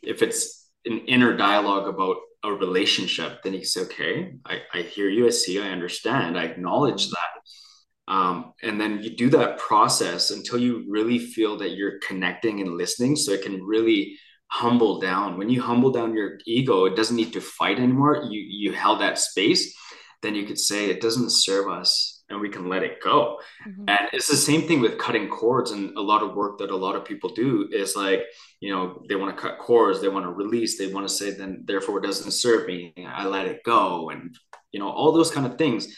if 0.02 0.20
it's 0.22 0.63
an 0.86 0.98
inner 1.06 1.36
dialogue 1.36 1.88
about 1.88 2.16
a 2.44 2.52
relationship, 2.52 3.42
then 3.42 3.54
you 3.54 3.64
say, 3.64 3.82
okay, 3.82 4.34
I, 4.46 4.60
I 4.72 4.82
hear 4.82 5.08
you, 5.08 5.26
I 5.26 5.30
see, 5.30 5.60
I 5.60 5.68
understand, 5.68 6.38
I 6.38 6.44
acknowledge 6.44 7.10
that. 7.10 8.12
Um, 8.12 8.52
and 8.62 8.78
then 8.78 9.02
you 9.02 9.16
do 9.16 9.30
that 9.30 9.58
process 9.58 10.30
until 10.30 10.58
you 10.58 10.84
really 10.88 11.18
feel 11.18 11.56
that 11.58 11.70
you're 11.70 11.98
connecting 12.06 12.60
and 12.60 12.76
listening 12.76 13.16
so 13.16 13.32
it 13.32 13.42
can 13.42 13.62
really 13.64 14.18
humble 14.48 15.00
down. 15.00 15.38
When 15.38 15.48
you 15.48 15.62
humble 15.62 15.90
down 15.90 16.14
your 16.14 16.38
ego, 16.46 16.84
it 16.84 16.96
doesn't 16.96 17.16
need 17.16 17.32
to 17.32 17.40
fight 17.40 17.78
anymore. 17.78 18.26
You 18.28 18.40
you 18.40 18.72
held 18.72 19.00
that 19.00 19.18
space, 19.18 19.74
then 20.20 20.34
you 20.34 20.44
could 20.44 20.58
say 20.58 20.90
it 20.90 21.00
doesn't 21.00 21.32
serve 21.32 21.70
us 21.70 22.13
and 22.30 22.40
we 22.40 22.48
can 22.48 22.68
let 22.68 22.82
it 22.82 23.02
go. 23.02 23.38
Mm-hmm. 23.68 23.88
And 23.88 24.08
it's 24.12 24.28
the 24.28 24.36
same 24.36 24.62
thing 24.62 24.80
with 24.80 24.98
cutting 24.98 25.28
cords 25.28 25.72
and 25.72 25.96
a 25.96 26.00
lot 26.00 26.22
of 26.22 26.34
work 26.34 26.58
that 26.58 26.70
a 26.70 26.76
lot 26.76 26.96
of 26.96 27.04
people 27.04 27.30
do 27.30 27.68
is 27.70 27.94
like, 27.94 28.22
you 28.60 28.74
know, 28.74 29.02
they 29.08 29.14
want 29.14 29.36
to 29.36 29.40
cut 29.40 29.58
cords, 29.58 30.00
they 30.00 30.08
want 30.08 30.24
to 30.24 30.30
release, 30.30 30.78
they 30.78 30.92
want 30.92 31.06
to 31.06 31.12
say 31.12 31.30
then 31.30 31.64
therefore 31.66 31.98
it 31.98 32.06
doesn't 32.06 32.30
serve 32.30 32.66
me. 32.66 32.94
I 33.06 33.26
let 33.26 33.46
it 33.46 33.62
go 33.64 34.10
and 34.10 34.34
you 34.74 34.80
know, 34.80 34.90
all 34.90 35.12
those 35.12 35.30
kind 35.30 35.46
of 35.46 35.56
things. 35.56 35.96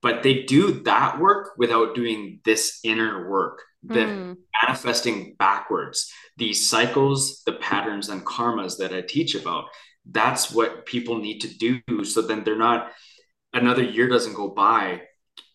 But 0.00 0.22
they 0.22 0.44
do 0.44 0.82
that 0.84 1.20
work 1.20 1.52
without 1.58 1.94
doing 1.94 2.40
this 2.44 2.80
inner 2.82 3.28
work, 3.28 3.60
the 3.82 3.94
mm. 3.94 4.36
manifesting 4.62 5.34
backwards, 5.38 6.10
these 6.36 6.68
cycles, 6.68 7.42
the 7.46 7.52
patterns 7.54 8.08
and 8.08 8.24
karmas 8.24 8.78
that 8.78 8.94
I 8.94 9.02
teach 9.02 9.34
about. 9.34 9.66
That's 10.10 10.50
what 10.50 10.86
people 10.86 11.18
need 11.18 11.40
to 11.40 11.48
do. 11.56 12.04
So 12.04 12.22
then 12.22 12.42
they're 12.42 12.56
not 12.56 12.90
another 13.52 13.82
year 13.82 14.08
doesn't 14.08 14.34
go 14.34 14.48
by 14.48 15.02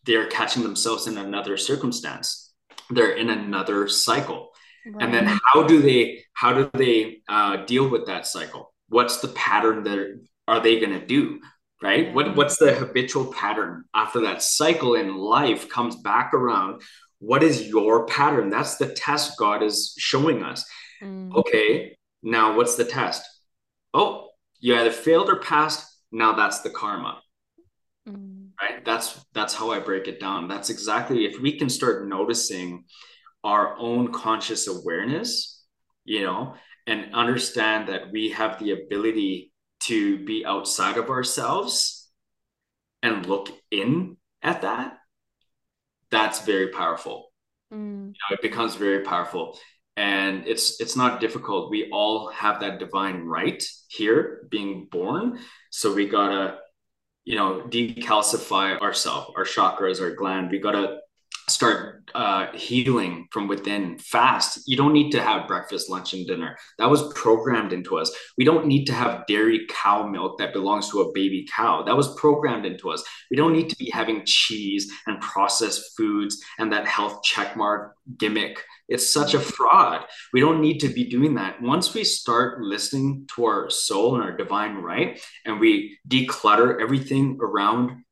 they're 0.07 0.27
catching 0.27 0.63
themselves 0.63 1.05
in 1.05 1.17
another 1.17 1.57
circumstance. 1.57 2.51
They're 2.89 3.11
in 3.11 3.29
another 3.29 3.87
cycle. 3.87 4.49
Right. 4.89 5.03
and 5.03 5.13
then 5.13 5.25
how 5.43 5.63
do 5.63 5.81
they 5.81 6.23
how 6.33 6.53
do 6.53 6.69
they 6.73 7.17
uh, 7.27 7.65
deal 7.65 7.89
with 7.89 8.05
that 8.07 8.25
cycle? 8.25 8.73
What's 8.87 9.17
the 9.19 9.27
pattern 9.29 9.83
that 9.83 10.21
are 10.47 10.61
they 10.61 10.79
going 10.79 10.97
to 10.97 11.05
do 11.05 11.41
right? 11.83 12.07
Yeah. 12.07 12.13
what 12.13 12.35
what's 12.37 12.57
the 12.57 12.73
habitual 12.73 13.33
pattern 13.33 13.83
after 13.93 14.21
that 14.21 14.41
cycle 14.41 14.95
in 14.95 15.13
life 15.17 15.67
comes 15.67 15.97
back 15.97 16.33
around? 16.33 16.81
What 17.19 17.43
is 17.43 17.67
your 17.67 18.05
pattern? 18.05 18.49
That's 18.49 18.77
the 18.77 18.93
test 18.93 19.37
god 19.37 19.61
is 19.61 19.93
showing 19.97 20.41
us. 20.41 20.63
Mm. 21.03 21.35
okay 21.35 21.97
now 22.23 22.55
what's 22.55 22.75
the 22.75 22.85
test? 22.85 23.23
Oh 23.93 24.29
you 24.61 24.73
either 24.73 24.91
failed 24.91 25.29
or 25.29 25.35
passed. 25.35 25.85
Now 26.13 26.31
that's 26.31 26.61
the 26.61 26.69
karma 26.69 27.21
right? 28.61 28.83
That's 28.83 29.25
that's 29.33 29.53
how 29.53 29.71
i 29.71 29.79
break 29.79 30.07
it 30.07 30.19
down. 30.19 30.47
That's 30.47 30.69
exactly 30.69 31.25
if 31.25 31.39
we 31.39 31.57
can 31.57 31.69
start 31.69 32.07
noticing 32.07 32.85
our 33.43 33.77
own 33.77 34.11
conscious 34.11 34.67
awareness 34.67 35.63
you 36.03 36.23
know 36.23 36.55
and 36.87 37.13
understand 37.13 37.87
that 37.87 38.11
we 38.11 38.31
have 38.31 38.57
the 38.59 38.71
ability 38.71 39.53
to 39.79 40.25
be 40.25 40.43
outside 40.45 40.97
of 40.97 41.09
ourselves 41.09 42.09
and 43.03 43.25
look 43.25 43.49
in 43.69 44.17
at 44.41 44.63
that 44.63 44.97
that's 46.09 46.41
very 46.41 46.69
powerful. 46.69 47.31
Mm. 47.73 48.07
you 48.07 48.13
know, 48.29 48.33
it 48.33 48.41
becomes 48.41 48.75
very 48.75 49.03
powerful. 49.03 49.57
And 49.97 50.45
it's 50.45 50.79
it's 50.79 50.95
not 50.95 51.19
difficult. 51.19 51.71
We 51.71 51.89
all 51.91 52.29
have 52.29 52.59
that 52.61 52.79
divine 52.79 53.23
right 53.23 53.63
here 53.87 54.47
being 54.49 54.87
born. 54.91 55.39
So 55.71 55.93
we 55.93 56.07
gotta 56.07 56.59
you 57.27 57.35
know 57.35 57.61
decalcify 57.67 58.79
ourselves 58.79 59.33
our 59.35 59.43
chakras 59.43 60.01
our 60.01 60.11
gland. 60.11 60.49
We 60.49 60.59
got 60.59 60.71
to 60.71 60.99
start 61.49 62.11
uh, 62.13 62.51
healing 62.53 63.27
from 63.31 63.47
within 63.47 63.97
fast. 63.99 64.61
You 64.65 64.75
don't 64.75 64.91
need 64.91 65.11
to 65.11 65.21
have 65.21 65.47
breakfast 65.47 65.89
lunch 65.89 66.13
and 66.13 66.27
dinner. 66.27 66.57
That 66.77 66.89
was 66.89 67.13
programmed 67.13 67.71
into 67.71 67.97
us. 67.97 68.13
We 68.37 68.43
don't 68.43 68.67
need 68.67 68.85
to 68.85 68.93
have 68.93 69.25
dairy 69.27 69.65
cow 69.69 70.05
milk 70.07 70.37
that 70.39 70.51
belongs 70.51 70.89
to 70.91 71.01
a 71.01 71.11
baby 71.13 71.47
cow. 71.53 71.83
That 71.83 71.95
was 71.95 72.13
programmed 72.15 72.65
into 72.65 72.89
us. 72.89 73.03
We 73.31 73.37
don't 73.37 73.53
need 73.53 73.69
to 73.69 73.77
be 73.77 73.89
having 73.89 74.25
cheese 74.25 74.91
and 75.05 75.21
processed 75.21 75.95
foods 75.95 76.37
and 76.59 76.71
that 76.73 76.85
health 76.85 77.21
checkmark 77.23 77.91
gimmick. 78.17 78.61
It's 78.89 79.07
such 79.07 79.33
a 79.33 79.39
fraud. 79.39 80.05
We 80.33 80.41
don't 80.41 80.61
need 80.61 80.79
to 80.79 80.89
be 80.89 81.09
doing 81.09 81.35
that. 81.35 81.61
Once 81.61 81.93
we 81.93 82.03
start 82.03 82.61
listening 82.61 83.27
to 83.35 83.45
our 83.45 83.69
soul 83.69 84.15
and 84.15 84.23
our 84.23 84.35
divine 84.35 84.75
right, 84.75 85.21
and 85.45 85.59
we 85.59 85.97
declutter 86.07 86.81
everything 86.81 87.37
around 87.41 88.03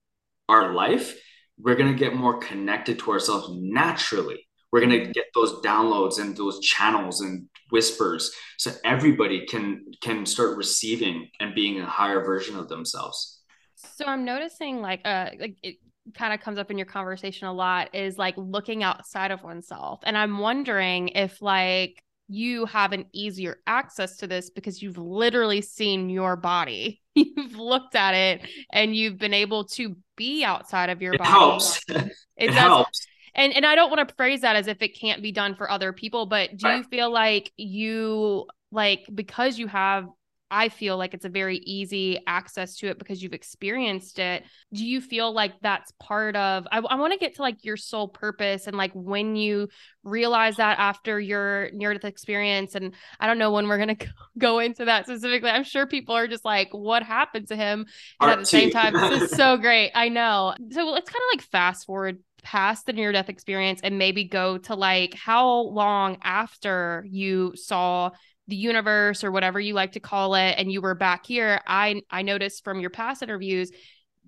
our 0.47 0.73
life, 0.73 1.17
we're 1.57 1.75
going 1.75 1.91
to 1.91 1.97
get 1.97 2.15
more 2.15 2.37
connected 2.39 2.99
to 2.99 3.11
ourselves 3.11 3.49
naturally. 3.51 4.47
We're 4.71 4.81
going 4.81 5.05
to 5.05 5.11
get 5.11 5.25
those 5.33 5.53
downloads 5.61 6.19
and 6.19 6.35
those 6.35 6.59
channels 6.59 7.21
and 7.21 7.47
whispers 7.71 8.31
so 8.57 8.71
everybody 8.83 9.45
can 9.45 9.85
can 10.01 10.25
start 10.25 10.57
receiving 10.57 11.29
and 11.39 11.55
being 11.55 11.79
a 11.79 11.85
higher 11.85 12.23
version 12.23 12.57
of 12.57 12.67
themselves. 12.67 13.41
So 13.75 14.05
I'm 14.05 14.25
noticing 14.25 14.81
like 14.81 15.01
uh 15.05 15.29
like 15.39 15.57
it, 15.63 15.77
kind 16.13 16.33
of 16.33 16.39
comes 16.39 16.59
up 16.59 16.69
in 16.69 16.77
your 16.77 16.85
conversation 16.85 17.47
a 17.47 17.53
lot 17.53 17.95
is 17.95 18.17
like 18.17 18.35
looking 18.37 18.83
outside 18.83 19.31
of 19.31 19.41
oneself. 19.43 20.01
And 20.03 20.15
I'm 20.15 20.37
wondering 20.37 21.07
if 21.09 21.41
like 21.41 22.03
you 22.27 22.65
have 22.65 22.91
an 22.91 23.05
easier 23.13 23.59
access 23.67 24.17
to 24.17 24.27
this 24.27 24.49
because 24.49 24.81
you've 24.81 24.97
literally 24.97 25.61
seen 25.61 26.09
your 26.09 26.35
body. 26.35 27.01
You've 27.15 27.55
looked 27.55 27.95
at 27.95 28.13
it 28.13 28.41
and 28.73 28.93
you've 28.93 29.17
been 29.17 29.33
able 29.33 29.63
to 29.65 29.95
be 30.17 30.43
outside 30.43 30.89
of 30.89 31.01
your 31.01 31.13
it 31.13 31.19
body. 31.19 31.29
Helps. 31.29 31.81
It, 32.37 32.49
it 32.49 32.53
helps. 32.53 33.07
And 33.33 33.53
and 33.53 33.65
I 33.65 33.75
don't 33.75 33.89
want 33.89 34.05
to 34.05 34.13
phrase 34.15 34.41
that 34.41 34.57
as 34.57 34.67
if 34.67 34.81
it 34.81 34.99
can't 34.99 35.21
be 35.21 35.31
done 35.31 35.55
for 35.55 35.71
other 35.71 35.93
people, 35.93 36.25
but 36.25 36.57
do 36.57 36.67
right. 36.67 36.77
you 36.79 36.83
feel 36.83 37.09
like 37.09 37.53
you 37.55 38.45
like 38.73 39.05
because 39.13 39.57
you 39.57 39.67
have 39.67 40.07
I 40.51 40.69
feel 40.69 40.97
like 40.97 41.13
it's 41.13 41.25
a 41.25 41.29
very 41.29 41.57
easy 41.57 42.19
access 42.27 42.77
to 42.77 42.87
it 42.87 42.99
because 42.99 43.21
you've 43.21 43.33
experienced 43.33 44.19
it. 44.19 44.43
Do 44.73 44.85
you 44.85 45.01
feel 45.01 45.33
like 45.33 45.53
that's 45.61 45.91
part 45.99 46.35
of? 46.35 46.67
I, 46.71 46.77
I 46.77 46.95
want 46.95 47.13
to 47.13 47.19
get 47.19 47.35
to 47.35 47.41
like 47.41 47.65
your 47.65 47.77
sole 47.77 48.07
purpose 48.07 48.67
and 48.67 48.77
like 48.77 48.91
when 48.93 49.35
you 49.35 49.69
realize 50.03 50.57
that 50.57 50.77
after 50.79 51.19
your 51.19 51.69
near 51.73 51.93
death 51.93 52.05
experience. 52.05 52.75
And 52.75 52.93
I 53.19 53.27
don't 53.27 53.39
know 53.39 53.51
when 53.51 53.67
we're 53.67 53.83
going 53.83 53.95
to 53.97 54.07
go 54.37 54.59
into 54.59 54.85
that 54.85 55.05
specifically. 55.05 55.49
I'm 55.49 55.63
sure 55.63 55.87
people 55.87 56.15
are 56.15 56.27
just 56.27 56.45
like, 56.45 56.69
what 56.71 57.03
happened 57.03 57.47
to 57.47 57.55
him? 57.55 57.87
And 58.21 58.31
at 58.31 58.39
the 58.39 58.45
same 58.45 58.69
time, 58.69 58.93
this 58.93 59.23
is 59.23 59.31
so 59.31 59.57
great. 59.57 59.91
I 59.95 60.09
know. 60.09 60.53
So 60.71 60.85
let's 60.85 61.09
kind 61.09 61.21
of 61.31 61.37
like 61.37 61.47
fast 61.49 61.85
forward 61.85 62.19
past 62.43 62.85
the 62.85 62.93
near 62.93 63.11
death 63.11 63.27
experience 63.27 63.81
and 63.83 63.97
maybe 63.97 64.23
go 64.23 64.59
to 64.59 64.75
like 64.75 65.15
how 65.15 65.61
long 65.61 66.17
after 66.23 67.03
you 67.09 67.53
saw 67.55 68.11
the 68.47 68.55
universe 68.55 69.23
or 69.23 69.31
whatever 69.31 69.59
you 69.59 69.73
like 69.73 69.93
to 69.93 69.99
call 69.99 70.35
it 70.35 70.55
and 70.57 70.71
you 70.71 70.81
were 70.81 70.93
back 70.93 71.25
here 71.25 71.59
i 71.65 72.01
i 72.11 72.21
noticed 72.21 72.63
from 72.63 72.79
your 72.79 72.91
past 72.91 73.23
interviews 73.23 73.71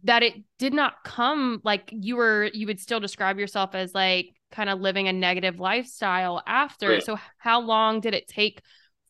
that 0.03 0.23
it 0.23 0.33
did 0.57 0.73
not 0.73 1.03
come 1.03 1.61
like 1.63 1.89
you 1.91 2.15
were 2.15 2.49
you 2.53 2.67
would 2.67 2.79
still 2.79 2.99
describe 2.99 3.39
yourself 3.39 3.75
as 3.75 3.93
like 3.93 4.29
kind 4.51 4.69
of 4.69 4.79
living 4.79 5.07
a 5.07 5.13
negative 5.13 5.59
lifestyle 5.59 6.41
after. 6.45 7.01
So 7.01 7.17
how 7.37 7.61
long 7.61 7.99
did 7.99 8.13
it 8.13 8.27
take 8.27 8.61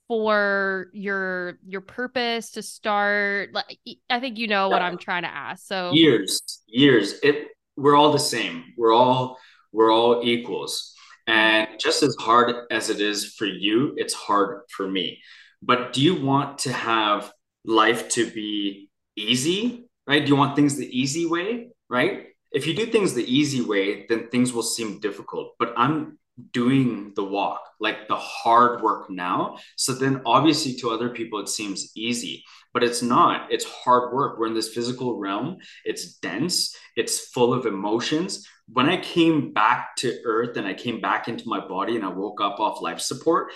for 0.08 0.88
your 0.94 1.60
your 1.66 1.82
purpose 1.82 2.52
to 2.52 2.62
start? 2.62 3.54
Like 3.54 3.78
i 4.10 4.20
think 4.20 4.38
you 4.38 4.48
know 4.48 4.70
what 4.70 4.82
i'm 4.82 4.98
trying 4.98 5.24
to 5.24 5.30
ask 5.30 5.66
so. 5.66 5.92
Years 5.94 6.42
years. 6.68 7.20
It 7.24 7.50
we're 7.76 7.96
all 7.96 8.12
the 8.12 8.20
same. 8.20 8.74
We're 8.78 8.94
all 8.94 9.38
we're 9.72 9.92
all 9.92 10.22
equals 10.24 10.94
and 11.28 11.68
just 11.80 12.04
as 12.04 12.16
hard 12.20 12.56
as 12.72 12.90
it 12.90 13.02
is 13.02 13.36
for 13.36 13.46
you, 13.46 13.94
it's 13.98 14.14
hard 14.14 14.62
for 14.70 14.88
me. 14.88 15.20
But 15.62 15.94
do 15.94 16.02
you 16.02 16.20
want 16.20 16.60
to 16.60 16.72
have 16.72 17.32
life 17.66 18.10
to 18.10 18.30
be 18.30 18.90
easy, 19.16 19.90
right? 20.08 20.24
Do 20.24 20.30
you 20.30 20.36
want 20.36 20.56
things 20.56 20.76
the 20.76 21.00
easy 21.00 21.26
way, 21.26 21.70
right? 21.90 22.28
If 22.52 22.66
you 22.66 22.74
do 22.74 22.86
things 22.86 23.14
the 23.14 23.26
easy 23.26 23.62
way, 23.62 24.06
then 24.08 24.30
things 24.30 24.54
will 24.54 24.64
seem 24.64 25.00
difficult. 25.00 25.56
But 25.60 25.74
I'm 25.76 26.18
doing 26.52 27.14
the 27.16 27.24
walk, 27.24 27.62
like 27.80 28.08
the 28.08 28.16
hard 28.16 28.82
work 28.82 29.10
now. 29.10 29.58
So 29.76 29.94
then 29.94 30.22
obviously 30.26 30.76
to 30.76 30.92
other 30.92 31.10
people 31.10 31.40
it 31.40 31.50
seems 31.50 31.92
easy, 31.96 32.44
but 32.74 32.84
it's 32.84 33.02
not. 33.02 33.52
It's 33.52 33.66
hard 33.66 34.14
work. 34.14 34.38
We're 34.38 34.48
in 34.48 34.54
this 34.54 34.74
physical 34.74 35.18
realm. 35.18 35.58
It's 35.84 36.18
dense. 36.18 36.76
It's 36.96 37.28
full 37.30 37.54
of 37.54 37.66
emotions. 37.66 38.48
When 38.72 38.90
I 38.90 38.98
came 38.98 39.54
back 39.54 39.96
to 39.98 40.20
earth 40.26 40.58
and 40.58 40.68
I 40.68 40.74
came 40.74 41.02
back 41.02 41.28
into 41.28 41.48
my 41.48 41.66
body 41.66 41.96
and 41.96 42.06
I 42.06 42.10
woke 42.10 42.42
up 42.42 42.60
off 42.60 42.82
life 42.82 43.00
support, 43.00 43.52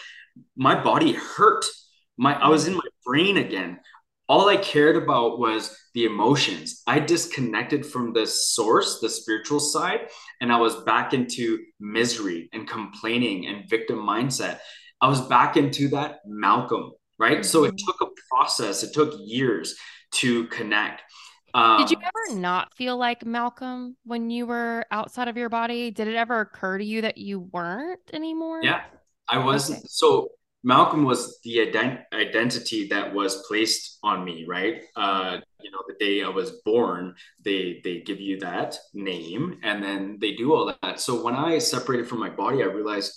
my 0.56 0.82
body 0.82 1.14
hurt. 1.14 1.66
My 2.18 2.34
I 2.34 2.50
was 2.50 2.68
in 2.68 2.74
my 2.74 2.82
brain 3.06 3.38
again 3.38 3.80
all 4.32 4.48
I 4.48 4.56
cared 4.56 4.96
about 4.96 5.40
was 5.40 5.78
the 5.94 6.06
emotions. 6.06 6.84
I 6.88 7.00
disconnected 7.00 7.86
from 7.86 8.14
the 8.14 8.26
source, 8.26 9.02
the 9.02 9.10
spiritual 9.10 9.60
side, 9.60 10.08
and 10.40 10.54
I 10.54 10.58
was 10.58 10.74
back 10.84 11.14
into 11.14 11.60
misery 11.82 12.50
and 12.54 12.66
complaining 12.66 13.48
and 13.48 13.70
victim 13.70 13.98
mindset. 14.00 14.60
I 15.02 15.10
was 15.10 15.20
back 15.20 15.58
into 15.58 15.90
that 15.90 16.20
Malcolm, 16.26 16.94
right? 17.20 17.40
Mm-hmm. 17.40 17.44
So 17.44 17.66
it 17.66 17.76
mm-hmm. 17.76 17.86
took 17.86 18.00
a 18.00 18.12
process, 18.30 18.84
it 18.84 18.94
took 18.94 19.14
years 19.20 19.76
to 20.12 20.46
connect. 20.48 21.02
Um, 21.54 21.80
Did 21.80 21.92
you 21.92 21.98
ever 22.02 22.40
not 22.40 22.74
feel 22.74 22.96
like 22.96 23.26
Malcolm 23.26 23.98
when 24.06 24.30
you 24.30 24.46
were 24.46 24.86
outside 24.92 25.28
of 25.28 25.36
your 25.36 25.50
body? 25.50 25.92
Did 25.92 26.08
it 26.08 26.16
ever 26.16 26.40
occur 26.40 26.78
to 26.78 26.86
you 26.86 27.02
that 27.02 27.18
you 27.18 27.42
weren't 27.52 28.00
anymore? 28.14 28.62
Yeah, 28.64 28.84
I 29.28 29.40
was. 29.40 29.70
Okay. 29.70 29.82
So 29.88 30.30
Malcolm 30.64 31.06
was 31.06 31.40
the 31.44 31.58
ident- 31.58 32.04
identity 32.14 32.88
that 32.90 33.14
was 33.14 33.46
placed 33.48 33.98
on 34.04 34.24
me, 34.24 34.46
right? 34.48 34.84
Uh, 34.96 35.38
you 35.60 35.72
know, 35.72 35.82
the 35.88 35.96
day 36.00 36.24
I 36.24 36.30
was 36.30 36.52
born, 36.64 37.16
they 37.44 37.82
they 37.84 38.02
give 38.02 38.20
you 38.20 38.40
that 38.42 38.78
name, 38.94 39.60
and 39.64 39.84
then 39.84 40.18
they 40.22 40.34
do 40.34 40.54
all 40.54 40.74
that. 40.82 41.00
So 41.00 41.24
when 41.24 41.34
I 41.36 41.58
separated 41.58 42.08
from 42.08 42.20
my 42.20 42.30
body, 42.30 42.62
I 42.62 42.68
realized, 42.68 43.14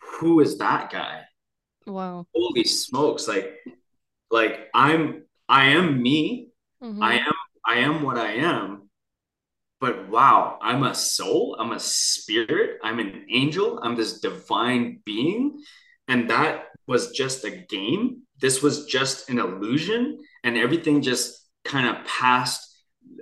who 0.00 0.40
is 0.40 0.58
that 0.58 0.90
guy? 0.90 1.22
Wow. 1.86 2.26
Holy 2.34 2.64
smokes. 2.64 3.28
Like, 3.28 3.54
like 4.30 4.68
I'm, 4.74 5.24
I 5.48 5.66
am 5.66 6.02
me. 6.02 6.48
Mhm. 6.82 7.02
I 7.02 7.18
am, 7.18 7.34
I 7.64 7.74
am 7.76 8.02
what 8.02 8.18
I 8.18 8.32
am. 8.32 8.90
But 9.80 10.08
wow, 10.08 10.58
I'm 10.60 10.82
a 10.82 10.94
soul. 10.94 11.56
I'm 11.58 11.70
a 11.70 11.78
spirit. 11.78 12.80
I'm 12.82 12.98
an 12.98 13.26
angel. 13.30 13.78
I'm 13.80 13.94
this 13.94 14.20
divine 14.20 15.00
being. 15.04 15.62
And 16.08 16.30
that 16.30 16.66
was 16.86 17.10
just 17.12 17.44
a 17.44 17.50
game. 17.50 18.22
This 18.40 18.62
was 18.62 18.86
just 18.86 19.28
an 19.30 19.38
illusion. 19.38 20.18
And 20.44 20.56
everything 20.56 21.02
just 21.02 21.46
kind 21.64 21.86
of 21.88 22.04
passed 22.06 22.64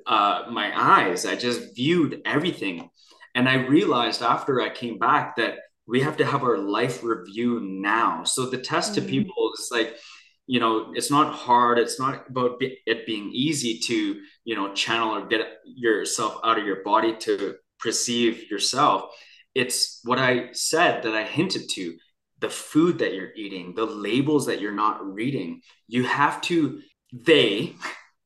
uh, 0.07 0.45
my 0.51 0.71
eyes. 0.75 1.27
I 1.27 1.37
just 1.37 1.75
viewed 1.75 2.23
everything. 2.25 2.91
And 3.35 3.49
I 3.49 3.55
realized 3.67 4.23
after 4.23 4.61
I 4.61 4.71
came 4.71 4.99
back 4.99 5.37
that 5.37 5.59
we 5.87 6.01
have 6.01 6.17
to 6.17 6.27
have 6.27 6.43
our 6.43 6.59
life 6.59 7.03
review 7.03 7.61
now. 7.61 8.25
So 8.25 8.47
the 8.47 8.59
test 8.59 8.95
to 8.95 9.01
Mhm. 9.01 9.09
people 9.09 9.53
is 9.59 9.69
like, 9.71 9.97
you 10.47 10.61
know, 10.61 10.93
it's 10.95 11.11
not 11.11 11.35
hard. 11.35 11.79
It's 11.79 11.99
not 11.99 12.29
about 12.29 12.59
be- 12.59 12.79
it 12.87 13.07
being 13.07 13.31
easy 13.33 13.79
to, 13.89 14.21
you 14.45 14.55
know, 14.55 14.73
channel 14.75 15.15
or 15.15 15.27
get 15.27 15.59
yourself 15.65 16.41
out 16.45 16.59
of 16.59 16.67
your 16.67 16.83
body 16.83 17.17
to 17.21 17.57
perceive 17.79 18.51
yourself. 18.51 19.13
It's 19.55 20.01
what 20.05 20.19
I 20.19 20.53
said 20.53 21.03
that 21.03 21.15
I 21.15 21.25
hinted 21.25 21.69
to 21.71 21.97
the 22.41 22.51
food 22.51 22.99
that 22.99 23.15
you're 23.15 23.33
eating, 23.35 23.75
the 23.75 23.87
labels 23.87 24.47
that 24.47 24.61
you're 24.61 24.73
not 24.73 25.05
reading. 25.15 25.63
You 25.89 26.05
have 26.05 26.41
to, 26.43 26.81
they, 27.13 27.75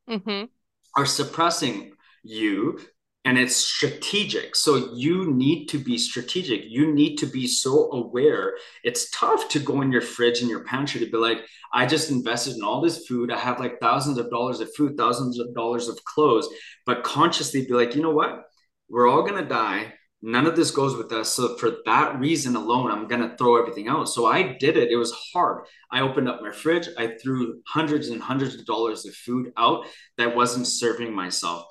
Mhm. 0.09 0.49
are 0.97 1.07
suppressing 1.07 1.93
you 2.25 2.81
and 3.25 3.39
it's 3.39 3.55
strategic. 3.55 4.57
So 4.57 4.93
you 4.95 5.31
need 5.31 5.67
to 5.69 5.79
be 5.79 5.99
strategic. 5.99 6.63
You 6.67 6.93
need 6.93 7.17
to 7.19 7.27
be 7.27 7.47
so 7.47 7.93
aware. 7.93 8.57
It's 8.83 9.11
tough 9.11 9.49
to 9.51 9.59
go 9.61 9.83
in 9.83 9.93
your 9.93 10.01
fridge 10.01 10.41
and 10.41 10.49
your 10.51 10.65
pantry 10.65 11.01
to 11.01 11.11
be 11.11 11.19
like 11.19 11.47
i 11.73 11.87
just 11.87 12.11
invested 12.11 12.57
in 12.57 12.65
all 12.65 12.81
this 12.81 13.07
food. 13.07 13.31
I 13.31 13.39
have 13.39 13.61
like 13.61 13.79
thousands 13.79 14.19
of 14.19 14.31
dollars 14.31 14.61
of 14.61 14.75
food 14.75 14.97
thousands 14.97 15.39
of 15.39 15.55
dollars 15.55 15.87
of 15.89 16.03
clothes. 16.05 16.49
But 16.87 17.05
consciously 17.05 17.67
be 17.67 17.75
like 17.75 17.95
you 17.95 18.03
know 18.03 18.11
what? 18.11 18.43
We're 18.89 19.09
all 19.09 19.23
going 19.23 19.41
to 19.43 19.49
die 19.49 19.95
none 20.23 20.47
of 20.47 20.57
this 20.57 20.71
goes 20.71 20.97
with 20.97 21.13
us. 21.13 21.33
So 21.33 21.57
for 21.57 21.79
that 21.87 22.19
reason 22.19 22.57
alone 22.57 22.91
i'm 22.91 23.09
going 23.09 23.29
to 23.29 23.37
throw 23.37 23.61
everything 23.61 23.89
out. 23.89 24.09
So 24.09 24.27
i 24.27 24.43
did 24.43 24.77
it. 24.77 24.91
It 24.91 24.97
was 24.97 25.13
hard. 25.33 25.65
I 25.91 26.01
opened 26.01 26.29
up 26.29 26.43
my 26.43 26.53
fridge. 26.53 26.89
I 26.99 27.15
threw 27.23 27.61
hundreds 27.67 28.09
and 28.09 28.21
hundreds 28.21 28.55
of 28.55 28.67
dollars 28.67 29.07
of 29.07 29.15
food 29.15 29.53
out 29.57 29.87
that 30.19 30.37
wasn't 30.37 30.67
serving 30.67 31.15
myself. 31.15 31.65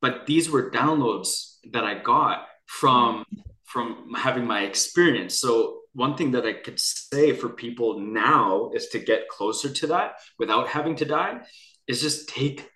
But 0.00 0.26
these 0.26 0.50
were 0.50 0.70
downloads 0.70 1.56
that 1.72 1.84
i 1.84 1.94
got 1.94 2.46
from 2.66 3.24
from 3.64 4.14
having 4.16 4.46
my 4.46 4.62
experience. 4.62 5.34
So 5.40 5.80
one 5.92 6.16
thing 6.16 6.30
that 6.32 6.46
i 6.46 6.54
could 6.54 6.80
say 6.80 7.32
for 7.32 7.48
people 7.48 8.00
now 8.00 8.70
is 8.74 8.88
to 8.88 8.98
get 8.98 9.28
closer 9.28 9.68
to 9.68 9.86
that 9.88 10.12
without 10.38 10.68
having 10.68 10.96
to 10.96 11.04
die 11.04 11.40
is 11.86 12.00
just 12.00 12.28
take 12.28 12.68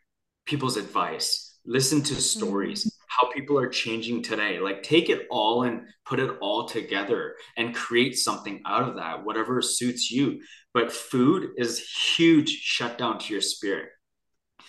people's 0.45 0.77
advice. 0.77 1.59
Listen 1.65 2.03
to 2.03 2.13
mm-hmm. 2.13 2.21
stories 2.21 2.95
how 3.19 3.31
people 3.33 3.59
are 3.59 3.69
changing 3.69 4.23
today. 4.23 4.59
Like 4.59 4.83
take 4.83 5.09
it 5.09 5.27
all 5.31 5.63
and 5.63 5.83
put 6.05 6.21
it 6.21 6.31
all 6.41 6.67
together 6.67 7.37
and 7.57 7.75
create 7.75 8.17
something 8.19 8.61
out 8.67 8.89
of 8.89 8.97
that 8.97 9.25
whatever 9.25 9.61
suits 9.63 10.11
you. 10.11 10.41
But 10.73 10.93
food 10.93 11.51
is 11.57 11.79
huge 12.17 12.51
shutdown 12.51 13.19
to 13.21 13.33
your 13.33 13.43
spirit. 13.43 13.91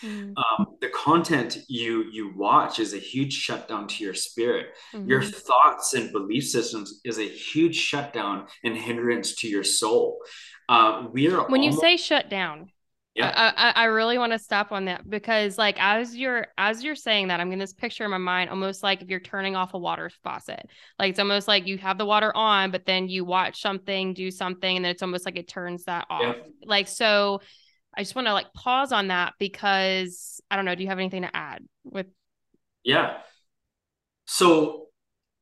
Mhm. 0.02 0.34
um, 0.36 0.76
the 0.82 0.90
content 0.90 1.58
you 1.70 2.04
you 2.12 2.34
watch 2.36 2.80
is 2.80 2.94
a 2.94 2.98
huge 2.98 3.34
shutdown 3.34 3.88
to 3.88 4.04
your 4.04 4.14
spirit. 4.14 4.68
Your 4.94 5.22
Mhm. 5.22 5.34
thoughts 5.34 5.94
and 5.94 6.12
belief 6.12 6.44
systems 6.44 7.00
is 7.06 7.18
a 7.18 7.24
huge 7.28 7.78
shutdown 7.78 8.48
and 8.64 8.76
hindrance 8.76 9.36
to 9.36 9.48
your 9.48 9.64
soul. 9.64 10.22
Uh, 10.68 11.08
we 11.14 11.30
are 11.30 11.48
when 11.50 11.64
you 11.64 11.72
say 11.72 11.96
shut 11.96 12.30
down 12.30 12.72
Yeah. 13.16 13.32
I, 13.36 13.70
I 13.70 13.84
I 13.84 13.86
really 13.86 14.18
want 14.18 14.34
to 14.34 14.40
stop 14.40 14.72
on 14.74 14.86
that 14.86 15.10
because 15.10 15.58
like 15.58 15.78
as 15.80 16.16
you're 16.16 16.48
as 16.58 16.84
you're 16.84 16.96
saying 16.96 17.30
that 17.30 17.40
I'm 17.40 17.48
getting 17.48 17.60
this 17.60 17.74
picture 17.74 18.04
in 18.04 18.12
my 18.12 18.18
mind 18.18 18.50
almost 18.50 18.84
like 18.84 19.02
if 19.02 19.10
you're 19.10 19.22
turning 19.22 19.56
off 19.56 19.74
a 19.74 19.80
water 19.80 20.12
faucet 20.24 20.68
like 21.00 21.12
it's 21.12 21.20
almost 21.20 21.48
like 21.48 21.66
you 21.66 21.78
have 21.78 21.98
the 21.98 22.06
water 22.06 22.36
on 22.36 22.72
but 22.72 22.86
then 22.86 23.08
you 23.08 23.24
watch 23.24 23.62
something 23.62 24.14
do 24.14 24.32
something 24.32 24.76
and 24.76 24.84
then 24.84 24.92
it's 24.92 25.02
almost 25.02 25.26
like 25.26 25.38
it 25.38 25.48
turns 25.48 25.86
that 25.86 26.06
Yeah. 26.10 26.30
off 26.30 26.36
like 26.66 26.88
so 26.90 27.42
I 27.98 28.02
just 28.02 28.16
want 28.16 28.28
to 28.28 28.34
like 28.34 28.52
pause 28.54 28.92
on 28.92 29.08
that 29.08 29.34
because 29.40 30.42
I 30.52 30.58
don't 30.58 30.66
know 30.66 30.76
do 30.76 30.84
you 30.84 30.90
have 30.90 31.00
anything 31.00 31.22
to 31.22 31.34
add 31.36 31.64
with 31.86 32.08
Yeah. 32.84 33.18
So 34.26 34.88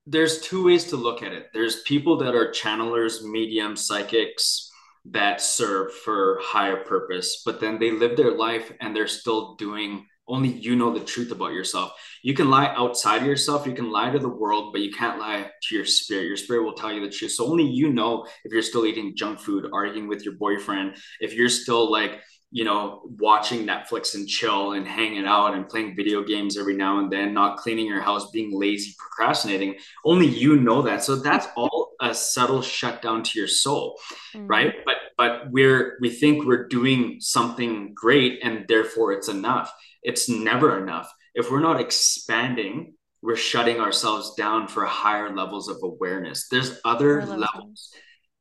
there's 0.05 0.41
two 0.41 0.65
ways 0.65 0.85
to 0.85 0.97
look 0.97 1.23
at 1.23 1.31
it. 1.31 1.47
There's 1.53 1.81
people 1.83 2.17
that 2.17 2.35
are 2.35 2.51
channelers, 2.51 3.23
mediums, 3.23 3.85
psychics 3.87 4.69
that 5.11 5.41
serve 5.41 5.93
for 5.93 6.39
higher 6.41 6.77
purpose, 6.77 7.41
but 7.45 7.59
then 7.59 7.79
they 7.79 7.91
live 7.91 8.15
their 8.15 8.31
life 8.31 8.71
and 8.79 8.95
they're 8.95 9.07
still 9.07 9.55
doing 9.55 10.05
only 10.27 10.49
you 10.49 10.75
know 10.75 10.93
the 10.93 11.03
truth 11.03 11.31
about 11.31 11.51
yourself. 11.51 11.91
You 12.21 12.33
can 12.33 12.49
lie 12.49 12.73
outside 12.77 13.21
of 13.21 13.27
yourself, 13.27 13.67
you 13.67 13.73
can 13.73 13.91
lie 13.91 14.09
to 14.09 14.19
the 14.19 14.29
world, 14.29 14.71
but 14.71 14.81
you 14.81 14.91
can't 14.91 15.19
lie 15.19 15.51
to 15.63 15.75
your 15.75 15.85
spirit. 15.85 16.27
Your 16.27 16.37
spirit 16.37 16.63
will 16.63 16.73
tell 16.73 16.93
you 16.93 17.01
the 17.01 17.11
truth. 17.11 17.33
So 17.33 17.45
only 17.45 17.65
you 17.65 17.91
know 17.91 18.25
if 18.45 18.53
you're 18.53 18.61
still 18.61 18.85
eating 18.85 19.15
junk 19.17 19.39
food, 19.39 19.69
arguing 19.73 20.07
with 20.07 20.23
your 20.23 20.35
boyfriend, 20.35 20.95
if 21.19 21.33
you're 21.33 21.49
still 21.49 21.91
like 21.91 22.21
you 22.53 22.63
know, 22.63 23.01
watching 23.19 23.65
Netflix 23.65 24.13
and 24.15 24.27
chill 24.27 24.73
and 24.73 24.87
hanging 24.87 25.25
out 25.25 25.55
and 25.55 25.67
playing 25.67 25.95
video 25.95 26.23
games 26.23 26.57
every 26.57 26.75
now 26.75 26.99
and 26.99 27.11
then, 27.11 27.33
not 27.33 27.57
cleaning 27.57 27.87
your 27.87 28.01
house, 28.01 28.29
being 28.31 28.51
lazy, 28.57 28.93
procrastinating. 28.99 29.75
Only 30.05 30.27
you 30.27 30.55
know 30.57 30.83
that. 30.83 31.03
So 31.03 31.15
that's 31.17 31.47
all 31.57 31.91
a 31.99 32.13
subtle 32.13 32.61
shutdown 32.61 33.23
to 33.23 33.39
your 33.39 33.47
soul, 33.47 33.99
Mm-hmm. 34.35 34.47
right? 34.47 34.73
But 34.85 34.95
but 35.17 35.51
we're 35.51 35.97
we 36.01 36.09
think 36.09 36.45
we're 36.45 36.67
doing 36.67 37.17
something 37.19 37.93
great 37.93 38.39
and 38.43 38.65
therefore 38.67 39.13
it's 39.13 39.29
enough. 39.29 39.71
It's 40.01 40.29
never 40.29 40.81
enough. 40.81 41.11
If 41.35 41.51
we're 41.51 41.59
not 41.61 41.79
expanding, 41.79 42.93
we're 43.21 43.35
shutting 43.35 43.79
ourselves 43.79 44.33
down 44.35 44.67
for 44.67 44.85
higher 44.85 45.35
levels 45.35 45.67
of 45.69 45.77
awareness. 45.83 46.47
There's 46.49 46.79
other 46.85 47.21
levels. 47.21 47.39
levels 47.39 47.89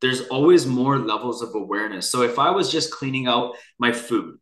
there's 0.03 0.23
always 0.23 0.67
more 0.67 0.99
levels 0.99 1.41
of 1.41 1.55
awareness. 1.55 2.11
So 2.11 2.23
if 2.23 2.39
I 2.39 2.51
was 2.51 2.71
just 2.71 2.91
cleaning 2.91 3.29
out 3.29 3.55
my 3.79 3.93
food, 3.93 4.37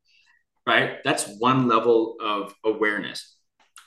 right, 0.66 0.96
that's 1.04 1.36
one 1.38 1.68
level 1.68 2.16
of 2.20 2.52
awareness. 2.64 3.36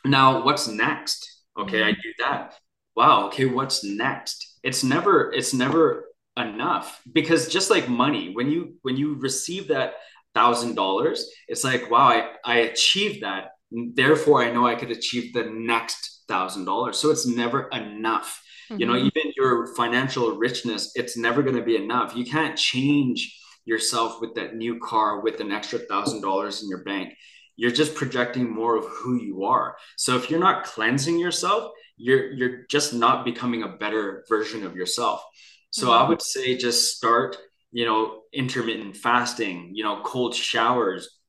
Now, 0.05 0.45
what's 0.45 0.67
next? 0.67 1.41
Okay, 1.59 1.83
I 1.83 1.91
mm-hmm. 1.91 2.01
do 2.01 2.13
that. 2.19 2.53
Wow, 2.95 3.27
okay, 3.27 3.45
what's 3.45 3.83
next? 3.83 4.59
It's 4.63 4.83
never 4.83 5.33
it's 5.33 5.53
never 5.53 6.05
enough 6.37 7.01
because 7.11 7.47
just 7.47 7.69
like 7.69 7.89
money, 7.89 8.33
when 8.33 8.49
you 8.49 8.75
when 8.83 8.95
you 8.95 9.15
receive 9.15 9.67
that 9.69 9.95
thousand 10.35 10.75
dollars, 10.75 11.29
it's 11.47 11.63
like, 11.63 11.89
wow, 11.89 12.07
I, 12.07 12.29
I 12.45 12.57
achieved 12.59 13.23
that. 13.23 13.49
Therefore, 13.71 14.43
I 14.43 14.51
know 14.51 14.67
I 14.67 14.75
could 14.75 14.91
achieve 14.91 15.33
the 15.33 15.45
next 15.45 16.23
thousand 16.27 16.65
dollars. 16.65 16.97
So 16.97 17.09
it's 17.09 17.25
never 17.25 17.67
enough 17.69 18.41
you 18.77 18.85
know 18.85 18.95
Mhm. 18.95 19.05
even 19.07 19.31
your 19.37 19.73
financial 19.75 20.37
richness 20.37 20.91
it's 20.95 21.17
never 21.17 21.41
going 21.43 21.55
to 21.55 21.63
be 21.63 21.75
enough 21.75 22.15
you 22.15 22.25
can't 22.25 22.57
change 22.57 23.39
yourself 23.65 24.19
with 24.21 24.33
that 24.35 24.55
new 24.55 24.79
car 24.79 25.21
with 25.21 25.39
an 25.39 25.51
extra 25.51 25.79
thousand 25.79 26.21
dollars 26.21 26.61
in 26.63 26.69
your 26.69 26.83
bank 26.83 27.13
you're 27.55 27.71
just 27.71 27.95
projecting 27.95 28.49
more 28.49 28.75
of 28.75 28.85
who 28.87 29.21
you 29.21 29.43
are 29.45 29.75
so 29.97 30.15
if 30.15 30.29
you're 30.29 30.39
not 30.39 30.63
cleansing 30.63 31.19
yourself 31.19 31.71
you're 31.97 32.31
you're 32.33 32.65
just 32.69 32.93
not 32.93 33.23
becoming 33.25 33.63
a 33.63 33.67
better 33.67 34.25
version 34.27 34.65
of 34.65 34.75
yourself 34.75 35.23
so 35.71 35.91
i 35.91 36.03
Mhm. 36.03 36.09
would 36.09 36.21
say 36.21 36.57
just 36.57 36.95
start 36.97 37.37
you 37.71 37.85
know 37.85 38.21
intermittent 38.33 38.95
fasting 38.97 39.71
you 39.73 39.83
know 39.83 40.01
cold 40.03 40.33
showers 40.35 41.19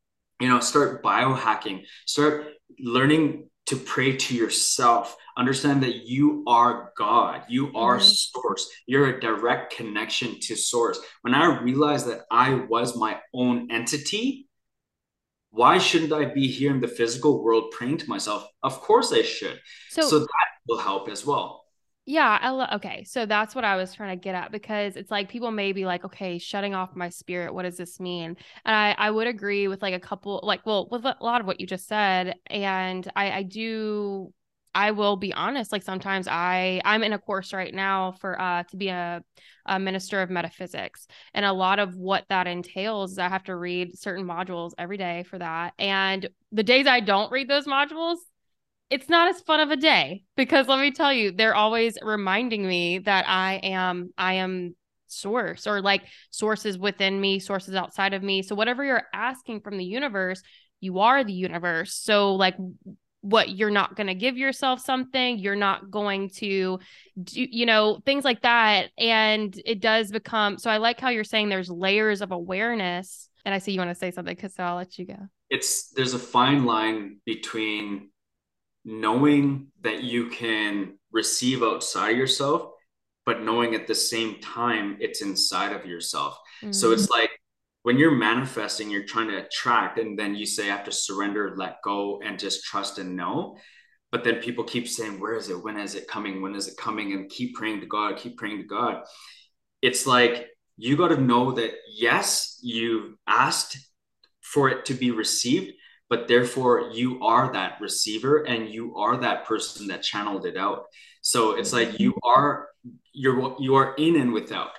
you 0.41 0.49
know 0.49 0.61
start 0.61 1.03
biohacking 1.03 1.82
start 2.07 2.47
learning 2.80 3.49
to 3.66 3.76
pray 3.76 4.16
to 4.16 4.34
yourself. 4.34 5.16
Understand 5.36 5.82
that 5.82 6.06
you 6.06 6.44
are 6.46 6.92
god. 6.96 7.44
You 7.48 7.72
are 7.74 7.98
Mhm. 7.98 8.02
source. 8.32 8.70
You're 8.86 9.16
a 9.16 9.20
direct 9.20 9.74
connection 9.74 10.38
to 10.40 10.54
source. 10.56 10.98
When 11.22 11.34
i 11.34 11.60
realized 11.60 12.06
that 12.06 12.26
i 12.30 12.54
was 12.54 12.96
my 12.96 13.20
own 13.32 13.70
entity 13.70 14.48
why 15.50 15.78
shouldn't 15.78 16.12
i 16.12 16.24
be 16.24 16.48
here 16.48 16.72
in 16.72 16.80
the 16.80 16.88
physical 16.88 17.40
world 17.44 17.70
praying 17.70 17.96
to 17.98 18.08
myself? 18.08 18.44
Of 18.62 18.80
course 18.80 19.12
i 19.12 19.22
should. 19.22 19.60
So, 19.90 20.08
so 20.08 20.18
that 20.18 20.48
will 20.66 20.78
help 20.78 21.08
as 21.08 21.24
well 21.24 21.63
Yeah, 22.07 22.38
I 22.40 22.74
okay. 22.76 23.05
So 23.05 23.24
that's 23.24 23.55
what 23.55 23.64
I 23.64 23.76
was 23.76 23.94
trying 23.94 24.18
to 24.18 24.22
get 24.22 24.34
at 24.34 24.52
because 24.52 24.96
it's 24.96 25.11
like 25.11 25.30
people 25.30 25.50
may 25.50 25.72
be 25.72 25.86
like, 25.86 26.05
okay, 26.05 26.36
shutting 26.38 26.74
off 26.74 26.94
my 26.94 27.09
spirit. 27.09 27.55
What 27.55 27.62
does 27.62 27.78
this 27.78 27.98
mean? 27.98 28.36
And 28.66 28.76
I 28.76 28.94
I 28.98 29.11
would 29.11 29.26
agree 29.26 29.68
with 29.68 29.80
like 29.80 29.94
a 29.94 30.00
couple, 30.00 30.40
like, 30.42 30.66
well, 30.66 30.86
with 30.90 31.07
a 31.07 31.16
lot 31.20 31.40
of 31.40 31.46
what 31.46 31.61
you 31.61 31.66
just 31.66 31.86
said, 31.88 32.36
and 32.48 33.11
I 33.16 33.30
I 33.32 33.42
do. 33.42 34.32
I 34.76 34.90
will 34.90 35.16
be 35.16 35.32
honest. 35.32 35.70
Like 35.72 35.84
sometimes 35.84 36.26
I 36.28 36.80
I'm 36.84 37.05
in 37.05 37.12
a 37.12 37.18
course 37.18 37.52
right 37.52 37.72
now 37.72 38.12
for 38.20 38.38
uh 38.40 38.64
to 38.64 38.76
be 38.76 38.88
a, 38.88 39.22
a 39.66 39.78
minister 39.78 40.20
of 40.20 40.30
metaphysics, 40.30 41.07
and 41.32 41.44
a 41.46 41.52
lot 41.52 41.78
of 41.78 41.94
what 41.96 42.24
that 42.28 42.46
entails 42.48 43.12
is 43.12 43.18
I 43.18 43.28
have 43.28 43.44
to 43.44 43.57
read 43.57 43.96
certain 43.98 44.26
modules 44.26 44.72
every 44.76 44.96
day 44.98 45.22
for 45.30 45.38
that. 45.38 45.74
And 45.78 46.28
the 46.52 46.64
days 46.64 46.86
I 46.88 47.00
don't 47.00 47.30
read 47.32 47.48
those 47.48 47.66
modules, 47.66 48.16
it's 48.95 49.09
not 49.09 49.26
as 49.26 49.40
fun 49.40 49.59
of 49.59 49.72
a 49.72 49.76
day 49.76 50.22
because 50.36 50.68
let 50.68 50.78
me 50.78 50.92
tell 50.92 51.12
you, 51.12 51.32
they're 51.32 51.57
always 51.57 51.99
reminding 52.01 52.64
me 52.64 53.01
that 53.01 53.28
I 53.28 53.55
am 53.55 54.14
I 54.16 54.34
am 54.34 54.76
source 55.09 55.66
or 55.66 55.82
like 55.82 56.03
sources 56.30 56.78
within 56.78 57.20
me, 57.20 57.40
sources 57.40 57.74
outside 57.74 58.14
of 58.14 58.22
me. 58.22 58.42
So 58.42 58.55
whatever 58.55 58.84
you're 58.84 59.03
asking 59.12 59.62
from 59.62 59.78
the 59.78 59.84
universe, 59.84 60.45
you 60.78 61.01
are 61.01 61.24
the 61.24 61.32
universe. 61.32 61.97
So 61.97 62.36
like 62.36 62.55
what 63.20 63.49
you're 63.49 63.68
not 63.68 63.97
going 63.97 64.07
to 64.07 64.14
give 64.14 64.36
yourself 64.36 64.78
something, 64.78 65.40
you're 65.40 65.57
not 65.57 65.90
going 65.90 66.30
to 66.36 66.78
do, 67.20 67.47
you 67.51 67.66
know, 67.66 67.99
things 68.07 68.22
like 68.22 68.42
that. 68.42 68.90
And 68.97 69.61
it 69.66 69.80
does 69.80 70.12
become 70.12 70.57
so 70.57 70.70
I 70.70 70.76
like 70.76 71.01
how 71.01 71.09
you're 71.09 71.24
saying 71.24 71.49
there's 71.49 71.68
layers 71.68 72.22
of 72.22 72.30
awareness. 72.30 73.28
And 73.45 73.53
I 73.53 73.59
see 73.59 73.72
you 73.72 73.80
want 73.80 73.90
to 73.90 73.97
say 73.97 74.12
something 74.12 74.36
because 74.36 74.55
so 74.55 74.62
I'll 74.62 74.76
let 74.76 75.01
you 75.01 75.07
go. 75.07 75.18
It's 75.51 75.88
there's 75.88 76.14
a 76.14 76.18
fine 76.18 76.64
line 76.64 77.16
between 77.26 78.11
knowing 78.85 79.68
that 79.80 80.03
you 80.03 80.28
can 80.28 80.99
receive 81.12 81.62
outside 81.62 82.12
of 82.12 82.18
yourself 82.18 82.70
but 83.26 83.43
knowing 83.43 83.74
at 83.74 83.87
the 83.87 83.95
same 83.95 84.41
time 84.41 84.97
it's 85.01 85.22
inside 85.22 85.72
of 85.72 85.87
yourself. 85.87 86.39
Mm-hmm. 86.62 86.72
So 86.72 86.93
it's 86.93 87.09
like 87.11 87.30
when 87.82 87.99
you're 87.99 88.11
manifesting, 88.11 88.91
you're 88.91 89.05
trying 89.05 89.28
to 89.28 89.45
attract, 89.45 89.99
and 89.99 90.18
then 90.18 90.35
you 90.35 90.47
say, 90.47 90.70
I 90.70 90.76
have 90.76 90.85
to 90.85 90.93
surrender, 90.93 91.55
let 91.57 91.82
go, 91.82 92.20
and 92.24 92.39
just 92.39 92.64
trust 92.64 92.99
and 92.99 93.16
know. 93.16 93.59
But 94.11 94.24
then 94.24 94.37
people 94.37 94.64
keep 94.64 94.89
saying, 94.89 95.20
Where 95.20 95.35
is 95.35 95.51
it? 95.51 95.62
When 95.62 95.78
is 95.78 95.95
it 95.95 96.09
coming? 96.09 96.41
When 96.41 96.55
is 96.55 96.68
it 96.68 96.76
coming? 96.76 97.12
And 97.12 97.30
keep 97.30 97.55
praying 97.55 97.80
to 97.80 97.87
God, 97.87 98.16
keep 98.16 98.37
praying 98.37 98.59
to 98.59 98.64
God. 98.64 99.03
It's 99.82 100.07
like 100.07 100.49
you 100.76 100.97
got 100.97 101.09
to 101.09 101.20
know 101.20 101.53
that, 101.53 101.72
yes, 101.93 102.59
you've 102.62 103.14
asked 103.26 103.76
for 104.41 104.68
it 104.68 104.87
to 104.87 104.95
be 104.95 105.11
received, 105.11 105.72
but 106.09 106.28
therefore 106.28 106.90
you 106.92 107.22
are 107.24 107.52
that 107.52 107.80
receiver 107.80 108.44
and 108.44 108.68
you 108.68 108.96
are 108.96 109.16
that 109.18 109.46
person 109.46 109.86
that 109.88 110.02
channeled 110.02 110.46
it 110.46 110.57
out. 110.57 110.84
So 111.22 111.57
it's 111.57 111.72
like 111.72 111.98
you 111.98 112.14
are 112.22 112.68
you're 113.12 113.57
you 113.59 113.74
are 113.76 113.94
in 113.94 114.16
and 114.16 114.32
without 114.32 114.70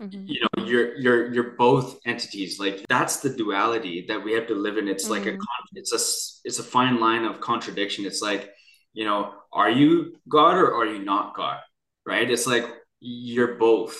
mm-hmm. 0.00 0.24
you 0.26 0.40
know 0.40 0.64
you're 0.64 0.96
you're 0.96 1.32
you're 1.32 1.50
both 1.56 1.98
entities 2.06 2.58
like 2.60 2.84
that's 2.88 3.20
the 3.20 3.30
duality 3.30 4.04
that 4.08 4.22
we 4.22 4.32
have 4.32 4.46
to 4.46 4.54
live 4.54 4.78
in 4.78 4.88
it's 4.88 5.04
mm-hmm. 5.04 5.12
like 5.14 5.26
a 5.26 5.32
mm-hmm. 5.32 5.76
it's 5.76 5.92
a 5.92 6.00
it's 6.46 6.58
a 6.58 6.62
fine 6.62 7.00
line 7.00 7.24
of 7.24 7.40
contradiction 7.40 8.04
it's 8.04 8.22
like 8.22 8.50
you 8.92 9.04
know 9.04 9.32
are 9.52 9.70
you 9.70 10.16
god 10.28 10.56
or 10.56 10.74
are 10.74 10.86
you 10.86 11.04
not 11.04 11.34
god 11.34 11.58
right 12.06 12.30
it's 12.30 12.46
like 12.46 12.66
you're 13.00 13.54
both 13.54 13.94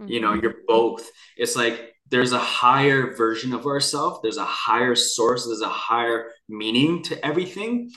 mm-hmm. 0.00 0.10
you 0.10 0.20
know 0.20 0.32
mm-hmm. 0.32 0.42
you're 0.42 0.56
both 0.66 1.08
it's 1.36 1.56
like 1.56 1.92
there's 2.10 2.32
a 2.32 2.38
higher 2.38 3.14
version 3.14 3.52
of 3.52 3.66
ourselves 3.66 4.20
there's 4.22 4.36
a 4.36 4.44
higher 4.44 4.94
source 4.94 5.46
there's 5.46 5.60
a 5.60 5.68
higher 5.68 6.30
meaning 6.48 7.02
to 7.02 7.24
everything 7.24 7.90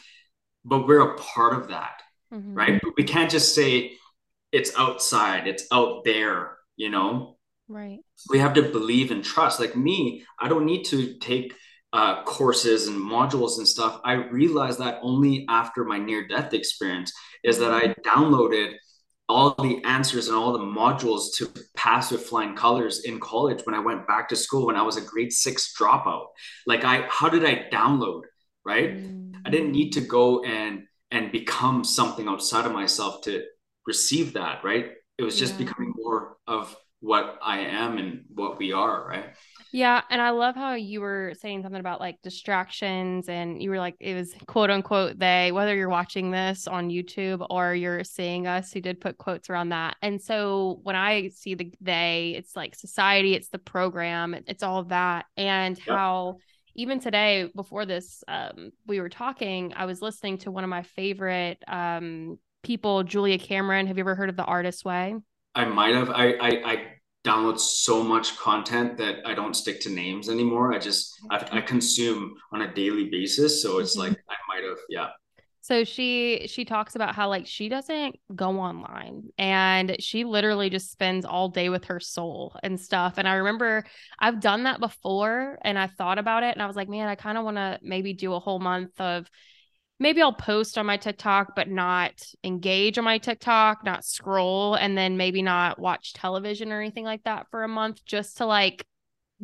but 0.66 0.88
we're 0.88 1.14
a 1.14 1.18
part 1.18 1.54
of 1.54 1.70
that 1.70 2.02
mm-hmm. 2.34 2.54
right 2.54 2.82
we 2.98 3.04
can't 3.04 3.32
just 3.32 3.54
say 3.56 3.94
it's 4.52 4.72
outside, 4.78 5.48
it's 5.48 5.66
out 5.72 6.04
there, 6.04 6.58
you 6.76 6.90
know? 6.90 7.38
Right. 7.68 8.00
We 8.30 8.40
have 8.40 8.54
to 8.56 8.64
believe 8.64 9.12
and 9.12 9.24
trust. 9.24 9.60
Like 9.60 9.76
me, 9.76 10.26
I 10.40 10.48
don't 10.48 10.66
need 10.66 10.84
to 10.86 11.18
take 11.20 11.54
uh, 11.94 12.24
courses 12.24 12.88
and 12.88 13.00
modules 13.00 13.58
and 13.58 13.68
stuff. 13.68 14.00
I 14.04 14.14
realized 14.14 14.80
that 14.80 15.00
only 15.02 15.46
after 15.50 15.84
my 15.84 16.00
near 16.00 16.28
death 16.28 16.54
experience 16.54 17.14
is 17.44 17.60
that 17.60 17.72
I 17.72 17.94
downloaded 18.06 18.74
all 19.30 19.54
the 19.60 19.82
answers 19.86 20.28
and 20.28 20.36
all 20.36 20.52
the 20.52 20.60
modules 20.60 21.36
to 21.36 21.48
pass 21.78 22.12
with 22.12 22.26
flying 22.26 22.56
colors 22.56 23.06
in 23.06 23.20
college 23.20 23.62
when 23.64 23.76
I 23.76 23.80
went 23.80 24.08
back 24.08 24.28
to 24.30 24.36
school 24.36 24.66
when 24.66 24.76
I 24.76 24.82
was 24.82 24.98
a 24.98 25.02
grade 25.02 25.32
six 25.32 25.74
dropout. 25.80 26.26
Like 26.66 26.84
I, 26.84 27.06
how 27.08 27.30
did 27.30 27.46
I 27.46 27.70
download? 27.72 28.24
Right. 28.66 28.98
Mm-hmm. 28.98 29.42
I 29.46 29.50
didn't 29.50 29.72
need 29.72 29.92
to 29.92 30.02
go 30.02 30.44
and 30.44 30.84
and 31.12 31.32
become 31.32 31.84
something 31.84 32.28
outside 32.28 32.66
of 32.66 32.72
myself 32.72 33.22
to 33.24 33.44
receive 33.88 34.34
that, 34.34 34.64
right? 34.64 34.92
It 35.18 35.24
was 35.24 35.38
just 35.38 35.54
yeah. 35.54 35.66
becoming 35.66 35.94
more 35.96 36.38
of 36.46 36.76
what 37.02 37.40
I 37.42 37.60
am 37.60 37.98
and 37.98 38.26
what 38.34 38.58
we 38.58 38.74
are, 38.74 39.08
right? 39.08 39.34
Yeah. 39.72 40.02
And 40.10 40.22
I 40.22 40.32
love 40.32 40.56
how 40.56 40.74
you 40.74 41.00
were 41.00 41.34
saying 41.40 41.64
something 41.64 41.80
about 41.80 42.02
like 42.02 42.22
distractions 42.22 43.30
and 43.30 43.62
you 43.62 43.70
were 43.70 43.78
like, 43.78 43.96
it 44.00 44.16
was 44.16 44.34
quote 44.48 44.70
unquote 44.70 45.18
they, 45.18 45.52
whether 45.52 45.76
you're 45.76 45.90
watching 45.90 46.32
this 46.32 46.68
on 46.68 46.90
YouTube 46.90 47.46
or 47.50 47.74
you're 47.74 48.04
seeing 48.04 48.48
us, 48.48 48.74
who 48.74 48.82
did 48.82 49.00
put 49.00 49.18
quotes 49.18 49.50
around 49.50 49.70
that. 49.70 49.96
And 50.02 50.22
so 50.22 50.80
when 50.84 50.96
I 50.96 51.30
see 51.30 51.56
the 51.56 51.74
they, 51.80 52.34
it's 52.38 52.56
like 52.56 52.76
society, 52.76 53.34
it's 53.34 53.50
the 53.50 53.60
program, 53.60 54.36
it's 54.48 54.64
all 54.64 54.84
that. 54.86 55.26
And 55.38 55.78
yep. 55.78 55.88
how 55.88 56.38
even 56.76 57.00
today 57.00 57.50
before 57.56 57.86
this 57.86 58.24
um, 58.28 58.72
we 58.86 59.02
were 59.02 59.10
talking 59.10 59.74
i 59.76 59.86
was 59.86 60.04
listening 60.04 60.38
to 60.38 60.52
one 60.52 60.64
of 60.64 60.70
my 60.70 60.84
favorite 60.84 61.62
um, 61.68 62.38
people, 62.64 63.04
Julia 63.04 63.38
Cameron. 63.38 63.88
Have 63.88 63.98
you 63.98 64.02
ever 64.02 64.16
heard 64.16 64.30
of 64.30 64.36
the 64.36 64.44
Artist 64.44 64.86
Way? 64.86 65.16
I 65.56 65.66
might 65.66 65.96
have. 65.96 66.10
I, 66.10 66.34
I, 66.34 66.50
I 66.72 66.86
download 67.26 67.60
so 67.60 68.04
much 68.04 68.38
content 68.38 68.98
that 68.98 69.18
I 69.26 69.34
don't 69.34 69.56
stick 69.56 69.82
to 69.82 69.90
names 69.90 70.30
anymore. 70.30 70.74
I 70.74 70.80
just 70.80 71.14
I, 71.30 71.46
I 71.52 71.62
consume 71.62 72.36
on 72.54 72.62
a 72.62 72.74
daily 72.74 73.10
basis, 73.10 73.62
so 73.62 73.80
it's 73.80 73.98
mm-hmm. 73.98 74.12
like 74.12 74.20
I 74.30 74.36
might 74.48 74.64
have. 74.64 74.78
Yeah. 74.90 75.10
So 75.62 75.84
she 75.84 76.48
she 76.48 76.66
talks 76.66 76.96
about 76.96 77.14
how 77.14 77.30
like 77.30 77.46
she 77.46 77.70
doesn't 77.70 78.16
go 78.34 78.60
online 78.60 79.30
and 79.38 79.98
she 80.00 80.24
literally 80.24 80.70
just 80.72 80.92
spends 80.92 81.26
all 81.26 81.50
day 81.50 81.70
with 81.70 81.86
her 81.86 82.00
soul 82.00 82.56
and 82.64 82.80
stuff. 82.80 83.16
And 83.18 83.28
I 83.28 83.36
remember 83.36 83.84
I've 84.18 84.40
done 84.40 84.64
that 84.64 84.80
before 84.80 85.60
and 85.64 85.78
I 85.78 85.86
thought 85.86 86.18
about 86.18 86.42
it 86.42 86.56
and 86.56 86.62
I 86.64 86.66
was 86.66 86.76
like, 86.76 86.90
man, 86.90 87.08
I 87.08 87.14
kind 87.14 87.38
of 87.38 87.44
want 87.44 87.58
to 87.58 87.78
maybe 87.84 88.14
do 88.14 88.34
a 88.34 88.40
whole 88.40 88.58
month 88.60 89.00
of 89.00 89.30
maybe 90.00 90.22
I'll 90.22 90.34
post 90.34 90.78
on 90.78 90.86
my 90.86 90.98
TikTok, 90.98 91.56
but 91.56 91.70
not 91.70 92.22
engage 92.44 92.98
on 92.98 93.04
my 93.04 93.18
TikTok, 93.18 93.84
not 93.84 94.06
scroll, 94.06 94.76
and 94.76 94.98
then 94.98 95.18
maybe 95.18 95.42
not 95.42 95.80
watch 95.80 96.14
television 96.14 96.72
or 96.72 96.80
anything 96.80 97.04
like 97.06 97.24
that 97.24 97.48
for 97.52 97.64
a 97.64 97.68
month 97.68 98.04
just 98.06 98.38
to 98.38 98.46
like 98.46 98.86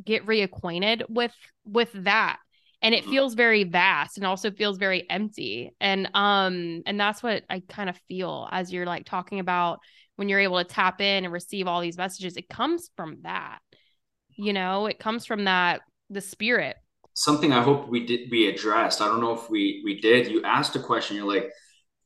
get 0.04 0.26
reacquainted 0.26 1.04
with 1.10 1.34
with 1.66 1.92
that. 1.94 2.40
And 2.82 2.94
it 2.94 3.06
feels 3.06 3.34
very 3.34 3.64
vast 3.64 4.18
and 4.18 4.26
also 4.28 4.52
feels 4.52 4.78
very 4.78 5.10
empty. 5.10 5.72
And 5.80 6.10
um 6.14 6.84
and 6.86 7.00
that's 7.00 7.24
what 7.24 7.44
i 7.50 7.62
kind 7.68 7.90
of 7.90 7.98
feel 8.08 8.48
as 8.52 8.72
you're 8.72 8.86
like 8.86 9.06
talking 9.06 9.40
about 9.40 9.80
when 10.18 10.30
you're 10.30 10.40
able 10.40 10.58
to 10.58 10.64
tap 10.64 11.02
in 11.02 11.26
and 11.26 11.34
receive 11.34 11.68
all 11.68 11.82
these 11.82 11.98
messages. 11.98 12.38
It 12.38 12.50
comes 12.50 12.90
from 12.96 13.20
that 13.24 13.60
you 14.38 14.54
know? 14.54 14.86
It 14.86 15.00
comes 15.00 15.26
from 15.26 15.46
that 15.46 15.82
the 16.10 16.22
spirit 16.22 16.76
something 17.16 17.52
I 17.52 17.64
hope 17.64 17.90
we 17.90 18.06
did 18.06 18.30
we 18.30 18.48
addressed. 18.48 19.02
I 19.02 19.08
don't 19.08 19.22
know 19.22 19.34
if 19.34 19.50
we 19.50 19.82
we 19.84 20.00
did. 20.00 20.28
You 20.28 20.44
asked 20.44 20.76
a 20.76 20.80
question. 20.80 21.16
You're 21.16 21.34
like, 21.34 21.50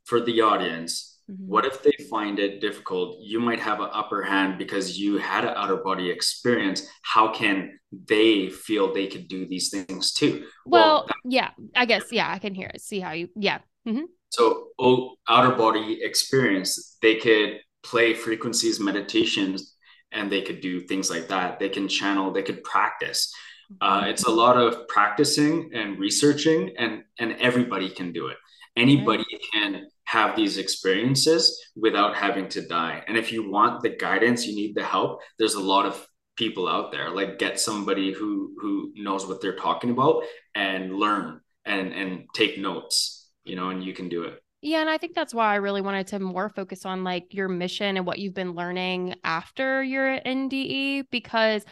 for 0.05 0.22
the 0.22 0.41
audience, 0.41 1.20
mm-hmm. 1.30 1.45
what 1.45 1.66
if 1.66 1.84
they 1.84 1.91
find 2.10 2.39
it 2.39 2.62
difficult? 2.62 3.18
You 3.22 3.39
might 3.39 3.60
have 3.60 3.82
an 3.82 3.89
upper 3.91 4.24
hand 4.24 4.57
because 4.57 4.97
you 4.97 5.18
had 5.18 5.43
an 5.43 5.53
outer 5.55 5.78
body 5.78 6.10
experience. 6.10 6.88
How 7.01 7.34
can 7.34 7.78
they 7.91 8.49
feel 8.49 8.93
they 8.93 9.07
could 9.07 9.28
do 9.28 9.45
these 9.47 9.70
things 9.70 10.14
too? 10.14 10.45
Well, 10.66 10.82
well 10.82 11.05
that, 11.07 11.16
yeah, 11.26 11.49
I 11.76 11.86
guess 11.86 12.03
yeah, 12.12 12.32
I 12.32 12.39
can 12.39 12.53
hear 12.53 12.72
it. 12.74 12.82
See 12.82 12.99
how 12.99 13.12
you 13.12 13.30
yeah. 13.36 13.60
Mm-hmm. 13.88 14.05
So 14.30 14.68
oh, 14.80 15.16
outer 15.28 15.55
body 15.55 15.99
experience, 16.03 16.97
they 17.01 17.16
could 17.16 17.60
play 17.82 18.14
frequencies, 18.14 18.80
meditations, 18.80 19.76
and 20.12 20.32
they 20.32 20.43
could 20.43 20.62
do 20.62 20.82
things 20.82 21.10
like 21.10 21.30
that. 21.30 21.60
They 21.60 21.70
can 21.70 21.88
channel. 21.88 22.32
They 22.32 22.43
could 22.43 22.64
practice 22.64 23.34
uh, 23.82 24.03
it's 24.07 24.24
a 24.24 24.32
lot 24.32 24.57
of 24.57 24.88
practicing 24.88 25.72
and 25.74 25.99
researching, 25.99 26.76
and 26.78 27.03
and 27.20 27.34
everybody 27.39 27.89
can 27.89 28.11
do 28.11 28.28
it. 28.28 28.38
Anybody 28.76 29.26
can 29.53 29.88
have 30.05 30.36
these 30.36 30.57
experiences 30.57 31.59
without 31.76 32.15
having 32.15 32.47
to 32.49 32.67
die. 32.67 33.03
And 33.07 33.17
if 33.17 33.32
you 33.32 33.49
want 33.49 33.82
the 33.82 33.89
guidance, 33.89 34.47
you 34.47 34.55
need 34.55 34.76
the 34.76 34.84
help. 34.84 35.22
There's 35.38 35.53
a 35.53 35.61
lot 35.61 35.86
of 35.86 36.07
people 36.36 36.67
out 36.67 36.91
there. 36.91 37.11
Like 37.11 37.38
get 37.38 37.59
somebody 37.59 38.11
who 38.11 38.55
who 38.59 38.91
knows 38.95 39.28
what 39.28 39.41
they're 39.41 39.55
talking 39.55 39.91
about 39.91 40.24
and 40.55 40.95
learn 40.95 41.41
and 41.65 41.93
and 41.93 42.26
take 42.34 42.57
notes. 42.57 43.30
You 43.43 43.55
know, 43.55 43.70
and 43.70 43.84
you 43.84 43.93
can 43.93 44.09
do 44.09 44.24
it. 44.24 44.41
Yeah, 44.61 44.82
and 44.82 44.89
I 44.89 44.97
think 44.97 45.15
that's 45.15 45.34
why 45.34 45.53
I 45.53 45.55
really 45.55 45.82
wanted 45.82 46.07
to 46.07 46.20
more 46.20 46.49
focus 46.49 46.86
on 46.86 47.05
like 47.05 47.34
your 47.34 47.47
mission 47.47 47.95
and 47.95 48.05
what 48.05 48.20
you've 48.20 48.34
been 48.34 48.55
learning 48.55 49.15
after 49.24 49.82
your 49.82 50.20
NDE 50.20 51.05
because 51.09 51.63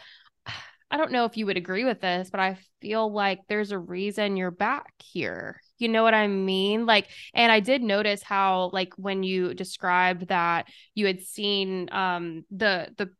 I 0.90 0.96
don't 0.96 1.12
know 1.12 1.24
if 1.24 1.36
you 1.36 1.46
would 1.46 1.56
agree 1.56 1.84
with 1.84 2.00
this, 2.00 2.30
but 2.30 2.40
I 2.40 2.56
feel 2.80 3.12
like 3.12 3.40
there's 3.48 3.72
a 3.72 3.78
reason 3.78 4.36
you're 4.36 4.50
back 4.50 4.92
here. 4.98 5.60
You 5.78 5.88
know 5.88 6.02
what 6.02 6.14
I 6.14 6.26
mean? 6.28 6.86
Like, 6.86 7.08
and 7.34 7.52
I 7.52 7.60
did 7.60 7.82
notice 7.82 8.22
how, 8.22 8.70
like, 8.72 8.94
when 8.96 9.22
you 9.22 9.52
described 9.54 10.28
that 10.28 10.66
you 10.94 11.06
had 11.06 11.20
seen 11.20 11.88
um 11.92 12.44
the 12.50 12.88
the 12.96 13.10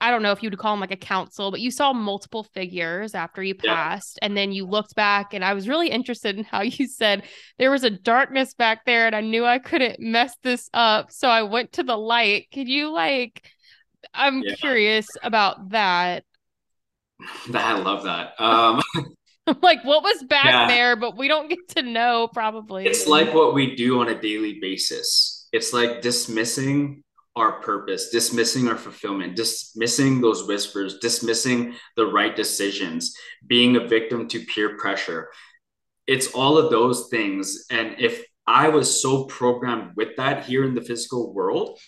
I 0.00 0.10
don't 0.10 0.22
know 0.22 0.32
if 0.32 0.42
you 0.42 0.48
would 0.48 0.58
call 0.58 0.72
them 0.72 0.80
like 0.80 0.90
a 0.90 0.96
council, 0.96 1.50
but 1.50 1.60
you 1.60 1.70
saw 1.70 1.92
multiple 1.92 2.44
figures 2.44 3.14
after 3.14 3.42
you 3.42 3.54
passed. 3.54 4.18
Yeah. 4.20 4.26
And 4.26 4.36
then 4.36 4.52
you 4.52 4.66
looked 4.66 4.94
back, 4.94 5.34
and 5.34 5.44
I 5.44 5.52
was 5.52 5.68
really 5.68 5.90
interested 5.90 6.38
in 6.38 6.44
how 6.44 6.62
you 6.62 6.86
said 6.86 7.24
there 7.58 7.70
was 7.70 7.84
a 7.84 7.90
darkness 7.90 8.54
back 8.54 8.84
there, 8.86 9.06
and 9.06 9.14
I 9.14 9.20
knew 9.20 9.44
I 9.44 9.58
couldn't 9.58 10.00
mess 10.00 10.34
this 10.42 10.70
up. 10.72 11.10
So 11.12 11.28
I 11.28 11.42
went 11.42 11.72
to 11.72 11.82
the 11.82 11.96
light. 11.96 12.48
Could 12.52 12.68
you, 12.68 12.90
like, 12.90 13.46
I'm 14.14 14.42
yeah. 14.42 14.54
curious 14.54 15.08
about 15.22 15.70
that. 15.70 16.24
I 17.54 17.78
love 17.78 18.04
that. 18.04 18.40
Um, 18.40 18.82
like 19.62 19.84
what 19.84 20.02
was 20.02 20.22
back 20.24 20.46
yeah. 20.46 20.68
there, 20.68 20.96
but 20.96 21.16
we 21.16 21.28
don't 21.28 21.48
get 21.48 21.68
to 21.76 21.82
know 21.82 22.28
probably. 22.32 22.86
It's 22.86 23.06
like 23.06 23.32
what 23.34 23.54
we 23.54 23.76
do 23.76 24.00
on 24.00 24.08
a 24.08 24.20
daily 24.20 24.58
basis. 24.60 25.48
It's 25.52 25.72
like 25.72 26.02
dismissing 26.02 27.02
our 27.36 27.60
purpose, 27.60 28.08
dismissing 28.08 28.66
our 28.66 28.76
fulfillment, 28.76 29.36
dismissing 29.36 30.20
those 30.20 30.46
whispers, 30.46 30.98
dismissing 30.98 31.74
the 31.94 32.06
right 32.06 32.34
decisions, 32.34 33.14
being 33.46 33.76
a 33.76 33.86
victim 33.86 34.26
to 34.28 34.44
peer 34.46 34.76
pressure. 34.78 35.30
It's 36.06 36.28
all 36.28 36.56
of 36.56 36.70
those 36.70 37.08
things. 37.10 37.66
And 37.70 37.96
if 37.98 38.24
I 38.46 38.68
was 38.68 39.02
so 39.02 39.24
programmed 39.24 39.92
with 39.96 40.16
that 40.16 40.46
here 40.46 40.64
in 40.64 40.74
the 40.74 40.80
physical 40.80 41.34
world, 41.34 41.78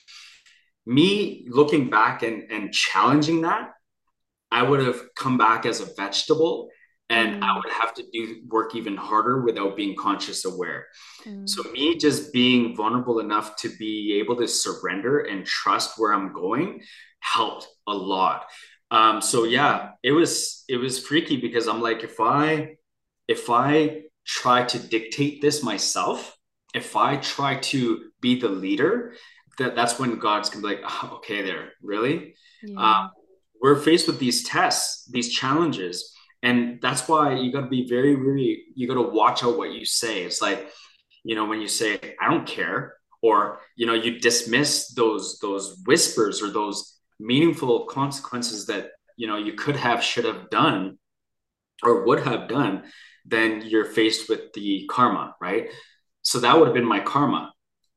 me 0.85 1.47
looking 1.49 1.89
back 1.89 2.22
and, 2.22 2.51
and 2.51 2.72
challenging 2.72 3.43
that, 3.43 3.70
I 4.51 4.62
would 4.62 4.80
have 4.80 5.01
come 5.14 5.36
back 5.36 5.66
as 5.66 5.80
a 5.80 5.86
vegetable 5.96 6.68
and 7.11 7.42
mm. 7.42 7.42
I 7.42 7.57
would 7.57 7.72
have 7.72 7.94
to 7.94 8.05
do 8.12 8.42
work 8.49 8.74
even 8.74 8.96
harder 8.96 9.40
without 9.42 9.76
being 9.76 9.96
conscious 9.96 10.44
aware. 10.44 10.86
Mm. 11.26 11.49
So 11.49 11.62
me 11.72 11.96
just 11.96 12.32
being 12.32 12.76
vulnerable 12.76 13.20
enough 13.20 13.57
to 13.57 13.70
be 13.78 14.18
able 14.20 14.36
to 14.36 14.49
surrender 14.49 15.20
and 15.20 15.44
trust 15.44 15.99
where 15.99 16.12
I'm 16.12 16.32
going 16.32 16.82
helped 17.20 17.66
a 17.86 17.94
lot. 17.94 18.44
Um, 18.90 19.20
so 19.20 19.44
yeah, 19.44 19.90
it 20.03 20.12
was 20.12 20.64
it 20.68 20.76
was 20.76 21.05
freaky 21.05 21.36
because 21.36 21.68
I'm 21.68 21.80
like, 21.82 22.05
if 22.05 22.20
I 22.20 22.76
if 23.26 23.51
I 23.51 24.03
try 24.26 24.64
to 24.64 24.78
dictate 24.78 25.40
this 25.40 25.62
myself, 25.62 26.36
if 26.74 26.96
I 26.96 27.16
try 27.16 27.57
to 27.57 28.11
be 28.20 28.38
the 28.38 28.49
leader, 28.49 29.14
that 29.59 29.74
that's 29.74 29.99
when 29.99 30.18
God's 30.18 30.51
gonna 30.51 30.62
be 30.62 30.74
like, 30.74 30.84
oh, 30.84 31.16
okay, 31.16 31.42
there, 31.42 31.72
really. 31.82 32.34
Yeah. 32.62 32.80
Uh, 32.80 33.09
we're 33.61 33.76
faced 33.76 34.06
with 34.06 34.18
these 34.18 34.44
tests, 34.44 35.06
these 35.11 35.32
challenges 35.32 36.14
and 36.42 36.80
that's 36.80 37.09
why 37.09 37.34
you 37.34 37.50
got 37.52 37.62
to 37.62 37.66
be 37.68 37.88
very 37.88 38.14
really 38.14 38.66
you 38.74 38.86
got 38.86 38.94
to 38.94 39.02
watch 39.02 39.42
out 39.42 39.59
what 39.59 39.72
you 39.72 39.84
say. 39.84 40.22
It's 40.22 40.40
like 40.40 40.70
you 41.24 41.34
know 41.34 41.46
when 41.46 41.61
you 41.61 41.68
say 41.68 41.98
i 42.20 42.30
don't 42.30 42.46
care 42.46 42.94
or 43.22 43.61
you 43.76 43.86
know 43.86 43.94
you 43.94 44.20
dismiss 44.20 44.94
those 44.94 45.38
those 45.40 45.82
whispers 45.86 46.42
or 46.42 46.50
those 46.50 46.98
meaningful 47.18 47.86
consequences 47.86 48.66
that 48.66 48.90
you 49.16 49.26
know 49.26 49.36
you 49.36 49.52
could 49.52 49.76
have 49.76 50.02
should 50.02 50.24
have 50.24 50.48
done 50.50 50.98
or 51.82 52.04
would 52.04 52.20
have 52.20 52.48
done 52.48 52.84
then 53.24 53.62
you're 53.62 53.84
faced 53.84 54.28
with 54.28 54.52
the 54.54 54.86
karma 54.90 55.34
right? 55.40 55.68
So 56.22 56.40
that 56.40 56.59
would 56.59 56.68
have 56.68 56.74
been 56.74 56.88
my 56.96 57.00
karma. 57.00 57.52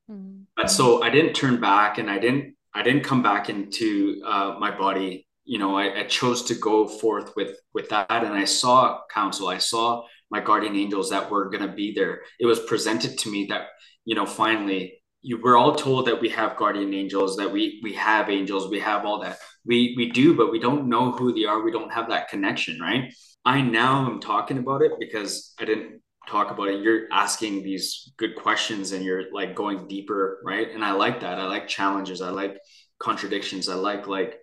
Mm-hmm. 0.09 0.41
but 0.57 0.70
so 0.70 1.01
i 1.03 1.09
didn't 1.09 1.34
turn 1.34 1.62
back 1.62 1.99
and 1.99 2.09
i 2.09 2.18
didn't 2.18 2.55
i 2.74 2.82
didn't 2.82 3.03
come 3.03 3.22
back 3.22 3.49
into 3.49 4.20
uh, 4.26 4.55
my 4.59 4.72
body 4.76 5.28
you 5.52 5.58
know, 5.58 5.76
I, 5.76 5.99
I, 5.99 6.04
chose 6.04 6.43
to 6.43 6.56
go 6.56 6.88
forth 6.88 7.36
with 7.36 7.60
with 7.74 7.89
that, 7.89 8.10
and 8.10 8.34
I 8.34 8.45
saw 8.45 9.02
counsel. 9.14 9.49
I 9.49 9.58
saw 9.58 10.06
my 10.30 10.39
guardian 10.39 10.78
angels 10.78 11.10
that 11.10 11.30
were 11.30 11.49
going 11.49 11.68
to 11.68 11.76
be 11.76 11.91
there. 11.93 12.22
It 12.39 12.45
was 12.45 12.62
presented 12.62 13.18
to 13.20 13.30
me 13.30 13.47
that 13.49 13.64
you 14.06 14.16
know, 14.16 14.26
finally, 14.26 15.02
you 15.22 15.41
we're 15.43 15.58
all 15.58 15.76
told 15.76 16.08
that 16.08 16.22
we 16.22 16.30
have 16.30 16.56
guardian 16.56 16.93
angels, 16.93 17.36
that 17.36 17.52
we 17.52 17.82
we 17.84 17.91
have 17.95 18.30
angels, 18.30 18.70
we 18.70 18.80
have 18.80 19.06
all 19.06 19.20
that. 19.24 19.39
We 19.66 19.93
we 19.97 20.10
do, 20.10 20.38
but 20.38 20.54
we 20.54 20.60
don't 20.60 20.88
know 20.88 21.12
who 21.12 21.34
they 21.34 21.43
are. 21.43 21.62
We 21.62 21.74
don't 21.74 21.91
have 21.91 22.08
that 22.08 22.30
connection, 22.30 22.80
right? 22.80 23.14
I 23.43 23.60
now 23.60 24.10
am 24.10 24.22
talking 24.22 24.58
about 24.58 24.82
it 24.84 24.93
because 24.99 25.54
I 25.60 25.66
didn't 25.66 25.99
talk 26.30 26.52
about 26.52 26.70
it. 26.70 26.82
You're 26.82 27.08
asking 27.12 27.64
these 27.64 28.14
good 28.16 28.38
questions 28.38 28.93
and 28.93 29.04
you're 29.04 29.26
like 29.34 29.54
going 29.54 29.86
deeper, 29.89 30.39
right? 30.45 30.72
And 30.72 30.86
I 30.86 30.93
like 30.93 31.20
that. 31.20 31.39
I 31.39 31.45
like 31.47 31.68
challenges. 31.68 32.22
I 32.22 32.30
like 32.30 32.56
contradictions. 32.99 33.68
I 33.68 33.76
like 33.76 34.08
like 34.08 34.41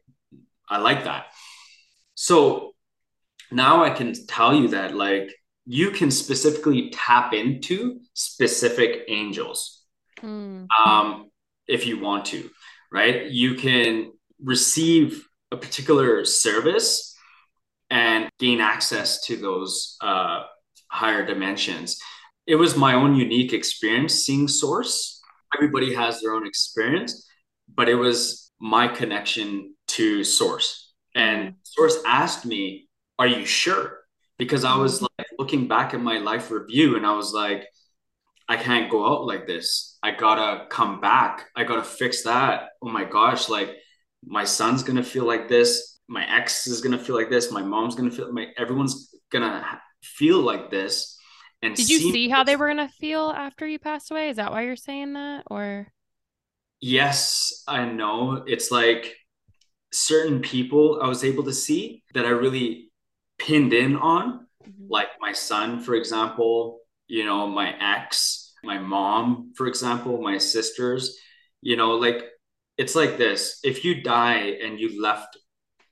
I 0.70 0.78
like 0.78 1.04
that. 1.04 1.26
So 2.14 2.72
now 3.50 3.84
I 3.84 3.90
can 3.90 4.12
tell 4.26 4.54
you 4.54 4.68
that 4.68 4.94
like 4.94 5.30
you 5.64 5.90
can 5.90 6.10
specifically 6.10 6.90
tap 6.90 7.32
into 7.32 8.00
specific 8.14 9.02
angels 9.08 9.84
mm. 10.22 10.66
um, 10.86 11.30
if 11.66 11.86
you 11.86 12.00
want 12.00 12.24
to, 12.26 12.50
right? 12.90 13.26
You 13.26 13.54
can 13.54 14.12
receive 14.42 15.26
a 15.50 15.56
particular 15.56 16.24
service 16.24 17.14
and 17.90 18.28
gain 18.38 18.60
access 18.60 19.24
to 19.26 19.36
those 19.36 19.96
uh, 20.00 20.44
higher 20.90 21.24
dimensions. 21.24 21.98
It 22.46 22.56
was 22.56 22.76
my 22.76 22.94
own 22.94 23.14
unique 23.14 23.52
experience 23.52 24.14
seeing 24.14 24.48
Source. 24.48 25.20
Everybody 25.54 25.94
has 25.94 26.20
their 26.20 26.34
own 26.34 26.46
experience, 26.46 27.26
but 27.74 27.88
it 27.88 27.94
was 27.94 28.50
my 28.60 28.88
connection 28.88 29.74
to 29.98 30.22
Source. 30.22 30.92
And 31.14 31.54
Source 31.64 31.98
asked 32.06 32.46
me, 32.46 32.88
Are 33.18 33.26
you 33.26 33.44
sure? 33.44 33.98
Because 34.38 34.64
I 34.64 34.76
was 34.76 35.02
like 35.02 35.26
looking 35.38 35.66
back 35.66 35.92
at 35.92 36.00
my 36.00 36.18
life 36.18 36.50
review 36.52 36.96
and 36.96 37.04
I 37.04 37.14
was 37.14 37.32
like, 37.32 37.66
I 38.48 38.56
can't 38.56 38.90
go 38.90 39.04
out 39.04 39.26
like 39.26 39.46
this. 39.46 39.98
I 40.02 40.12
gotta 40.12 40.66
come 40.68 41.00
back. 41.00 41.48
I 41.56 41.64
gotta 41.64 41.82
fix 41.82 42.22
that. 42.22 42.68
Oh 42.80 42.88
my 42.88 43.04
gosh, 43.04 43.48
like 43.48 43.74
my 44.24 44.44
son's 44.44 44.84
gonna 44.84 45.02
feel 45.02 45.26
like 45.26 45.48
this. 45.48 45.98
My 46.08 46.24
ex 46.38 46.68
is 46.68 46.80
gonna 46.80 46.98
feel 46.98 47.16
like 47.16 47.30
this. 47.30 47.50
My 47.50 47.62
mom's 47.62 47.96
gonna 47.96 48.12
feel 48.12 48.32
my 48.32 48.46
everyone's 48.56 49.12
gonna 49.30 49.80
feel 50.02 50.40
like 50.40 50.70
this. 50.70 51.18
And 51.60 51.74
did 51.74 51.90
you 51.90 51.98
see 51.98 52.28
how 52.28 52.44
they 52.44 52.54
were 52.54 52.68
gonna 52.68 52.88
feel 52.88 53.30
after 53.30 53.66
you 53.66 53.80
passed 53.80 54.12
away? 54.12 54.28
Is 54.30 54.36
that 54.36 54.52
why 54.52 54.62
you're 54.62 54.76
saying 54.76 55.14
that? 55.14 55.42
Or 55.50 55.88
yes, 56.80 57.64
I 57.66 57.84
know. 57.84 58.44
It's 58.46 58.70
like 58.70 59.17
certain 59.92 60.40
people 60.40 61.00
I 61.02 61.08
was 61.08 61.24
able 61.24 61.44
to 61.44 61.52
see 61.52 62.02
that 62.14 62.26
I 62.26 62.30
really 62.30 62.90
pinned 63.38 63.72
in 63.72 63.96
on, 63.96 64.46
mm-hmm. 64.62 64.86
like 64.88 65.08
my 65.20 65.32
son, 65.32 65.80
for 65.80 65.94
example, 65.94 66.80
you 67.06 67.24
know, 67.24 67.46
my 67.46 67.74
ex, 67.80 68.52
my 68.62 68.78
mom, 68.78 69.52
for 69.56 69.66
example, 69.66 70.20
my 70.20 70.38
sisters, 70.38 71.18
you 71.62 71.76
know, 71.76 71.92
like 71.92 72.24
it's 72.76 72.94
like 72.94 73.18
this 73.18 73.60
if 73.64 73.84
you 73.84 74.02
die 74.02 74.56
and 74.62 74.78
you 74.78 75.00
left 75.00 75.36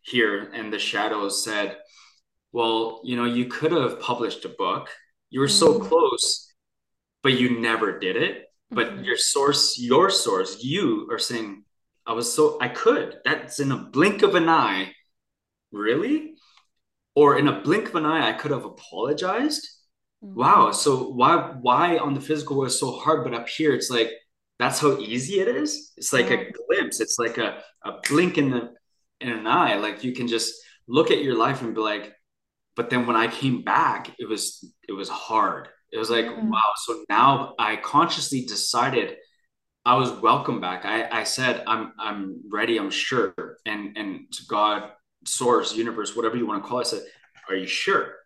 here 0.03 0.51
and 0.55 0.73
the 0.73 0.79
shadows 0.79 1.43
said, 1.43 1.77
well, 2.53 3.01
you 3.05 3.17
know, 3.17 3.25
you 3.25 3.47
could 3.47 3.73
have 3.73 4.01
published 4.01 4.45
a 4.45 4.49
book, 4.49 4.89
you 5.31 5.41
were 5.41 5.47
mm-hmm. 5.47 5.79
so 5.79 5.81
close, 5.81 6.53
but 7.23 7.33
you 7.33 7.61
never 7.61 7.99
did 7.99 8.17
it. 8.17 8.45
But 8.71 8.89
mm-hmm. 8.89 9.05
your 9.05 9.17
source, 9.17 9.79
your 9.79 10.11
source, 10.11 10.63
you 10.63 11.09
are 11.11 11.19
saying, 11.19 11.65
I 12.07 12.13
was 12.13 12.33
so 12.33 12.59
I 12.61 12.69
could. 12.69 13.19
That's 13.25 13.61
in 13.61 13.73
a 13.73 13.77
blink 13.77 14.23
of 14.23 14.35
an 14.35 14.49
eye. 14.49 14.93
Really? 15.73 16.35
Or 17.15 17.39
in 17.39 17.49
a 17.49 17.61
blink 17.61 17.89
of 17.89 17.97
an 17.97 18.07
eye, 18.07 18.29
I 18.29 18.33
could 18.33 18.51
have 18.51 18.65
apologized. 18.65 19.67
Mm-hmm. 20.25 20.39
Wow. 20.39 20.71
So 20.73 21.11
why 21.11 21.55
why 21.61 21.99
on 21.99 22.15
the 22.15 22.21
physical 22.21 22.59
was 22.59 22.79
so 22.79 22.93
hard, 22.93 23.25
but 23.25 23.35
up 23.35 23.49
here 23.49 23.75
it's 23.75 23.91
like 23.91 24.11
that's 24.59 24.81
how 24.81 24.99
easy 24.99 25.41
it 25.41 25.49
is. 25.49 25.93
It's 25.97 26.13
like 26.13 26.31
a 26.31 26.51
glimpse. 26.51 27.01
It's 27.01 27.19
like 27.19 27.39
a, 27.39 27.63
a 27.85 28.01
blink 28.09 28.39
in 28.39 28.51
the 28.51 28.73
in 29.21 29.31
an 29.31 29.47
eye. 29.47 29.77
Like 29.77 30.05
you 30.05 30.13
can 30.13 30.29
just 30.29 30.55
look 30.89 31.11
at 31.11 31.23
your 31.23 31.37
life 31.37 31.63
and 31.63 31.75
be 31.75 31.81
like, 31.81 32.13
but 32.75 32.91
then 32.91 33.07
when 33.07 33.17
I 33.17 33.27
came 33.29 33.63
back, 33.63 34.15
it 34.19 34.29
was 34.29 34.73
it 34.89 34.93
was 34.93 35.09
hard. 35.09 35.69
It 35.93 35.99
was 35.99 36.11
like, 36.11 36.27
mm-hmm. 36.27 36.51
wow. 36.51 36.73
So 36.77 37.05
now 37.09 37.55
I 37.59 37.77
consciously 37.77 38.45
decided 38.45 39.17
I 39.87 39.95
was 39.95 40.11
welcome 40.11 40.61
back. 40.61 40.84
I, 40.84 41.09
I 41.20 41.22
said, 41.22 41.62
I'm, 41.64 41.93
I'm 41.97 42.41
ready. 42.51 42.76
I'm 42.76 42.91
sure. 42.91 43.32
And, 43.66 43.97
and 43.97 44.26
God, 44.49 44.91
source, 45.24 45.76
universe, 45.76 46.16
whatever 46.16 46.37
you 46.37 46.45
want 46.45 46.64
to 46.64 46.68
call 46.68 46.80
it, 46.80 46.89
I 46.89 46.91
said, 46.91 47.03
are 47.49 47.55
you 47.55 47.68
sure? 47.68 48.16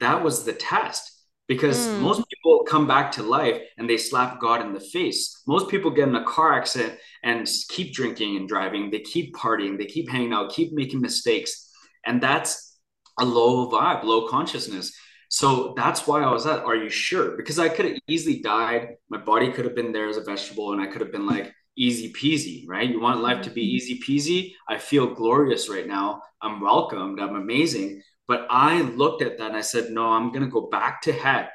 That 0.00 0.24
was 0.24 0.44
the 0.44 0.54
test 0.54 1.12
because 1.48 1.86
mm. 1.86 2.00
most 2.00 2.24
people 2.30 2.64
come 2.66 2.86
back 2.86 3.12
to 3.12 3.22
life 3.22 3.60
and 3.76 3.88
they 3.88 3.98
slap 3.98 4.40
God 4.40 4.62
in 4.62 4.72
the 4.72 4.80
face. 4.80 5.42
Most 5.46 5.68
people 5.68 5.90
get 5.90 6.08
in 6.08 6.16
a 6.16 6.24
car 6.24 6.54
accident 6.54 6.98
and 7.22 7.46
keep 7.68 7.92
drinking 7.92 8.38
and 8.38 8.48
driving. 8.48 8.90
They 8.90 9.00
keep 9.00 9.34
partying. 9.34 9.76
They 9.76 9.84
keep 9.84 10.08
hanging 10.08 10.32
out, 10.32 10.50
keep 10.50 10.72
making 10.72 11.02
mistakes. 11.02 11.70
And 12.06 12.22
that's 12.22 12.78
a 13.20 13.24
low 13.26 13.70
vibe, 13.70 14.02
low 14.02 14.28
consciousness. 14.28 14.96
So 15.28 15.74
that's 15.76 16.06
why 16.06 16.22
I 16.22 16.32
was 16.32 16.46
at, 16.46 16.64
are 16.64 16.76
you 16.76 16.88
sure? 16.88 17.36
Because 17.36 17.58
I 17.58 17.68
could 17.68 17.84
have 17.84 17.98
easily 18.06 18.40
died. 18.40 18.96
My 19.08 19.18
body 19.18 19.50
could 19.52 19.64
have 19.64 19.74
been 19.74 19.92
there 19.92 20.08
as 20.08 20.16
a 20.16 20.22
vegetable 20.22 20.72
and 20.72 20.80
I 20.80 20.86
could 20.86 21.00
have 21.00 21.12
been 21.12 21.26
like 21.26 21.52
easy 21.76 22.12
peasy, 22.12 22.64
right? 22.66 22.88
You 22.88 23.00
want 23.00 23.20
life 23.20 23.42
to 23.42 23.50
be 23.50 23.62
mm-hmm. 23.62 23.76
easy 23.76 24.00
peasy? 24.00 24.52
I 24.68 24.78
feel 24.78 25.14
glorious 25.14 25.68
right 25.68 25.86
now. 25.86 26.22
I'm 26.40 26.60
welcomed. 26.60 27.20
I'm 27.20 27.36
amazing. 27.36 28.02
But 28.28 28.46
I 28.50 28.82
looked 28.82 29.22
at 29.22 29.38
that 29.38 29.48
and 29.48 29.56
I 29.56 29.60
said, 29.60 29.90
no, 29.90 30.08
I'm 30.08 30.30
going 30.32 30.44
to 30.44 30.50
go 30.50 30.68
back 30.68 31.02
to 31.02 31.12
heck, 31.12 31.52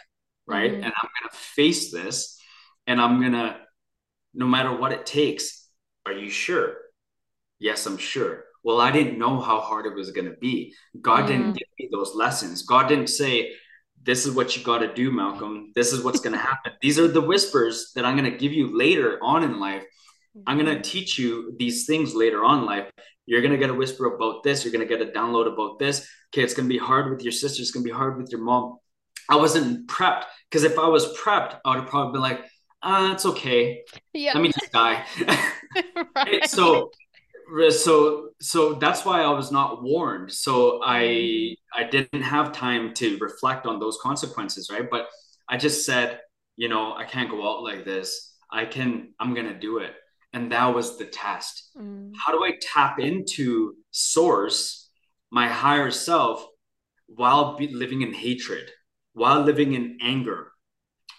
right? 0.47 0.71
Mm-hmm. 0.71 0.83
And 0.83 0.93
I'm 0.93 1.09
going 1.21 1.31
to 1.31 1.37
face 1.37 1.91
this 1.91 2.39
and 2.87 3.01
I'm 3.01 3.19
going 3.19 3.33
to, 3.33 3.57
no 4.33 4.47
matter 4.47 4.75
what 4.75 4.91
it 4.93 5.05
takes, 5.05 5.67
are 6.05 6.13
you 6.13 6.29
sure? 6.29 6.75
Yes, 7.59 7.85
I'm 7.85 7.97
sure. 7.97 8.45
Well, 8.63 8.79
I 8.79 8.91
didn't 8.91 9.17
know 9.17 9.39
how 9.39 9.59
hard 9.59 9.85
it 9.85 9.95
was 9.95 10.11
going 10.11 10.29
to 10.29 10.37
be. 10.39 10.73
God 10.99 11.25
mm. 11.25 11.27
didn't 11.27 11.53
give 11.53 11.67
me 11.79 11.89
those 11.91 12.13
lessons. 12.15 12.63
God 12.63 12.87
didn't 12.87 13.07
say, 13.07 13.53
this 14.03 14.25
is 14.25 14.33
what 14.33 14.55
you 14.55 14.63
got 14.63 14.79
to 14.79 14.93
do, 14.93 15.11
Malcolm. 15.11 15.71
This 15.75 15.93
is 15.93 16.03
what's 16.03 16.19
going 16.19 16.33
to 16.37 16.39
happen. 16.39 16.73
These 16.81 16.99
are 16.99 17.07
the 17.07 17.21
whispers 17.21 17.91
that 17.95 18.05
I'm 18.05 18.17
going 18.17 18.31
to 18.31 18.37
give 18.37 18.53
you 18.53 18.77
later 18.77 19.19
on 19.21 19.43
in 19.43 19.59
life. 19.59 19.83
I'm 20.47 20.57
going 20.57 20.73
to 20.73 20.81
teach 20.81 21.19
you 21.19 21.55
these 21.59 21.85
things 21.85 22.15
later 22.15 22.43
on 22.43 22.59
in 22.59 22.65
life. 22.65 22.89
You're 23.25 23.41
going 23.41 23.51
to 23.51 23.57
get 23.57 23.69
a 23.69 23.73
whisper 23.73 24.05
about 24.15 24.43
this. 24.43 24.63
You're 24.63 24.71
going 24.71 24.87
to 24.87 24.97
get 24.97 25.05
a 25.05 25.11
download 25.11 25.51
about 25.51 25.77
this. 25.77 26.07
Okay, 26.33 26.43
it's 26.43 26.53
going 26.53 26.67
to 26.67 26.73
be 26.73 26.79
hard 26.79 27.11
with 27.11 27.21
your 27.21 27.33
sister. 27.33 27.61
It's 27.61 27.71
going 27.71 27.83
to 27.83 27.89
be 27.89 27.95
hard 27.95 28.17
with 28.17 28.31
your 28.31 28.41
mom. 28.41 28.77
I 29.29 29.35
wasn't 29.35 29.87
prepped 29.87 30.23
because 30.49 30.63
if 30.63 30.79
I 30.79 30.87
was 30.87 31.17
prepped, 31.17 31.59
I 31.65 31.69
would 31.69 31.79
have 31.81 31.89
probably 31.89 32.13
been 32.13 32.21
like, 32.21 32.45
uh, 32.81 33.11
it's 33.13 33.25
okay. 33.25 33.83
Yeah. 34.13 34.33
Let 34.33 34.41
me 34.41 34.51
just 34.51 34.71
die. 34.71 35.05
right. 36.15 36.49
so 36.49 36.91
so 37.69 38.29
so 38.39 38.73
that's 38.73 39.05
why 39.05 39.21
I 39.21 39.29
was 39.29 39.51
not 39.51 39.83
warned. 39.83 40.31
So 40.31 40.81
I 40.83 41.55
I 41.73 41.83
didn't 41.83 42.21
have 42.21 42.51
time 42.51 42.93
to 42.95 43.17
reflect 43.17 43.65
on 43.65 43.79
those 43.79 43.97
consequences, 44.01 44.69
right? 44.71 44.89
But 44.89 45.07
I 45.49 45.57
just 45.57 45.85
said, 45.85 46.19
you 46.55 46.69
know, 46.69 46.93
I 46.93 47.05
can't 47.05 47.29
go 47.29 47.47
out 47.47 47.63
like 47.63 47.85
this. 47.85 48.35
I 48.51 48.65
can 48.65 49.13
I'm 49.19 49.33
going 49.33 49.47
to 49.47 49.57
do 49.57 49.77
it. 49.77 49.93
And 50.33 50.51
that 50.51 50.67
was 50.67 50.97
the 50.97 51.05
test. 51.05 51.71
Mm. 51.77 52.13
How 52.15 52.31
do 52.31 52.43
I 52.43 52.53
tap 52.61 52.99
into 52.99 53.73
source, 53.91 54.89
my 55.29 55.47
higher 55.47 55.91
self 55.91 56.45
while 57.07 57.57
be 57.57 57.67
living 57.67 58.01
in 58.01 58.13
hatred, 58.13 58.71
while 59.13 59.41
living 59.41 59.73
in 59.73 59.97
anger, 60.01 60.51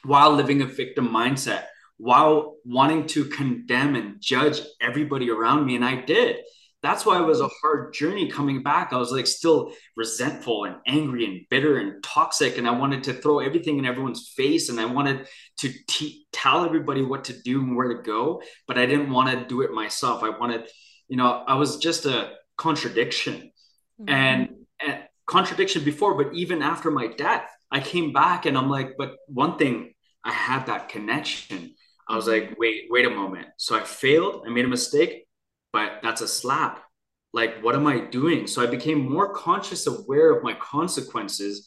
while 0.05 0.33
living 0.33 0.63
a 0.63 0.67
victim 0.67 1.09
mindset? 1.09 1.65
While 2.03 2.57
wanting 2.65 3.07
to 3.07 3.25
condemn 3.27 3.95
and 3.95 4.21
judge 4.21 4.61
everybody 4.81 5.31
around 5.31 5.65
me. 5.65 5.77
And 5.77 5.85
I 5.85 6.01
did. 6.01 6.39
That's 6.83 7.07
why 7.07 7.21
it 7.21 7.25
was 7.25 7.41
a 7.41 7.49
hard 7.63 7.95
journey 7.95 8.29
coming 8.29 8.65
back. 8.65 8.93
I 8.93 8.97
was 8.97 9.13
like 9.13 9.29
still 9.29 9.73
resentful 9.97 10.65
and 10.65 10.79
angry 10.85 11.25
and 11.27 11.43
bitter 11.49 11.79
and 11.79 12.03
toxic. 12.03 12.59
And 12.59 12.67
I 12.67 12.73
wanted 12.73 13.05
to 13.05 13.13
throw 13.13 13.39
everything 13.39 13.79
in 13.79 13.87
everyone's 13.87 14.33
face. 14.37 14.69
And 14.69 14.81
I 14.81 14.87
wanted 14.87 15.29
to 15.59 15.73
te- 15.87 16.27
tell 16.33 16.65
everybody 16.65 17.03
what 17.03 17.23
to 17.27 17.41
do 17.41 17.61
and 17.61 17.77
where 17.77 17.97
to 17.97 18.03
go. 18.03 18.43
But 18.67 18.79
I 18.79 18.87
didn't 18.87 19.13
want 19.13 19.31
to 19.31 19.47
do 19.47 19.61
it 19.61 19.71
myself. 19.71 20.25
I 20.25 20.31
wanted, 20.31 20.69
you 21.07 21.17
know, 21.17 21.45
I 21.47 21.55
was 21.55 21.77
just 21.77 22.05
a 22.05 22.33
contradiction 22.59 23.53
mm-hmm. 24.01 24.09
and, 24.09 24.49
and 24.85 25.05
contradiction 25.29 25.85
before. 25.85 26.21
But 26.21 26.35
even 26.35 26.63
after 26.63 26.91
my 26.91 27.07
death, 27.07 27.49
I 27.71 27.79
came 27.79 28.13
back 28.13 28.45
and 28.45 28.59
I'm 28.59 28.69
like, 28.69 28.97
but 28.99 29.15
one 29.29 29.57
thing, 29.57 29.95
I 30.25 30.33
had 30.33 30.67
that 30.67 30.89
connection 30.89 31.75
I 32.13 32.17
was 32.17 32.29
like, 32.29 32.57
wait, 32.59 32.89
wait 32.91 33.07
a 33.07 33.11
moment. 33.11 33.49
So 33.57 33.75
I 33.75 33.83
failed, 33.83 34.45
I 34.47 34.51
made 34.51 34.67
a 34.67 34.69
mistake, 34.69 35.27
but 35.73 36.01
that's 36.03 36.21
a 36.21 36.29
slap. 36.29 36.85
Like, 37.33 37.63
what 37.63 37.75
am 37.75 37.87
I 37.87 38.01
doing? 38.01 38.47
So 38.47 38.63
I 38.63 38.67
became 38.67 39.11
more 39.11 39.33
conscious, 39.33 39.87
aware 39.87 40.31
of 40.31 40.45
my 40.45 40.53
consequences. 40.53 41.67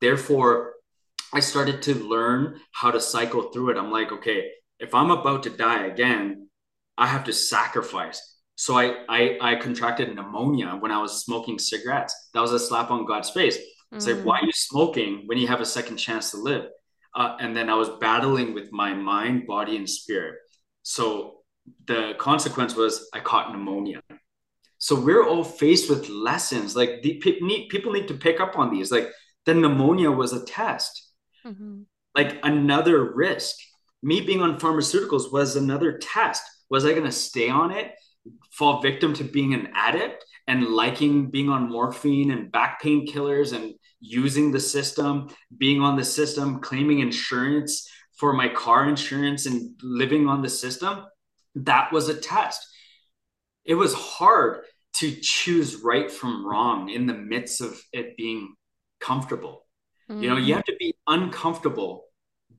Therefore, 0.00 0.74
I 1.32 1.38
started 1.38 1.80
to 1.82 1.94
learn 1.94 2.60
how 2.72 2.90
to 2.90 3.00
cycle 3.00 3.52
through 3.52 3.70
it. 3.70 3.78
I'm 3.78 3.92
like, 3.92 4.10
okay, 4.10 4.50
if 4.80 4.96
I'm 4.96 5.12
about 5.12 5.44
to 5.44 5.50
die 5.50 5.86
again, 5.86 6.48
I 6.98 7.06
have 7.06 7.22
to 7.24 7.32
sacrifice. 7.32 8.20
So 8.56 8.76
I 8.76 9.04
I, 9.08 9.38
I 9.40 9.54
contracted 9.56 10.12
pneumonia 10.12 10.76
when 10.80 10.90
I 10.90 11.00
was 11.00 11.24
smoking 11.24 11.60
cigarettes. 11.60 12.14
That 12.34 12.40
was 12.40 12.52
a 12.52 12.58
slap 12.58 12.90
on 12.90 13.06
God's 13.06 13.30
face. 13.30 13.58
It's 13.92 14.06
mm. 14.06 14.16
like, 14.16 14.24
why 14.24 14.38
are 14.40 14.46
you 14.46 14.52
smoking 14.52 15.22
when 15.26 15.38
you 15.38 15.46
have 15.46 15.60
a 15.60 15.66
second 15.66 15.98
chance 15.98 16.32
to 16.32 16.38
live? 16.38 16.66
Uh, 17.14 17.36
and 17.40 17.56
then 17.56 17.70
I 17.70 17.74
was 17.74 17.88
battling 18.00 18.54
with 18.54 18.72
my 18.72 18.92
mind, 18.92 19.46
body, 19.46 19.76
and 19.76 19.88
spirit. 19.88 20.36
So 20.82 21.38
the 21.86 22.14
consequence 22.18 22.74
was 22.74 23.08
I 23.12 23.20
caught 23.20 23.52
pneumonia. 23.52 24.02
So 24.78 24.94
we're 25.00 25.26
all 25.26 25.44
faced 25.44 25.88
with 25.88 26.08
lessons. 26.08 26.76
Like 26.76 27.02
the 27.02 27.20
need, 27.40 27.68
people 27.68 27.92
need 27.92 28.08
to 28.08 28.14
pick 28.14 28.40
up 28.40 28.58
on 28.58 28.70
these. 28.70 28.90
Like 28.90 29.10
the 29.46 29.54
pneumonia 29.54 30.10
was 30.10 30.32
a 30.32 30.44
test, 30.44 31.10
mm-hmm. 31.46 31.82
like 32.14 32.38
another 32.42 33.14
risk. 33.14 33.56
Me 34.02 34.20
being 34.20 34.42
on 34.42 34.58
pharmaceuticals 34.58 35.32
was 35.32 35.56
another 35.56 35.98
test. 35.98 36.42
Was 36.68 36.84
I 36.84 36.90
going 36.90 37.04
to 37.04 37.12
stay 37.12 37.48
on 37.48 37.70
it, 37.70 37.92
fall 38.50 38.82
victim 38.82 39.14
to 39.14 39.24
being 39.24 39.54
an 39.54 39.68
addict 39.74 40.24
and 40.46 40.66
liking 40.66 41.30
being 41.30 41.48
on 41.48 41.70
morphine 41.70 42.30
and 42.30 42.52
back 42.52 42.82
pain 42.82 43.06
killers 43.06 43.52
and 43.52 43.74
using 44.04 44.52
the 44.52 44.60
system, 44.60 45.28
being 45.56 45.80
on 45.80 45.96
the 45.96 46.04
system, 46.04 46.60
claiming 46.60 47.00
insurance 47.00 47.88
for 48.18 48.32
my 48.32 48.48
car 48.48 48.86
insurance 48.88 49.46
and 49.46 49.70
living 49.82 50.28
on 50.28 50.42
the 50.42 50.48
system, 50.48 51.04
that 51.54 51.90
was 51.92 52.08
a 52.08 52.14
test. 52.14 52.60
It 53.64 53.74
was 53.74 53.94
hard 53.94 54.60
to 54.96 55.10
choose 55.10 55.76
right 55.82 56.10
from 56.10 56.46
wrong 56.46 56.90
in 56.90 57.06
the 57.06 57.14
midst 57.14 57.60
of 57.60 57.80
it 57.92 58.16
being 58.16 58.54
comfortable. 59.00 59.66
Mm-hmm. 60.10 60.22
You 60.22 60.30
know, 60.30 60.36
you 60.36 60.54
have 60.54 60.64
to 60.64 60.76
be 60.78 60.94
uncomfortable 61.06 62.04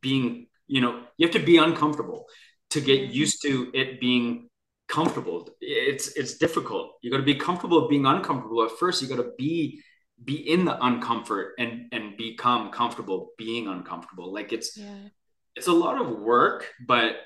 being, 0.01 0.47
you 0.67 0.81
know, 0.81 1.03
you 1.17 1.27
have 1.27 1.35
to 1.35 1.45
be 1.45 1.57
uncomfortable 1.57 2.25
to 2.71 2.81
get 2.81 3.01
mm-hmm. 3.01 3.11
used 3.11 3.41
to 3.43 3.69
it 3.73 4.01
being 4.01 4.49
comfortable. 4.87 5.47
It's 5.61 6.07
it's 6.15 6.37
difficult. 6.37 6.93
You 7.01 7.11
got 7.11 7.17
to 7.17 7.23
be 7.23 7.35
comfortable 7.35 7.87
being 7.87 8.05
uncomfortable. 8.05 8.63
At 8.63 8.71
first, 8.71 9.01
you 9.01 9.07
got 9.07 9.17
to 9.17 9.31
be 9.37 9.81
be 10.23 10.35
in 10.35 10.65
the 10.65 10.73
uncomfort 10.77 11.49
and 11.59 11.87
and 11.91 12.15
become 12.17 12.71
comfortable 12.71 13.31
being 13.37 13.67
uncomfortable 13.67 14.33
like 14.33 14.53
it's 14.53 14.77
yeah. 14.77 15.09
it's 15.55 15.67
a 15.67 15.73
lot 15.73 15.99
of 15.99 16.19
work 16.19 16.71
but 16.87 17.17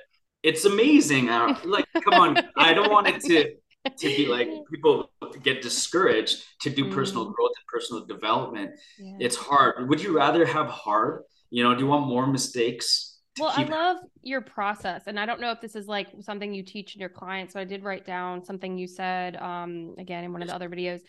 it's 0.41 0.65
amazing 0.65 1.27
like 1.65 1.85
come 2.03 2.13
on 2.15 2.37
i 2.57 2.73
don't 2.73 2.91
want 2.91 3.07
it 3.07 3.21
to 3.21 3.53
to 3.97 4.07
be 4.07 4.25
like 4.25 4.49
people 4.71 5.11
get 5.43 5.61
discouraged 5.61 6.43
to 6.61 6.69
do 6.69 6.85
mm. 6.85 6.91
personal 6.91 7.25
growth 7.25 7.51
and 7.57 7.65
personal 7.67 8.05
development 8.05 8.71
yeah. 8.97 9.17
it's 9.19 9.35
hard 9.35 9.87
would 9.87 10.01
you 10.01 10.15
rather 10.15 10.45
have 10.45 10.67
hard 10.67 11.23
you 11.51 11.63
know 11.63 11.75
do 11.75 11.81
you 11.81 11.87
want 11.87 12.07
more 12.07 12.25
mistakes 12.25 13.19
well 13.39 13.53
i 13.55 13.63
love 13.63 13.97
your 14.23 14.41
process 14.41 15.03
and 15.05 15.19
i 15.19 15.25
don't 15.25 15.39
know 15.39 15.51
if 15.51 15.61
this 15.61 15.75
is 15.75 15.87
like 15.87 16.07
something 16.21 16.53
you 16.53 16.63
teach 16.63 16.95
in 16.95 16.99
your 16.99 17.09
clients 17.09 17.53
but 17.53 17.59
i 17.59 17.65
did 17.65 17.83
write 17.83 18.05
down 18.05 18.43
something 18.43 18.77
you 18.77 18.87
said 18.87 19.35
um 19.37 19.93
again 19.99 20.23
in 20.23 20.33
one 20.33 20.41
of 20.41 20.47
the 20.47 20.55
other 20.55 20.69
videos 20.69 21.01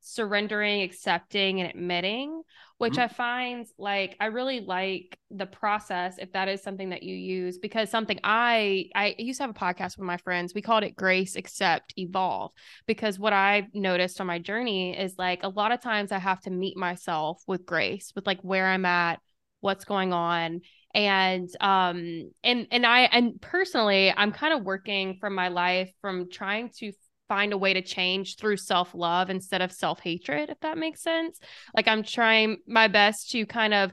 surrendering, 0.00 0.82
accepting, 0.82 1.60
and 1.60 1.70
admitting, 1.70 2.42
which 2.78 2.94
mm-hmm. 2.94 3.02
I 3.02 3.08
find 3.08 3.66
like 3.78 4.16
I 4.20 4.26
really 4.26 4.60
like 4.60 5.18
the 5.30 5.46
process 5.46 6.18
if 6.18 6.32
that 6.32 6.48
is 6.48 6.62
something 6.62 6.90
that 6.90 7.02
you 7.02 7.14
use 7.14 7.58
because 7.58 7.90
something 7.90 8.18
I 8.24 8.86
I 8.94 9.14
used 9.18 9.38
to 9.38 9.44
have 9.44 9.50
a 9.50 9.54
podcast 9.54 9.98
with 9.98 10.06
my 10.06 10.16
friends. 10.18 10.54
We 10.54 10.62
called 10.62 10.84
it 10.84 10.96
Grace, 10.96 11.36
Accept, 11.36 11.94
Evolve 11.96 12.52
because 12.86 13.18
what 13.18 13.32
I've 13.32 13.74
noticed 13.74 14.20
on 14.20 14.26
my 14.26 14.38
journey 14.38 14.98
is 14.98 15.14
like 15.18 15.42
a 15.42 15.48
lot 15.48 15.72
of 15.72 15.80
times 15.80 16.12
I 16.12 16.18
have 16.18 16.40
to 16.42 16.50
meet 16.50 16.76
myself 16.76 17.42
with 17.46 17.66
grace, 17.66 18.12
with 18.14 18.26
like 18.26 18.40
where 18.42 18.66
I'm 18.66 18.84
at, 18.84 19.20
what's 19.60 19.84
going 19.84 20.12
on 20.12 20.60
and 20.94 21.50
um 21.60 22.30
and 22.42 22.66
and 22.70 22.86
i 22.86 23.00
and 23.00 23.40
personally 23.40 24.12
i'm 24.16 24.32
kind 24.32 24.54
of 24.54 24.64
working 24.64 25.18
from 25.20 25.34
my 25.34 25.48
life 25.48 25.90
from 26.00 26.30
trying 26.30 26.70
to 26.70 26.92
find 27.28 27.52
a 27.52 27.58
way 27.58 27.74
to 27.74 27.82
change 27.82 28.36
through 28.36 28.56
self 28.56 28.94
love 28.94 29.30
instead 29.30 29.62
of 29.62 29.72
self 29.72 30.00
hatred, 30.00 30.50
if 30.50 30.58
that 30.60 30.78
makes 30.78 31.02
sense. 31.02 31.38
Like 31.74 31.86
I'm 31.86 32.02
trying 32.02 32.58
my 32.66 32.88
best 32.88 33.30
to 33.30 33.46
kind 33.46 33.74
of 33.74 33.92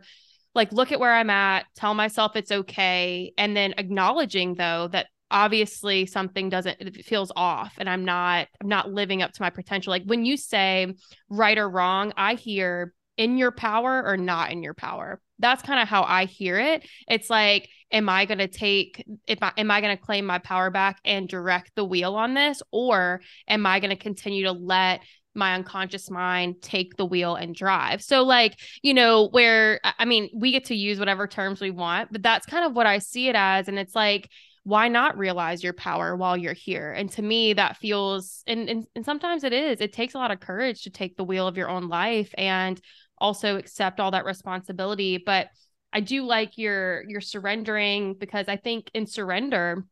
like 0.54 0.72
look 0.72 0.92
at 0.92 1.00
where 1.00 1.14
I'm 1.14 1.30
at, 1.30 1.66
tell 1.76 1.94
myself 1.94 2.36
it's 2.36 2.52
okay, 2.52 3.34
and 3.38 3.56
then 3.56 3.74
acknowledging 3.78 4.56
though 4.56 4.88
that 4.92 5.08
obviously 5.32 6.06
something 6.06 6.50
doesn't 6.50 6.80
it 6.80 7.04
feels 7.04 7.32
off 7.36 7.74
and 7.80 7.90
i'm 7.90 8.06
not 8.06 8.48
i'm 8.62 8.68
not 8.68 8.92
living 8.92 9.24
up 9.24 9.32
to 9.32 9.42
my 9.42 9.50
potential 9.50 9.90
like 9.90 10.04
when 10.06 10.24
you 10.24 10.38
say 10.38 10.94
right 11.30 11.58
or 11.58 11.68
wrong 11.68 12.14
i 12.16 12.36
hear 12.36 12.94
in 13.18 13.38
your 13.38 13.52
power 13.52 14.04
or 14.06 14.18
not 14.18 14.52
in 14.52 14.62
your 14.62 14.76
power 14.76 15.20
that's 15.40 15.62
kind 15.62 15.82
of 15.82 15.88
how 15.88 16.04
I 16.04 16.26
hear 16.26 16.60
it. 16.60 16.88
It's 17.08 17.30
like, 17.30 17.70
am 17.92 18.10
I 18.10 18.26
going 18.26 18.40
to 18.40 18.48
take, 18.48 19.04
if 19.28 19.42
I, 19.42 19.52
am 19.58 19.70
I 19.72 19.82
going 19.82 19.96
to 19.96 20.02
claim 20.02 20.26
my 20.26 20.40
power 20.40 20.70
back 20.70 21.00
and 21.05 21.28
direct 21.28 21.72
the 21.76 21.86
wheel 21.86 22.16
on 22.16 22.34
this? 22.34 22.62
Or 22.72 23.22
am 23.47 23.66
I 23.66 23.80
going 23.80 23.89
to 23.89 23.96
continue 23.96 24.46
to 24.46 24.51
let 24.51 25.01
my 25.34 25.54
unconscious 25.55 26.09
mind 26.09 26.62
take 26.62 26.96
the 26.96 27.05
wheel 27.05 27.36
and 27.36 27.54
drive? 27.54 28.01
So, 28.01 28.24
like, 28.24 28.58
you 28.82 28.93
know, 28.93 29.28
where, 29.28 29.82
I 29.84 30.05
mean, 30.05 30.30
we 30.34 30.51
get 30.51 30.66
to 30.66 30.76
use 30.76 31.00
whatever 31.00 31.28
terms 31.28 31.62
we 31.62 31.72
want, 31.72 32.12
but 32.12 32.24
that's 32.24 32.46
kind 32.46 32.66
of 32.66 32.74
what 32.74 32.88
I 32.88 33.00
see 33.00 33.28
it 33.28 33.36
as. 33.36 33.68
And 33.68 33.78
it's 33.78 33.96
like, 33.96 34.30
why 34.64 34.88
not 34.88 35.18
realize 35.18 35.64
your 35.64 35.74
power 35.74 36.16
while 36.16 36.36
you're 36.36 36.54
here? 36.54 36.92
And 36.92 37.12
to 37.12 37.22
me, 37.22 37.54
that 37.54 37.78
feels, 37.78 38.43
and, 38.47 38.68
and, 38.68 38.88
and 38.96 39.05
sometimes 39.05 39.43
it 39.43 39.54
is, 39.54 39.80
it 39.80 39.93
takes 39.93 40.16
a 40.16 40.18
lot 40.18 40.32
of 40.32 40.39
courage 40.39 40.84
to 40.84 40.89
take 40.89 41.18
the 41.18 41.24
wheel 41.24 41.47
of 41.47 41.55
your 41.55 41.70
own 41.70 41.88
life 41.88 42.34
and 42.36 42.82
also 43.26 43.58
accept 43.58 44.00
all 44.00 44.12
that 44.12 44.24
responsibility 44.24 45.18
but 45.18 45.47
i 45.92 46.00
do 46.00 46.24
like 46.24 46.60
your 46.60 47.04
your 47.08 47.22
surrendering 47.22 48.14
because 48.14 48.47
i 48.47 48.56
think 48.56 48.92
in 48.93 49.08
surrender 49.08 49.84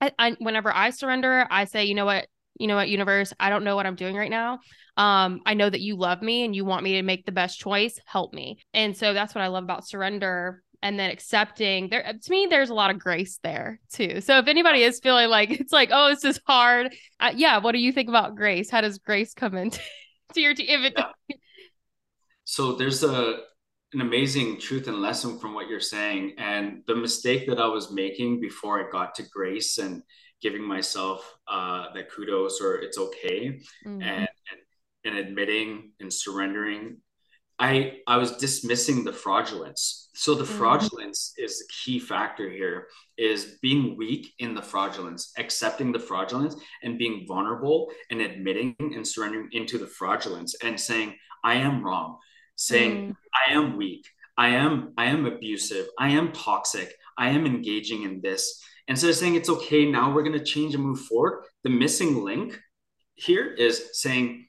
I, 0.00 0.12
I, 0.18 0.36
whenever 0.38 0.74
i 0.74 0.88
surrender 0.88 1.46
i 1.50 1.66
say 1.66 1.84
you 1.84 1.94
know 1.94 2.06
what? 2.06 2.26
You 2.58 2.66
know 2.66 2.76
what 2.76 2.90
universe? 2.90 3.32
I 3.40 3.48
don't 3.48 3.64
know 3.64 3.76
what 3.76 3.86
i'm 3.86 3.96
doing 3.96 4.16
right 4.16 4.30
now. 4.30 4.60
Um 4.96 5.40
i 5.44 5.52
know 5.54 5.68
that 5.68 5.80
you 5.80 5.96
love 5.96 6.22
me 6.22 6.44
and 6.44 6.56
you 6.56 6.64
want 6.64 6.84
me 6.84 6.94
to 6.94 7.02
make 7.02 7.26
the 7.26 7.32
best 7.32 7.58
choice. 7.58 7.98
Help 8.06 8.32
me. 8.32 8.58
And 8.72 8.96
so 8.96 9.12
that's 9.12 9.34
what 9.34 9.42
i 9.42 9.48
love 9.48 9.64
about 9.64 9.86
surrender 9.86 10.62
and 10.82 10.98
then 10.98 11.10
accepting. 11.10 11.90
There 11.90 12.02
to 12.02 12.30
me 12.30 12.46
there's 12.48 12.70
a 12.70 12.74
lot 12.74 12.90
of 12.90 12.98
grace 12.98 13.38
there 13.42 13.78
too. 13.92 14.22
So 14.22 14.38
if 14.38 14.46
anybody 14.46 14.82
is 14.82 15.00
feeling 15.00 15.28
like 15.28 15.50
it's 15.50 15.72
like 15.72 15.90
oh 15.92 16.08
this 16.08 16.24
is 16.24 16.40
hard 16.46 16.94
uh, 17.18 17.32
yeah 17.34 17.58
what 17.58 17.72
do 17.72 17.78
you 17.78 17.92
think 17.92 18.08
about 18.08 18.36
grace? 18.36 18.70
How 18.70 18.80
does 18.80 18.98
grace 18.98 19.34
come 19.34 19.54
into 19.54 19.80
your 20.34 20.54
team 20.54 20.66
if 20.68 20.92
it 20.92 21.38
so 22.50 22.72
there's 22.72 23.04
a 23.04 23.42
an 23.92 24.00
amazing 24.00 24.58
truth 24.58 24.88
and 24.88 25.00
lesson 25.00 25.38
from 25.38 25.54
what 25.54 25.68
you're 25.68 25.80
saying 25.80 26.34
and 26.38 26.82
the 26.88 26.94
mistake 26.94 27.46
that 27.46 27.60
i 27.60 27.66
was 27.66 27.92
making 27.92 28.40
before 28.40 28.80
i 28.80 28.90
got 28.90 29.14
to 29.14 29.22
grace 29.30 29.78
and 29.78 30.02
giving 30.42 30.62
myself 30.62 31.34
uh 31.46 31.84
that 31.94 32.10
kudos 32.10 32.60
or 32.60 32.76
it's 32.76 32.98
okay 32.98 33.60
mm-hmm. 33.86 34.02
and, 34.02 34.28
and 34.50 34.60
and 35.04 35.16
admitting 35.16 35.92
and 36.00 36.12
surrendering 36.12 36.96
I 37.60 37.98
I 38.06 38.16
was 38.16 38.38
dismissing 38.38 39.04
the 39.04 39.12
fraudulence. 39.12 40.08
So 40.14 40.34
the 40.34 40.44
mm-hmm. 40.44 40.58
fraudulence 40.58 41.34
is 41.36 41.58
the 41.58 41.68
key 41.84 41.98
factor 41.98 42.48
here 42.48 42.86
is 43.18 43.58
being 43.60 43.98
weak 43.98 44.32
in 44.38 44.54
the 44.54 44.62
fraudulence, 44.62 45.32
accepting 45.36 45.92
the 45.92 45.98
fraudulence 45.98 46.56
and 46.82 46.98
being 46.98 47.26
vulnerable 47.28 47.90
and 48.10 48.22
admitting 48.22 48.74
and 48.78 49.06
surrendering 49.06 49.50
into 49.52 49.76
the 49.76 49.86
fraudulence 49.86 50.54
and 50.64 50.80
saying, 50.80 51.16
I 51.44 51.56
am 51.56 51.84
wrong, 51.84 52.18
saying, 52.60 53.08
mm. 53.08 53.16
I 53.48 53.54
am 53.54 53.78
weak, 53.78 54.06
I 54.36 54.48
am, 54.50 54.92
I 54.98 55.06
am 55.06 55.24
abusive, 55.24 55.86
I 55.98 56.10
am 56.10 56.32
toxic, 56.32 56.92
I 57.16 57.30
am 57.30 57.46
engaging 57.46 58.02
in 58.02 58.20
this. 58.20 58.62
Instead 58.86 59.10
of 59.10 59.16
saying 59.16 59.34
it's 59.34 59.48
okay, 59.48 59.90
now 59.90 60.12
we're 60.12 60.22
going 60.22 60.38
to 60.38 60.44
change 60.44 60.74
and 60.74 60.84
move 60.84 61.00
forward. 61.00 61.44
The 61.64 61.70
missing 61.70 62.22
link 62.22 62.60
here 63.14 63.46
is 63.46 63.90
saying, 63.94 64.46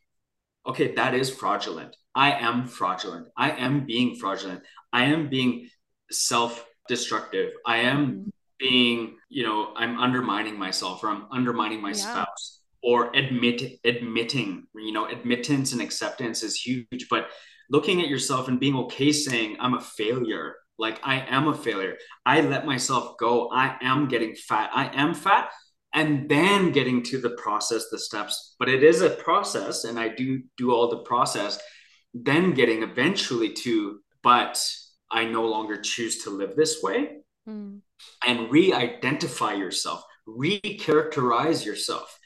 okay, 0.68 0.94
that 0.96 1.14
is 1.16 1.30
fraudulent. 1.30 1.96
I 2.14 2.34
am 2.34 2.66
fraudulent. 2.66 3.28
I 3.38 3.52
am 3.52 3.86
being 3.86 4.16
fraudulent. 4.16 4.64
I 4.92 5.06
am 5.06 5.30
being 5.30 5.70
self 6.12 6.66
destructive. 6.90 7.52
I 7.66 7.78
am 7.78 8.08
mm-hmm. 8.08 8.30
being, 8.60 9.16
you 9.30 9.44
know, 9.44 9.74
I'm 9.78 9.98
undermining 9.98 10.60
myself 10.60 11.02
or 11.04 11.12
I'm 11.12 11.28
undermining 11.32 11.82
my 11.82 11.90
yeah. 11.90 12.26
spouse 12.26 12.60
or 12.84 13.16
admit 13.16 13.80
admitting, 13.86 14.68
you 14.76 14.92
know, 14.92 15.06
admittance 15.08 15.72
and 15.72 15.82
acceptance 15.82 16.44
is 16.44 16.60
huge, 16.60 17.08
but 17.10 17.30
looking 17.72 18.02
at 18.02 18.10
yourself 18.10 18.48
and 18.48 18.60
being 18.60 18.76
okay 18.76 19.12
saying 19.12 19.58
I'm 19.60 19.74
a 19.74 19.82
failure. 19.82 20.56
Like 20.78 21.00
I 21.04 21.26
am 21.28 21.48
a 21.48 21.56
failure. 21.56 21.96
I 22.26 22.42
let 22.42 22.66
myself 22.66 23.18
go. 23.18 23.50
I 23.52 23.78
am 23.82 24.08
getting 24.08 24.36
fat. 24.36 24.70
I 24.74 24.92
am 24.94 25.14
fat 25.14 25.50
and 25.94 26.30
then 26.30 26.72
getting 26.72 27.04
to 27.04 27.20
the 27.20 27.32
process 27.32 27.90
the 27.90 28.00
steps 28.00 28.56
but 28.60 28.70
it 28.70 28.84
is 28.84 29.02
a 29.02 29.10
process 29.10 29.84
and 29.84 30.00
i 30.00 30.08
do 30.08 30.42
do 30.58 30.72
all 30.72 30.90
the 30.90 31.04
process 31.04 31.60
then 32.14 32.54
getting 32.54 32.84
eventually 32.84 33.52
to 33.54 34.00
but 34.24 34.64
i 35.12 35.26
no 35.26 35.46
longer 35.46 35.78
choose 35.78 36.24
to 36.24 36.30
live 36.30 36.56
this 36.56 36.82
way 36.82 37.18
mm. 37.48 37.80
and 38.26 38.52
re-identify 38.52 39.54
yourself 39.54 40.04
re-characterize 40.26 41.66
yourself 41.66 42.18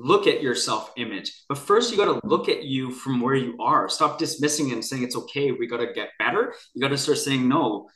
re-look 0.00 0.26
at 0.26 0.42
your 0.42 0.54
self-image. 0.54 1.44
But 1.48 1.58
first 1.58 1.90
you 1.90 1.96
got 1.96 2.20
to 2.20 2.26
look 2.26 2.48
at 2.48 2.64
you 2.64 2.90
from 2.90 3.20
where 3.20 3.34
you 3.34 3.56
are. 3.60 3.88
Stop 3.88 4.18
dismissing 4.18 4.72
and 4.72 4.84
saying 4.84 5.02
it's 5.02 5.16
okay 5.16 5.52
we 5.52 5.66
got 5.66 5.78
to 5.78 5.92
get 5.92 6.10
better. 6.18 6.54
You 6.74 6.80
got 6.80 6.88
to 6.88 6.98
start 6.98 7.18
saying 7.18 7.48
no 7.48 7.88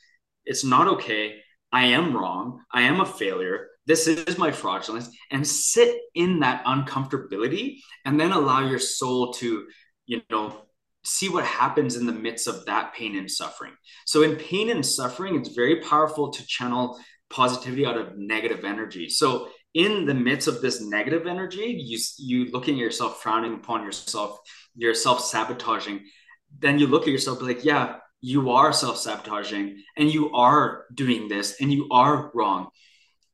it's 0.47 0.65
not 0.65 0.89
okay. 0.89 1.37
I 1.73 1.87
am 1.87 2.17
wrong. 2.17 2.61
I 2.73 2.83
am 2.83 3.01
a 3.01 3.07
failure. 3.07 3.69
This 3.87 4.07
is 4.07 4.39
my 4.39 4.53
fraudulence. 4.53 5.11
And 5.31 5.47
sit 5.47 5.99
in 6.15 6.41
that 6.41 6.65
uncomfortability 6.65 7.79
and 8.05 8.21
then 8.21 8.33
allow 8.33 8.61
your 8.61 8.79
soul 8.79 9.33
to 9.35 9.67
you 10.07 10.23
know 10.31 10.55
see 11.07 11.29
what 11.29 11.45
happens 11.45 11.97
in 11.97 12.07
the 12.07 12.13
midst 12.13 12.47
of 12.47 12.65
that 12.67 12.95
pain 12.95 13.17
and 13.17 13.31
suffering. 13.31 13.73
So 14.07 14.23
in 14.23 14.37
pain 14.37 14.71
and 14.71 14.85
suffering 14.85 15.37
it's 15.37 15.55
very 15.55 15.81
powerful 15.81 16.31
to 16.31 16.47
channel 16.47 16.99
positivity 17.31 17.85
out 17.85 17.97
of 17.97 18.17
negative 18.17 18.65
energy. 18.65 19.09
So 19.09 19.49
in 19.75 20.07
the 20.07 20.15
midst 20.15 20.49
of 20.49 20.61
this 20.61 20.81
negative 20.81 21.27
energy 21.27 21.77
you 21.85 21.99
you 22.19 22.51
looking 22.53 22.75
at 22.75 22.81
yourself 22.81 23.21
frowning 23.21 23.55
upon 23.55 23.83
yourself 23.83 24.39
you're 24.77 24.95
self-sabotaging. 24.95 26.05
Then 26.59 26.79
you 26.79 26.87
look 26.87 27.03
at 27.03 27.09
yourself 27.09 27.43
like 27.43 27.65
yeah 27.65 27.97
you 28.21 28.53
are 28.53 28.73
self-sabotaging 28.73 29.83
and 29.97 30.13
you 30.13 30.33
are 30.33 30.87
doing 30.95 31.29
this 31.29 31.61
and 31.61 31.73
you 31.73 31.89
are 31.91 32.31
wrong. 32.35 32.69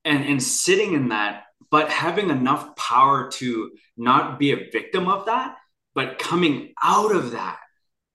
And 0.05 0.25
and 0.25 0.43
sitting 0.43 0.95
in 0.95 1.09
that 1.11 1.45
but 1.71 1.91
having 1.91 2.31
enough 2.31 2.75
power 2.77 3.31
to 3.31 3.71
not 3.97 4.39
be 4.39 4.53
a 4.53 4.71
victim 4.71 5.09
of 5.09 5.27
that 5.27 5.57
but 5.95 6.19
coming 6.19 6.73
out 6.83 7.15
of 7.15 7.33
that 7.33 7.59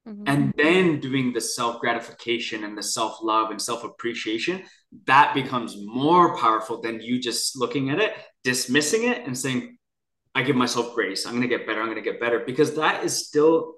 mm-hmm. 0.07 0.23
and 0.27 0.53
then 0.57 0.99
doing 0.99 1.33
the 1.33 1.41
self 1.41 1.79
gratification 1.79 2.63
and 2.63 2.77
the 2.77 2.83
self 2.83 3.19
love 3.21 3.51
and 3.51 3.61
self 3.61 3.83
appreciation 3.83 4.63
that 5.05 5.33
becomes 5.33 5.75
more 5.85 6.37
powerful 6.37 6.81
than 6.81 7.01
you 7.01 7.19
just 7.19 7.57
looking 7.57 7.89
at 7.89 7.99
it 7.99 8.13
dismissing 8.43 9.03
it 9.03 9.25
and 9.25 9.37
saying 9.37 9.77
i 10.33 10.41
give 10.41 10.55
myself 10.55 10.93
grace 10.93 11.25
i'm 11.25 11.33
going 11.33 11.41
to 11.41 11.47
get 11.47 11.67
better 11.67 11.81
i'm 11.81 11.87
going 11.87 12.01
to 12.01 12.09
get 12.09 12.19
better 12.19 12.39
because 12.39 12.75
that 12.75 13.03
is 13.03 13.27
still 13.27 13.75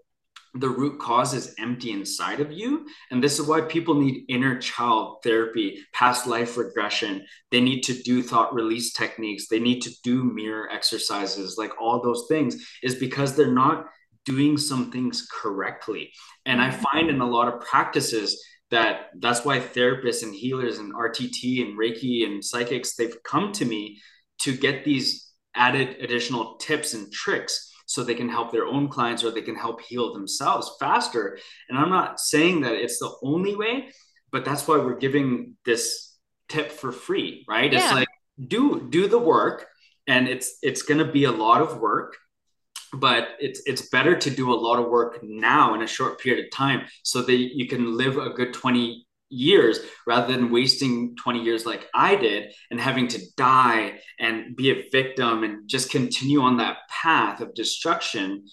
the 0.59 0.69
root 0.69 0.99
cause 0.99 1.33
is 1.33 1.53
empty 1.59 1.91
inside 1.91 2.39
of 2.39 2.51
you. 2.51 2.87
And 3.11 3.23
this 3.23 3.39
is 3.39 3.47
why 3.47 3.61
people 3.61 3.95
need 3.95 4.25
inner 4.27 4.57
child 4.59 5.17
therapy, 5.23 5.79
past 5.93 6.27
life 6.27 6.57
regression. 6.57 7.25
They 7.51 7.61
need 7.61 7.81
to 7.83 7.93
do 7.93 8.23
thought 8.23 8.53
release 8.53 8.93
techniques. 8.93 9.47
They 9.47 9.59
need 9.59 9.81
to 9.81 9.91
do 10.03 10.23
mirror 10.23 10.69
exercises, 10.71 11.57
like 11.57 11.79
all 11.79 12.01
those 12.01 12.25
things, 12.27 12.65
is 12.83 12.95
because 12.95 13.35
they're 13.35 13.51
not 13.51 13.87
doing 14.27 14.57
some 14.57 14.91
things 14.91 15.25
correctly. 15.31 16.11
And 16.45 16.61
I 16.61 16.69
mm-hmm. 16.69 16.81
find 16.81 17.09
in 17.09 17.21
a 17.21 17.25
lot 17.25 17.47
of 17.47 17.61
practices 17.61 18.43
that 18.69 19.07
that's 19.19 19.45
why 19.45 19.59
therapists 19.59 20.21
and 20.23 20.35
healers 20.35 20.77
and 20.77 20.93
RTT 20.93 21.65
and 21.65 21.79
Reiki 21.79 22.25
and 22.25 22.43
psychics, 22.43 22.95
they've 22.95 23.15
come 23.23 23.53
to 23.53 23.65
me 23.65 23.99
to 24.41 24.55
get 24.55 24.83
these 24.83 25.31
added 25.55 25.95
additional 26.01 26.57
tips 26.57 26.93
and 26.93 27.11
tricks 27.11 27.73
so 27.85 28.03
they 28.03 28.13
can 28.13 28.27
help 28.27 28.51
their 28.51 28.65
own 28.65 28.89
clients 28.89 29.23
or 29.23 29.31
they 29.31 29.41
can 29.41 29.55
help 29.55 29.81
heal 29.81 30.13
themselves 30.13 30.69
faster. 30.77 31.39
And 31.69 31.79
I'm 31.79 31.89
not 31.89 32.19
saying 32.19 32.61
that 32.61 32.73
it's 32.73 32.99
the 32.99 33.11
only 33.23 33.55
way, 33.55 33.89
but 34.29 34.43
that's 34.43 34.67
why 34.67 34.77
we're 34.77 34.97
giving 34.97 35.55
this 35.65 36.13
tip 36.49 36.69
for 36.69 36.91
free, 36.91 37.45
right? 37.47 37.71
Yeah. 37.71 37.79
It's 37.79 37.93
like 37.93 38.07
do 38.45 38.87
do 38.89 39.07
the 39.07 39.17
work 39.17 39.65
and 40.05 40.27
it's 40.27 40.57
it's 40.61 40.81
going 40.81 40.99
to 40.99 41.11
be 41.11 41.23
a 41.23 41.31
lot 41.31 41.61
of 41.61 41.79
work 41.79 42.17
but 42.93 43.29
it's 43.39 43.61
it's 43.65 43.89
better 43.89 44.15
to 44.15 44.29
do 44.29 44.53
a 44.53 44.55
lot 44.55 44.79
of 44.79 44.89
work 44.89 45.19
now 45.23 45.73
in 45.73 45.81
a 45.81 45.87
short 45.87 46.19
period 46.19 46.45
of 46.45 46.51
time 46.51 46.85
so 47.03 47.21
that 47.21 47.35
you 47.35 47.67
can 47.67 47.97
live 47.97 48.17
a 48.17 48.29
good 48.29 48.53
20 48.53 49.05
years 49.29 49.79
rather 50.05 50.31
than 50.33 50.51
wasting 50.51 51.15
20 51.17 51.43
years 51.43 51.65
like 51.65 51.87
I 51.93 52.15
did 52.15 52.53
and 52.71 52.79
having 52.79 53.09
to 53.09 53.21
die 53.35 53.99
and 54.19 54.55
be 54.55 54.71
a 54.71 54.85
victim 54.91 55.43
and 55.43 55.67
just 55.67 55.91
continue 55.91 56.41
on 56.41 56.57
that 56.57 56.77
path 56.89 57.41
of 57.41 57.53
destruction 57.53 58.45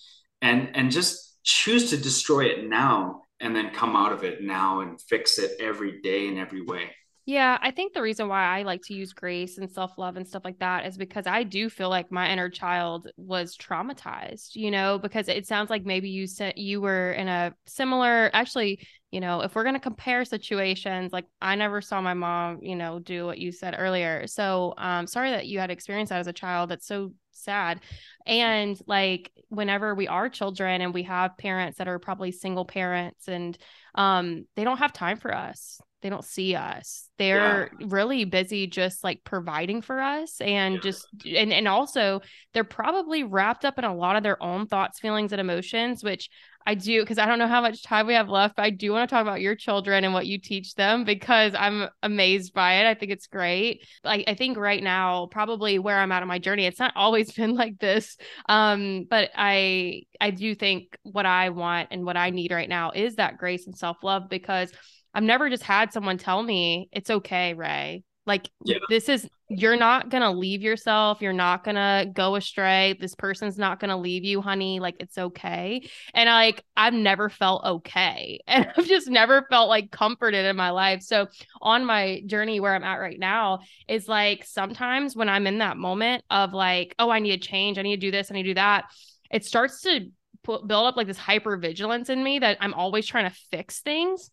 and 0.43 0.77
and 0.77 0.91
just 0.91 1.39
choose 1.45 1.91
to 1.91 1.97
destroy 1.97 2.47
it 2.47 2.69
now 2.69 3.23
and 3.41 3.55
then 3.55 3.71
come 3.71 3.95
out 3.95 4.13
of 4.13 4.25
it 4.25 4.43
now 4.43 4.81
and 4.81 5.01
fix 5.01 5.39
it 5.39 5.53
every 5.61 6.01
day 6.01 6.29
in 6.29 6.39
every 6.39 6.63
way. 6.63 6.91
Yeah, 7.27 7.57
I 7.63 7.71
think 7.71 7.95
the 7.95 8.03
reason 8.03 8.29
why 8.29 8.45
I 8.45 8.65
like 8.65 8.83
to 8.85 8.95
use 8.95 9.15
grace 9.15 9.57
and 9.57 9.71
self 9.71 9.97
love 9.97 10.17
and 10.17 10.29
stuff 10.29 10.45
like 10.45 10.59
that 10.59 10.85
is 10.85 10.99
because 10.99 11.27
I 11.27 11.43
do 11.43 11.71
feel 11.71 11.89
like 11.89 12.13
my 12.13 12.31
inner 12.31 12.51
child 12.51 13.11
was 13.17 13.57
traumatized, 13.57 14.57
you 14.57 14.71
know, 14.71 14.99
because 14.99 15.29
it 15.29 15.47
sounds 15.47 15.71
like 15.71 15.87
maybe 15.87 16.11
you 16.11 16.27
said 16.27 16.55
you 16.57 16.83
were 16.83 17.13
in 17.13 17.29
a 17.29 17.55
similar, 17.67 18.31
actually, 18.35 18.87
you 19.11 19.21
know, 19.21 19.41
if 19.41 19.55
we're 19.55 19.63
going 19.63 19.75
to 19.75 19.81
compare 19.81 20.27
situations, 20.27 21.15
like 21.15 21.25
I 21.41 21.55
never 21.55 21.81
saw 21.81 22.03
my 22.03 22.13
mom, 22.13 22.59
you 22.61 22.77
know, 22.77 22.99
do 22.99 23.25
what 23.25 23.39
you 23.39 23.53
said 23.53 23.75
earlier. 23.79 24.27
So, 24.27 24.75
um, 24.77 25.07
sorry 25.07 25.31
that 25.31 25.47
you 25.47 25.61
had 25.61 25.71
experienced 25.71 26.11
that 26.11 26.21
as 26.21 26.27
a 26.27 26.33
child. 26.33 26.69
That's 26.69 26.87
so 26.87 27.13
sad. 27.35 27.81
And 28.27 28.79
like 28.87 29.31
whenever 29.49 29.95
we 29.95 30.09
are 30.09 30.29
children 30.29 30.81
and 30.81 30.95
we 30.95 31.05
have 31.05 31.37
parents 31.39 31.79
that 31.79 31.89
are 31.89 31.99
probably 31.99 32.33
single 32.33 32.65
parents 32.65 33.29
and 33.29 33.57
um, 33.95 34.47
they 34.57 34.65
don't 34.65 34.79
have 34.79 34.93
time 34.93 35.19
for 35.19 35.35
us 35.35 35.81
they 36.05 36.11
don't 36.11 36.25
see 36.25 36.55
us 36.55 37.09
they're 37.17 37.71
yeah. 37.81 37.87
really 37.89 38.27
busy 38.27 38.67
just 38.67 39.03
like 39.03 39.25
providing 39.25 39.81
for 39.81 40.03
us 40.03 40.39
and 40.43 40.75
yeah. 40.75 40.81
just 40.83 41.07
and 41.35 41.51
and 41.51 41.67
also 41.67 42.21
they're 42.53 42.63
probably 42.63 43.25
wrapped 43.25 43.65
up 43.65 43.79
in 43.79 43.87
a 43.87 43.95
lot 43.95 44.15
of 44.15 44.23
their 44.23 44.41
own 44.43 44.67
thoughts 44.67 45.01
feelings 45.01 45.33
and 45.33 45.41
emotions 45.41 46.05
which 46.05 46.29
I 46.67 46.75
do 46.75 47.03
because 47.03 47.19
I 47.19 47.27
don't 47.27 47.39
know 47.39 47.47
how 47.47 47.61
much 47.61 47.83
time 47.83 48.07
we 48.07 48.15
have 48.15 48.29
left, 48.29 48.57
but 48.57 48.63
I 48.63 48.71
do 48.71 48.93
want 48.93 49.09
to 49.09 49.15
talk 49.15 49.23
about 49.23 49.43
your 49.43 49.55
children 49.55 50.03
and 50.05 50.15
what 50.15 50.27
you 50.27 50.39
teach 50.39 50.75
them 50.75 51.05
because 51.05 51.55
I'm 51.55 51.89
amazed 52.03 52.55
by 52.55 52.75
it. 52.75 52.87
I 52.87 52.95
think 52.95 53.13
it's 53.13 53.27
great. 53.27 53.87
Like 54.03 54.25
I 54.27 54.35
think 54.35 54.57
right 54.57 54.83
now, 54.83 55.27
probably 55.31 55.79
where 55.79 55.99
I'm 55.99 56.11
at 56.13 56.23
in 56.23 56.29
my 56.29 56.39
journey, 56.39 56.65
it's 56.65 56.79
not 56.79 56.93
always 56.97 57.33
been 57.37 57.55
like 57.55 57.79
this. 57.79 58.17
Um, 58.49 59.07
but 59.09 59.31
I 59.35 60.03
I 60.21 60.31
do 60.31 60.55
think 60.55 60.97
what 61.03 61.27
I 61.27 61.51
want 61.51 61.89
and 61.91 62.07
what 62.07 62.17
I 62.17 62.31
need 62.31 62.51
right 62.51 62.69
now 62.69 62.93
is 62.93 63.17
that 63.17 63.37
grace 63.37 63.67
and 63.67 63.77
self-love 63.77 64.31
because 64.31 64.73
I've 65.13 65.23
never 65.23 65.51
just 65.51 65.63
had 65.63 65.93
someone 65.93 66.19
tell 66.19 66.43
me 66.43 66.89
it's 66.93 67.11
okay, 67.11 67.55
Ray. 67.55 68.05
Like 68.27 68.49
yeah. 68.65 68.79
this 68.89 69.09
is 69.09 69.29
you're 69.51 69.77
not 69.77 70.09
gonna 70.09 70.33
leave 70.33 70.63
yourself. 70.63 71.21
You're 71.21 71.35
not 71.35 71.65
gonna 71.65 72.07
go 72.13 72.37
astray. 72.37 72.97
This 72.99 73.15
person's 73.15 73.59
not 73.59 73.81
gonna 73.81 73.99
leave 73.99 74.25
you, 74.25 74.41
honey. 74.41 74.81
Like 74.81 74.97
it's 75.01 75.19
okay. 75.19 75.89
And 76.15 76.29
like 76.29 76.63
I've 76.77 76.95
never 76.95 77.29
felt 77.29 77.65
okay, 77.65 78.41
and 78.47 78.67
I've 78.77 78.87
just 78.87 79.09
never 79.09 79.47
felt 79.51 79.69
like 79.69 79.91
comforted 79.91 80.47
in 80.47 80.57
my 80.57 80.71
life. 80.71 81.03
So 81.03 81.27
on 81.61 81.85
my 81.85 82.23
journey 82.27 82.61
where 82.61 82.75
I'm 82.75 82.85
at 82.85 82.97
right 82.97 83.19
now 83.19 83.61
is 83.89 84.09
like 84.09 84.45
sometimes 84.45 85.15
when 85.15 85.29
I'm 85.29 85.47
in 85.47 85.59
that 85.59 85.77
moment 85.77 86.25
of 86.31 86.55
like, 86.55 86.95
oh, 86.99 87.11
I 87.11 87.19
need 87.19 87.41
to 87.41 87.49
change. 87.49 87.79
I 87.79 87.83
need 87.83 88.01
to 88.01 88.07
do 88.07 88.11
this. 88.11 88.31
I 88.31 88.35
need 88.35 88.45
to 88.45 88.51
do 88.51 88.55
that. 88.55 88.87
It 89.31 89.45
starts 89.45 89.83
to 89.83 90.09
put, 90.43 90.67
build 90.67 90.87
up 90.87 90.97
like 90.97 91.07
this 91.07 91.19
hyper 91.19 91.57
vigilance 91.57 92.09
in 92.09 92.23
me 92.23 92.39
that 92.39 92.57
I'm 92.61 92.75
always 92.75 93.07
trying 93.07 93.29
to 93.29 93.37
fix 93.51 93.81
things 93.81 94.31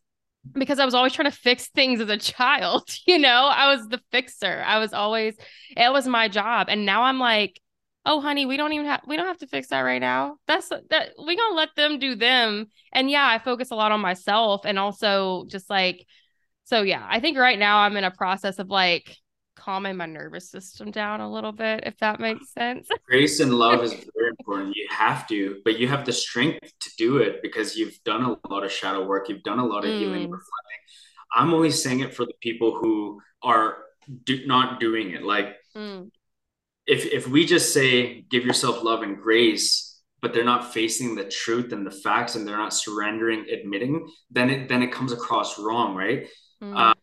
because 0.53 0.79
I 0.79 0.85
was 0.85 0.93
always 0.93 1.13
trying 1.13 1.29
to 1.29 1.37
fix 1.37 1.69
things 1.69 2.01
as 2.01 2.09
a 2.09 2.17
child. 2.17 2.89
You 3.07 3.19
know, 3.19 3.49
I 3.51 3.73
was 3.75 3.87
the 3.87 4.01
fixer. 4.11 4.63
I 4.65 4.79
was 4.79 4.93
always, 4.93 5.35
it 5.75 5.91
was 5.91 6.07
my 6.07 6.27
job. 6.27 6.67
And 6.69 6.85
now 6.85 7.03
I'm 7.03 7.19
like, 7.19 7.59
oh 8.05 8.19
honey 8.19 8.45
we 8.45 8.57
don't 8.57 8.73
even 8.73 8.85
have 8.85 9.01
we 9.07 9.15
don't 9.15 9.27
have 9.27 9.37
to 9.37 9.47
fix 9.47 9.67
that 9.67 9.81
right 9.81 10.01
now 10.01 10.35
that's 10.47 10.69
that 10.89 11.09
we 11.23 11.37
gonna 11.37 11.55
let 11.55 11.69
them 11.75 11.99
do 11.99 12.15
them 12.15 12.65
and 12.91 13.11
yeah 13.11 13.27
i 13.27 13.37
focus 13.37 13.71
a 13.71 13.75
lot 13.75 13.91
on 13.91 14.01
myself 14.01 14.61
and 14.65 14.79
also 14.79 15.45
just 15.47 15.69
like 15.69 16.05
so 16.63 16.81
yeah 16.81 17.05
i 17.09 17.19
think 17.19 17.37
right 17.37 17.59
now 17.59 17.79
i'm 17.79 17.95
in 17.97 18.03
a 18.03 18.11
process 18.11 18.59
of 18.59 18.69
like 18.69 19.15
calming 19.61 19.95
my 19.95 20.05
nervous 20.05 20.49
system 20.49 20.89
down 20.91 21.21
a 21.21 21.31
little 21.31 21.51
bit 21.51 21.83
if 21.85 21.97
that 21.99 22.19
makes 22.19 22.51
sense. 22.51 22.87
Grace 23.07 23.39
and 23.39 23.53
love 23.53 23.83
is 23.83 23.91
very 23.93 24.29
important. 24.39 24.75
You 24.75 24.87
have 24.89 25.27
to 25.27 25.61
but 25.63 25.77
you 25.77 25.87
have 25.87 26.05
the 26.05 26.13
strength 26.13 26.71
to 26.79 26.89
do 26.97 27.17
it 27.17 27.41
because 27.41 27.75
you've 27.75 27.97
done 28.03 28.23
a 28.23 28.37
lot 28.49 28.63
of 28.63 28.71
shadow 28.71 29.05
work. 29.05 29.29
You've 29.29 29.43
done 29.43 29.59
a 29.59 29.65
lot 29.65 29.85
of 29.85 29.91
mm. 29.91 29.99
healing. 29.99 30.29
Reflecting 30.29 30.81
i'm 31.33 31.53
always 31.53 31.81
saying 31.81 32.01
it 32.01 32.13
for 32.13 32.25
the 32.25 32.33
people 32.41 32.75
who 32.75 33.21
are 33.41 33.77
do, 34.23 34.45
not 34.45 34.79
doing 34.79 35.11
it. 35.11 35.23
Like 35.23 35.55
mm. 35.75 36.09
if 36.85 37.05
if 37.05 37.27
we 37.27 37.45
just 37.45 37.73
say 37.73 38.21
give 38.29 38.45
yourself 38.45 38.83
love 38.83 39.03
and 39.03 39.17
grace 39.17 39.87
but 40.21 40.33
they're 40.33 40.43
not 40.43 40.71
facing 40.71 41.15
the 41.15 41.23
truth 41.23 41.73
and 41.73 41.85
the 41.85 41.91
facts 41.91 42.35
and 42.35 42.47
they're 42.47 42.57
not 42.57 42.73
surrendering 42.73 43.45
admitting 43.49 44.07
then 44.29 44.49
it 44.49 44.69
then 44.69 44.83
it 44.83 44.91
comes 44.91 45.11
across 45.11 45.59
wrong 45.59 45.95
right? 45.95 46.27
Mm. 46.61 46.77
uh, 46.77 46.93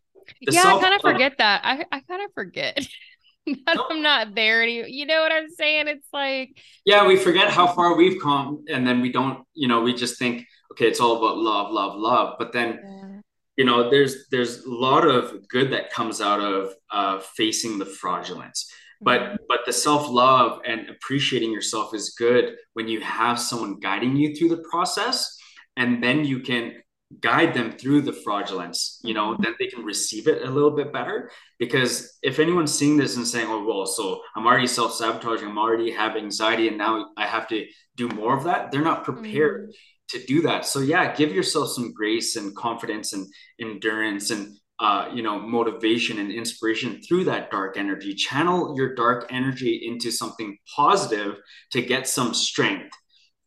yeah 0.41 0.63
i 0.65 0.81
kind 0.81 0.95
of 0.95 1.01
forget 1.01 1.35
that. 1.39 1.61
I, 1.65 1.85
I 1.91 2.01
kind 2.01 2.23
of 2.23 2.33
forget 2.35 2.87
that 3.47 3.79
i'm 3.91 4.03
not 4.03 4.35
there 4.35 4.63
any 4.63 4.91
you 4.91 5.07
know 5.07 5.21
what 5.21 5.33
i'm 5.33 5.49
saying? 5.49 5.89
It's 5.89 6.09
like 6.13 6.59
yeah 6.85 7.07
we 7.07 7.17
forget 7.17 7.51
how 7.51 7.67
far 7.67 7.97
we've 7.97 8.21
come 8.21 8.65
and 8.69 8.87
then 8.87 9.01
we 9.01 9.11
don't 9.13 9.45
you 9.55 9.69
know 9.69 9.83
we 9.83 9.95
just 9.95 10.19
think 10.19 10.47
okay 10.73 10.87
it's 10.87 11.01
all 11.01 11.17
about 11.17 11.39
love 11.39 11.73
love 11.73 11.95
love. 11.97 12.37
But 12.39 12.53
then 12.53 12.81
yeah. 12.83 13.21
you 13.57 13.65
know 13.65 13.91
there's 13.91 14.29
there's 14.31 14.65
a 14.65 14.71
lot 14.71 15.07
of 15.07 15.49
good 15.49 15.73
that 15.73 15.93
comes 15.93 16.21
out 16.21 16.41
of 16.41 16.73
uh, 16.91 17.21
facing 17.37 17.79
the 17.79 17.87
fraudulence. 17.87 18.71
But 19.01 19.21
mm-hmm. 19.21 19.37
but 19.49 19.61
the 19.65 19.73
self-love 19.73 20.61
and 20.67 20.91
appreciating 20.91 21.53
yourself 21.53 21.95
is 21.95 22.17
good 22.19 22.57
when 22.75 22.89
you 22.89 23.01
have 23.01 23.39
someone 23.39 23.79
guiding 23.79 24.17
you 24.17 24.35
through 24.35 24.49
the 24.49 24.65
process 24.71 25.39
and 25.77 26.03
then 26.03 26.25
you 26.25 26.41
can 26.41 26.75
guide 27.21 27.55
them 27.55 27.73
through 27.73 28.03
the 28.03 28.13
fraudulence 28.13 29.01
you 29.03 29.15
know 29.15 29.35
then 29.41 29.55
they 29.59 29.67
can 29.67 29.83
receive 29.83 30.29
it 30.29 30.43
a 30.43 30.51
little 30.51 30.71
bit 30.71 30.93
better. 30.93 31.31
Because 31.59 32.19
if 32.23 32.39
anyone's 32.39 32.73
seeing 32.73 32.97
this 32.97 33.17
and 33.17 33.27
saying 33.27 33.49
oh 33.49 33.65
well 33.65 33.87
so 33.87 34.21
i'm 34.37 34.47
already 34.47 34.67
self-sabotaging 34.67 35.49
i'm 35.49 35.59
already 35.59 35.91
have 35.91 36.17
anxiety 36.17 36.69
and 36.69 36.79
now 36.79 37.07
i 37.17 37.27
have 37.27 37.49
to 37.49 37.67
do 37.97 38.09
more 38.09 38.37
of 38.37 38.45
that 38.45 38.71
they're 38.71 38.83
not 38.83 39.05
prepared 39.05 39.71
mm-hmm. 39.71 40.19
to 40.19 40.27
do 40.27 40.43
that. 40.43 40.67
So 40.67 40.81
yeah 40.81 41.15
give 41.15 41.33
yourself 41.33 41.71
some 41.71 41.93
grace 41.93 42.37
and 42.37 42.55
confidence 42.55 43.13
and 43.13 43.27
endurance 43.59 44.31
and 44.31 44.57
uh, 44.81 45.11
you 45.13 45.23
know 45.23 45.41
motivation 45.41 46.19
and 46.19 46.31
inspiration 46.31 47.01
through 47.03 47.25
that 47.25 47.51
dark 47.51 47.77
energy. 47.77 48.15
Channel 48.15 48.77
your 48.77 48.95
dark 48.95 49.27
energy 49.31 49.89
into 49.89 50.13
something 50.13 50.57
positive 50.77 51.37
to 51.73 51.83
get 51.83 52.07
some 52.07 52.33
strength 52.33 52.97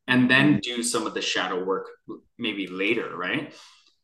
and 0.07 0.29
then 0.29 0.53
mm-hmm. 0.53 0.75
do 0.77 0.83
some 0.83 1.05
of 1.07 1.13
the 1.13 1.21
shadow 1.21 1.63
work 1.63 1.87
maybe 2.37 2.67
later 2.67 3.15
right? 3.15 3.53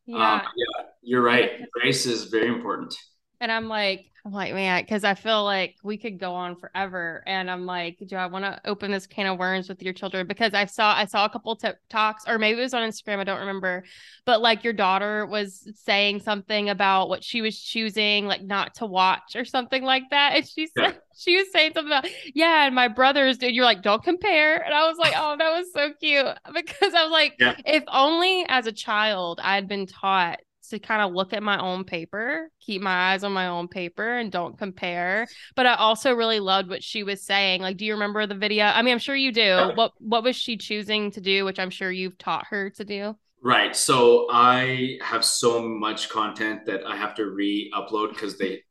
Yeah, 0.05 0.35
um, 0.35 0.41
yeah 0.55 0.85
you're 1.01 1.23
right. 1.23 1.51
Grace 1.71 2.05
is 2.05 2.25
very 2.25 2.47
important 2.47 2.95
and 3.39 3.51
i'm 3.51 3.67
like 3.67 4.11
I'm 4.27 4.33
like, 4.33 4.53
man, 4.53 4.83
because 4.83 5.05
I 5.05 5.13
feel 5.13 5.45
like 5.45 5.77
we 5.83 5.95
could 5.95 6.19
go 6.19 6.33
on 6.33 6.57
forever. 6.57 7.23
And 7.25 7.49
I'm 7.49 7.65
like, 7.65 7.97
do 8.05 8.17
I 8.17 8.25
want 8.25 8.43
to 8.43 8.59
open 8.65 8.91
this 8.91 9.07
can 9.07 9.25
of 9.25 9.39
worms 9.39 9.69
with 9.69 9.81
your 9.81 9.93
children? 9.93 10.27
Because 10.27 10.53
I 10.53 10.65
saw 10.65 10.93
I 10.93 11.05
saw 11.05 11.23
a 11.23 11.29
couple 11.29 11.55
TikToks, 11.55 12.27
or 12.27 12.37
maybe 12.37 12.59
it 12.59 12.63
was 12.63 12.73
on 12.73 12.87
Instagram, 12.87 13.19
I 13.19 13.23
don't 13.23 13.39
remember. 13.39 13.85
But 14.25 14.41
like 14.41 14.65
your 14.65 14.73
daughter 14.73 15.25
was 15.25 15.65
saying 15.85 16.19
something 16.19 16.69
about 16.69 17.07
what 17.07 17.23
she 17.23 17.41
was 17.41 17.57
choosing, 17.57 18.25
like 18.25 18.43
not 18.43 18.75
to 18.75 18.85
watch 18.85 19.37
or 19.37 19.45
something 19.45 19.81
like 19.81 20.03
that. 20.11 20.35
And 20.35 20.45
she 20.45 20.67
said 20.67 20.83
yeah. 20.83 20.91
she 21.17 21.37
was 21.37 21.49
saying 21.53 21.71
something 21.73 21.89
about, 21.89 22.09
yeah, 22.35 22.65
and 22.65 22.75
my 22.75 22.89
brothers 22.89 23.37
did. 23.37 23.55
You're 23.55 23.63
like, 23.63 23.81
don't 23.81 24.03
compare. 24.03 24.61
And 24.61 24.73
I 24.73 24.89
was 24.89 24.97
like, 24.97 25.13
oh, 25.15 25.37
that 25.37 25.57
was 25.57 25.71
so 25.73 25.93
cute. 26.01 26.25
Because 26.53 26.93
I 26.93 27.03
was 27.03 27.11
like, 27.11 27.35
yeah. 27.39 27.55
if 27.65 27.83
only 27.87 28.45
as 28.49 28.67
a 28.67 28.73
child 28.73 29.39
I 29.41 29.55
had 29.55 29.69
been 29.69 29.85
taught 29.85 30.39
to 30.69 30.79
kind 30.79 31.01
of 31.01 31.13
look 31.13 31.33
at 31.33 31.43
my 31.43 31.59
own 31.59 31.83
paper, 31.83 32.49
keep 32.59 32.81
my 32.81 33.13
eyes 33.13 33.23
on 33.23 33.31
my 33.31 33.47
own 33.47 33.67
paper 33.67 34.17
and 34.17 34.31
don't 34.31 34.57
compare. 34.57 35.27
But 35.55 35.65
I 35.65 35.75
also 35.75 36.13
really 36.13 36.39
loved 36.39 36.69
what 36.69 36.83
she 36.83 37.03
was 37.03 37.23
saying. 37.23 37.61
Like, 37.61 37.77
do 37.77 37.85
you 37.85 37.93
remember 37.93 38.25
the 38.27 38.35
video? 38.35 38.65
I 38.65 38.81
mean, 38.81 38.93
I'm 38.93 38.99
sure 38.99 39.15
you 39.15 39.31
do. 39.31 39.71
What 39.75 39.93
what 39.99 40.23
was 40.23 40.35
she 40.35 40.57
choosing 40.57 41.11
to 41.11 41.21
do, 41.21 41.45
which 41.45 41.59
I'm 41.59 41.69
sure 41.69 41.91
you've 41.91 42.17
taught 42.17 42.47
her 42.49 42.69
to 42.71 42.85
do? 42.85 43.15
Right. 43.41 43.75
So 43.75 44.27
I 44.31 44.97
have 45.01 45.23
so 45.23 45.61
much 45.61 46.09
content 46.09 46.65
that 46.65 46.85
I 46.85 46.95
have 46.95 47.15
to 47.15 47.25
re-upload 47.25 48.09
because 48.09 48.37
they 48.37 48.63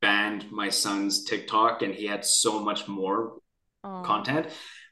banned 0.00 0.50
my 0.50 0.68
son's 0.68 1.24
TikTok 1.24 1.82
and 1.82 1.94
he 1.94 2.06
had 2.06 2.24
so 2.24 2.62
much 2.62 2.86
more 2.86 3.38
oh. 3.82 4.02
content. 4.04 4.48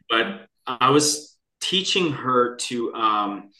But 0.09 0.47
I 0.67 0.91
was 0.91 1.37
teaching 1.61 2.13
her 2.13 2.57
to 2.57 2.93
um, 2.95 3.51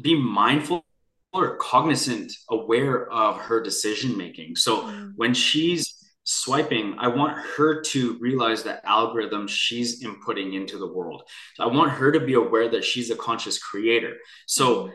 be 0.00 0.14
mindful 0.14 0.84
are 1.32 1.56
cognizant, 1.56 2.32
aware 2.50 3.10
of 3.10 3.38
her 3.38 3.62
decision 3.62 4.16
making. 4.16 4.56
So 4.56 4.82
mm. 4.82 5.12
when 5.16 5.34
she's 5.34 5.94
swiping, 6.24 6.96
I 6.98 7.08
want 7.08 7.38
her 7.56 7.80
to 7.82 8.18
realize 8.20 8.62
the 8.62 8.84
algorithm 8.88 9.46
she's 9.46 10.04
inputting 10.04 10.54
into 10.54 10.78
the 10.78 10.92
world. 10.92 11.22
So 11.54 11.64
I 11.64 11.66
want 11.68 11.92
her 11.92 12.12
to 12.12 12.20
be 12.20 12.34
aware 12.34 12.68
that 12.70 12.84
she's 12.84 13.10
a 13.10 13.16
conscious 13.16 13.58
creator. 13.58 14.16
So 14.46 14.86
mm. 14.86 14.92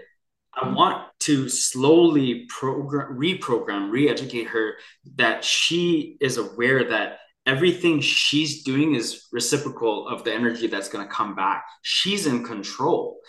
I 0.54 0.70
want 0.70 1.04
to 1.22 1.50
slowly 1.50 2.46
program, 2.48 3.18
reprogram, 3.18 3.92
re-educate 3.92 4.48
her 4.48 4.76
that 5.16 5.44
she 5.44 6.18
is 6.22 6.38
aware 6.38 6.90
that 6.90 7.20
everything 7.46 8.00
she's 8.02 8.64
doing 8.64 8.96
is 8.96 9.28
reciprocal 9.32 10.08
of 10.08 10.24
the 10.24 10.34
energy 10.34 10.68
that's 10.68 10.90
going 10.90 11.06
to 11.06 11.14
come 11.14 11.36
back. 11.36 11.66
She's 11.82 12.26
in 12.26 12.44
control. 12.44 13.20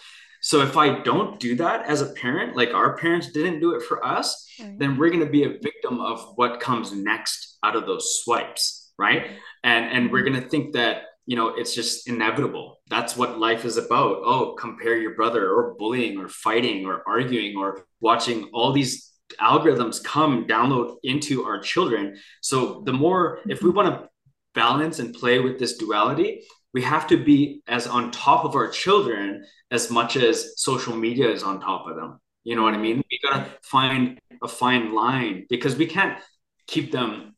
So 0.46 0.60
if 0.60 0.76
I 0.76 1.00
don't 1.02 1.40
do 1.40 1.56
that 1.56 1.86
as 1.86 2.02
a 2.02 2.12
parent, 2.12 2.54
like 2.54 2.72
our 2.72 2.96
parents 2.96 3.32
didn't 3.32 3.58
do 3.58 3.74
it 3.74 3.82
for 3.82 4.06
us, 4.06 4.46
right. 4.60 4.78
then 4.78 4.96
we're 4.96 5.10
going 5.10 5.24
to 5.24 5.28
be 5.28 5.42
a 5.42 5.58
victim 5.58 5.98
of 5.98 6.34
what 6.36 6.60
comes 6.60 6.92
next 6.92 7.58
out 7.64 7.74
of 7.74 7.84
those 7.84 8.20
swipes, 8.22 8.92
right? 8.96 9.32
And 9.64 9.86
and 9.86 10.12
we're 10.12 10.20
mm-hmm. 10.22 10.34
going 10.34 10.44
to 10.44 10.48
think 10.48 10.74
that 10.74 11.02
you 11.26 11.34
know 11.34 11.48
it's 11.56 11.74
just 11.74 12.08
inevitable. 12.08 12.78
That's 12.88 13.16
what 13.16 13.40
life 13.40 13.64
is 13.64 13.76
about. 13.76 14.18
Oh, 14.24 14.54
compare 14.56 14.96
your 14.96 15.16
brother, 15.16 15.50
or 15.50 15.74
bullying, 15.74 16.16
or 16.16 16.28
fighting, 16.28 16.86
or 16.86 17.02
arguing, 17.08 17.56
or 17.56 17.84
watching 18.00 18.48
all 18.54 18.70
these 18.72 19.14
algorithms 19.40 20.00
come 20.04 20.46
download 20.46 20.98
into 21.02 21.42
our 21.42 21.58
children. 21.58 22.16
So 22.40 22.82
the 22.86 22.92
more, 22.92 23.40
if 23.48 23.62
we 23.62 23.70
mm-hmm. 23.70 23.78
want 23.78 23.88
to 23.88 24.08
balance 24.54 25.00
and 25.00 25.12
play 25.12 25.40
with 25.40 25.58
this 25.58 25.76
duality, 25.76 26.46
we 26.76 26.82
have 26.82 27.06
to 27.06 27.16
be 27.16 27.62
as 27.66 27.86
on 27.86 28.10
top 28.10 28.44
of 28.44 28.54
our 28.54 28.68
children 28.68 29.46
as 29.70 29.90
much 29.90 30.14
as 30.14 30.60
social 30.60 30.94
media 30.94 31.26
is 31.26 31.42
on 31.42 31.58
top 31.58 31.88
of 31.88 31.96
them. 31.96 32.20
You 32.44 32.54
know 32.54 32.64
what 32.64 32.74
I 32.74 32.76
mean? 32.76 33.02
We 33.10 33.18
gotta 33.22 33.46
find 33.62 34.20
a 34.42 34.48
fine 34.62 34.92
line 34.92 35.46
because 35.48 35.74
we 35.74 35.86
can't 35.86 36.18
keep 36.66 36.92
them 36.92 37.34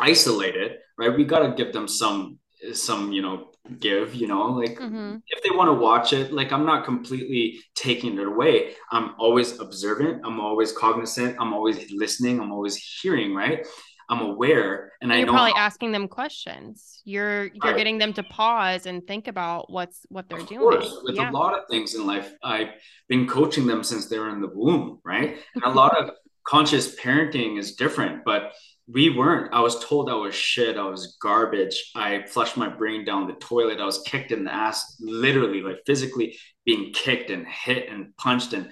isolated, 0.00 0.78
right? 0.96 1.14
We 1.14 1.24
gotta 1.24 1.52
give 1.54 1.74
them 1.74 1.86
some 1.86 2.38
some 2.72 3.12
you 3.12 3.20
know 3.20 3.50
give 3.78 4.14
you 4.14 4.26
know 4.26 4.46
like 4.46 4.78
mm-hmm. 4.78 5.16
if 5.26 5.42
they 5.42 5.50
want 5.50 5.68
to 5.68 5.74
watch 5.74 6.12
it 6.12 6.32
like 6.32 6.50
i'm 6.52 6.64
not 6.64 6.84
completely 6.84 7.60
taking 7.74 8.18
it 8.18 8.26
away 8.26 8.74
i'm 8.90 9.14
always 9.18 9.60
observant 9.60 10.20
i'm 10.24 10.40
always 10.40 10.72
cognizant 10.72 11.36
i'm 11.38 11.52
always 11.52 11.78
listening 11.92 12.40
i'm 12.40 12.50
always 12.50 12.76
hearing 13.00 13.34
right 13.34 13.64
I'm 14.10 14.20
aware 14.20 14.92
and, 15.00 15.12
and 15.12 15.20
I 15.20 15.22
know 15.24 15.32
probably 15.32 15.52
how- 15.52 15.58
asking 15.58 15.92
them 15.92 16.08
questions. 16.08 17.02
You're 17.04 17.44
you're 17.44 17.52
right. 17.62 17.76
getting 17.76 17.98
them 17.98 18.12
to 18.14 18.22
pause 18.22 18.86
and 18.86 19.06
think 19.06 19.28
about 19.28 19.70
what's 19.70 20.06
what 20.08 20.28
they're 20.28 20.40
of 20.40 20.48
doing. 20.48 20.60
Course, 20.60 21.00
with 21.04 21.16
yeah. 21.16 21.30
a 21.30 21.32
lot 21.32 21.58
of 21.58 21.64
things 21.70 21.94
in 21.94 22.06
life, 22.06 22.32
I've 22.42 22.68
been 23.08 23.26
coaching 23.26 23.66
them 23.66 23.82
since 23.82 24.08
they 24.08 24.18
were 24.18 24.30
in 24.30 24.40
the 24.40 24.50
womb, 24.52 25.00
right? 25.04 25.38
And 25.54 25.64
a 25.64 25.70
lot 25.70 25.96
of 25.96 26.10
conscious 26.46 26.96
parenting 26.96 27.58
is 27.58 27.74
different, 27.74 28.24
but 28.24 28.52
we 28.90 29.10
weren't. 29.10 29.52
I 29.52 29.60
was 29.60 29.84
told 29.84 30.08
I 30.08 30.14
was 30.14 30.34
shit. 30.34 30.78
I 30.78 30.84
was 30.84 31.18
garbage. 31.20 31.90
I 31.94 32.24
flushed 32.26 32.56
my 32.56 32.68
brain 32.68 33.04
down 33.04 33.26
the 33.26 33.34
toilet. 33.34 33.80
I 33.80 33.84
was 33.84 34.00
kicked 34.06 34.32
in 34.32 34.44
the 34.44 34.54
ass, 34.54 34.96
literally, 34.98 35.60
like 35.60 35.82
physically 35.84 36.38
being 36.64 36.92
kicked 36.94 37.28
and 37.30 37.46
hit 37.46 37.90
and 37.90 38.16
punched 38.16 38.54
and, 38.54 38.70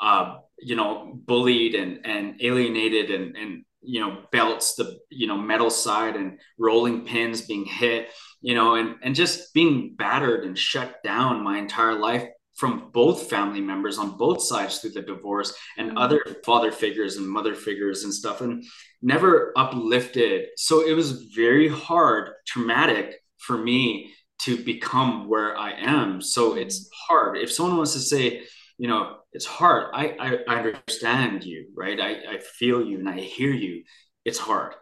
uh, 0.00 0.36
you 0.58 0.76
know, 0.76 1.12
bullied 1.14 1.74
and 1.74 2.04
and 2.04 2.42
alienated 2.42 3.10
and 3.10 3.36
and 3.36 3.64
you 3.84 4.00
know 4.00 4.18
belts 4.32 4.74
the 4.74 4.98
you 5.10 5.26
know 5.26 5.36
metal 5.36 5.70
side 5.70 6.16
and 6.16 6.38
rolling 6.58 7.04
pins 7.04 7.42
being 7.42 7.64
hit 7.64 8.08
you 8.40 8.54
know 8.54 8.74
and 8.74 8.96
and 9.02 9.14
just 9.14 9.52
being 9.54 9.94
battered 9.96 10.44
and 10.44 10.58
shut 10.58 11.02
down 11.02 11.42
my 11.42 11.58
entire 11.58 11.94
life 11.94 12.24
from 12.54 12.90
both 12.92 13.28
family 13.28 13.60
members 13.60 13.98
on 13.98 14.16
both 14.16 14.40
sides 14.42 14.78
through 14.78 14.90
the 14.90 15.02
divorce 15.02 15.54
and 15.76 15.88
mm-hmm. 15.88 15.98
other 15.98 16.24
father 16.44 16.70
figures 16.70 17.16
and 17.16 17.28
mother 17.28 17.54
figures 17.54 18.04
and 18.04 18.14
stuff 18.14 18.40
and 18.40 18.64
never 19.02 19.52
uplifted 19.56 20.46
so 20.56 20.86
it 20.86 20.92
was 20.92 21.24
very 21.34 21.68
hard 21.68 22.30
traumatic 22.46 23.16
for 23.38 23.58
me 23.58 24.12
to 24.38 24.56
become 24.64 25.28
where 25.28 25.56
i 25.56 25.72
am 25.72 26.20
so 26.20 26.50
mm-hmm. 26.50 26.60
it's 26.60 26.88
hard 27.08 27.36
if 27.38 27.52
someone 27.52 27.76
wants 27.76 27.92
to 27.92 28.00
say 28.00 28.42
you 28.78 28.88
know 28.88 29.18
it's 29.34 29.46
hard 29.46 29.90
I, 29.92 30.16
I, 30.18 30.38
I 30.48 30.56
understand 30.56 31.44
you 31.44 31.68
right 31.76 32.00
I, 32.00 32.34
I 32.34 32.38
feel 32.38 32.84
you 32.84 32.98
and 32.98 33.08
i 33.08 33.18
hear 33.18 33.50
you 33.50 33.84
it's 34.24 34.38
hard 34.38 34.74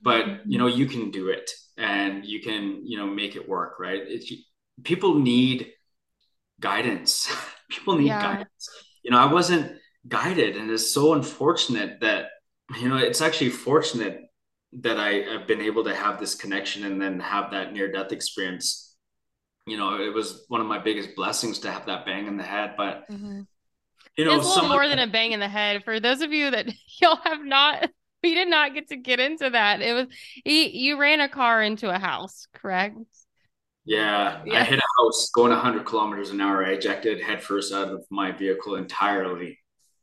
but 0.00 0.24
mm-hmm. 0.24 0.50
you 0.50 0.58
know 0.58 0.66
you 0.66 0.86
can 0.86 1.10
do 1.10 1.28
it 1.28 1.50
and 1.76 2.24
you 2.24 2.40
can 2.40 2.86
you 2.86 2.98
know 2.98 3.06
make 3.06 3.36
it 3.36 3.48
work 3.48 3.80
right 3.80 4.02
it's 4.06 4.32
people 4.84 5.14
need 5.14 5.72
guidance 6.60 7.34
people 7.70 7.96
need 7.96 8.06
yeah. 8.06 8.22
guidance 8.22 8.68
you 9.02 9.10
know 9.10 9.18
i 9.18 9.32
wasn't 9.32 9.76
guided 10.06 10.56
and 10.56 10.70
it's 10.70 10.92
so 10.92 11.14
unfortunate 11.14 12.00
that 12.00 12.26
you 12.80 12.88
know 12.88 12.96
it's 12.96 13.20
actually 13.20 13.50
fortunate 13.50 14.20
that 14.82 14.98
I 14.98 15.22
have 15.32 15.46
been 15.46 15.60
able 15.60 15.84
to 15.84 15.94
have 15.94 16.18
this 16.18 16.34
connection 16.34 16.84
and 16.84 17.00
then 17.00 17.20
have 17.20 17.50
that 17.52 17.72
near 17.72 17.90
death 17.90 18.12
experience. 18.12 18.94
You 19.66 19.76
know, 19.76 20.00
it 20.00 20.12
was 20.12 20.44
one 20.48 20.60
of 20.60 20.66
my 20.66 20.78
biggest 20.78 21.16
blessings 21.16 21.60
to 21.60 21.70
have 21.70 21.86
that 21.86 22.04
bang 22.04 22.26
in 22.26 22.36
the 22.36 22.42
head. 22.42 22.74
But 22.76 23.08
mm-hmm. 23.10 23.42
You 24.16 24.24
know, 24.24 24.36
it's 24.36 24.46
a 24.46 24.48
little 24.48 24.68
more 24.68 24.88
than 24.88 24.98
a 24.98 25.06
bang 25.06 25.32
in 25.32 25.40
the 25.40 25.48
head. 25.48 25.84
For 25.84 26.00
those 26.00 26.22
of 26.22 26.32
you 26.32 26.50
that 26.50 26.72
y'all 27.00 27.18
have 27.24 27.44
not, 27.44 27.90
we 28.22 28.34
did 28.34 28.48
not 28.48 28.74
get 28.74 28.88
to 28.88 28.96
get 28.96 29.20
into 29.20 29.50
that. 29.50 29.82
It 29.82 29.92
was 29.92 30.06
he, 30.44 30.68
you 30.68 30.98
ran 30.98 31.20
a 31.20 31.28
car 31.28 31.62
into 31.62 31.94
a 31.94 31.98
house, 31.98 32.46
correct? 32.52 32.96
Yeah, 33.84 34.42
yeah, 34.44 34.60
I 34.60 34.64
hit 34.64 34.80
a 34.80 35.02
house 35.02 35.30
going 35.32 35.52
100 35.52 35.84
kilometers 35.86 36.30
an 36.30 36.40
hour. 36.40 36.64
I 36.64 36.70
ejected 36.70 37.20
headfirst 37.20 37.72
out 37.72 37.88
of 37.88 38.04
my 38.10 38.32
vehicle 38.32 38.74
entirely. 38.74 39.60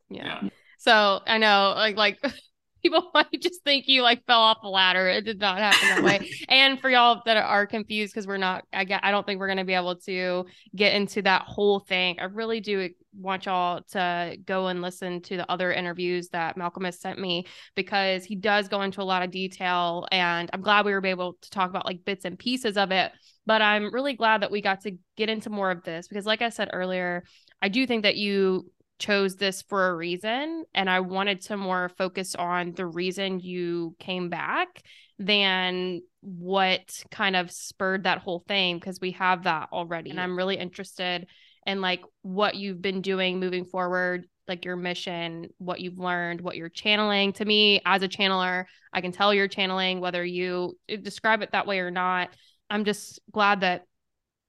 Yeah. 0.10 0.40
yeah. 0.44 0.49
So 0.77 1.22
I 1.27 1.38
know, 1.38 1.73
like, 1.76 1.98
like 1.98 2.19
people 2.84 3.10
might 3.14 3.41
just 3.41 3.64
think 3.64 3.88
you 3.88 4.01
like 4.01 4.26
fell 4.26 4.39
off 4.39 4.60
a 4.64 4.69
ladder. 4.69 5.07
It 5.07 5.26
did 5.26 5.39
not 5.39 5.57
happen 5.57 5.89
that 5.89 6.03
way. 6.03 6.30
and 6.49 6.80
for 6.80 6.89
y'all 6.89 7.22
that 7.26 7.38
are 7.38 7.65
confused, 7.65 8.14
because 8.14 8.27
we're 8.27 8.38
not, 8.38 8.65
I 8.73 8.84
get, 8.84 9.03
I 9.03 9.11
don't 9.11 9.26
think 9.26 9.39
we're 9.39 9.47
going 9.47 9.57
to 9.57 9.64
be 9.64 9.73
able 9.73 9.95
to 9.95 10.45
get 10.76 10.93
into 10.93 11.22
that 11.23 11.43
whole 11.43 11.80
thing. 11.80 12.19
I 12.19 12.26
really 12.26 12.60
do 12.60 12.89
want 13.15 13.45
y'all 13.45 13.81
to 13.91 14.38
go 14.45 14.68
and 14.68 14.81
listen 14.81 15.22
to 15.22 15.38
the 15.38 15.49
other 15.51 15.72
interviews 15.72 16.30
that 16.30 16.57
Malcolm 16.57 16.84
has 16.84 16.99
sent 16.99 17.19
me 17.19 17.45
because 17.76 18.26
he 18.26 18.35
does 18.35 18.68
go 18.68 18.81
into 18.81 19.01
a 19.01 19.03
lot 19.03 19.23
of 19.23 19.31
detail. 19.31 20.07
And 20.11 20.49
I'm 20.53 20.61
glad 20.61 20.85
we 20.85 20.93
were 20.93 21.05
able 21.05 21.38
to 21.41 21.49
talk 21.49 21.69
about 21.69 21.85
like 21.85 22.05
bits 22.05 22.26
and 22.26 22.38
pieces 22.38 22.77
of 22.77 22.91
it. 22.91 23.11
But 23.45 23.61
I'm 23.61 23.93
really 23.93 24.14
glad 24.14 24.41
that 24.41 24.51
we 24.51 24.61
got 24.61 24.81
to 24.81 24.97
get 25.18 25.30
into 25.30 25.49
more 25.49 25.69
of 25.69 25.84
this 25.84 26.07
because, 26.07 26.26
like 26.26 26.41
I 26.41 26.47
said 26.47 26.69
earlier, 26.72 27.26
I 27.61 27.68
do 27.68 27.85
think 27.85 28.03
that 28.03 28.15
you 28.15 28.72
chose 29.03 29.35
this 29.35 29.61
for 29.63 29.89
a 29.89 29.95
reason 29.95 30.63
and 30.73 30.89
I 30.89 31.01
wanted 31.01 31.41
to 31.41 31.57
more 31.57 31.89
focus 31.97 32.35
on 32.35 32.71
the 32.71 32.85
reason 32.85 33.41
you 33.41 33.97
came 33.99 34.30
back 34.30 34.81
than 35.19 36.01
what 36.21 37.03
kind 37.11 37.35
of 37.35 37.51
spurred 37.51 38.05
that 38.05 38.19
whole 38.19 38.45
thing 38.47 38.80
because 38.80 39.01
we 39.01 39.11
have 39.11 39.43
that 39.43 39.67
already 39.73 40.09
and 40.09 40.21
I'm 40.21 40.38
really 40.38 40.55
interested 40.55 41.27
in 41.67 41.81
like 41.81 42.01
what 42.21 42.55
you've 42.55 42.81
been 42.81 43.01
doing 43.01 43.41
moving 43.41 43.65
forward 43.65 44.25
like 44.47 44.63
your 44.63 44.77
mission 44.77 45.49
what 45.57 45.81
you've 45.81 45.99
learned 45.99 46.39
what 46.39 46.55
you're 46.55 46.69
channeling. 46.69 47.34
To 47.34 47.45
me 47.45 47.81
as 47.85 48.03
a 48.03 48.07
channeler 48.07 48.63
I 48.93 49.01
can 49.01 49.11
tell 49.11 49.34
you're 49.34 49.49
channeling 49.49 49.99
whether 49.99 50.23
you 50.23 50.77
eh, 50.88 50.95
describe 50.95 51.41
it 51.41 51.51
that 51.51 51.67
way 51.67 51.80
or 51.80 51.91
not. 51.91 52.30
I'm 52.69 52.85
just 52.85 53.19
glad 53.34 53.61
that 53.61 53.84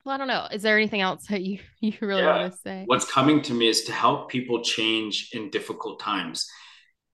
well, 0.04 0.14
I 0.14 0.18
don't 0.18 0.28
know. 0.28 0.46
Is 0.52 0.62
there 0.62 0.76
anything 0.76 1.00
else 1.00 1.26
that 1.28 1.42
you 1.42 1.58
you 1.80 1.94
really 2.00 2.22
yeah. 2.22 2.40
want 2.40 2.52
to 2.52 2.58
say? 2.58 2.82
What's 2.86 3.10
coming 3.10 3.42
to 3.42 3.54
me 3.54 3.68
is 3.68 3.84
to 3.84 3.92
help 3.92 4.30
people 4.30 4.62
change 4.62 5.30
in 5.32 5.50
difficult 5.50 6.00
times. 6.00 6.46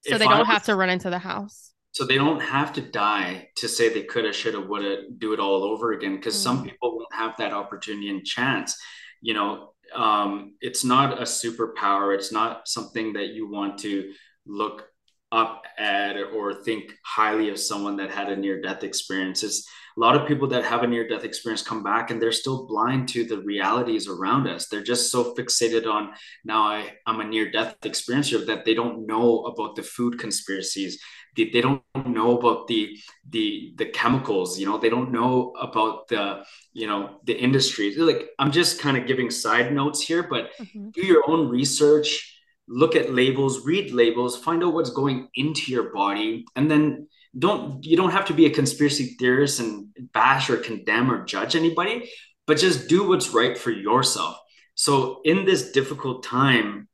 So 0.05 0.15
if 0.15 0.19
they 0.19 0.25
don't 0.25 0.39
was, 0.39 0.47
have 0.47 0.63
to 0.65 0.75
run 0.75 0.89
into 0.89 1.09
the 1.09 1.19
house. 1.19 1.71
So 1.91 2.05
they 2.05 2.15
don't 2.15 2.41
have 2.41 2.73
to 2.73 2.81
die 2.81 3.49
to 3.57 3.67
say 3.67 3.89
they 3.89 4.03
could 4.03 4.25
have, 4.25 4.35
should 4.35 4.55
have, 4.55 4.67
would 4.67 4.83
have, 4.83 4.99
do 5.19 5.33
it 5.33 5.39
all 5.39 5.63
over 5.63 5.91
again. 5.91 6.15
Because 6.15 6.35
mm. 6.35 6.43
some 6.43 6.63
people 6.63 6.97
won't 6.97 7.13
have 7.13 7.35
that 7.37 7.53
opportunity 7.53 8.09
and 8.09 8.25
chance. 8.25 8.77
You 9.21 9.35
know, 9.35 9.73
um, 9.93 10.55
it's 10.59 10.83
not 10.83 11.19
a 11.19 11.23
superpower. 11.23 12.15
It's 12.15 12.31
not 12.31 12.67
something 12.67 13.13
that 13.13 13.27
you 13.27 13.49
want 13.49 13.77
to 13.79 14.11
look 14.47 14.87
up 15.31 15.63
at 15.77 16.17
or 16.17 16.53
think 16.53 16.93
highly 17.05 17.49
of 17.49 17.59
someone 17.59 17.97
that 17.97 18.09
had 18.09 18.29
a 18.29 18.35
near 18.35 18.61
death 18.61 18.83
experience. 18.83 19.43
It's 19.43 19.69
a 19.95 19.99
lot 19.99 20.15
of 20.15 20.27
people 20.27 20.47
that 20.49 20.63
have 20.63 20.83
a 20.83 20.87
near 20.87 21.07
death 21.07 21.23
experience 21.23 21.61
come 21.61 21.83
back 21.83 22.11
and 22.11 22.21
they're 22.21 22.31
still 22.31 22.65
blind 22.67 23.09
to 23.09 23.25
the 23.25 23.39
realities 23.41 24.07
around 24.07 24.47
us. 24.47 24.67
They're 24.67 24.83
just 24.83 25.11
so 25.11 25.35
fixated 25.35 25.85
on 25.85 26.13
now 26.45 26.63
I, 26.63 26.93
I'm 27.05 27.19
a 27.19 27.25
near 27.25 27.51
death 27.51 27.75
experiencer 27.81 28.45
that 28.45 28.65
they 28.65 28.73
don't 28.73 29.05
know 29.05 29.43
about 29.45 29.75
the 29.75 29.83
food 29.83 30.19
conspiracies. 30.19 31.01
They, 31.35 31.49
they 31.49 31.61
don't 31.61 31.81
know 32.05 32.37
about 32.37 32.67
the 32.67 32.97
the 33.29 33.73
the 33.77 33.85
chemicals, 33.85 34.59
you 34.59 34.65
know, 34.65 34.77
they 34.77 34.89
don't 34.89 35.11
know 35.11 35.53
about 35.59 36.07
the, 36.09 36.43
you 36.73 36.87
know, 36.87 37.19
the 37.25 37.33
industries. 37.33 37.97
Like 37.97 38.29
I'm 38.37 38.51
just 38.51 38.79
kind 38.79 38.97
of 38.97 39.07
giving 39.07 39.29
side 39.29 39.73
notes 39.73 40.01
here, 40.01 40.23
but 40.23 40.51
mm-hmm. 40.59 40.89
do 40.89 41.05
your 41.05 41.23
own 41.29 41.47
research, 41.47 42.37
look 42.67 42.95
at 42.95 43.13
labels, 43.13 43.65
read 43.65 43.91
labels, 43.91 44.37
find 44.37 44.63
out 44.63 44.73
what's 44.73 44.89
going 44.89 45.29
into 45.35 45.71
your 45.71 45.93
body, 45.93 46.45
and 46.55 46.69
then 46.69 47.07
don't 47.37 47.85
you 47.85 47.95
don't 47.95 48.11
have 48.11 48.25
to 48.25 48.33
be 48.33 48.45
a 48.45 48.49
conspiracy 48.49 49.15
theorist 49.17 49.59
and 49.59 49.87
bash 50.13 50.49
or 50.49 50.57
condemn 50.57 51.11
or 51.11 51.23
judge 51.25 51.55
anybody 51.55 52.09
but 52.47 52.57
just 52.57 52.89
do 52.89 53.07
what's 53.07 53.29
right 53.29 53.57
for 53.57 53.71
yourself. 53.71 54.37
So 54.75 55.21
in 55.23 55.45
this 55.45 55.71
difficult 55.71 56.23
time 56.23 56.87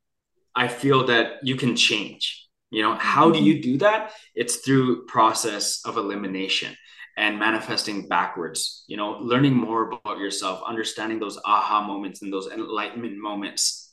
i 0.56 0.68
feel 0.68 1.06
that 1.08 1.38
you 1.44 1.56
can 1.56 1.76
change. 1.76 2.48
You 2.70 2.82
know 2.84 2.96
how 2.96 3.32
do 3.32 3.40
you 3.42 3.56
mm-hmm. 3.56 3.72
do 3.72 3.78
that? 3.80 4.12
It's 4.36 4.58
through 4.58 5.06
process 5.06 5.82
of 5.86 5.98
elimination 5.98 6.76
and 7.16 7.40
manifesting 7.40 8.08
backwards. 8.08 8.84
You 8.88 8.98
know 8.98 9.12
learning 9.22 9.56
more 9.56 9.90
about 9.90 10.20
yourself 10.20 10.62
understanding 10.68 11.20
those 11.20 11.40
aha 11.46 11.82
moments 11.82 12.22
and 12.22 12.32
those 12.32 12.48
enlightenment 12.48 13.18
moments 13.18 13.87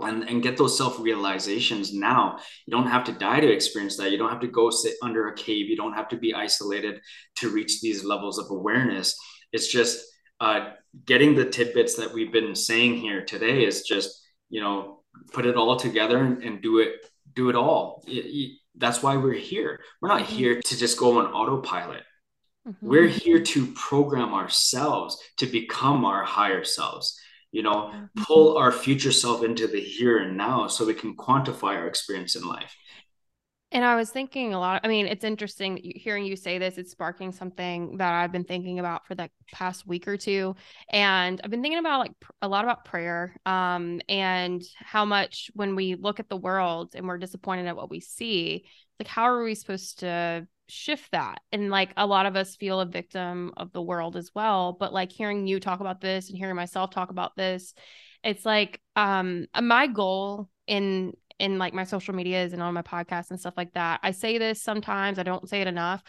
and, 0.00 0.28
and 0.28 0.42
get 0.42 0.56
those 0.56 0.76
self 0.76 0.98
realizations 1.00 1.92
now. 1.92 2.38
You 2.66 2.70
don't 2.70 2.86
have 2.88 3.04
to 3.04 3.12
die 3.12 3.40
to 3.40 3.50
experience 3.50 3.96
that. 3.96 4.10
You 4.10 4.18
don't 4.18 4.30
have 4.30 4.40
to 4.40 4.48
go 4.48 4.70
sit 4.70 4.94
under 5.02 5.28
a 5.28 5.34
cave. 5.34 5.68
You 5.68 5.76
don't 5.76 5.94
have 5.94 6.08
to 6.08 6.16
be 6.16 6.34
isolated 6.34 7.00
to 7.36 7.50
reach 7.50 7.80
these 7.80 8.04
levels 8.04 8.38
of 8.38 8.50
awareness. 8.50 9.16
It's 9.52 9.68
just 9.68 10.04
uh, 10.40 10.70
getting 11.04 11.34
the 11.34 11.44
tidbits 11.44 11.96
that 11.96 12.12
we've 12.12 12.32
been 12.32 12.54
saying 12.54 12.96
here 12.96 13.24
today 13.24 13.64
is 13.64 13.82
just, 13.82 14.24
you 14.50 14.60
know, 14.60 15.00
put 15.32 15.46
it 15.46 15.56
all 15.56 15.76
together 15.76 16.18
and, 16.18 16.42
and 16.42 16.62
do 16.62 16.78
it, 16.78 17.06
do 17.34 17.48
it 17.48 17.56
all. 17.56 18.04
It, 18.06 18.26
it, 18.26 18.58
that's 18.76 19.02
why 19.02 19.16
we're 19.16 19.32
here. 19.32 19.80
We're 20.00 20.08
not 20.08 20.22
here 20.22 20.60
to 20.60 20.78
just 20.78 20.98
go 20.98 21.18
on 21.18 21.26
autopilot. 21.26 22.04
Mm-hmm. 22.68 22.86
We're 22.86 23.08
here 23.08 23.40
to 23.40 23.66
program 23.74 24.32
ourselves 24.32 25.20
to 25.38 25.46
become 25.46 26.04
our 26.04 26.22
higher 26.22 26.62
selves 26.62 27.18
you 27.52 27.62
know 27.62 27.90
mm-hmm. 27.92 28.22
pull 28.22 28.56
our 28.56 28.72
future 28.72 29.12
self 29.12 29.42
into 29.42 29.66
the 29.66 29.80
here 29.80 30.18
and 30.18 30.36
now 30.36 30.66
so 30.66 30.84
we 30.84 30.94
can 30.94 31.16
quantify 31.16 31.76
our 31.76 31.86
experience 31.86 32.36
in 32.36 32.42
life 32.42 32.74
and 33.72 33.84
i 33.84 33.96
was 33.96 34.10
thinking 34.10 34.54
a 34.54 34.58
lot 34.58 34.80
i 34.84 34.88
mean 34.88 35.06
it's 35.06 35.24
interesting 35.24 35.78
hearing 35.82 36.24
you 36.24 36.36
say 36.36 36.58
this 36.58 36.78
it's 36.78 36.90
sparking 36.90 37.32
something 37.32 37.96
that 37.98 38.12
i've 38.12 38.32
been 38.32 38.44
thinking 38.44 38.78
about 38.78 39.06
for 39.06 39.14
the 39.14 39.30
past 39.52 39.86
week 39.86 40.06
or 40.06 40.16
two 40.16 40.54
and 40.90 41.40
i've 41.42 41.50
been 41.50 41.62
thinking 41.62 41.78
about 41.78 42.00
like 42.00 42.12
a 42.42 42.48
lot 42.48 42.64
about 42.64 42.84
prayer 42.84 43.34
um 43.46 44.00
and 44.08 44.62
how 44.78 45.04
much 45.04 45.50
when 45.54 45.74
we 45.74 45.94
look 45.94 46.20
at 46.20 46.28
the 46.28 46.36
world 46.36 46.94
and 46.94 47.06
we're 47.06 47.18
disappointed 47.18 47.66
at 47.66 47.76
what 47.76 47.90
we 47.90 48.00
see 48.00 48.64
like 48.98 49.08
how 49.08 49.24
are 49.24 49.42
we 49.42 49.54
supposed 49.54 50.00
to 50.00 50.46
shift 50.68 51.10
that. 51.12 51.40
And 51.52 51.70
like 51.70 51.92
a 51.96 52.06
lot 52.06 52.26
of 52.26 52.36
us 52.36 52.56
feel 52.56 52.80
a 52.80 52.86
victim 52.86 53.52
of 53.56 53.72
the 53.72 53.82
world 53.82 54.16
as 54.16 54.30
well 54.34 54.76
but 54.78 54.92
like 54.92 55.12
hearing 55.12 55.46
you 55.46 55.60
talk 55.60 55.80
about 55.80 56.00
this 56.00 56.28
and 56.28 56.38
hearing 56.38 56.56
myself 56.56 56.90
talk 56.90 57.10
about 57.10 57.36
this 57.36 57.74
it's 58.24 58.44
like 58.44 58.80
um 58.96 59.46
my 59.60 59.86
goal 59.86 60.48
in 60.66 61.12
in 61.38 61.58
like 61.58 61.74
my 61.74 61.84
social 61.84 62.14
medias 62.14 62.52
and 62.52 62.62
on 62.62 62.74
my 62.74 62.82
podcast 62.82 63.30
and 63.30 63.38
stuff 63.38 63.54
like 63.56 63.72
that 63.74 64.00
i 64.02 64.10
say 64.10 64.38
this 64.38 64.62
sometimes 64.62 65.18
i 65.18 65.22
don't 65.22 65.48
say 65.48 65.60
it 65.60 65.68
enough 65.68 66.02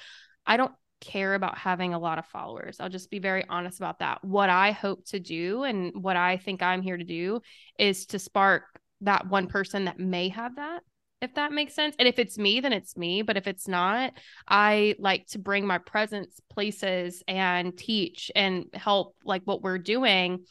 i 0.45 0.57
don't 0.57 0.73
care 1.02 1.34
about 1.34 1.57
having 1.57 1.94
a 1.94 1.99
lot 1.99 2.19
of 2.19 2.26
followers. 2.26 2.81
I'll 2.81 2.90
just 2.90 3.10
be 3.10 3.19
very 3.19 3.45
honest 3.48 3.80
about 3.80 3.99
that. 3.99 4.22
What 4.22 4.49
i 4.49 4.72
hope 4.72 5.06
to 5.06 5.19
do 5.19 5.64
and 5.64 5.94
what 5.95 6.18
i 6.18 6.36
think 6.36 6.61
i'm 6.61 6.81
here 6.81 6.98
to 6.98 7.03
do 7.06 7.41
is 7.77 8.07
to 8.07 8.19
spark 8.19 8.64
that 9.02 9.27
one 9.30 9.48
person 9.48 9.86
that 9.86 9.98
may 9.98 10.27
have 10.27 10.57
that 10.57 10.81
if 11.21 11.33
that 11.35 11.51
makes 11.51 11.73
sense. 11.73 11.95
And 11.99 12.07
if 12.07 12.19
it's 12.19 12.37
me, 12.37 12.59
then 12.59 12.73
it's 12.73 12.95
me. 12.97 13.21
But 13.21 13.37
if 13.37 13.47
it's 13.47 13.67
not, 13.67 14.13
I 14.47 14.95
like 14.99 15.27
to 15.27 15.39
bring 15.39 15.67
my 15.67 15.77
presence 15.77 16.39
places 16.49 17.23
and 17.27 17.77
teach 17.77 18.31
and 18.35 18.65
help 18.73 19.15
like 19.23 19.43
what 19.43 19.61
we're 19.61 19.77
doing 19.77 20.45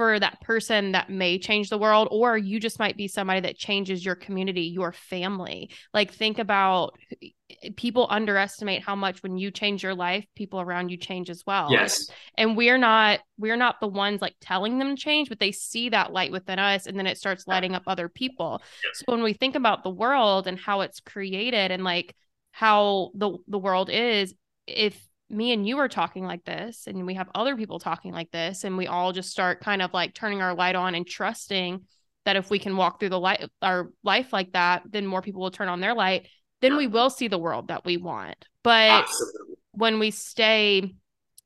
for 0.00 0.18
that 0.18 0.40
person 0.40 0.92
that 0.92 1.10
may 1.10 1.38
change 1.38 1.68
the 1.68 1.76
world 1.76 2.08
or 2.10 2.34
you 2.38 2.58
just 2.58 2.78
might 2.78 2.96
be 2.96 3.06
somebody 3.06 3.40
that 3.40 3.58
changes 3.58 4.02
your 4.02 4.14
community 4.14 4.62
your 4.62 4.92
family. 4.92 5.68
Like 5.92 6.10
think 6.10 6.38
about 6.38 6.98
eh, 7.22 7.28
people 7.76 8.06
underestimate 8.08 8.82
how 8.82 8.96
much 8.96 9.22
when 9.22 9.36
you 9.36 9.50
change 9.50 9.82
your 9.82 9.94
life 9.94 10.24
people 10.34 10.58
around 10.58 10.88
you 10.88 10.96
change 10.96 11.28
as 11.28 11.44
well. 11.46 11.70
Yes. 11.70 12.08
And 12.38 12.56
we're 12.56 12.78
not 12.78 13.20
we're 13.36 13.58
not 13.58 13.78
the 13.78 13.88
ones 13.88 14.22
like 14.22 14.36
telling 14.40 14.78
them 14.78 14.96
to 14.96 15.02
change 15.02 15.28
but 15.28 15.38
they 15.38 15.52
see 15.52 15.90
that 15.90 16.14
light 16.14 16.32
within 16.32 16.58
us 16.58 16.86
and 16.86 16.98
then 16.98 17.06
it 17.06 17.18
starts 17.18 17.46
lighting 17.46 17.74
up 17.74 17.82
other 17.86 18.08
people. 18.08 18.62
Yes. 18.82 19.00
so 19.00 19.04
when 19.12 19.22
we 19.22 19.34
think 19.34 19.54
about 19.54 19.82
the 19.82 19.90
world 19.90 20.46
and 20.46 20.58
how 20.58 20.80
it's 20.80 21.00
created 21.00 21.72
and 21.72 21.84
like 21.84 22.16
how 22.52 23.10
the 23.14 23.36
the 23.48 23.58
world 23.58 23.90
is 23.90 24.34
if 24.66 24.98
me 25.30 25.52
and 25.52 25.66
you 25.66 25.78
are 25.78 25.88
talking 25.88 26.24
like 26.24 26.44
this 26.44 26.86
and 26.86 27.06
we 27.06 27.14
have 27.14 27.28
other 27.34 27.56
people 27.56 27.78
talking 27.78 28.12
like 28.12 28.30
this 28.30 28.64
and 28.64 28.76
we 28.76 28.86
all 28.86 29.12
just 29.12 29.30
start 29.30 29.60
kind 29.60 29.82
of 29.82 29.92
like 29.92 30.14
turning 30.14 30.42
our 30.42 30.54
light 30.54 30.74
on 30.74 30.94
and 30.94 31.06
trusting 31.06 31.84
that 32.24 32.36
if 32.36 32.50
we 32.50 32.58
can 32.58 32.76
walk 32.76 32.98
through 32.98 33.08
the 33.08 33.20
light 33.20 33.48
our 33.62 33.90
life 34.02 34.32
like 34.32 34.52
that 34.52 34.82
then 34.90 35.06
more 35.06 35.22
people 35.22 35.40
will 35.40 35.50
turn 35.50 35.68
on 35.68 35.80
their 35.80 35.94
light 35.94 36.26
then 36.60 36.76
we 36.76 36.86
will 36.86 37.10
see 37.10 37.28
the 37.28 37.38
world 37.38 37.68
that 37.68 37.84
we 37.84 37.96
want 37.96 38.46
but 38.62 38.90
Absolutely. 38.90 39.54
when 39.72 39.98
we 39.98 40.10
stay 40.10 40.94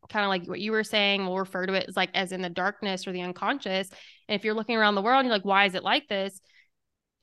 kind 0.09 0.24
of 0.24 0.28
like 0.28 0.47
what 0.47 0.61
you 0.61 0.73
were 0.73 0.85
saying, 0.85 1.24
we'll 1.24 1.39
refer 1.39 1.66
to 1.66 1.74
it 1.74 1.86
as 1.89 1.97
like 1.97 2.11
as 2.15 2.32
in 2.32 2.43
the 2.43 2.51
darkness 2.51 3.06
or 3.06 3.12
the 3.12 3.23
unconscious. 3.23 3.89
And 4.28 4.39
if 4.39 4.44
you're 4.44 4.55
looking 4.55 4.77
around 4.77 4.94
the 4.94 5.02
world 5.02 5.20
and 5.20 5.27
you're 5.27 5.36
like, 5.36 5.44
why 5.44 5.66
is 5.66 5.74
it 5.74 5.82
like 5.82 6.09
this? 6.09 6.40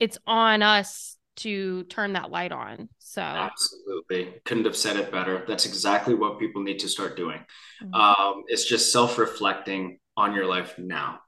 It's 0.00 0.18
on 0.26 0.62
us 0.62 1.16
to 1.36 1.84
turn 1.84 2.12
that 2.14 2.30
light 2.30 2.52
on. 2.52 2.88
So 2.98 3.22
absolutely 3.22 4.40
couldn't 4.44 4.64
have 4.64 4.76
said 4.76 4.96
it 4.96 5.10
better. 5.10 5.44
That's 5.46 5.66
exactly 5.66 6.14
what 6.14 6.38
people 6.38 6.62
need 6.62 6.78
to 6.80 6.88
start 6.88 7.16
doing. 7.16 7.40
Mm-hmm. 7.82 7.94
Um, 7.94 8.44
it's 8.48 8.64
just 8.64 8.92
self-reflecting 8.92 9.98
on 10.16 10.34
your 10.34 10.46
life 10.46 10.74
now. 10.78 11.20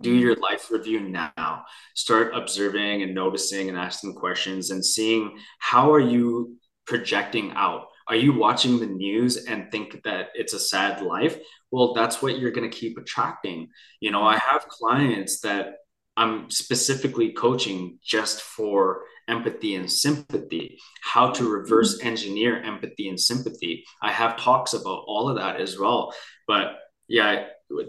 Do 0.00 0.10
mm-hmm. 0.10 0.20
your 0.20 0.36
life 0.36 0.70
review 0.70 1.00
now. 1.00 1.64
Start 1.94 2.32
observing 2.34 3.02
and 3.02 3.14
noticing 3.14 3.68
and 3.68 3.78
asking 3.78 4.14
questions 4.14 4.70
and 4.70 4.84
seeing 4.84 5.38
how 5.58 5.92
are 5.92 6.00
you 6.00 6.56
projecting 6.86 7.52
out. 7.52 7.86
Are 8.08 8.16
you 8.16 8.32
watching 8.32 8.80
the 8.80 8.86
news 8.86 9.44
and 9.44 9.70
think 9.70 10.02
that 10.04 10.28
it's 10.34 10.54
a 10.54 10.58
sad 10.58 11.02
life? 11.02 11.38
Well, 11.70 11.94
that's 11.94 12.20
what 12.20 12.38
you're 12.38 12.50
going 12.50 12.68
to 12.68 12.76
keep 12.76 12.98
attracting. 12.98 13.68
You 14.00 14.10
know, 14.10 14.22
I 14.22 14.38
have 14.38 14.66
clients 14.68 15.40
that 15.40 15.74
I'm 16.16 16.50
specifically 16.50 17.32
coaching 17.32 17.98
just 18.02 18.42
for 18.42 19.04
empathy 19.28 19.74
and 19.74 19.90
sympathy, 19.90 20.78
how 21.02 21.30
to 21.30 21.48
reverse 21.48 22.00
engineer 22.02 22.62
empathy 22.62 23.08
and 23.08 23.18
sympathy. 23.18 23.84
I 24.02 24.12
have 24.12 24.36
talks 24.36 24.72
about 24.72 25.04
all 25.06 25.28
of 25.28 25.36
that 25.36 25.60
as 25.60 25.78
well. 25.78 26.14
But 26.46 26.78
yeah, 27.08 27.46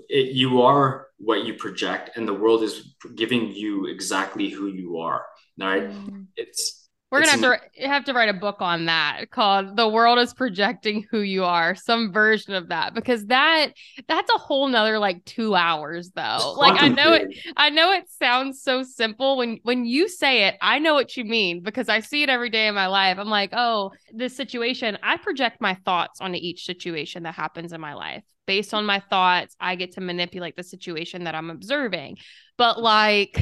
it, 0.10 0.34
you 0.34 0.61
are 0.61 1.07
what 1.18 1.45
you 1.45 1.53
project, 1.53 2.11
and 2.15 2.27
the 2.27 2.34
world 2.34 2.64
is 2.64 2.95
giving 3.15 3.51
you 3.51 3.88
exactly 3.88 4.49
who 4.49 4.68
you 4.68 4.97
are. 4.97 5.26
Right? 5.60 5.89
Mm. 5.89 6.27
It's 6.35 6.82
we're 7.14 7.19
gonna 7.23 7.31
have 7.31 7.61
to 7.76 7.88
have 7.88 8.03
to 8.06 8.14
write 8.14 8.30
a 8.30 8.34
book 8.34 8.56
on 8.60 8.85
that 8.85 9.30
called 9.30 9.77
"The 9.77 9.88
World 9.88 10.18
Is 10.18 10.34
Projecting 10.34 11.06
Who 11.11 11.19
You 11.19 11.44
Are," 11.44 11.76
some 11.76 12.11
version 12.11 12.56
of 12.56 12.69
that, 12.69 12.95
because 12.95 13.27
that 13.27 13.73
that's 14.07 14.31
a 14.34 14.40
whole 14.40 14.68
nother 14.68 14.98
like 14.98 15.23
two 15.23 15.53
hours 15.53 16.10
though. 16.15 16.56
Like 16.57 16.81
I 16.81 16.88
know 16.88 17.14
it, 17.14 17.38
I 17.56 17.69
know 17.69 17.91
it 17.91 18.10
sounds 18.10 18.64
so 18.64 18.81
simple 18.81 19.38
when 19.38 19.60
when 19.61 19.85
you 19.85 20.10
say 20.10 20.48
it. 20.48 20.56
I 20.60 20.80
know 20.80 20.95
what 20.95 21.15
you 21.15 21.23
mean 21.23 21.61
because 21.61 21.88
I 21.88 21.99
see 21.99 22.23
it 22.23 22.30
every 22.30 22.49
day 22.49 22.68
in 22.68 22.73
my 22.73 22.88
life. 22.88 23.19
I'm 23.19 23.30
like, 23.30 23.52
oh, 23.53 23.91
this 24.11 24.35
situation. 24.35 24.98
I 25.03 25.18
project 25.18 25.61
my 25.61 25.76
thoughts 25.85 26.19
onto 26.19 26.40
each 26.41 26.65
situation 26.65 27.23
that 27.23 27.35
happens 27.35 27.73
in 27.73 27.80
my 27.80 27.94
life. 27.94 28.23
Based 28.48 28.73
on 28.73 28.88
my 28.88 29.03
thoughts, 29.11 29.56
I 29.60 29.76
get 29.76 29.91
to 29.94 30.02
manipulate 30.02 30.56
the 30.56 30.64
situation 30.64 31.26
that 31.26 31.35
I'm 31.35 31.52
observing. 31.52 32.18
But 32.57 32.81
like 32.81 33.40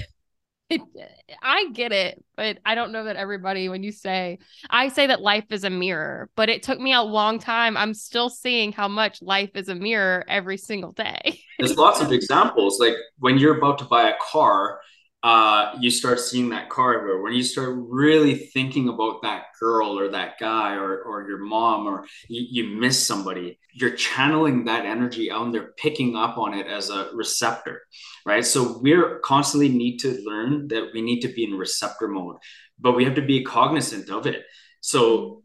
I 1.42 1.70
get 1.74 1.92
it, 1.92 2.24
but 2.36 2.60
I 2.66 2.76
don't 2.76 2.92
know 2.92 3.06
that 3.06 3.16
everybody, 3.16 3.70
when 3.70 3.84
you 3.84 3.92
say, 3.92 4.40
I 4.70 4.90
say 4.90 5.08
that 5.08 5.22
life 5.22 5.46
is 5.50 5.64
a 5.64 5.70
mirror, 5.70 6.30
but 6.36 6.50
it 6.50 6.64
took 6.64 6.80
me 6.80 6.94
a 6.94 7.02
long 7.02 7.40
time. 7.40 7.78
I'm 7.78 7.94
still 7.94 8.30
seeing 8.30 8.72
how 8.72 8.88
much 8.88 9.22
life 9.22 9.52
is 9.56 9.70
a 9.70 9.76
mirror 9.76 10.26
every 10.28 10.58
single 10.58 10.92
day. 10.92 11.40
There's 11.60 11.78
lots 11.78 12.02
of 12.02 12.12
examples. 12.12 12.80
Like 12.80 12.96
when 13.20 13.38
you're 13.38 13.58
about 13.58 13.78
to 13.80 13.86
buy 13.86 14.10
a 14.10 14.16
car, 14.22 14.80
uh, 15.24 15.74
you 15.80 15.92
start 15.92 16.20
seeing 16.20 16.50
that 16.50 16.70
car 16.70 16.96
everywhere. 16.96 17.22
When 17.22 17.34
you 17.34 17.44
start 17.44 17.76
really 17.78 18.34
thinking 18.36 18.90
about 18.90 19.22
that 19.22 19.46
girl 19.60 19.98
or 20.00 20.10
that 20.10 20.40
guy 20.40 20.74
or, 20.74 21.04
or 21.04 21.28
your 21.28 21.38
mom 21.38 21.86
or 21.86 22.06
you, 22.28 22.48
you 22.50 22.80
miss 22.80 23.06
somebody, 23.06 23.60
you're 23.74 23.96
channeling 23.96 24.66
that 24.66 24.86
energy 24.86 25.30
out 25.30 25.46
and 25.46 25.54
they're 25.54 25.74
picking 25.78 26.16
up 26.16 26.38
on 26.40 26.56
it 26.56 26.66
as 26.66 26.90
a 26.90 27.12
receptor, 27.14 27.84
right? 28.26 28.44
So 28.44 28.80
we're 28.80 29.20
constantly 29.20 29.70
need 29.70 29.98
to 30.00 30.20
learn 30.26 30.68
that 30.70 30.90
we 30.94 31.02
need 31.02 31.22
to 31.22 31.28
be 31.28 31.44
in 31.44 31.54
receptor 31.54 32.08
mode, 32.08 32.38
but 32.80 32.94
we 32.94 33.06
have 33.06 33.16
to 33.16 33.22
be 33.22 33.44
cognizant 33.44 34.10
of 34.10 34.26
it. 34.26 34.44
So 34.80 35.44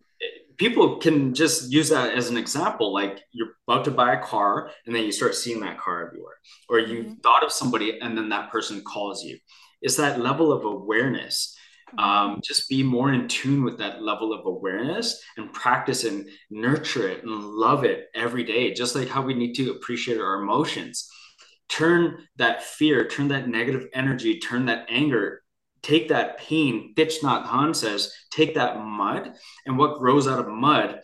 people 0.57 0.97
can 0.97 1.35
just 1.35 1.71
use 1.71 1.91
that 1.91 2.15
as 2.15 2.31
an 2.31 2.39
example 2.39 2.95
like 2.95 3.21
you're 3.33 3.51
about 3.69 3.85
to 3.85 3.91
buy 3.91 4.15
a 4.15 4.23
car 4.23 4.71
and 4.87 4.95
then 4.95 5.05
you 5.05 5.13
start 5.13 5.35
seeing 5.35 5.61
that 5.61 5.79
car 5.79 6.07
everywhere 6.07 6.37
or 6.69 6.79
you 6.79 7.03
mm-hmm. 7.03 7.15
thought 7.17 7.45
of 7.45 7.53
somebody 7.53 7.99
and 8.01 8.17
then 8.17 8.31
that 8.31 8.51
person 8.51 8.83
calls 8.83 9.23
you 9.23 9.39
is 9.83 9.97
that 9.97 10.21
level 10.21 10.53
of 10.53 10.65
awareness. 10.65 11.57
Um, 11.99 12.41
just 12.43 12.69
be 12.69 12.83
more 12.83 13.13
in 13.13 13.29
tune 13.29 13.63
with 13.63 13.79
that 13.79 14.03
level 14.03 14.33
of 14.33 14.45
awareness 14.45 15.23
and 15.37 15.53
practice 15.53 16.05
and 16.05 16.29
nurture 16.51 17.09
it 17.09 17.23
and 17.23 17.33
love 17.33 17.85
it 17.85 18.09
every 18.15 18.43
day, 18.45 18.75
just 18.75 18.95
like 18.95 19.09
how 19.09 19.23
we 19.23 19.35
need 19.35 19.55
to 19.55 19.71
appreciate 19.71 20.21
our 20.21 20.43
emotions. 20.43 21.09
Turn 21.69 22.27
that 22.37 22.63
fear, 22.63 23.07
turn 23.07 23.29
that 23.29 23.49
negative 23.49 23.87
energy, 23.95 24.39
turn 24.41 24.67
that 24.67 24.87
anger, 24.89 25.43
take 25.83 26.09
that 26.09 26.39
pain. 26.39 26.93
Thich 26.97 27.21
Nhat 27.21 27.47
Hanh 27.47 27.75
says, 27.75 28.13
take 28.31 28.55
that 28.55 28.81
mud, 28.81 29.35
and 29.65 29.79
what 29.79 29.99
grows 29.99 30.27
out 30.27 30.41
of 30.41 30.49
mud 30.49 31.01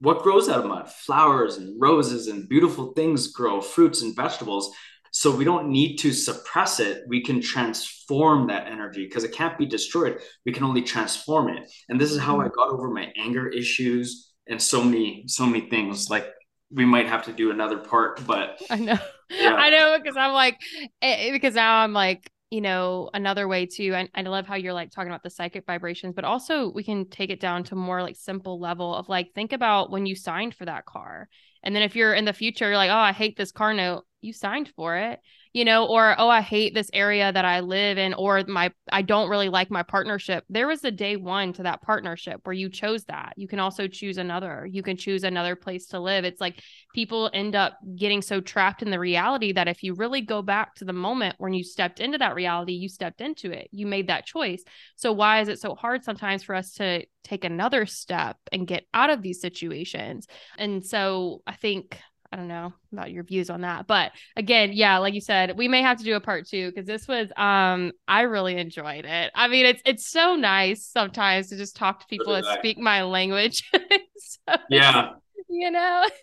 what 0.00 0.22
grows 0.22 0.48
out 0.48 0.60
of 0.60 0.66
mud? 0.66 0.90
Flowers 0.90 1.56
and 1.56 1.80
roses 1.80 2.28
and 2.28 2.48
beautiful 2.48 2.92
things 2.92 3.28
grow, 3.28 3.60
fruits 3.60 4.02
and 4.02 4.14
vegetables. 4.14 4.74
So 5.16 5.34
we 5.34 5.46
don't 5.46 5.70
need 5.70 5.96
to 6.00 6.12
suppress 6.12 6.78
it. 6.78 7.04
We 7.08 7.22
can 7.22 7.40
transform 7.40 8.48
that 8.48 8.66
energy 8.66 9.06
because 9.06 9.24
it 9.24 9.32
can't 9.32 9.56
be 9.56 9.64
destroyed. 9.64 10.18
We 10.44 10.52
can 10.52 10.62
only 10.62 10.82
transform 10.82 11.48
it. 11.48 11.72
And 11.88 11.98
this 11.98 12.12
is 12.12 12.20
how 12.20 12.42
I 12.42 12.48
got 12.48 12.68
over 12.68 12.90
my 12.90 13.10
anger 13.16 13.48
issues 13.48 14.34
and 14.46 14.60
so 14.60 14.84
many, 14.84 15.24
so 15.26 15.46
many 15.46 15.70
things. 15.70 16.10
Like 16.10 16.26
we 16.70 16.84
might 16.84 17.06
have 17.06 17.24
to 17.24 17.32
do 17.32 17.50
another 17.50 17.78
part, 17.78 18.26
but 18.26 18.60
I 18.70 18.76
know, 18.76 18.98
yeah. 19.30 19.54
I 19.54 19.70
know 19.70 19.98
because 19.98 20.18
I'm 20.18 20.34
like, 20.34 20.60
eh, 21.00 21.32
because 21.32 21.54
now 21.54 21.78
I'm 21.78 21.94
like, 21.94 22.30
you 22.50 22.60
know, 22.60 23.08
another 23.14 23.48
way 23.48 23.64
too. 23.64 23.94
I, 23.94 24.10
I 24.14 24.20
love 24.20 24.46
how 24.46 24.56
you're 24.56 24.74
like 24.74 24.90
talking 24.90 25.10
about 25.10 25.22
the 25.22 25.30
psychic 25.30 25.64
vibrations, 25.64 26.12
but 26.14 26.26
also 26.26 26.70
we 26.70 26.84
can 26.84 27.08
take 27.08 27.30
it 27.30 27.40
down 27.40 27.64
to 27.64 27.74
more 27.74 28.02
like 28.02 28.16
simple 28.16 28.60
level 28.60 28.94
of 28.94 29.08
like, 29.08 29.32
think 29.34 29.54
about 29.54 29.90
when 29.90 30.04
you 30.04 30.14
signed 30.14 30.54
for 30.54 30.66
that 30.66 30.84
car. 30.84 31.30
And 31.66 31.74
then 31.74 31.82
if 31.82 31.96
you're 31.96 32.14
in 32.14 32.24
the 32.24 32.32
future, 32.32 32.68
you're 32.68 32.76
like, 32.76 32.92
oh, 32.92 32.94
I 32.94 33.12
hate 33.12 33.36
this 33.36 33.50
car 33.50 33.74
note 33.74 34.04
you 34.20 34.32
signed 34.32 34.70
for 34.76 34.96
it 34.96 35.20
you 35.56 35.64
know 35.64 35.86
or 35.86 36.14
oh 36.18 36.28
i 36.28 36.42
hate 36.42 36.74
this 36.74 36.90
area 36.92 37.32
that 37.32 37.46
i 37.46 37.60
live 37.60 37.96
in 37.96 38.12
or 38.12 38.44
my 38.46 38.70
i 38.92 39.00
don't 39.00 39.30
really 39.30 39.48
like 39.48 39.70
my 39.70 39.82
partnership. 39.82 40.44
There 40.50 40.66
was 40.66 40.84
a 40.84 40.90
day 40.90 41.16
one 41.16 41.54
to 41.54 41.62
that 41.62 41.80
partnership 41.80 42.40
where 42.44 42.52
you 42.52 42.68
chose 42.68 43.04
that. 43.04 43.32
You 43.36 43.48
can 43.48 43.58
also 43.58 43.88
choose 43.88 44.18
another. 44.18 44.68
You 44.70 44.82
can 44.82 44.98
choose 44.98 45.24
another 45.24 45.56
place 45.56 45.86
to 45.88 45.98
live. 45.98 46.24
It's 46.26 46.40
like 46.40 46.62
people 46.94 47.30
end 47.32 47.54
up 47.54 47.78
getting 47.96 48.20
so 48.20 48.42
trapped 48.42 48.82
in 48.82 48.90
the 48.90 48.98
reality 48.98 49.52
that 49.52 49.66
if 49.66 49.82
you 49.82 49.94
really 49.94 50.20
go 50.20 50.42
back 50.42 50.74
to 50.74 50.84
the 50.84 50.92
moment 50.92 51.36
when 51.38 51.54
you 51.54 51.64
stepped 51.64 52.00
into 52.00 52.18
that 52.18 52.34
reality 52.34 52.74
you 52.74 52.88
stepped 52.90 53.22
into 53.22 53.50
it. 53.50 53.68
You 53.72 53.86
made 53.86 54.08
that 54.08 54.26
choice. 54.26 54.62
So 54.96 55.12
why 55.12 55.40
is 55.40 55.48
it 55.48 55.58
so 55.58 55.74
hard 55.74 56.04
sometimes 56.04 56.42
for 56.42 56.54
us 56.54 56.72
to 56.74 57.06
take 57.24 57.44
another 57.44 57.86
step 57.86 58.36
and 58.52 58.66
get 58.66 58.84
out 58.92 59.08
of 59.08 59.22
these 59.22 59.40
situations? 59.40 60.26
And 60.58 60.84
so 60.84 61.42
i 61.46 61.54
think 61.54 61.98
I 62.32 62.36
don't 62.36 62.48
know 62.48 62.72
about 62.92 63.10
your 63.10 63.24
views 63.24 63.50
on 63.50 63.62
that. 63.62 63.86
But 63.86 64.12
again, 64.36 64.72
yeah, 64.72 64.98
like 64.98 65.14
you 65.14 65.20
said, 65.20 65.56
we 65.56 65.68
may 65.68 65.82
have 65.82 65.98
to 65.98 66.04
do 66.04 66.16
a 66.16 66.20
part 66.20 66.46
two 66.46 66.70
because 66.70 66.86
this 66.86 67.06
was 67.06 67.30
um 67.36 67.92
I 68.08 68.22
really 68.22 68.56
enjoyed 68.56 69.04
it. 69.04 69.30
I 69.34 69.48
mean, 69.48 69.66
it's 69.66 69.82
it's 69.84 70.06
so 70.06 70.34
nice 70.34 70.84
sometimes 70.84 71.48
to 71.48 71.56
just 71.56 71.76
talk 71.76 72.00
to 72.00 72.06
people 72.06 72.32
that 72.34 72.58
speak 72.58 72.78
my 72.78 73.02
language. 73.02 73.68
so, 74.16 74.56
yeah. 74.70 75.10
You 75.48 75.70
know. 75.70 76.06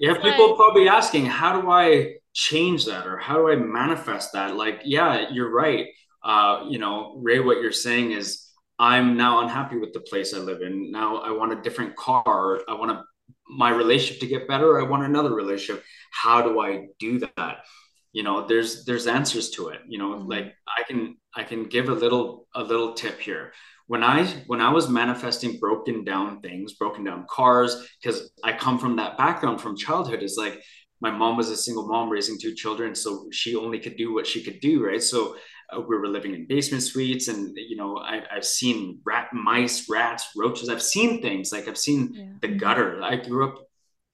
Yeah, 0.00 0.14
people 0.14 0.48
like, 0.48 0.56
probably 0.56 0.88
asking, 0.88 1.26
how 1.26 1.60
do 1.60 1.70
I 1.70 2.14
change 2.32 2.86
that 2.86 3.06
or 3.06 3.18
how 3.18 3.36
do 3.36 3.50
I 3.50 3.56
manifest 3.56 4.32
that? 4.32 4.56
Like, 4.56 4.80
yeah, 4.82 5.26
you're 5.30 5.50
right. 5.50 5.88
Uh, 6.22 6.64
you 6.70 6.78
know, 6.78 7.18
Ray, 7.18 7.40
what 7.40 7.60
you're 7.60 7.70
saying 7.70 8.12
is 8.12 8.48
I'm 8.78 9.18
now 9.18 9.40
unhappy 9.40 9.76
with 9.76 9.92
the 9.92 10.00
place 10.00 10.32
I 10.32 10.38
live 10.38 10.62
in. 10.62 10.90
Now 10.90 11.18
I 11.18 11.32
want 11.32 11.52
a 11.52 11.60
different 11.60 11.96
car. 11.96 12.60
I 12.66 12.74
want 12.74 12.92
to 12.92 13.04
my 13.48 13.70
relationship 13.70 14.20
to 14.20 14.26
get 14.26 14.48
better 14.48 14.80
i 14.80 14.82
want 14.82 15.04
another 15.04 15.34
relationship 15.34 15.84
how 16.10 16.40
do 16.42 16.60
i 16.60 16.86
do 16.98 17.18
that? 17.18 17.64
You 18.12 18.22
know 18.22 18.46
there's 18.46 18.84
there's 18.84 19.06
answers 19.08 19.50
to 19.50 19.68
it 19.68 19.80
you 19.88 19.98
know 19.98 20.10
mm-hmm. 20.14 20.30
like 20.30 20.54
i 20.68 20.82
can 20.84 21.16
i 21.34 21.42
can 21.42 21.64
give 21.64 21.88
a 21.88 21.94
little 21.94 22.46
a 22.54 22.62
little 22.62 22.94
tip 22.94 23.20
here. 23.20 23.52
When 23.86 24.02
i 24.02 24.24
when 24.46 24.60
i 24.60 24.70
was 24.70 24.88
manifesting 24.88 25.58
broken 25.58 26.04
down 26.04 26.40
things 26.40 26.74
broken 26.74 27.04
down 27.04 27.26
cars 27.28 27.86
because 28.00 28.30
i 28.42 28.52
come 28.52 28.78
from 28.78 28.96
that 28.96 29.18
background 29.18 29.60
from 29.60 29.76
childhood 29.76 30.22
is 30.22 30.36
like 30.38 30.62
my 31.00 31.10
mom 31.10 31.36
was 31.36 31.50
a 31.50 31.56
single 31.56 31.86
mom 31.86 32.08
raising 32.08 32.38
two 32.38 32.54
children 32.54 32.94
so 32.94 33.26
she 33.30 33.56
only 33.56 33.78
could 33.78 33.96
do 33.96 34.14
what 34.14 34.26
she 34.26 34.42
could 34.42 34.60
do 34.60 34.86
right? 34.86 35.02
So 35.02 35.36
uh, 35.72 35.80
we 35.80 35.96
were 35.96 36.08
living 36.08 36.34
in 36.34 36.46
basement 36.46 36.82
suites 36.82 37.28
and 37.28 37.56
you 37.56 37.76
know 37.76 37.98
I, 37.98 38.22
have 38.30 38.44
seen 38.44 39.00
rat 39.04 39.28
mice 39.32 39.88
rats 39.88 40.28
roaches. 40.36 40.68
I've 40.68 40.82
seen 40.82 41.22
things 41.22 41.52
like 41.52 41.68
i've 41.68 41.78
seen 41.78 42.10
yeah. 42.12 42.24
the 42.40 42.48
gutter. 42.48 43.02
I 43.02 43.16
grew 43.16 43.48
up 43.48 43.68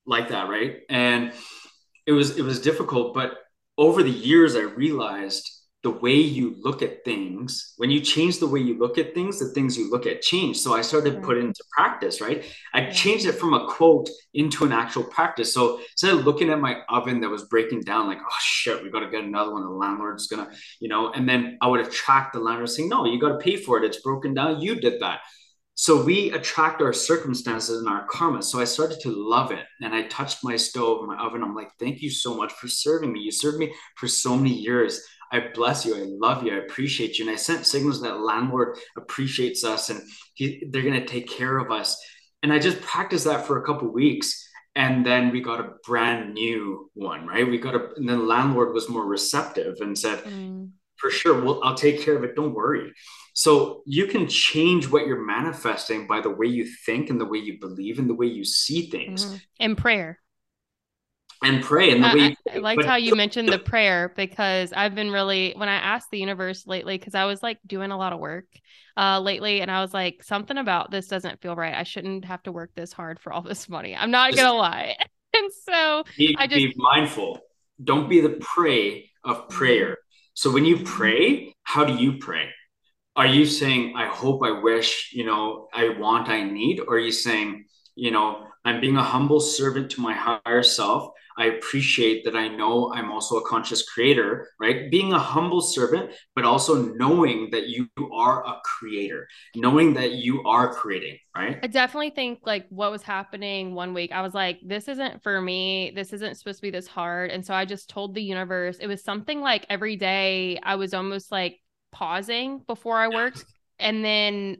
like 0.06 0.28
that 0.28 0.48
right? 0.48 0.81
And 0.89 1.32
it 2.06 2.12
was 2.12 2.36
it 2.36 2.43
was 2.43 2.60
difficult 2.60 3.14
but 3.14 3.39
over 3.78 4.02
the 4.02 4.10
years 4.10 4.56
i 4.56 4.60
realized 4.60 5.48
the 5.82 5.90
way 5.90 6.15
you 6.15 6.57
look 6.61 6.82
at 6.82 7.05
things 7.05 7.74
when 7.78 7.90
you 7.90 8.01
change 8.01 8.39
the 8.39 8.47
way 8.47 8.61
you 8.61 8.78
look 8.78 8.98
at 8.98 9.15
things 9.15 9.39
the 9.39 9.48
things 9.48 9.78
you 9.78 9.90
look 9.90 10.07
at 10.07 10.20
change 10.20 10.59
so 10.59 10.74
i 10.74 10.82
started 10.82 11.15
right. 11.15 11.23
put 11.23 11.39
it 11.39 11.44
into 11.44 11.65
practice 11.70 12.20
right 12.20 12.44
i 12.74 12.85
changed 12.90 13.24
it 13.24 13.32
from 13.32 13.55
a 13.55 13.66
quote 13.66 14.09
into 14.35 14.65
an 14.65 14.73
actual 14.73 15.05
practice 15.05 15.55
so 15.55 15.81
instead 15.93 16.12
of 16.12 16.24
looking 16.24 16.51
at 16.51 16.61
my 16.61 16.77
oven 16.90 17.20
that 17.20 17.31
was 17.31 17.44
breaking 17.44 17.81
down 17.81 18.07
like 18.07 18.19
oh 18.19 18.36
shit 18.40 18.82
we 18.82 18.90
got 18.90 19.01
to 19.01 19.11
get 19.11 19.24
another 19.24 19.52
one 19.52 19.62
the 19.62 19.69
landlord's 19.70 20.27
gonna 20.27 20.51
you 20.81 20.89
know 20.89 21.12
and 21.12 21.28
then 21.28 21.57
i 21.62 21.66
would 21.66 21.81
attract 21.81 22.35
the 22.35 22.40
landlord 22.40 22.69
saying 22.69 22.89
no 22.89 23.07
you 23.07 23.19
got 23.19 23.31
to 23.31 23.39
pay 23.39 23.57
for 23.57 23.78
it 23.78 23.85
it's 23.85 24.02
broken 24.02 24.35
down 24.35 24.61
you 24.61 24.74
did 24.74 25.01
that 25.01 25.20
So 25.81 26.05
we 26.05 26.31
attract 26.32 26.82
our 26.82 26.93
circumstances 26.93 27.78
and 27.78 27.89
our 27.89 28.07
karma. 28.07 28.43
So 28.43 28.61
I 28.61 28.65
started 28.65 29.01
to 29.01 29.11
love 29.11 29.51
it. 29.51 29.65
And 29.81 29.94
I 29.94 30.02
touched 30.09 30.44
my 30.44 30.57
stove, 30.57 31.07
my 31.07 31.16
oven. 31.16 31.43
I'm 31.43 31.55
like, 31.55 31.70
thank 31.78 32.02
you 32.02 32.11
so 32.11 32.35
much 32.35 32.52
for 32.52 32.69
serving 32.69 33.11
me. 33.11 33.20
You 33.20 33.32
served 33.32 33.57
me 33.57 33.73
for 33.97 34.07
so 34.07 34.36
many 34.36 34.52
years. 34.52 35.01
I 35.32 35.48
bless 35.55 35.85
you. 35.86 35.97
I 35.97 36.07
love 36.07 36.44
you. 36.44 36.52
I 36.52 36.59
appreciate 36.59 37.19
you. 37.19 37.27
And 37.27 37.32
I 37.32 37.36
sent 37.36 37.66
signals 37.66 38.02
that 38.02 38.20
landlord 38.20 38.78
appreciates 38.97 39.65
us 39.65 39.90
and 39.90 40.01
he, 40.35 40.65
they're 40.70 40.82
going 40.82 41.01
to 41.01 41.07
take 41.07 41.28
care 41.28 41.59
of 41.59 41.70
us. 41.70 41.97
And 42.43 42.52
I 42.52 42.59
just 42.59 42.81
practiced 42.81 43.27
that 43.27 43.47
for 43.47 43.59
a 43.59 43.66
couple 43.66 43.89
weeks. 43.93 44.47
And 44.77 45.05
then 45.05 45.31
we 45.31 45.40
got 45.40 45.61
a 45.61 45.73
brand 45.86 46.35
new 46.35 46.90
one, 46.94 47.27
right? 47.27 47.48
We 47.48 47.59
got 47.59 47.74
a, 47.74 47.89
and 47.97 48.09
then 48.09 48.19
the 48.19 48.24
landlord 48.24 48.73
was 48.73 48.89
more 48.89 49.05
receptive 49.05 49.77
and 49.81 49.98
said, 49.98 50.23
mm. 50.24 50.70
for 50.97 51.11
sure, 51.11 51.43
well, 51.43 51.61
I'll 51.62 51.74
take 51.74 52.02
care 52.02 52.16
of 52.16 52.24
it. 52.24 52.36
Don't 52.36 52.55
worry. 52.55 52.93
So 53.35 53.82
you 53.86 54.07
can 54.07 54.28
change 54.28 54.89
what 54.89 55.07
you're 55.07 55.24
manifesting 55.24 56.07
by 56.07 56.20
the 56.20 56.31
way 56.31 56.47
you 56.47 56.66
think 56.86 57.11
and 57.11 57.20
the 57.20 57.27
way 57.27 57.39
you 57.39 57.59
believe 57.61 57.98
and 57.98 58.09
the 58.09 58.15
way 58.15 58.27
you 58.27 58.44
see 58.44 58.90
things. 58.90 59.24
Mm-hmm. 59.24 59.36
And 59.61 59.78
prayer. 59.78 60.19
And 61.43 61.62
pray 61.62 61.91
and 61.91 62.05
the 62.05 62.09
way 62.09 62.37
I, 62.51 62.57
I 62.57 62.59
liked 62.59 62.85
how 62.85 62.97
you 62.97 63.15
mentioned 63.15 63.49
the 63.49 63.59
prayer 63.59 64.12
because 64.15 64.75
I've 64.75 64.95
been 64.95 65.11
really 65.11 65.55
when 65.57 65.71
I 65.71 65.77
asked 65.77 66.11
the 66.11 66.19
universe 66.19 66.67
lately 66.67 66.99
because 66.99 67.15
I 67.15 67.25
was 67.25 67.43
like 67.43 67.59
doing 67.67 67.91
a 67.91 67.97
lot 67.97 68.12
of 68.12 68.21
work 68.21 68.45
uh 68.97 69.21
lately 69.21 69.62
and 69.62 69.71
I 69.71 69.81
was 69.81 69.95
like 69.95 70.23
something 70.23 70.59
about 70.59 70.91
this 70.91 71.07
doesn't 71.07 71.41
feel 71.41 71.57
right. 71.57 71.75
I 71.75 71.85
shouldn't 71.85 72.27
have 72.27 72.43
to 72.43 72.53
work 72.53 72.73
this 72.75 72.93
hard 72.93 73.19
for 73.21 73.33
all 73.33 73.41
this 73.41 73.71
money. 73.71 73.97
I'm 73.97 74.11
not 74.11 74.33
just, 74.33 74.43
gonna 74.43 74.59
lie. 74.59 74.97
and 75.35 75.51
so 75.67 76.05
be, 76.19 76.37
I 76.39 76.47
just 76.47 76.59
be 76.59 76.75
mindful. 76.77 77.41
Don't 77.83 78.11
be 78.11 78.21
the 78.21 78.39
prey 78.41 79.11
of 79.25 79.49
prayer. 79.49 79.97
So 80.35 80.53
when 80.53 80.67
you 80.67 80.85
pray, 80.85 81.55
how 81.62 81.85
do 81.85 81.95
you 81.95 82.19
pray? 82.19 82.51
are 83.17 83.27
you 83.27 83.45
saying 83.45 83.93
i 83.97 84.07
hope 84.07 84.41
i 84.45 84.51
wish 84.51 85.11
you 85.12 85.25
know 85.25 85.69
i 85.75 85.89
want 85.99 86.29
i 86.29 86.43
need 86.43 86.81
or 86.81 86.95
are 86.95 86.99
you 86.99 87.12
saying 87.12 87.65
you 87.95 88.11
know 88.11 88.47
i'm 88.65 88.81
being 88.81 88.97
a 88.97 89.03
humble 89.03 89.41
servant 89.41 89.91
to 89.91 90.01
my 90.01 90.12
higher 90.15 90.62
self 90.62 91.12
i 91.41 91.47
appreciate 91.47 92.25
that 92.25 92.37
i 92.37 92.47
know 92.47 92.93
i'm 92.95 93.11
also 93.11 93.37
a 93.37 93.49
conscious 93.49 93.89
creator 93.89 94.49
right 94.61 94.91
being 94.91 95.12
a 95.12 95.19
humble 95.19 95.61
servant 95.61 96.11
but 96.35 96.45
also 96.45 96.83
knowing 96.95 97.49
that 97.51 97.69
you 97.69 97.89
are 98.12 98.47
a 98.47 98.55
creator 98.65 99.27
knowing 99.57 99.95
that 99.95 100.12
you 100.12 100.43
are 100.45 100.73
creating 100.73 101.19
right 101.37 101.59
i 101.62 101.67
definitely 101.67 102.11
think 102.11 102.39
like 102.45 102.67
what 102.69 102.91
was 102.91 103.03
happening 103.03 103.75
one 103.75 103.93
week 103.95 104.12
i 104.12 104.23
was 104.23 104.35
like 104.35 104.59
this 104.65 104.87
isn't 104.87 105.23
for 105.23 105.41
me 105.41 105.93
this 105.95 106.12
isn't 106.12 106.37
supposed 106.37 106.59
to 106.59 106.62
be 106.62 106.71
this 106.71 106.87
hard 106.87 107.31
and 107.31 107.45
so 107.45 107.55
i 107.55 107.65
just 107.65 107.91
told 107.91 108.15
the 108.15 108.23
universe 108.23 108.79
it 108.79 108.87
was 108.87 109.03
something 109.03 109.41
like 109.41 109.67
every 109.69 109.97
day 109.97 110.59
i 110.62 110.77
was 110.77 110.95
almost 110.95 111.33
like 111.33 111.57
pausing 111.93 112.62
before 112.67 112.99
I 112.99 113.09
worked, 113.09 113.45
and 113.79 114.05
then 114.05 114.59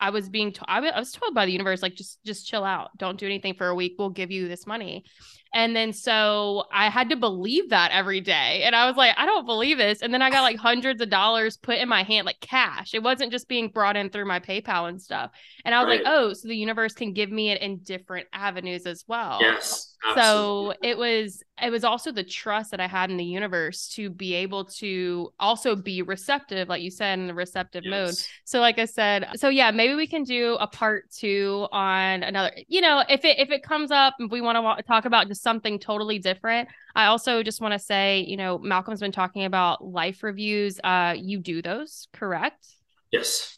I 0.00 0.10
was 0.10 0.28
being 0.28 0.52
told 0.52 0.66
I 0.68 0.80
was 0.80 1.12
told 1.12 1.34
by 1.34 1.46
the 1.46 1.52
universe 1.52 1.82
like 1.82 1.94
just 1.94 2.18
just 2.24 2.46
chill 2.46 2.64
out, 2.64 2.90
don't 2.96 3.18
do 3.18 3.26
anything 3.26 3.54
for 3.54 3.66
a 3.66 3.74
week. 3.74 3.94
We'll 3.98 4.10
give 4.10 4.30
you 4.30 4.48
this 4.48 4.66
money, 4.66 5.04
and 5.54 5.74
then 5.74 5.92
so 5.92 6.64
I 6.72 6.90
had 6.90 7.08
to 7.10 7.16
believe 7.16 7.70
that 7.70 7.90
every 7.92 8.20
day. 8.20 8.62
And 8.64 8.76
I 8.76 8.86
was 8.86 8.96
like, 8.96 9.14
I 9.16 9.26
don't 9.26 9.46
believe 9.46 9.78
this. 9.78 10.02
And 10.02 10.12
then 10.12 10.22
I 10.22 10.30
got 10.30 10.42
like 10.42 10.56
hundreds 10.56 11.00
of 11.00 11.10
dollars 11.10 11.56
put 11.56 11.78
in 11.78 11.88
my 11.88 12.02
hand, 12.02 12.26
like 12.26 12.40
cash. 12.40 12.94
It 12.94 13.02
wasn't 13.02 13.32
just 13.32 13.48
being 13.48 13.68
brought 13.68 13.96
in 13.96 14.10
through 14.10 14.26
my 14.26 14.40
PayPal 14.40 14.88
and 14.88 15.00
stuff. 15.00 15.30
And 15.64 15.74
I 15.74 15.82
was 15.82 15.88
right. 15.88 16.04
like, 16.04 16.12
oh, 16.12 16.32
so 16.32 16.48
the 16.48 16.56
universe 16.56 16.92
can 16.92 17.12
give 17.12 17.30
me 17.30 17.50
it 17.50 17.62
in 17.62 17.78
different 17.78 18.28
avenues 18.32 18.86
as 18.86 19.04
well. 19.06 19.38
Yes. 19.40 19.96
Absolutely. 20.04 20.22
So 20.22 20.74
it 20.82 20.96
was 20.96 21.42
it 21.60 21.70
was 21.70 21.82
also 21.82 22.12
the 22.12 22.22
trust 22.22 22.70
that 22.70 22.80
I 22.80 22.86
had 22.86 23.10
in 23.10 23.16
the 23.16 23.24
universe 23.24 23.88
to 23.94 24.10
be 24.10 24.34
able 24.34 24.64
to 24.64 25.32
also 25.40 25.74
be 25.74 26.02
receptive, 26.02 26.68
like 26.68 26.82
you 26.82 26.90
said, 26.90 27.18
in 27.18 27.26
the 27.26 27.34
receptive 27.34 27.82
yes. 27.84 27.90
mode. 27.90 28.14
So 28.44 28.60
like 28.60 28.78
I 28.78 28.84
said, 28.84 29.26
so 29.34 29.48
yeah, 29.48 29.72
maybe 29.72 29.94
we 29.94 30.06
can 30.06 30.22
do 30.22 30.56
a 30.60 30.68
part 30.68 31.10
two 31.10 31.66
on 31.72 32.22
another, 32.22 32.52
you 32.68 32.80
know, 32.80 33.02
if 33.08 33.24
it 33.24 33.38
if 33.38 33.50
it 33.50 33.62
comes 33.62 33.90
up, 33.90 34.14
and 34.20 34.30
we 34.30 34.40
want 34.40 34.78
to 34.78 34.82
talk 34.84 35.04
about 35.04 35.26
just 35.26 35.42
something 35.42 35.78
totally 35.78 36.18
different. 36.18 36.68
I 36.94 37.06
also 37.06 37.42
just 37.42 37.60
want 37.60 37.72
to 37.72 37.78
say, 37.78 38.24
you 38.26 38.36
know, 38.36 38.58
Malcolm's 38.58 39.00
been 39.00 39.12
talking 39.12 39.44
about 39.44 39.84
life 39.84 40.22
reviews. 40.22 40.78
Uh, 40.82 41.14
you 41.16 41.40
do 41.40 41.60
those, 41.60 42.06
correct? 42.12 42.66
Yes. 43.10 43.57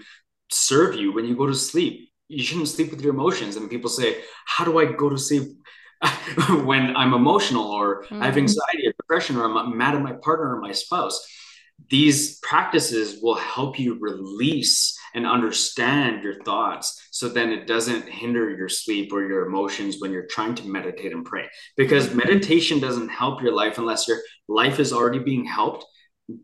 serve 0.51 0.95
you 0.95 1.13
when 1.13 1.25
you 1.25 1.35
go 1.35 1.47
to 1.47 1.55
sleep. 1.55 2.09
You 2.29 2.43
shouldn't 2.43 2.69
sleep 2.69 2.91
with 2.91 3.01
your 3.01 3.13
emotions. 3.13 3.57
And 3.57 3.69
people 3.69 3.89
say, 3.89 4.21
How 4.45 4.63
do 4.63 4.79
I 4.79 4.85
go 4.85 5.09
to 5.09 5.17
sleep 5.17 5.43
when 6.63 6.95
I'm 6.95 7.13
emotional 7.13 7.65
or 7.65 8.03
mm-hmm. 8.03 8.21
I 8.21 8.25
have 8.25 8.35
mm-hmm. 8.35 8.43
anxiety 8.43 8.87
or 8.87 8.93
depression 8.93 9.35
or 9.35 9.45
I'm 9.45 9.77
mad 9.77 9.95
at 9.95 10.01
my 10.01 10.13
partner 10.13 10.55
or 10.55 10.61
my 10.61 10.71
spouse? 10.71 11.21
These 11.89 12.39
practices 12.39 13.19
will 13.21 13.35
help 13.35 13.79
you 13.79 13.97
release 13.99 14.97
and 15.13 15.25
understand 15.25 16.23
your 16.23 16.41
thoughts 16.43 17.09
so 17.11 17.27
then 17.27 17.51
it 17.51 17.67
doesn't 17.67 18.07
hinder 18.07 18.49
your 18.49 18.69
sleep 18.69 19.11
or 19.11 19.27
your 19.27 19.45
emotions 19.45 19.97
when 19.99 20.11
you're 20.11 20.27
trying 20.27 20.55
to 20.55 20.67
meditate 20.67 21.11
and 21.11 21.25
pray. 21.25 21.49
Because 21.75 22.13
meditation 22.13 22.79
doesn't 22.79 23.09
help 23.09 23.41
your 23.41 23.53
life 23.53 23.77
unless 23.77 24.07
your 24.07 24.19
life 24.47 24.79
is 24.79 24.93
already 24.93 25.19
being 25.19 25.45
helped 25.45 25.85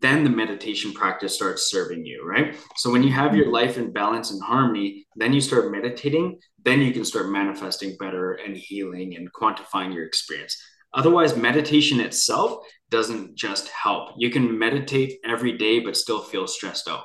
then 0.00 0.24
the 0.24 0.30
meditation 0.30 0.92
practice 0.92 1.34
starts 1.34 1.70
serving 1.70 2.04
you 2.04 2.22
right? 2.26 2.56
So 2.76 2.90
when 2.90 3.02
you 3.02 3.12
have 3.12 3.34
your 3.34 3.50
life 3.50 3.78
in 3.78 3.92
balance 3.92 4.30
and 4.30 4.42
harmony 4.42 5.06
then 5.16 5.32
you 5.32 5.40
start 5.40 5.72
meditating 5.72 6.38
then 6.64 6.80
you 6.80 6.92
can 6.92 7.04
start 7.04 7.30
manifesting 7.30 7.96
better 7.98 8.34
and 8.34 8.56
healing 8.56 9.16
and 9.16 9.32
quantifying 9.32 9.94
your 9.94 10.04
experience 10.04 10.60
otherwise 10.98 11.36
meditation 11.36 12.00
itself 12.00 12.58
doesn't 12.90 13.34
just 13.36 13.68
help 13.68 14.10
you 14.16 14.30
can 14.30 14.58
meditate 14.58 15.18
every 15.24 15.56
day 15.56 15.78
but 15.80 15.96
still 15.96 16.20
feel 16.20 16.46
stressed 16.46 16.88
out 16.88 17.04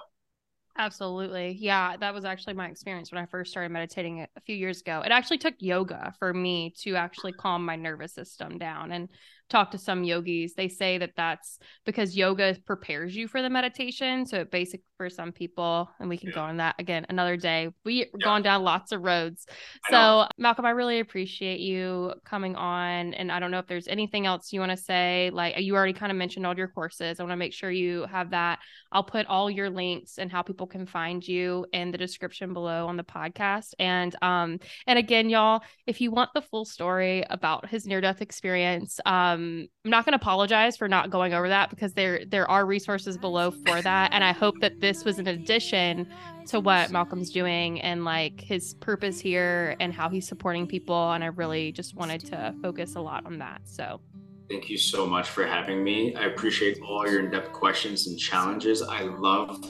Absolutely. 0.75 1.55
Yeah, 1.59 1.97
that 1.97 2.15
was 2.15 2.25
actually 2.25 2.55
my 2.55 2.67
experience 2.67 3.11
when 3.11 3.21
I 3.21 3.27
first 3.27 3.51
started 3.51 3.71
meditating 3.71 4.21
a 4.21 4.41
few 4.41 4.55
years 4.55 4.81
ago. 4.81 5.03
It 5.05 5.11
actually 5.11 5.37
took 5.37 5.53
yoga 5.59 6.13
for 6.17 6.33
me 6.33 6.73
to 6.79 6.95
actually 6.95 7.33
calm 7.33 7.63
my 7.63 7.75
nervous 7.75 8.13
system 8.13 8.57
down. 8.57 8.91
And 8.91 9.09
talk 9.49 9.71
to 9.71 9.77
some 9.77 10.03
yogis, 10.03 10.53
they 10.55 10.67
say 10.67 10.97
that 10.97 11.11
that's 11.15 11.59
because 11.85 12.15
yoga 12.15 12.55
prepares 12.65 13.15
you 13.15 13.27
for 13.27 13.41
the 13.41 13.49
meditation. 13.49 14.25
So 14.25 14.41
it 14.41 14.51
basic 14.51 14.81
for 14.97 15.09
some 15.09 15.31
people, 15.31 15.89
and 15.99 16.09
we 16.09 16.17
can 16.17 16.29
yeah. 16.29 16.35
go 16.35 16.41
on 16.41 16.57
that 16.57 16.75
again 16.79 17.05
another 17.09 17.37
day. 17.37 17.69
We've 17.83 18.07
yeah. 18.17 18.23
gone 18.23 18.41
down 18.41 18.63
lots 18.63 18.91
of 18.91 19.01
roads. 19.01 19.45
So 19.89 20.27
Malcolm, 20.37 20.65
I 20.65 20.71
really 20.71 20.99
appreciate 20.99 21.59
you 21.59 22.13
coming 22.25 22.55
on. 22.55 23.13
And 23.13 23.31
I 23.31 23.39
don't 23.39 23.51
know 23.51 23.59
if 23.59 23.67
there's 23.67 23.87
anything 23.87 24.25
else 24.25 24.53
you 24.53 24.59
want 24.59 24.71
to 24.71 24.77
say. 24.77 25.29
Like 25.33 25.59
you 25.59 25.75
already 25.75 25.93
kind 25.93 26.11
of 26.11 26.17
mentioned 26.17 26.45
all 26.45 26.57
your 26.57 26.67
courses. 26.69 27.19
I 27.19 27.23
want 27.23 27.33
to 27.33 27.37
make 27.37 27.53
sure 27.53 27.69
you 27.69 28.05
have 28.11 28.31
that. 28.31 28.59
I'll 28.91 29.03
put 29.03 29.27
all 29.27 29.49
your 29.49 29.69
links 29.69 30.19
and 30.19 30.31
how 30.31 30.41
people 30.41 30.67
can 30.67 30.85
find 30.85 31.27
you 31.27 31.65
in 31.73 31.91
the 31.91 31.97
description 31.97 32.53
below 32.53 32.87
on 32.87 32.97
the 32.97 33.03
podcast. 33.03 33.73
And 33.79 34.15
um, 34.21 34.59
and 34.87 34.97
again, 34.97 35.29
y'all, 35.29 35.63
if 35.85 35.99
you 35.99 36.11
want 36.11 36.29
the 36.33 36.41
full 36.41 36.65
story 36.65 37.25
about 37.29 37.67
his 37.67 37.85
near-death 37.85 38.21
experience, 38.21 38.99
um, 39.05 39.32
um, 39.33 39.67
I'm 39.85 39.91
not 39.91 40.05
going 40.05 40.17
to 40.17 40.21
apologize 40.21 40.77
for 40.77 40.87
not 40.87 41.09
going 41.09 41.33
over 41.33 41.49
that 41.49 41.69
because 41.69 41.93
there 41.93 42.25
there 42.25 42.49
are 42.49 42.65
resources 42.65 43.17
below 43.17 43.51
for 43.51 43.81
that, 43.81 44.13
and 44.13 44.23
I 44.23 44.31
hope 44.31 44.59
that 44.61 44.79
this 44.79 45.03
was 45.03 45.19
an 45.19 45.27
addition 45.27 46.07
to 46.47 46.59
what 46.59 46.91
Malcolm's 46.91 47.29
doing 47.29 47.81
and 47.81 48.05
like 48.05 48.41
his 48.41 48.73
purpose 48.75 49.19
here 49.19 49.75
and 49.79 49.93
how 49.93 50.09
he's 50.09 50.27
supporting 50.27 50.67
people. 50.67 51.11
And 51.11 51.23
I 51.23 51.27
really 51.27 51.71
just 51.71 51.95
wanted 51.95 52.25
to 52.27 52.53
focus 52.61 52.95
a 52.95 53.01
lot 53.01 53.25
on 53.25 53.37
that. 53.39 53.61
So. 53.65 54.01
Thank 54.49 54.69
you 54.69 54.77
so 54.77 55.05
much 55.07 55.29
for 55.29 55.47
having 55.47 55.83
me. 55.83 56.13
I 56.15 56.25
appreciate 56.25 56.79
all 56.81 57.07
your 57.09 57.21
in 57.21 57.31
depth 57.31 57.53
questions 57.53 58.07
and 58.07 58.19
challenges. 58.19 58.81
I 58.81 59.03
love 59.03 59.65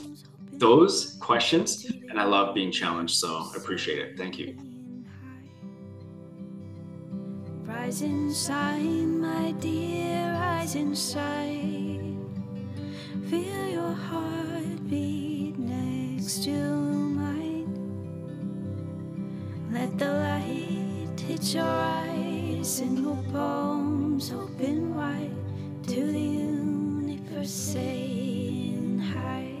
those 0.52 1.16
questions 1.20 1.86
and 2.08 2.18
I 2.18 2.24
love 2.24 2.54
being 2.54 2.72
challenged. 2.72 3.14
So 3.14 3.50
I 3.54 3.56
appreciate 3.56 3.98
it. 4.00 4.18
Thank 4.18 4.38
you. 4.38 4.56
Rise 7.74 8.02
inside, 8.02 9.06
my 9.18 9.50
dear, 9.60 10.32
rise 10.32 10.74
inside. 10.76 12.16
Feel 13.28 13.68
your 13.68 13.92
heart 13.92 14.88
beat 14.88 15.58
next 15.58 16.44
to 16.44 16.52
mine. 16.52 17.66
Let 19.72 19.98
the 19.98 20.06
light 20.06 21.20
hit 21.20 21.52
your 21.52 21.64
eyes 21.64 22.78
and 22.78 22.98
your 22.98 23.18
palms 23.32 24.32
open 24.32 24.94
wide 24.94 25.34
to 25.88 26.12
the 26.12 26.20
universe 26.20 27.50
saying 27.50 29.00
hi. 29.00 29.53